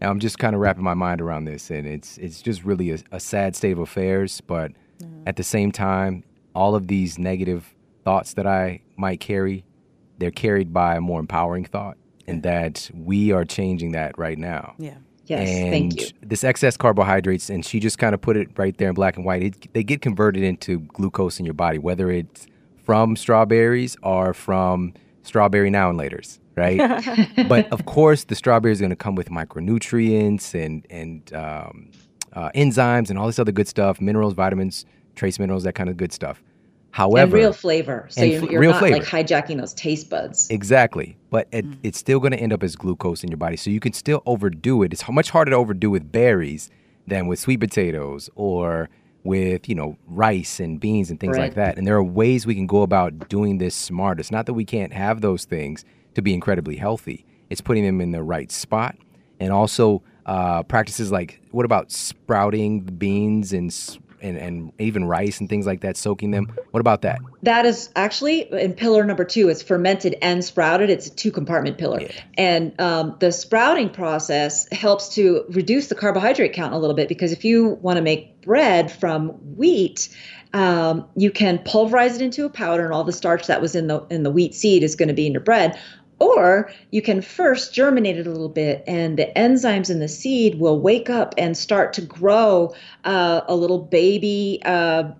now 0.00 0.10
I'm 0.10 0.20
just 0.20 0.38
kind 0.38 0.54
of 0.54 0.60
wrapping 0.60 0.84
my 0.84 0.94
mind 0.94 1.20
around 1.20 1.44
this, 1.44 1.70
and 1.70 1.86
it's 1.86 2.18
it's 2.18 2.40
just 2.40 2.64
really 2.64 2.90
a, 2.90 2.98
a 3.12 3.20
sad 3.20 3.56
state 3.56 3.72
of 3.72 3.78
affairs. 3.78 4.40
But 4.40 4.72
mm-hmm. 5.00 5.24
at 5.26 5.36
the 5.36 5.42
same 5.42 5.72
time, 5.72 6.24
all 6.54 6.74
of 6.74 6.88
these 6.88 7.18
negative 7.18 7.74
thoughts 8.04 8.34
that 8.34 8.46
I 8.46 8.80
might 8.96 9.20
carry, 9.20 9.64
they're 10.18 10.30
carried 10.30 10.72
by 10.72 10.96
a 10.96 11.00
more 11.00 11.20
empowering 11.20 11.64
thought, 11.64 11.96
and 12.26 12.42
that 12.42 12.90
we 12.94 13.32
are 13.32 13.44
changing 13.44 13.92
that 13.92 14.18
right 14.18 14.38
now. 14.38 14.74
Yeah. 14.78 14.96
Yes, 15.26 15.46
and 15.46 15.70
thank 15.70 16.00
you. 16.00 16.08
This 16.22 16.42
excess 16.42 16.78
carbohydrates, 16.78 17.50
and 17.50 17.62
she 17.62 17.80
just 17.80 17.98
kind 17.98 18.14
of 18.14 18.20
put 18.22 18.38
it 18.38 18.48
right 18.56 18.74
there 18.78 18.88
in 18.88 18.94
black 18.94 19.16
and 19.16 19.26
white. 19.26 19.42
It, 19.42 19.74
they 19.74 19.84
get 19.84 20.00
converted 20.00 20.42
into 20.42 20.78
glucose 20.78 21.38
in 21.38 21.44
your 21.44 21.52
body, 21.52 21.76
whether 21.76 22.10
it's 22.10 22.46
from 22.82 23.14
strawberries 23.14 23.94
or 24.02 24.32
from 24.32 24.94
strawberry 25.22 25.68
now 25.68 25.90
and 25.90 25.98
later's 25.98 26.40
right? 26.58 26.78
but 27.48 27.70
of 27.72 27.86
course, 27.86 28.24
the 28.24 28.34
strawberry 28.34 28.72
is 28.72 28.80
going 28.80 28.90
to 28.90 28.96
come 28.96 29.14
with 29.14 29.30
micronutrients 29.30 30.54
and 30.54 30.86
and 30.90 31.32
um, 31.32 31.90
uh, 32.32 32.50
enzymes 32.54 33.10
and 33.10 33.18
all 33.18 33.26
this 33.26 33.38
other 33.38 33.52
good 33.52 33.68
stuff, 33.68 34.00
minerals, 34.00 34.34
vitamins, 34.34 34.84
trace 35.14 35.38
minerals, 35.38 35.62
that 35.64 35.74
kind 35.74 35.88
of 35.88 35.96
good 35.96 36.12
stuff. 36.12 36.42
However, 36.90 37.36
and 37.36 37.44
real 37.44 37.52
flavor, 37.52 38.06
so 38.08 38.24
you're, 38.24 38.50
you're 38.50 38.62
not 38.64 38.80
flavor. 38.80 38.98
like 38.98 39.04
hijacking 39.06 39.58
those 39.58 39.74
taste 39.74 40.08
buds. 40.08 40.48
Exactly, 40.50 41.16
but 41.30 41.46
it, 41.52 41.64
mm. 41.64 41.76
it's 41.82 41.98
still 41.98 42.18
going 42.18 42.32
to 42.32 42.38
end 42.38 42.52
up 42.52 42.62
as 42.62 42.76
glucose 42.76 43.22
in 43.22 43.30
your 43.30 43.36
body, 43.36 43.56
so 43.56 43.70
you 43.70 43.78
can 43.78 43.92
still 43.92 44.22
overdo 44.26 44.82
it. 44.82 44.92
It's 44.92 45.06
much 45.08 45.30
harder 45.30 45.50
to 45.50 45.56
overdo 45.56 45.90
with 45.90 46.10
berries 46.10 46.70
than 47.06 47.26
with 47.26 47.38
sweet 47.38 47.60
potatoes 47.60 48.30
or 48.34 48.88
with 49.22 49.68
you 49.68 49.74
know 49.74 49.96
rice 50.06 50.60
and 50.60 50.80
beans 50.80 51.10
and 51.10 51.20
things 51.20 51.36
right. 51.36 51.44
like 51.44 51.54
that. 51.54 51.76
And 51.76 51.86
there 51.86 51.96
are 51.96 52.02
ways 52.02 52.46
we 52.46 52.54
can 52.54 52.66
go 52.66 52.82
about 52.82 53.28
doing 53.28 53.58
this 53.58 53.74
smart. 53.74 54.18
It's 54.18 54.30
not 54.30 54.46
that 54.46 54.54
we 54.54 54.64
can't 54.64 54.92
have 54.92 55.20
those 55.20 55.44
things 55.44 55.84
to 56.18 56.22
be 56.22 56.34
incredibly 56.34 56.76
healthy. 56.76 57.24
It's 57.48 57.60
putting 57.60 57.84
them 57.84 58.00
in 58.00 58.10
the 58.10 58.22
right 58.22 58.50
spot, 58.50 58.96
and 59.40 59.52
also 59.52 60.02
uh, 60.26 60.64
practices 60.64 61.10
like 61.10 61.40
what 61.52 61.64
about 61.64 61.90
sprouting 61.90 62.80
beans 62.80 63.52
and, 63.52 63.72
and 64.20 64.36
and 64.36 64.72
even 64.80 65.04
rice 65.04 65.38
and 65.38 65.48
things 65.48 65.64
like 65.64 65.80
that, 65.82 65.96
soaking 65.96 66.32
them. 66.32 66.52
What 66.72 66.80
about 66.80 67.02
that? 67.02 67.20
That 67.44 67.64
is 67.64 67.88
actually 67.94 68.52
in 68.52 68.74
pillar 68.74 69.04
number 69.04 69.24
two. 69.24 69.48
It's 69.48 69.62
fermented 69.62 70.16
and 70.20 70.44
sprouted. 70.44 70.90
It's 70.90 71.06
a 71.06 71.14
two 71.14 71.30
compartment 71.30 71.78
pillar, 71.78 72.00
yeah. 72.02 72.12
and 72.36 72.78
um, 72.80 73.16
the 73.20 73.30
sprouting 73.30 73.88
process 73.88 74.70
helps 74.72 75.14
to 75.14 75.44
reduce 75.50 75.86
the 75.86 75.94
carbohydrate 75.94 76.52
count 76.52 76.74
a 76.74 76.78
little 76.78 76.96
bit 76.96 77.08
because 77.08 77.32
if 77.32 77.44
you 77.44 77.78
want 77.80 77.96
to 77.96 78.02
make 78.02 78.42
bread 78.42 78.90
from 78.90 79.28
wheat 79.56 80.08
um, 80.54 81.06
you 81.14 81.30
can 81.30 81.58
pulverize 81.58 82.16
it 82.16 82.22
into 82.22 82.46
a 82.46 82.48
powder 82.48 82.84
and 82.84 82.94
all 82.94 83.04
the 83.04 83.12
starch 83.12 83.46
that 83.48 83.60
was 83.60 83.74
in 83.74 83.86
the 83.86 84.00
in 84.10 84.22
the 84.22 84.30
wheat 84.30 84.54
seed 84.54 84.82
is 84.82 84.96
going 84.96 85.08
to 85.08 85.14
be 85.14 85.26
in 85.26 85.32
your 85.32 85.42
bread 85.42 85.78
or 86.18 86.70
you 86.90 87.02
can 87.02 87.22
first 87.22 87.74
germinate 87.74 88.18
it 88.18 88.26
a 88.26 88.30
little 88.30 88.48
bit, 88.48 88.84
and 88.86 89.18
the 89.18 89.30
enzymes 89.36 89.90
in 89.90 89.98
the 90.00 90.08
seed 90.08 90.58
will 90.58 90.80
wake 90.80 91.10
up 91.10 91.34
and 91.38 91.56
start 91.56 91.92
to 91.94 92.02
grow 92.02 92.74
uh, 93.04 93.42
a 93.46 93.54
little 93.54 93.78
baby. 93.78 94.60
Uh, 94.64 95.12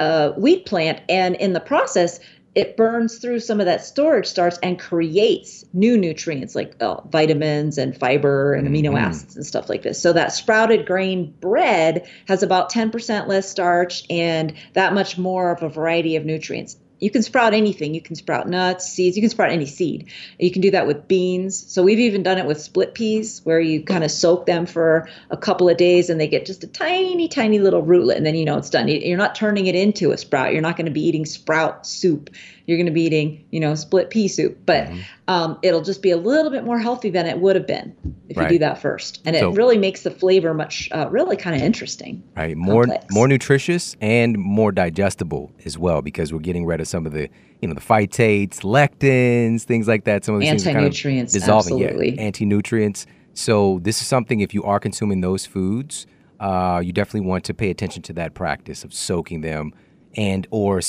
a 0.00 0.32
wheat 0.36 0.64
plant, 0.64 1.00
and 1.08 1.34
in 1.34 1.54
the 1.54 1.60
process, 1.60 2.20
it 2.58 2.76
burns 2.76 3.18
through 3.18 3.38
some 3.38 3.60
of 3.60 3.66
that 3.66 3.84
storage 3.84 4.26
starch 4.26 4.54
and 4.62 4.80
creates 4.80 5.64
new 5.72 5.96
nutrients 5.96 6.56
like 6.56 6.74
oh, 6.82 7.04
vitamins 7.08 7.78
and 7.78 7.96
fiber 7.96 8.54
and 8.54 8.66
amino 8.66 8.88
mm-hmm. 8.88 8.96
acids 8.96 9.36
and 9.36 9.46
stuff 9.46 9.68
like 9.68 9.82
this. 9.82 10.00
So 10.00 10.12
that 10.14 10.32
sprouted 10.32 10.86
grain 10.86 11.32
bread 11.40 12.08
has 12.26 12.42
about 12.42 12.72
10% 12.72 13.28
less 13.28 13.48
starch 13.48 14.02
and 14.10 14.54
that 14.72 14.92
much 14.92 15.18
more 15.18 15.52
of 15.52 15.62
a 15.62 15.68
variety 15.68 16.16
of 16.16 16.24
nutrients 16.24 16.76
you 17.00 17.10
can 17.10 17.22
sprout 17.22 17.54
anything. 17.54 17.94
You 17.94 18.00
can 18.00 18.16
sprout 18.16 18.48
nuts, 18.48 18.86
seeds, 18.86 19.16
you 19.16 19.22
can 19.22 19.30
sprout 19.30 19.50
any 19.50 19.66
seed. 19.66 20.08
You 20.38 20.50
can 20.50 20.62
do 20.62 20.70
that 20.72 20.86
with 20.86 21.08
beans. 21.08 21.70
So 21.72 21.82
we've 21.82 21.98
even 21.98 22.22
done 22.22 22.38
it 22.38 22.46
with 22.46 22.60
split 22.60 22.94
peas 22.94 23.40
where 23.44 23.60
you 23.60 23.82
kind 23.82 24.04
of 24.04 24.10
soak 24.10 24.46
them 24.46 24.66
for 24.66 25.08
a 25.30 25.36
couple 25.36 25.68
of 25.68 25.76
days 25.76 26.10
and 26.10 26.20
they 26.20 26.28
get 26.28 26.46
just 26.46 26.64
a 26.64 26.66
tiny, 26.66 27.28
tiny 27.28 27.58
little 27.58 27.82
rootlet. 27.82 28.16
And 28.16 28.26
then 28.26 28.34
you 28.34 28.44
know 28.44 28.58
it's 28.58 28.70
done. 28.70 28.88
You're 28.88 29.18
not 29.18 29.34
turning 29.34 29.66
it 29.66 29.74
into 29.74 30.12
a 30.12 30.18
sprout. 30.18 30.52
You're 30.52 30.62
not 30.62 30.76
going 30.76 30.86
to 30.86 30.92
be 30.92 31.06
eating 31.06 31.26
sprout 31.26 31.86
soup 31.86 32.30
you're 32.68 32.76
going 32.76 32.86
to 32.86 32.92
be 32.92 33.02
eating, 33.02 33.42
you 33.50 33.60
know, 33.60 33.74
split 33.74 34.10
pea 34.10 34.28
soup. 34.28 34.58
But 34.66 34.88
mm-hmm. 34.88 35.00
um, 35.26 35.58
it'll 35.62 35.80
just 35.80 36.02
be 36.02 36.10
a 36.10 36.18
little 36.18 36.50
bit 36.50 36.64
more 36.64 36.78
healthy 36.78 37.08
than 37.08 37.24
it 37.24 37.40
would 37.40 37.56
have 37.56 37.66
been 37.66 37.96
if 38.28 38.36
right. 38.36 38.44
you 38.44 38.58
do 38.58 38.58
that 38.58 38.78
first. 38.78 39.22
And 39.24 39.34
so, 39.34 39.50
it 39.50 39.56
really 39.56 39.78
makes 39.78 40.02
the 40.02 40.10
flavor 40.10 40.52
much, 40.52 40.90
uh, 40.92 41.08
really 41.10 41.38
kind 41.38 41.56
of 41.56 41.62
interesting. 41.62 42.22
Right. 42.36 42.54
More, 42.58 42.84
complex. 42.84 43.06
more 43.10 43.26
nutritious 43.26 43.96
and 44.02 44.36
more 44.36 44.70
digestible 44.70 45.50
as 45.64 45.78
well 45.78 46.02
because 46.02 46.30
we're 46.30 46.40
getting 46.40 46.66
rid 46.66 46.82
of 46.82 46.86
some 46.86 47.06
of 47.06 47.12
the, 47.12 47.30
you 47.62 47.68
know, 47.68 47.74
the 47.74 47.80
phytates, 47.80 48.60
lectins, 48.60 49.62
things 49.62 49.88
like 49.88 50.04
that. 50.04 50.26
Some 50.26 50.34
of 50.34 50.42
these 50.42 50.50
things 50.50 50.66
are 50.66 50.72
kind 50.72 50.84
of 50.84 50.92
dissolving. 50.92 51.82
Absolutely. 51.82 52.16
Yeah, 52.16 52.20
anti-nutrients. 52.20 53.06
So 53.32 53.78
this 53.82 54.02
is 54.02 54.06
something 54.06 54.40
if 54.40 54.52
you 54.52 54.62
are 54.64 54.78
consuming 54.78 55.22
those 55.22 55.46
foods, 55.46 56.06
uh, 56.38 56.82
you 56.84 56.92
definitely 56.92 57.26
want 57.26 57.44
to 57.44 57.54
pay 57.54 57.70
attention 57.70 58.02
to 58.02 58.12
that 58.12 58.34
practice 58.34 58.84
of 58.84 58.92
soaking 58.92 59.40
them 59.40 59.72
and 60.16 60.46
or 60.50 60.82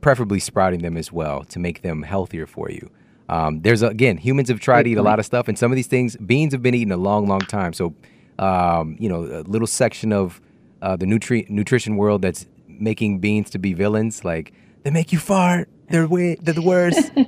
preferably 0.00 0.38
sprouting 0.40 0.82
them 0.82 0.96
as 0.96 1.12
well 1.12 1.44
to 1.44 1.58
make 1.58 1.82
them 1.82 2.02
healthier 2.02 2.46
for 2.46 2.70
you. 2.70 2.90
Um, 3.28 3.60
there's 3.62 3.82
again, 3.82 4.18
humans 4.18 4.48
have 4.48 4.60
tried 4.60 4.84
to 4.84 4.90
eat 4.90 4.98
a 4.98 5.02
lot 5.02 5.18
of 5.18 5.26
stuff, 5.26 5.48
and 5.48 5.58
some 5.58 5.72
of 5.72 5.76
these 5.76 5.88
things, 5.88 6.16
beans 6.16 6.52
have 6.52 6.62
been 6.62 6.74
eaten 6.74 6.92
a 6.92 6.96
long, 6.96 7.26
long 7.26 7.40
time. 7.40 7.72
So, 7.72 7.94
um, 8.38 8.96
you 9.00 9.08
know, 9.08 9.24
a 9.24 9.42
little 9.42 9.66
section 9.66 10.12
of 10.12 10.40
uh, 10.82 10.94
the 10.96 11.06
nutri- 11.06 11.48
nutrition 11.50 11.96
world 11.96 12.22
that's 12.22 12.46
making 12.68 13.18
beans 13.18 13.50
to 13.50 13.58
be 13.58 13.72
villains, 13.72 14.24
like 14.24 14.52
they 14.84 14.90
make 14.90 15.10
you 15.12 15.18
fart. 15.18 15.68
They're 15.88 16.06
we- 16.06 16.36
they're 16.36 16.54
the 16.54 16.62
worst. 16.62 17.10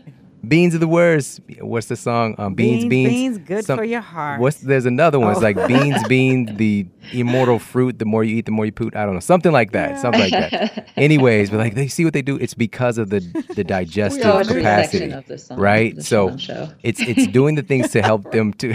Beans 0.46 0.74
are 0.74 0.78
the 0.78 0.88
worst. 0.88 1.40
What's 1.60 1.86
the 1.86 1.96
song? 1.96 2.36
Um, 2.38 2.54
beans, 2.54 2.84
beans, 2.84 3.08
beans, 3.10 3.38
good 3.38 3.64
Some, 3.64 3.78
for 3.78 3.84
your 3.84 4.00
heart. 4.00 4.40
What's 4.40 4.58
there's 4.58 4.86
another 4.86 5.18
one. 5.18 5.28
Oh. 5.28 5.32
It's 5.32 5.40
like 5.40 5.56
beans, 5.68 6.06
beans, 6.06 6.56
the 6.56 6.86
immortal 7.12 7.58
fruit. 7.58 7.98
The 7.98 8.04
more 8.04 8.22
you 8.22 8.36
eat, 8.36 8.44
the 8.44 8.52
more 8.52 8.64
you 8.64 8.70
poot. 8.70 8.94
I 8.94 9.04
don't 9.04 9.14
know, 9.14 9.20
something 9.20 9.50
like 9.50 9.72
that. 9.72 9.90
Yeah. 9.90 10.00
Something 10.00 10.30
like 10.30 10.30
that. 10.30 10.88
Anyways, 10.96 11.50
but 11.50 11.58
like 11.58 11.74
they 11.74 11.88
see 11.88 12.04
what 12.04 12.12
they 12.12 12.22
do. 12.22 12.36
It's 12.36 12.54
because 12.54 12.98
of 12.98 13.10
the 13.10 13.20
the 13.56 13.64
digestive 13.76 14.46
capacity, 14.46 15.10
song, 15.38 15.58
right? 15.58 16.00
So 16.02 16.36
it's 16.82 17.00
it's 17.00 17.26
doing 17.26 17.56
the 17.56 17.62
things 17.62 17.90
to 17.90 18.02
help 18.02 18.30
them 18.30 18.52
to 18.54 18.74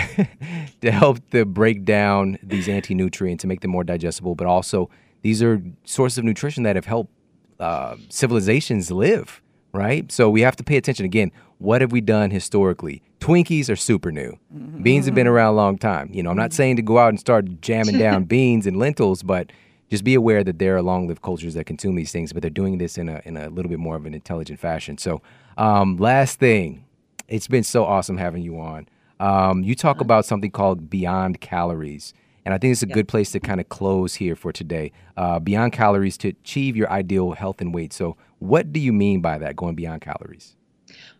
to 0.82 0.92
help 0.92 1.30
to 1.32 1.46
break 1.46 1.86
down 1.86 2.40
these 2.44 2.68
anti 2.68 2.94
nutrients 2.94 3.42
to 3.44 3.48
make 3.48 3.62
them 3.62 3.72
more 3.72 3.86
digestible, 3.86 4.36
but 4.36 4.48
also 4.48 4.90
these 5.22 5.42
are 5.42 5.62
sources 5.86 6.18
of 6.18 6.26
nutrition 6.26 6.64
that 6.64 6.76
have 6.76 6.86
helped 6.86 7.14
uh, 7.60 7.96
civilizations 8.10 8.92
live 8.92 9.42
right? 9.74 10.12
So 10.12 10.30
we 10.30 10.42
have 10.42 10.56
to 10.58 10.64
pay 10.64 10.78
attention 10.78 11.06
again. 11.06 11.32
What 11.64 11.80
have 11.80 11.94
we 11.94 12.02
done 12.02 12.30
historically? 12.30 13.02
Twinkies 13.22 13.70
are 13.70 13.78
super 13.78 14.12
new. 14.12 14.38
Mm-hmm. 14.54 14.84
Beans 14.84 15.06
have 15.06 15.16
been 15.16 15.28
around 15.28 15.54
a 15.54 15.56
long 15.56 15.78
time. 15.78 16.10
You 16.12 16.22
know, 16.22 16.30
I'm 16.30 16.36
not 16.36 16.50
mm-hmm. 16.50 16.58
saying 16.58 16.76
to 16.76 16.82
go 16.82 16.98
out 16.98 17.08
and 17.08 17.18
start 17.18 17.62
jamming 17.62 17.98
down 17.98 18.24
beans 18.26 18.68
and 18.68 18.76
lentils, 18.76 19.24
but 19.24 19.50
just 19.90 20.04
be 20.04 20.14
aware 20.14 20.44
that 20.44 20.60
there 20.60 20.76
are 20.76 20.82
long-lived 20.82 21.22
cultures 21.22 21.54
that 21.54 21.64
consume 21.64 21.96
these 21.96 22.12
things, 22.12 22.34
but 22.34 22.42
they're 22.42 22.50
doing 22.50 22.80
this 22.80 22.98
in 22.98 23.08
a 23.08 23.22
in 23.24 23.38
a 23.38 23.48
little 23.48 23.70
bit 23.70 23.80
more 23.80 23.96
of 23.96 24.06
an 24.06 24.14
intelligent 24.14 24.60
fashion. 24.60 24.98
So, 24.98 25.22
um, 25.58 25.96
last 25.96 26.38
thing, 26.38 26.84
it's 27.30 27.48
been 27.48 27.64
so 27.64 27.86
awesome 27.86 28.18
having 28.18 28.44
you 28.44 28.60
on. 28.60 28.90
Um, 29.22 29.64
you 29.64 29.74
talk 29.74 30.02
about 30.02 30.26
something 30.26 30.52
called 30.52 30.90
beyond 30.90 31.40
calories. 31.40 32.14
And 32.44 32.54
I 32.54 32.58
think 32.58 32.74
it's 32.74 32.84
a 32.84 32.88
good 32.88 33.08
place 33.08 33.32
to 33.32 33.40
kind 33.40 33.62
of 33.62 33.70
close 33.70 34.16
here 34.16 34.36
for 34.36 34.52
today. 34.52 34.92
Uh, 35.16 35.40
beyond 35.40 35.72
calories 35.72 36.18
to 36.18 36.28
achieve 36.28 36.76
your 36.76 36.92
ideal 36.92 37.32
health 37.32 37.62
and 37.62 37.74
weight. 37.74 37.94
So, 37.94 38.18
what 38.40 38.74
do 38.74 38.82
you 38.82 38.92
mean 38.92 39.22
by 39.22 39.38
that, 39.38 39.56
going 39.56 39.76
beyond 39.76 40.02
calories? 40.02 40.58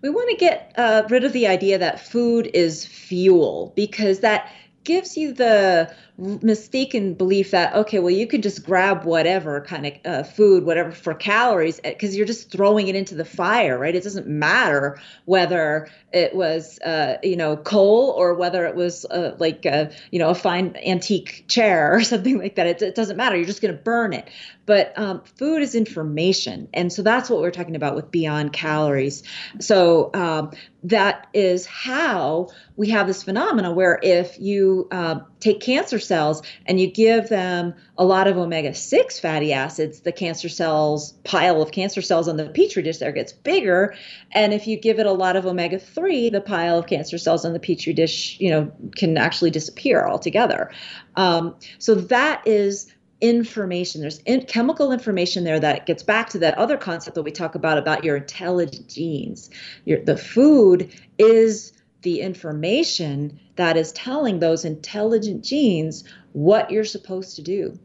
We 0.04 0.10
want 0.10 0.30
to 0.32 0.36
get 0.36 0.74
uh, 0.76 1.04
rid 1.10 1.24
of 1.24 1.32
the 1.32 1.48
idea 1.48 1.78
that 1.80 2.06
food 2.06 2.52
is 2.54 2.86
fuel 2.86 3.72
because 3.74 4.20
that 4.20 4.52
gives 4.84 5.16
you 5.16 5.32
the 5.34 5.96
mistaken 6.18 7.16
belief 7.16 7.52
that 7.52 7.74
okay 7.74 7.98
well 7.98 8.12
you 8.12 8.28
can 8.28 8.42
just 8.42 8.64
grab 8.64 9.04
whatever 9.04 9.62
kind 9.62 9.88
of 9.88 9.94
uh, 10.06 10.24
food 10.24 10.64
whatever 10.64 10.92
for 10.92 11.14
calories 11.16 11.80
because 11.80 12.14
eh, 12.14 12.18
you're 12.18 12.26
just 12.28 12.52
throwing 12.52 12.88
it 12.88 12.96
into 12.96 13.16
the 13.16 13.26
fire 13.26 13.78
right? 13.84 13.96
It 13.96 14.04
doesn't 14.04 14.28
matter 14.28 15.00
whether 15.26 15.90
it 16.12 16.36
was 16.36 16.80
uh, 16.80 17.18
you 17.24 17.36
know 17.36 17.58
coal 17.58 18.14
or 18.18 18.34
whether 18.36 18.66
it 18.66 18.76
was 18.76 19.06
uh, 19.06 19.36
like 19.40 19.66
a, 19.66 19.92
you 20.12 20.20
know 20.20 20.30
a 20.30 20.36
fine 20.36 20.76
antique 20.86 21.46
chair 21.48 21.94
or 21.94 22.04
something 22.14 22.38
like 22.38 22.56
that. 22.56 22.68
It, 22.68 22.82
it 22.82 22.96
doesn't 22.96 23.18
matter. 23.18 23.36
You're 23.36 23.46
just 23.46 23.62
going 23.62 23.76
to 23.76 23.82
burn 23.82 24.14
it. 24.14 24.30
But 24.66 24.98
um, 24.98 25.22
food 25.38 25.62
is 25.62 25.76
information. 25.76 26.70
And 26.74 26.94
so 26.94 27.02
that's 27.02 27.30
what 27.30 27.42
we're 27.42 27.52
talking 27.52 27.76
about 27.76 27.96
with 27.96 28.12
beyond 28.12 28.54
calories. 28.54 29.24
So 29.60 30.10
um, 30.14 30.52
that 30.84 31.28
is 31.34 31.66
how 31.66 32.50
we 32.78 32.90
have 32.92 33.08
this 33.08 33.24
phenomena 33.24 33.74
where 33.74 34.00
if 34.02 34.40
you 34.40 34.88
uh, 34.92 35.20
take 35.44 35.60
cancer 35.60 36.00
cells 36.00 36.42
and 36.66 36.80
you 36.80 36.88
give 36.88 37.30
them 37.30 37.74
a 37.98 38.06
lot 38.06 38.28
of 38.28 38.38
omega 38.38 38.74
6 38.74 39.20
fatty 39.20 39.52
acids, 39.52 40.00
the 40.02 40.12
cancer 40.12 40.50
cells, 40.50 41.14
pile 41.24 41.62
of 41.62 41.72
cancer 41.72 42.02
cells 42.02 42.28
on 42.28 42.38
the 42.38 42.50
petri 42.50 42.82
dish 42.82 42.98
there 42.98 43.12
gets 43.12 43.34
bigger. 43.34 43.94
And 44.32 44.54
if 44.54 44.68
you 44.68 44.80
give 44.80 45.00
it 45.00 45.06
a 45.06 45.12
lot 45.12 45.36
of 45.36 45.46
omega 45.46 45.78
3, 45.80 46.30
the 46.30 46.42
pile 46.42 46.80
of 46.80 46.88
cancer 46.88 47.18
cells 47.18 47.44
on 47.44 47.54
the 47.54 47.60
petri 47.60 47.94
dish, 47.94 48.40
you 48.40 48.50
know, 48.50 48.72
can 48.96 49.18
actually 49.18 49.52
disappear 49.52 50.08
altogether. 50.08 50.72
Um, 51.16 51.56
so 51.78 51.94
that 51.96 52.48
is 52.48 52.94
information. 53.20 54.02
There's 54.02 54.20
in, 54.20 54.46
chemical 54.46 54.92
information 54.92 55.44
there 55.44 55.60
that 55.60 55.86
gets 55.86 56.04
back 56.04 56.30
to 56.32 56.40
that 56.40 56.58
other 56.58 56.78
concept 56.78 57.16
that 57.16 57.24
we 57.24 57.32
talk 57.32 57.56
about 57.56 57.78
about 57.78 58.04
your 58.04 58.18
intelligent 58.18 58.90
genes. 58.90 59.50
Your, 59.86 60.04
the 60.04 60.18
food 60.18 60.94
is 61.18 61.74
the 62.04 62.22
information 62.22 63.40
that 63.56 63.78
is 63.78 63.92
telling 63.92 64.40
those 64.40 64.66
intelligent 64.66 65.44
genes 65.44 66.04
what 66.34 66.72
you're 66.72 66.84
supposed 66.84 67.36
to 67.36 67.42
do. 67.42 67.78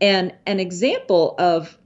And 0.00 0.34
an 0.46 0.60
example 0.60 1.34
of 1.38 1.76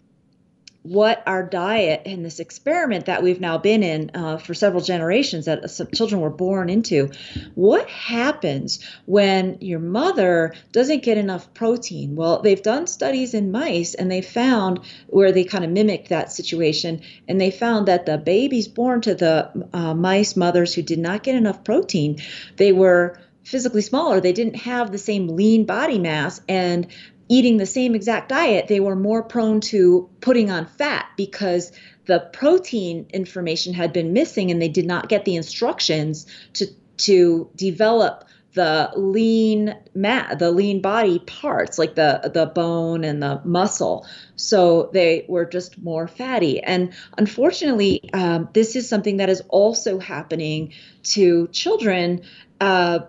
what 0.82 1.22
our 1.26 1.42
diet 1.42 2.02
and 2.06 2.24
this 2.24 2.40
experiment 2.40 3.06
that 3.06 3.22
we've 3.22 3.40
now 3.40 3.58
been 3.58 3.82
in 3.82 4.10
uh, 4.14 4.38
for 4.38 4.54
several 4.54 4.82
generations 4.82 5.46
that 5.46 5.68
some 5.70 5.88
children 5.88 6.20
were 6.20 6.30
born 6.30 6.70
into 6.70 7.10
what 7.54 7.88
happens 7.88 8.84
when 9.04 9.58
your 9.60 9.80
mother 9.80 10.54
doesn't 10.72 11.02
get 11.02 11.18
enough 11.18 11.52
protein? 11.52 12.14
Well 12.16 12.40
they've 12.42 12.62
done 12.62 12.86
studies 12.86 13.34
in 13.34 13.50
mice 13.50 13.94
and 13.94 14.10
they 14.10 14.22
found 14.22 14.80
where 15.08 15.32
they 15.32 15.44
kind 15.44 15.64
of 15.64 15.70
mimicked 15.70 16.08
that 16.08 16.32
situation 16.32 17.02
and 17.26 17.40
they 17.40 17.50
found 17.50 17.88
that 17.88 18.06
the 18.06 18.16
babies 18.16 18.68
born 18.68 19.00
to 19.02 19.14
the 19.14 19.68
uh, 19.72 19.94
mice 19.94 20.36
mothers 20.36 20.74
who 20.74 20.82
did 20.82 20.98
not 20.98 21.22
get 21.22 21.34
enough 21.34 21.64
protein 21.64 22.18
they 22.56 22.72
were 22.72 23.18
physically 23.48 23.80
smaller. 23.80 24.20
They 24.20 24.34
didn't 24.34 24.56
have 24.56 24.92
the 24.92 24.98
same 24.98 25.28
lean 25.28 25.64
body 25.64 25.98
mass 25.98 26.40
and 26.48 26.86
eating 27.28 27.56
the 27.56 27.66
same 27.66 27.94
exact 27.94 28.28
diet, 28.28 28.68
they 28.68 28.80
were 28.80 28.96
more 28.96 29.22
prone 29.22 29.60
to 29.60 30.08
putting 30.20 30.50
on 30.50 30.66
fat 30.66 31.06
because 31.16 31.72
the 32.06 32.20
protein 32.32 33.06
information 33.10 33.74
had 33.74 33.92
been 33.92 34.12
missing 34.12 34.50
and 34.50 34.60
they 34.60 34.68
did 34.68 34.86
not 34.86 35.08
get 35.08 35.24
the 35.24 35.36
instructions 35.36 36.26
to 36.54 36.66
to 36.96 37.48
develop 37.54 38.24
the 38.54 38.90
lean 38.96 39.76
mat 39.94 40.38
the 40.38 40.50
lean 40.50 40.80
body 40.80 41.18
parts 41.20 41.78
like 41.78 41.94
the 41.94 42.30
the 42.32 42.46
bone 42.46 43.04
and 43.04 43.22
the 43.22 43.40
muscle. 43.44 44.06
So 44.36 44.90
they 44.92 45.26
were 45.28 45.44
just 45.44 45.80
more 45.80 46.08
fatty. 46.08 46.60
And 46.60 46.94
unfortunately 47.18 48.10
um, 48.14 48.48
this 48.54 48.74
is 48.74 48.88
something 48.88 49.18
that 49.18 49.28
is 49.28 49.42
also 49.48 49.98
happening 49.98 50.72
to 51.04 51.48
children 51.48 52.22
uh, 52.60 53.00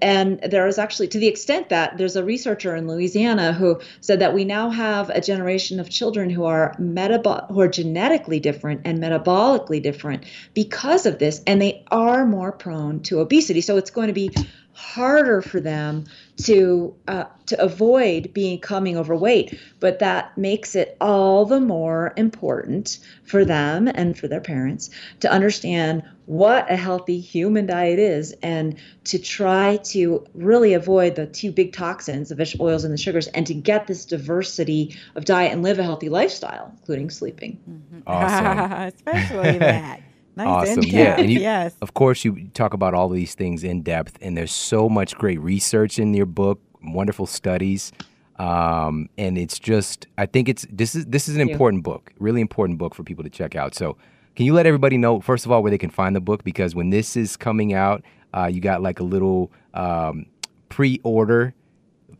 and 0.00 0.40
there 0.40 0.66
is 0.66 0.78
actually, 0.78 1.08
to 1.08 1.18
the 1.18 1.26
extent 1.26 1.70
that 1.70 1.98
there's 1.98 2.16
a 2.16 2.24
researcher 2.24 2.76
in 2.76 2.86
Louisiana 2.86 3.52
who 3.52 3.80
said 4.00 4.20
that 4.20 4.34
we 4.34 4.44
now 4.44 4.70
have 4.70 5.10
a 5.10 5.20
generation 5.20 5.80
of 5.80 5.90
children 5.90 6.30
who 6.30 6.44
are 6.44 6.74
metabol- 6.78 7.48
who 7.48 7.60
are 7.60 7.68
genetically 7.68 8.38
different 8.38 8.82
and 8.84 8.98
metabolically 8.98 9.82
different 9.82 10.24
because 10.54 11.06
of 11.06 11.18
this, 11.18 11.42
and 11.46 11.60
they 11.60 11.84
are 11.90 12.24
more 12.26 12.52
prone 12.52 13.00
to 13.00 13.20
obesity. 13.20 13.60
So 13.60 13.76
it's 13.76 13.90
going 13.90 14.08
to 14.08 14.12
be 14.12 14.30
harder 14.74 15.42
for 15.42 15.60
them 15.60 16.04
to 16.36 16.94
uh, 17.08 17.24
to 17.46 17.60
avoid 17.60 18.32
becoming 18.32 18.96
overweight 18.96 19.58
but 19.80 19.98
that 19.98 20.36
makes 20.38 20.74
it 20.74 20.96
all 21.00 21.44
the 21.44 21.60
more 21.60 22.14
important 22.16 22.98
for 23.24 23.44
them 23.44 23.86
and 23.86 24.18
for 24.18 24.28
their 24.28 24.40
parents 24.40 24.90
to 25.20 25.30
understand 25.30 26.02
what 26.26 26.70
a 26.70 26.76
healthy 26.76 27.20
human 27.20 27.66
diet 27.66 27.98
is 27.98 28.32
and 28.42 28.78
to 29.04 29.18
try 29.18 29.76
to 29.78 30.24
really 30.34 30.72
avoid 30.72 31.14
the 31.16 31.26
two 31.26 31.52
big 31.52 31.72
toxins 31.72 32.30
the 32.30 32.34
vegetable 32.34 32.66
oils 32.66 32.84
and 32.84 32.94
the 32.94 32.98
sugars 32.98 33.26
and 33.28 33.46
to 33.46 33.54
get 33.54 33.86
this 33.86 34.06
diversity 34.06 34.96
of 35.14 35.24
diet 35.24 35.52
and 35.52 35.62
live 35.62 35.78
a 35.78 35.82
healthy 35.82 36.08
lifestyle 36.08 36.72
including 36.78 37.10
sleeping. 37.10 37.58
Mm-hmm. 37.68 38.00
awesome. 38.06 38.92
Especially 38.96 39.58
that 39.58 40.00
Nice 40.36 40.46
awesome. 40.46 40.84
Yeah. 40.84 41.18
And 41.18 41.30
you, 41.30 41.40
yes. 41.52 41.74
Of 41.82 41.94
course, 41.94 42.24
you 42.24 42.48
talk 42.54 42.74
about 42.74 42.94
all 42.94 43.08
these 43.08 43.34
things 43.34 43.64
in 43.64 43.82
depth, 43.82 44.18
and 44.20 44.36
there's 44.36 44.52
so 44.52 44.88
much 44.88 45.14
great 45.16 45.40
research 45.40 45.98
in 45.98 46.14
your 46.14 46.26
book, 46.26 46.60
wonderful 46.82 47.26
studies. 47.26 47.92
Um, 48.38 49.08
and 49.18 49.36
it's 49.36 49.58
just, 49.58 50.06
I 50.18 50.26
think 50.26 50.48
it's 50.48 50.66
this 50.70 50.94
is 50.94 51.06
this 51.06 51.28
is 51.28 51.36
an 51.36 51.42
important 51.42 51.84
book, 51.84 52.12
really 52.18 52.40
important 52.40 52.78
book 52.78 52.94
for 52.94 53.04
people 53.04 53.22
to 53.24 53.30
check 53.30 53.54
out. 53.54 53.74
So, 53.74 53.96
can 54.34 54.46
you 54.46 54.54
let 54.54 54.66
everybody 54.66 54.96
know 54.96 55.20
first 55.20 55.44
of 55.44 55.52
all 55.52 55.62
where 55.62 55.70
they 55.70 55.78
can 55.78 55.90
find 55.90 56.16
the 56.16 56.20
book? 56.20 56.42
Because 56.42 56.74
when 56.74 56.90
this 56.90 57.16
is 57.16 57.36
coming 57.36 57.74
out, 57.74 58.02
uh, 58.34 58.46
you 58.46 58.60
got 58.60 58.82
like 58.82 59.00
a 59.00 59.04
little 59.04 59.52
um, 59.74 60.26
pre-order 60.70 61.54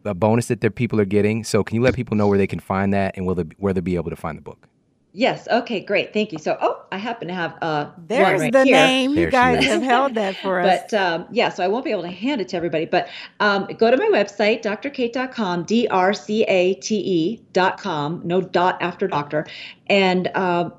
a 0.05 0.15
bonus 0.15 0.49
that 0.49 0.61
their 0.61 0.71
people 0.71 1.01
are 1.01 1.05
getting. 1.05 1.45
So, 1.45 1.63
can 1.63 1.77
you 1.77 1.83
let 1.83 1.95
people 1.95 2.17
know 2.17 2.29
where 2.29 2.39
they 2.39 2.47
can 2.47 2.61
find 2.61 2.93
that, 2.93 3.17
and 3.17 3.27
will 3.27 3.35
they, 3.35 3.45
where 3.59 3.73
they'll 3.73 3.83
be 3.83 3.97
able 3.97 4.11
to 4.11 4.17
find 4.17 4.37
the 4.37 4.43
book? 4.43 4.69
Yes. 5.15 5.47
Okay. 5.49 5.81
Great. 5.81 6.15
Thank 6.15 6.33
you. 6.33 6.39
So, 6.39 6.57
oh, 6.61 6.83
I 6.91 6.97
happen 6.97 7.29
to 7.29 7.35
have 7.35 7.59
uh, 7.61 7.91
there's 8.07 8.41
right 8.41 8.53
the 8.53 8.65
here. 8.65 8.77
name. 8.77 9.13
You 9.13 9.31
guys 9.31 9.63
have 9.65 9.83
held 9.83 10.15
that 10.15 10.37
for 10.37 10.61
us. 10.61 10.81
But 10.91 10.95
um, 10.95 11.27
yeah, 11.31 11.51
so 11.51 11.63
I 11.63 11.69
won't 11.69 11.85
be 11.85 11.91
able 11.91 12.03
to 12.03 12.09
hand 12.09 12.41
it 12.41 12.49
to 12.49 12.57
everybody. 12.57 12.87
But 12.87 13.09
um, 13.39 13.67
go 13.79 13.91
to 13.91 13.97
my 13.97 14.09
website, 14.09 14.63
drcate.com, 14.63 15.65
d 15.65 15.87
r 15.89 16.15
c 16.15 16.45
a 16.45 16.75
t 16.75 16.97
e 16.97 17.43
dot 17.53 17.79
com. 17.79 18.23
No 18.25 18.41
dot 18.41 18.79
after 18.81 19.07
doctor, 19.07 19.47
and. 19.89 20.31
Uh, 20.35 20.71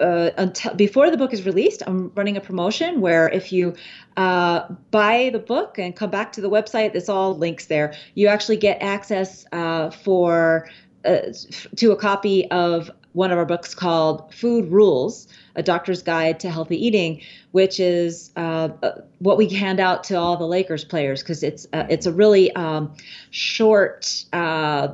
uh, 0.00 0.30
until 0.38 0.74
before 0.74 1.08
the 1.08 1.16
book 1.16 1.32
is 1.32 1.46
released, 1.46 1.80
I'm 1.86 2.10
running 2.16 2.36
a 2.36 2.40
promotion 2.40 3.00
where 3.00 3.28
if 3.28 3.52
you 3.52 3.74
uh, 4.16 4.66
buy 4.90 5.30
the 5.32 5.38
book 5.38 5.78
and 5.78 5.94
come 5.94 6.10
back 6.10 6.32
to 6.32 6.40
the 6.40 6.50
website, 6.50 6.96
it's 6.96 7.08
all 7.08 7.36
links 7.38 7.66
there. 7.66 7.94
You 8.14 8.26
actually 8.26 8.56
get 8.56 8.82
access 8.82 9.46
uh, 9.52 9.90
for 9.90 10.68
uh, 11.04 11.32
to 11.76 11.92
a 11.92 11.96
copy 11.96 12.50
of 12.50 12.90
one 13.14 13.30
of 13.30 13.38
our 13.38 13.46
books 13.46 13.74
called 13.74 14.34
Food 14.34 14.70
Rules 14.70 15.26
A 15.54 15.62
Doctor's 15.62 16.02
Guide 16.02 16.38
to 16.40 16.50
Healthy 16.50 16.84
Eating, 16.84 17.22
which 17.52 17.80
is 17.80 18.30
uh, 18.36 18.68
uh 18.82 19.00
what 19.20 19.38
we 19.38 19.48
hand 19.48 19.80
out 19.80 20.04
to 20.04 20.16
all 20.16 20.36
the 20.36 20.46
Lakers 20.46 20.84
players 20.84 21.22
because 21.22 21.42
it's, 21.42 21.66
uh, 21.72 21.86
it's 21.88 22.06
a 22.06 22.12
really 22.12 22.54
um, 22.56 22.94
short 23.30 24.24
uh, 24.32 24.88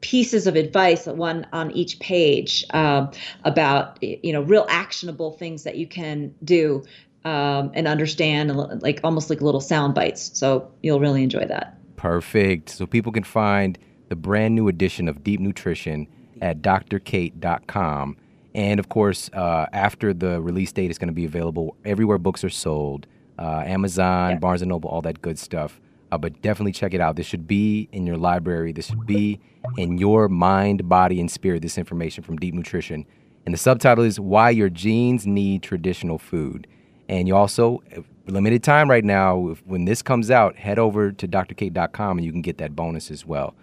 pieces 0.00 0.46
of 0.46 0.56
advice, 0.56 1.06
one 1.06 1.46
on 1.52 1.70
each 1.70 1.98
page, 2.00 2.66
um, 2.70 3.10
about 3.44 4.02
you 4.02 4.32
know 4.32 4.42
real 4.42 4.66
actionable 4.68 5.32
things 5.32 5.62
that 5.62 5.76
you 5.76 5.86
can 5.86 6.34
do 6.44 6.84
um, 7.24 7.70
and 7.74 7.86
understand, 7.88 8.54
like 8.82 9.00
almost 9.04 9.30
like 9.30 9.40
little 9.40 9.60
sound 9.60 9.94
bites. 9.94 10.36
So 10.36 10.70
you'll 10.82 11.00
really 11.00 11.22
enjoy 11.22 11.46
that. 11.46 11.78
Perfect. 11.96 12.68
So 12.68 12.86
people 12.86 13.12
can 13.12 13.22
find 13.22 13.78
the 14.08 14.16
brand 14.16 14.54
new 14.54 14.68
edition 14.68 15.08
of 15.08 15.22
Deep 15.22 15.40
Nutrition 15.40 16.08
at 16.42 16.60
drcate.com. 16.60 18.16
And 18.54 18.78
of 18.78 18.90
course, 18.90 19.30
uh, 19.32 19.66
after 19.72 20.12
the 20.12 20.42
release 20.42 20.72
date, 20.72 20.90
it's 20.90 20.98
going 20.98 21.08
to 21.08 21.14
be 21.14 21.24
available 21.24 21.76
everywhere 21.86 22.18
books 22.18 22.44
are 22.44 22.50
sold 22.50 23.06
uh, 23.38 23.62
Amazon, 23.66 24.38
Barnes 24.38 24.62
and 24.62 24.68
Noble, 24.68 24.90
all 24.90 25.02
that 25.02 25.22
good 25.22 25.38
stuff. 25.38 25.80
Uh, 26.10 26.18
but 26.18 26.42
definitely 26.42 26.72
check 26.72 26.92
it 26.92 27.00
out. 27.00 27.16
This 27.16 27.26
should 27.26 27.46
be 27.46 27.88
in 27.90 28.06
your 28.06 28.18
library. 28.18 28.72
This 28.72 28.86
should 28.86 29.06
be 29.06 29.40
in 29.78 29.96
your 29.96 30.28
mind, 30.28 30.88
body, 30.88 31.18
and 31.18 31.30
spirit. 31.30 31.62
This 31.62 31.78
information 31.78 32.22
from 32.22 32.36
Deep 32.36 32.54
Nutrition. 32.54 33.06
And 33.46 33.54
the 33.54 33.58
subtitle 33.58 34.04
is 34.04 34.20
Why 34.20 34.50
Your 34.50 34.68
Genes 34.68 35.26
Need 35.26 35.62
Traditional 35.62 36.18
Food. 36.18 36.66
And 37.08 37.26
you 37.26 37.34
also, 37.34 37.82
limited 38.26 38.62
time 38.62 38.90
right 38.90 39.04
now, 39.04 39.54
when 39.64 39.86
this 39.86 40.02
comes 40.02 40.30
out, 40.30 40.56
head 40.56 40.78
over 40.78 41.12
to 41.12 41.26
drcate.com 41.26 42.18
and 42.18 42.24
you 42.24 42.30
can 42.30 42.42
get 42.42 42.58
that 42.58 42.76
bonus 42.76 43.10
as 43.10 43.24
well. 43.26 43.54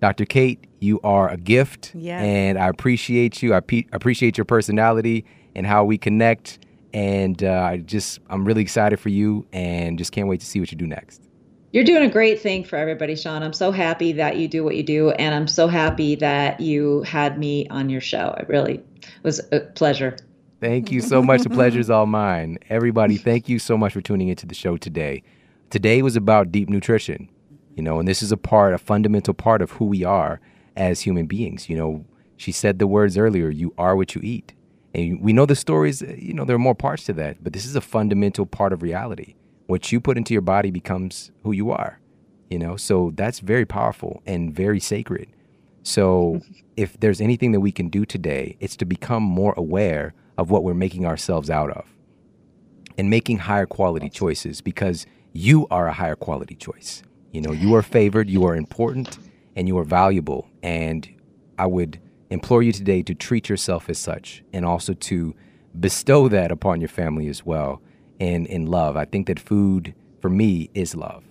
Dr. 0.00 0.24
Cate, 0.24 0.66
you 0.80 1.00
are 1.02 1.28
a 1.28 1.36
gift. 1.36 1.92
Yes. 1.94 2.22
And 2.22 2.58
I 2.58 2.68
appreciate 2.68 3.42
you. 3.42 3.54
I 3.54 3.60
pe- 3.60 3.86
appreciate 3.92 4.36
your 4.36 4.44
personality 4.44 5.24
and 5.54 5.66
how 5.66 5.84
we 5.84 5.98
connect. 5.98 6.58
And 6.92 7.42
uh, 7.42 7.50
I 7.50 7.78
just, 7.78 8.20
I'm 8.30 8.44
really 8.44 8.62
excited 8.62 8.98
for 9.00 9.08
you 9.08 9.46
and 9.52 9.98
just 9.98 10.12
can't 10.12 10.28
wait 10.28 10.40
to 10.40 10.46
see 10.46 10.60
what 10.60 10.70
you 10.70 10.78
do 10.78 10.86
next. 10.86 11.22
You're 11.72 11.84
doing 11.84 12.04
a 12.04 12.08
great 12.08 12.40
thing 12.40 12.64
for 12.64 12.76
everybody, 12.76 13.16
Shawn. 13.16 13.42
I'm 13.42 13.52
so 13.52 13.70
happy 13.70 14.12
that 14.12 14.36
you 14.36 14.48
do 14.48 14.64
what 14.64 14.76
you 14.76 14.82
do. 14.82 15.10
And 15.10 15.34
I'm 15.34 15.48
so 15.48 15.68
happy 15.68 16.14
that 16.16 16.60
you 16.60 17.02
had 17.02 17.38
me 17.38 17.68
on 17.68 17.90
your 17.90 18.00
show. 18.00 18.34
It 18.38 18.48
really 18.48 18.82
was 19.22 19.40
a 19.52 19.60
pleasure. 19.60 20.16
Thank 20.60 20.90
you 20.90 21.02
so 21.02 21.22
much. 21.22 21.42
The 21.42 21.50
pleasure 21.60 21.80
is 21.80 21.90
all 21.90 22.06
mine. 22.06 22.58
Everybody, 22.70 23.16
thank 23.16 23.48
you 23.48 23.58
so 23.58 23.76
much 23.76 23.92
for 23.92 24.00
tuning 24.00 24.28
into 24.28 24.46
the 24.46 24.54
show 24.54 24.78
today. 24.78 25.22
Today 25.68 26.00
was 26.00 26.16
about 26.16 26.50
deep 26.50 26.70
nutrition 26.70 27.28
you 27.76 27.82
know, 27.82 27.98
and 27.98 28.08
this 28.08 28.22
is 28.22 28.32
a 28.32 28.36
part, 28.36 28.74
a 28.74 28.78
fundamental 28.78 29.34
part 29.34 29.62
of 29.62 29.72
who 29.72 29.84
we 29.84 30.02
are 30.02 30.40
as 30.76 31.02
human 31.02 31.26
beings. 31.26 31.68
You 31.68 31.76
know, 31.76 32.04
she 32.36 32.50
said 32.50 32.78
the 32.78 32.86
words 32.86 33.16
earlier, 33.16 33.50
you 33.50 33.74
are 33.78 33.94
what 33.94 34.14
you 34.14 34.22
eat. 34.24 34.54
And 34.94 35.20
we 35.20 35.34
know 35.34 35.44
the 35.44 35.54
stories, 35.54 36.00
you 36.00 36.32
know, 36.32 36.44
there 36.44 36.56
are 36.56 36.58
more 36.58 36.74
parts 36.74 37.04
to 37.04 37.12
that, 37.14 37.44
but 37.44 37.52
this 37.52 37.66
is 37.66 37.76
a 37.76 37.82
fundamental 37.82 38.46
part 38.46 38.72
of 38.72 38.82
reality. 38.82 39.34
What 39.66 39.92
you 39.92 40.00
put 40.00 40.16
into 40.16 40.32
your 40.32 40.40
body 40.40 40.70
becomes 40.70 41.30
who 41.42 41.52
you 41.52 41.70
are, 41.70 42.00
you 42.48 42.58
know, 42.58 42.76
so 42.76 43.12
that's 43.14 43.40
very 43.40 43.66
powerful 43.66 44.22
and 44.24 44.54
very 44.54 44.80
sacred. 44.80 45.28
So 45.82 46.40
if 46.78 46.98
there's 46.98 47.20
anything 47.20 47.52
that 47.52 47.60
we 47.60 47.72
can 47.72 47.90
do 47.90 48.06
today, 48.06 48.56
it's 48.58 48.76
to 48.76 48.86
become 48.86 49.22
more 49.22 49.52
aware 49.56 50.14
of 50.38 50.50
what 50.50 50.64
we're 50.64 50.74
making 50.74 51.04
ourselves 51.04 51.50
out 51.50 51.70
of 51.70 51.84
and 52.96 53.10
making 53.10 53.38
higher 53.38 53.66
quality 53.66 54.08
choices 54.08 54.62
because 54.62 55.04
you 55.34 55.66
are 55.70 55.88
a 55.88 55.92
higher 55.92 56.16
quality 56.16 56.54
choice. 56.54 57.02
You 57.32 57.40
know, 57.42 57.52
you 57.52 57.74
are 57.74 57.82
favored, 57.82 58.30
you 58.30 58.44
are 58.44 58.56
important, 58.56 59.18
and 59.54 59.68
you 59.68 59.78
are 59.78 59.84
valuable. 59.84 60.48
And 60.62 61.08
I 61.58 61.66
would 61.66 62.00
implore 62.30 62.62
you 62.62 62.72
today 62.72 63.02
to 63.02 63.14
treat 63.14 63.48
yourself 63.48 63.88
as 63.88 63.98
such 63.98 64.42
and 64.52 64.64
also 64.64 64.94
to 64.94 65.34
bestow 65.78 66.28
that 66.28 66.50
upon 66.50 66.80
your 66.80 66.88
family 66.88 67.28
as 67.28 67.44
well 67.44 67.82
and 68.20 68.46
in 68.46 68.66
love. 68.66 68.96
I 68.96 69.04
think 69.04 69.26
that 69.26 69.38
food 69.38 69.94
for 70.20 70.30
me 70.30 70.70
is 70.74 70.94
love. 70.94 71.24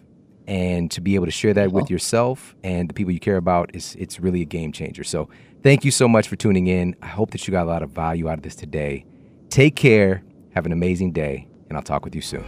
And 0.48 0.92
to 0.92 1.02
be 1.02 1.16
able 1.16 1.26
to 1.26 1.32
share 1.32 1.54
that 1.56 1.72
with 1.72 1.90
yourself 1.90 2.56
and 2.64 2.88
the 2.88 2.94
people 2.94 3.12
you 3.12 3.20
care 3.20 3.38
about 3.38 3.72
is 3.74 3.96
it's 3.98 4.20
really 4.20 4.42
a 4.42 4.46
game 4.46 4.72
changer. 4.72 5.04
So 5.04 5.28
thank 5.64 5.84
you 5.84 5.90
so 5.90 6.08
much 6.08 6.28
for 6.28 6.36
tuning 6.36 6.68
in. 6.68 6.96
I 7.02 7.08
hope 7.08 7.32
that 7.32 7.48
you 7.48 7.52
got 7.52 7.64
a 7.64 7.70
lot 7.70 7.82
of 7.82 7.90
value 7.90 8.30
out 8.30 8.38
of 8.38 8.44
this 8.44 8.56
today. 8.56 9.06
Take 9.50 9.76
care, 9.76 10.24
have 10.54 10.68
an 10.68 10.72
amazing 10.72 11.14
day, 11.14 11.48
and 11.68 11.78
I'll 11.78 11.84
talk 11.84 12.06
with 12.06 12.14
you 12.14 12.22
soon. 12.22 12.46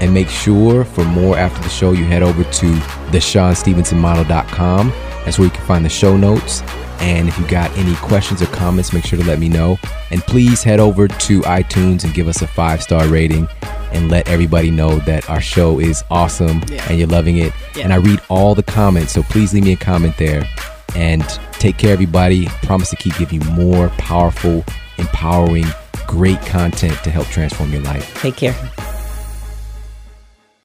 And 0.00 0.14
make 0.14 0.28
sure 0.28 0.84
for 0.84 1.04
more 1.04 1.36
after 1.36 1.60
the 1.62 1.68
show, 1.68 1.92
you 1.92 2.04
head 2.04 2.22
over 2.22 2.44
to 2.44 2.72
theshawnstevensonmodel.com. 3.10 4.88
That's 5.24 5.38
where 5.38 5.46
you 5.46 5.52
can 5.52 5.66
find 5.66 5.84
the 5.84 5.90
show 5.90 6.16
notes. 6.16 6.62
And 7.00 7.28
if 7.28 7.38
you 7.38 7.46
got 7.46 7.70
any 7.76 7.94
questions 7.96 8.42
or 8.42 8.46
comments, 8.46 8.92
make 8.92 9.04
sure 9.04 9.18
to 9.18 9.24
let 9.24 9.38
me 9.38 9.48
know. 9.48 9.78
And 10.10 10.20
please 10.22 10.62
head 10.62 10.80
over 10.80 11.06
to 11.06 11.40
iTunes 11.42 12.04
and 12.04 12.12
give 12.12 12.28
us 12.28 12.42
a 12.42 12.46
five 12.46 12.82
star 12.82 13.06
rating 13.08 13.48
and 13.92 14.10
let 14.10 14.28
everybody 14.28 14.70
know 14.70 14.98
that 15.00 15.28
our 15.30 15.40
show 15.40 15.78
is 15.80 16.04
awesome 16.10 16.62
yeah. 16.68 16.84
and 16.88 16.98
you're 16.98 17.08
loving 17.08 17.38
it. 17.38 17.52
Yeah. 17.74 17.84
And 17.84 17.92
I 17.92 17.96
read 17.96 18.20
all 18.28 18.54
the 18.54 18.62
comments, 18.62 19.12
so 19.12 19.22
please 19.22 19.54
leave 19.54 19.64
me 19.64 19.72
a 19.72 19.76
comment 19.76 20.16
there. 20.16 20.44
And 20.94 21.22
take 21.52 21.78
care, 21.78 21.92
everybody. 21.92 22.46
promise 22.62 22.90
to 22.90 22.96
keep 22.96 23.16
giving 23.16 23.42
you 23.42 23.50
more 23.50 23.88
powerful, 23.90 24.64
empowering, 24.98 25.66
great 26.06 26.40
content 26.42 26.94
to 27.04 27.10
help 27.10 27.26
transform 27.28 27.72
your 27.72 27.82
life. 27.82 28.20
Take 28.20 28.36
care. 28.36 28.54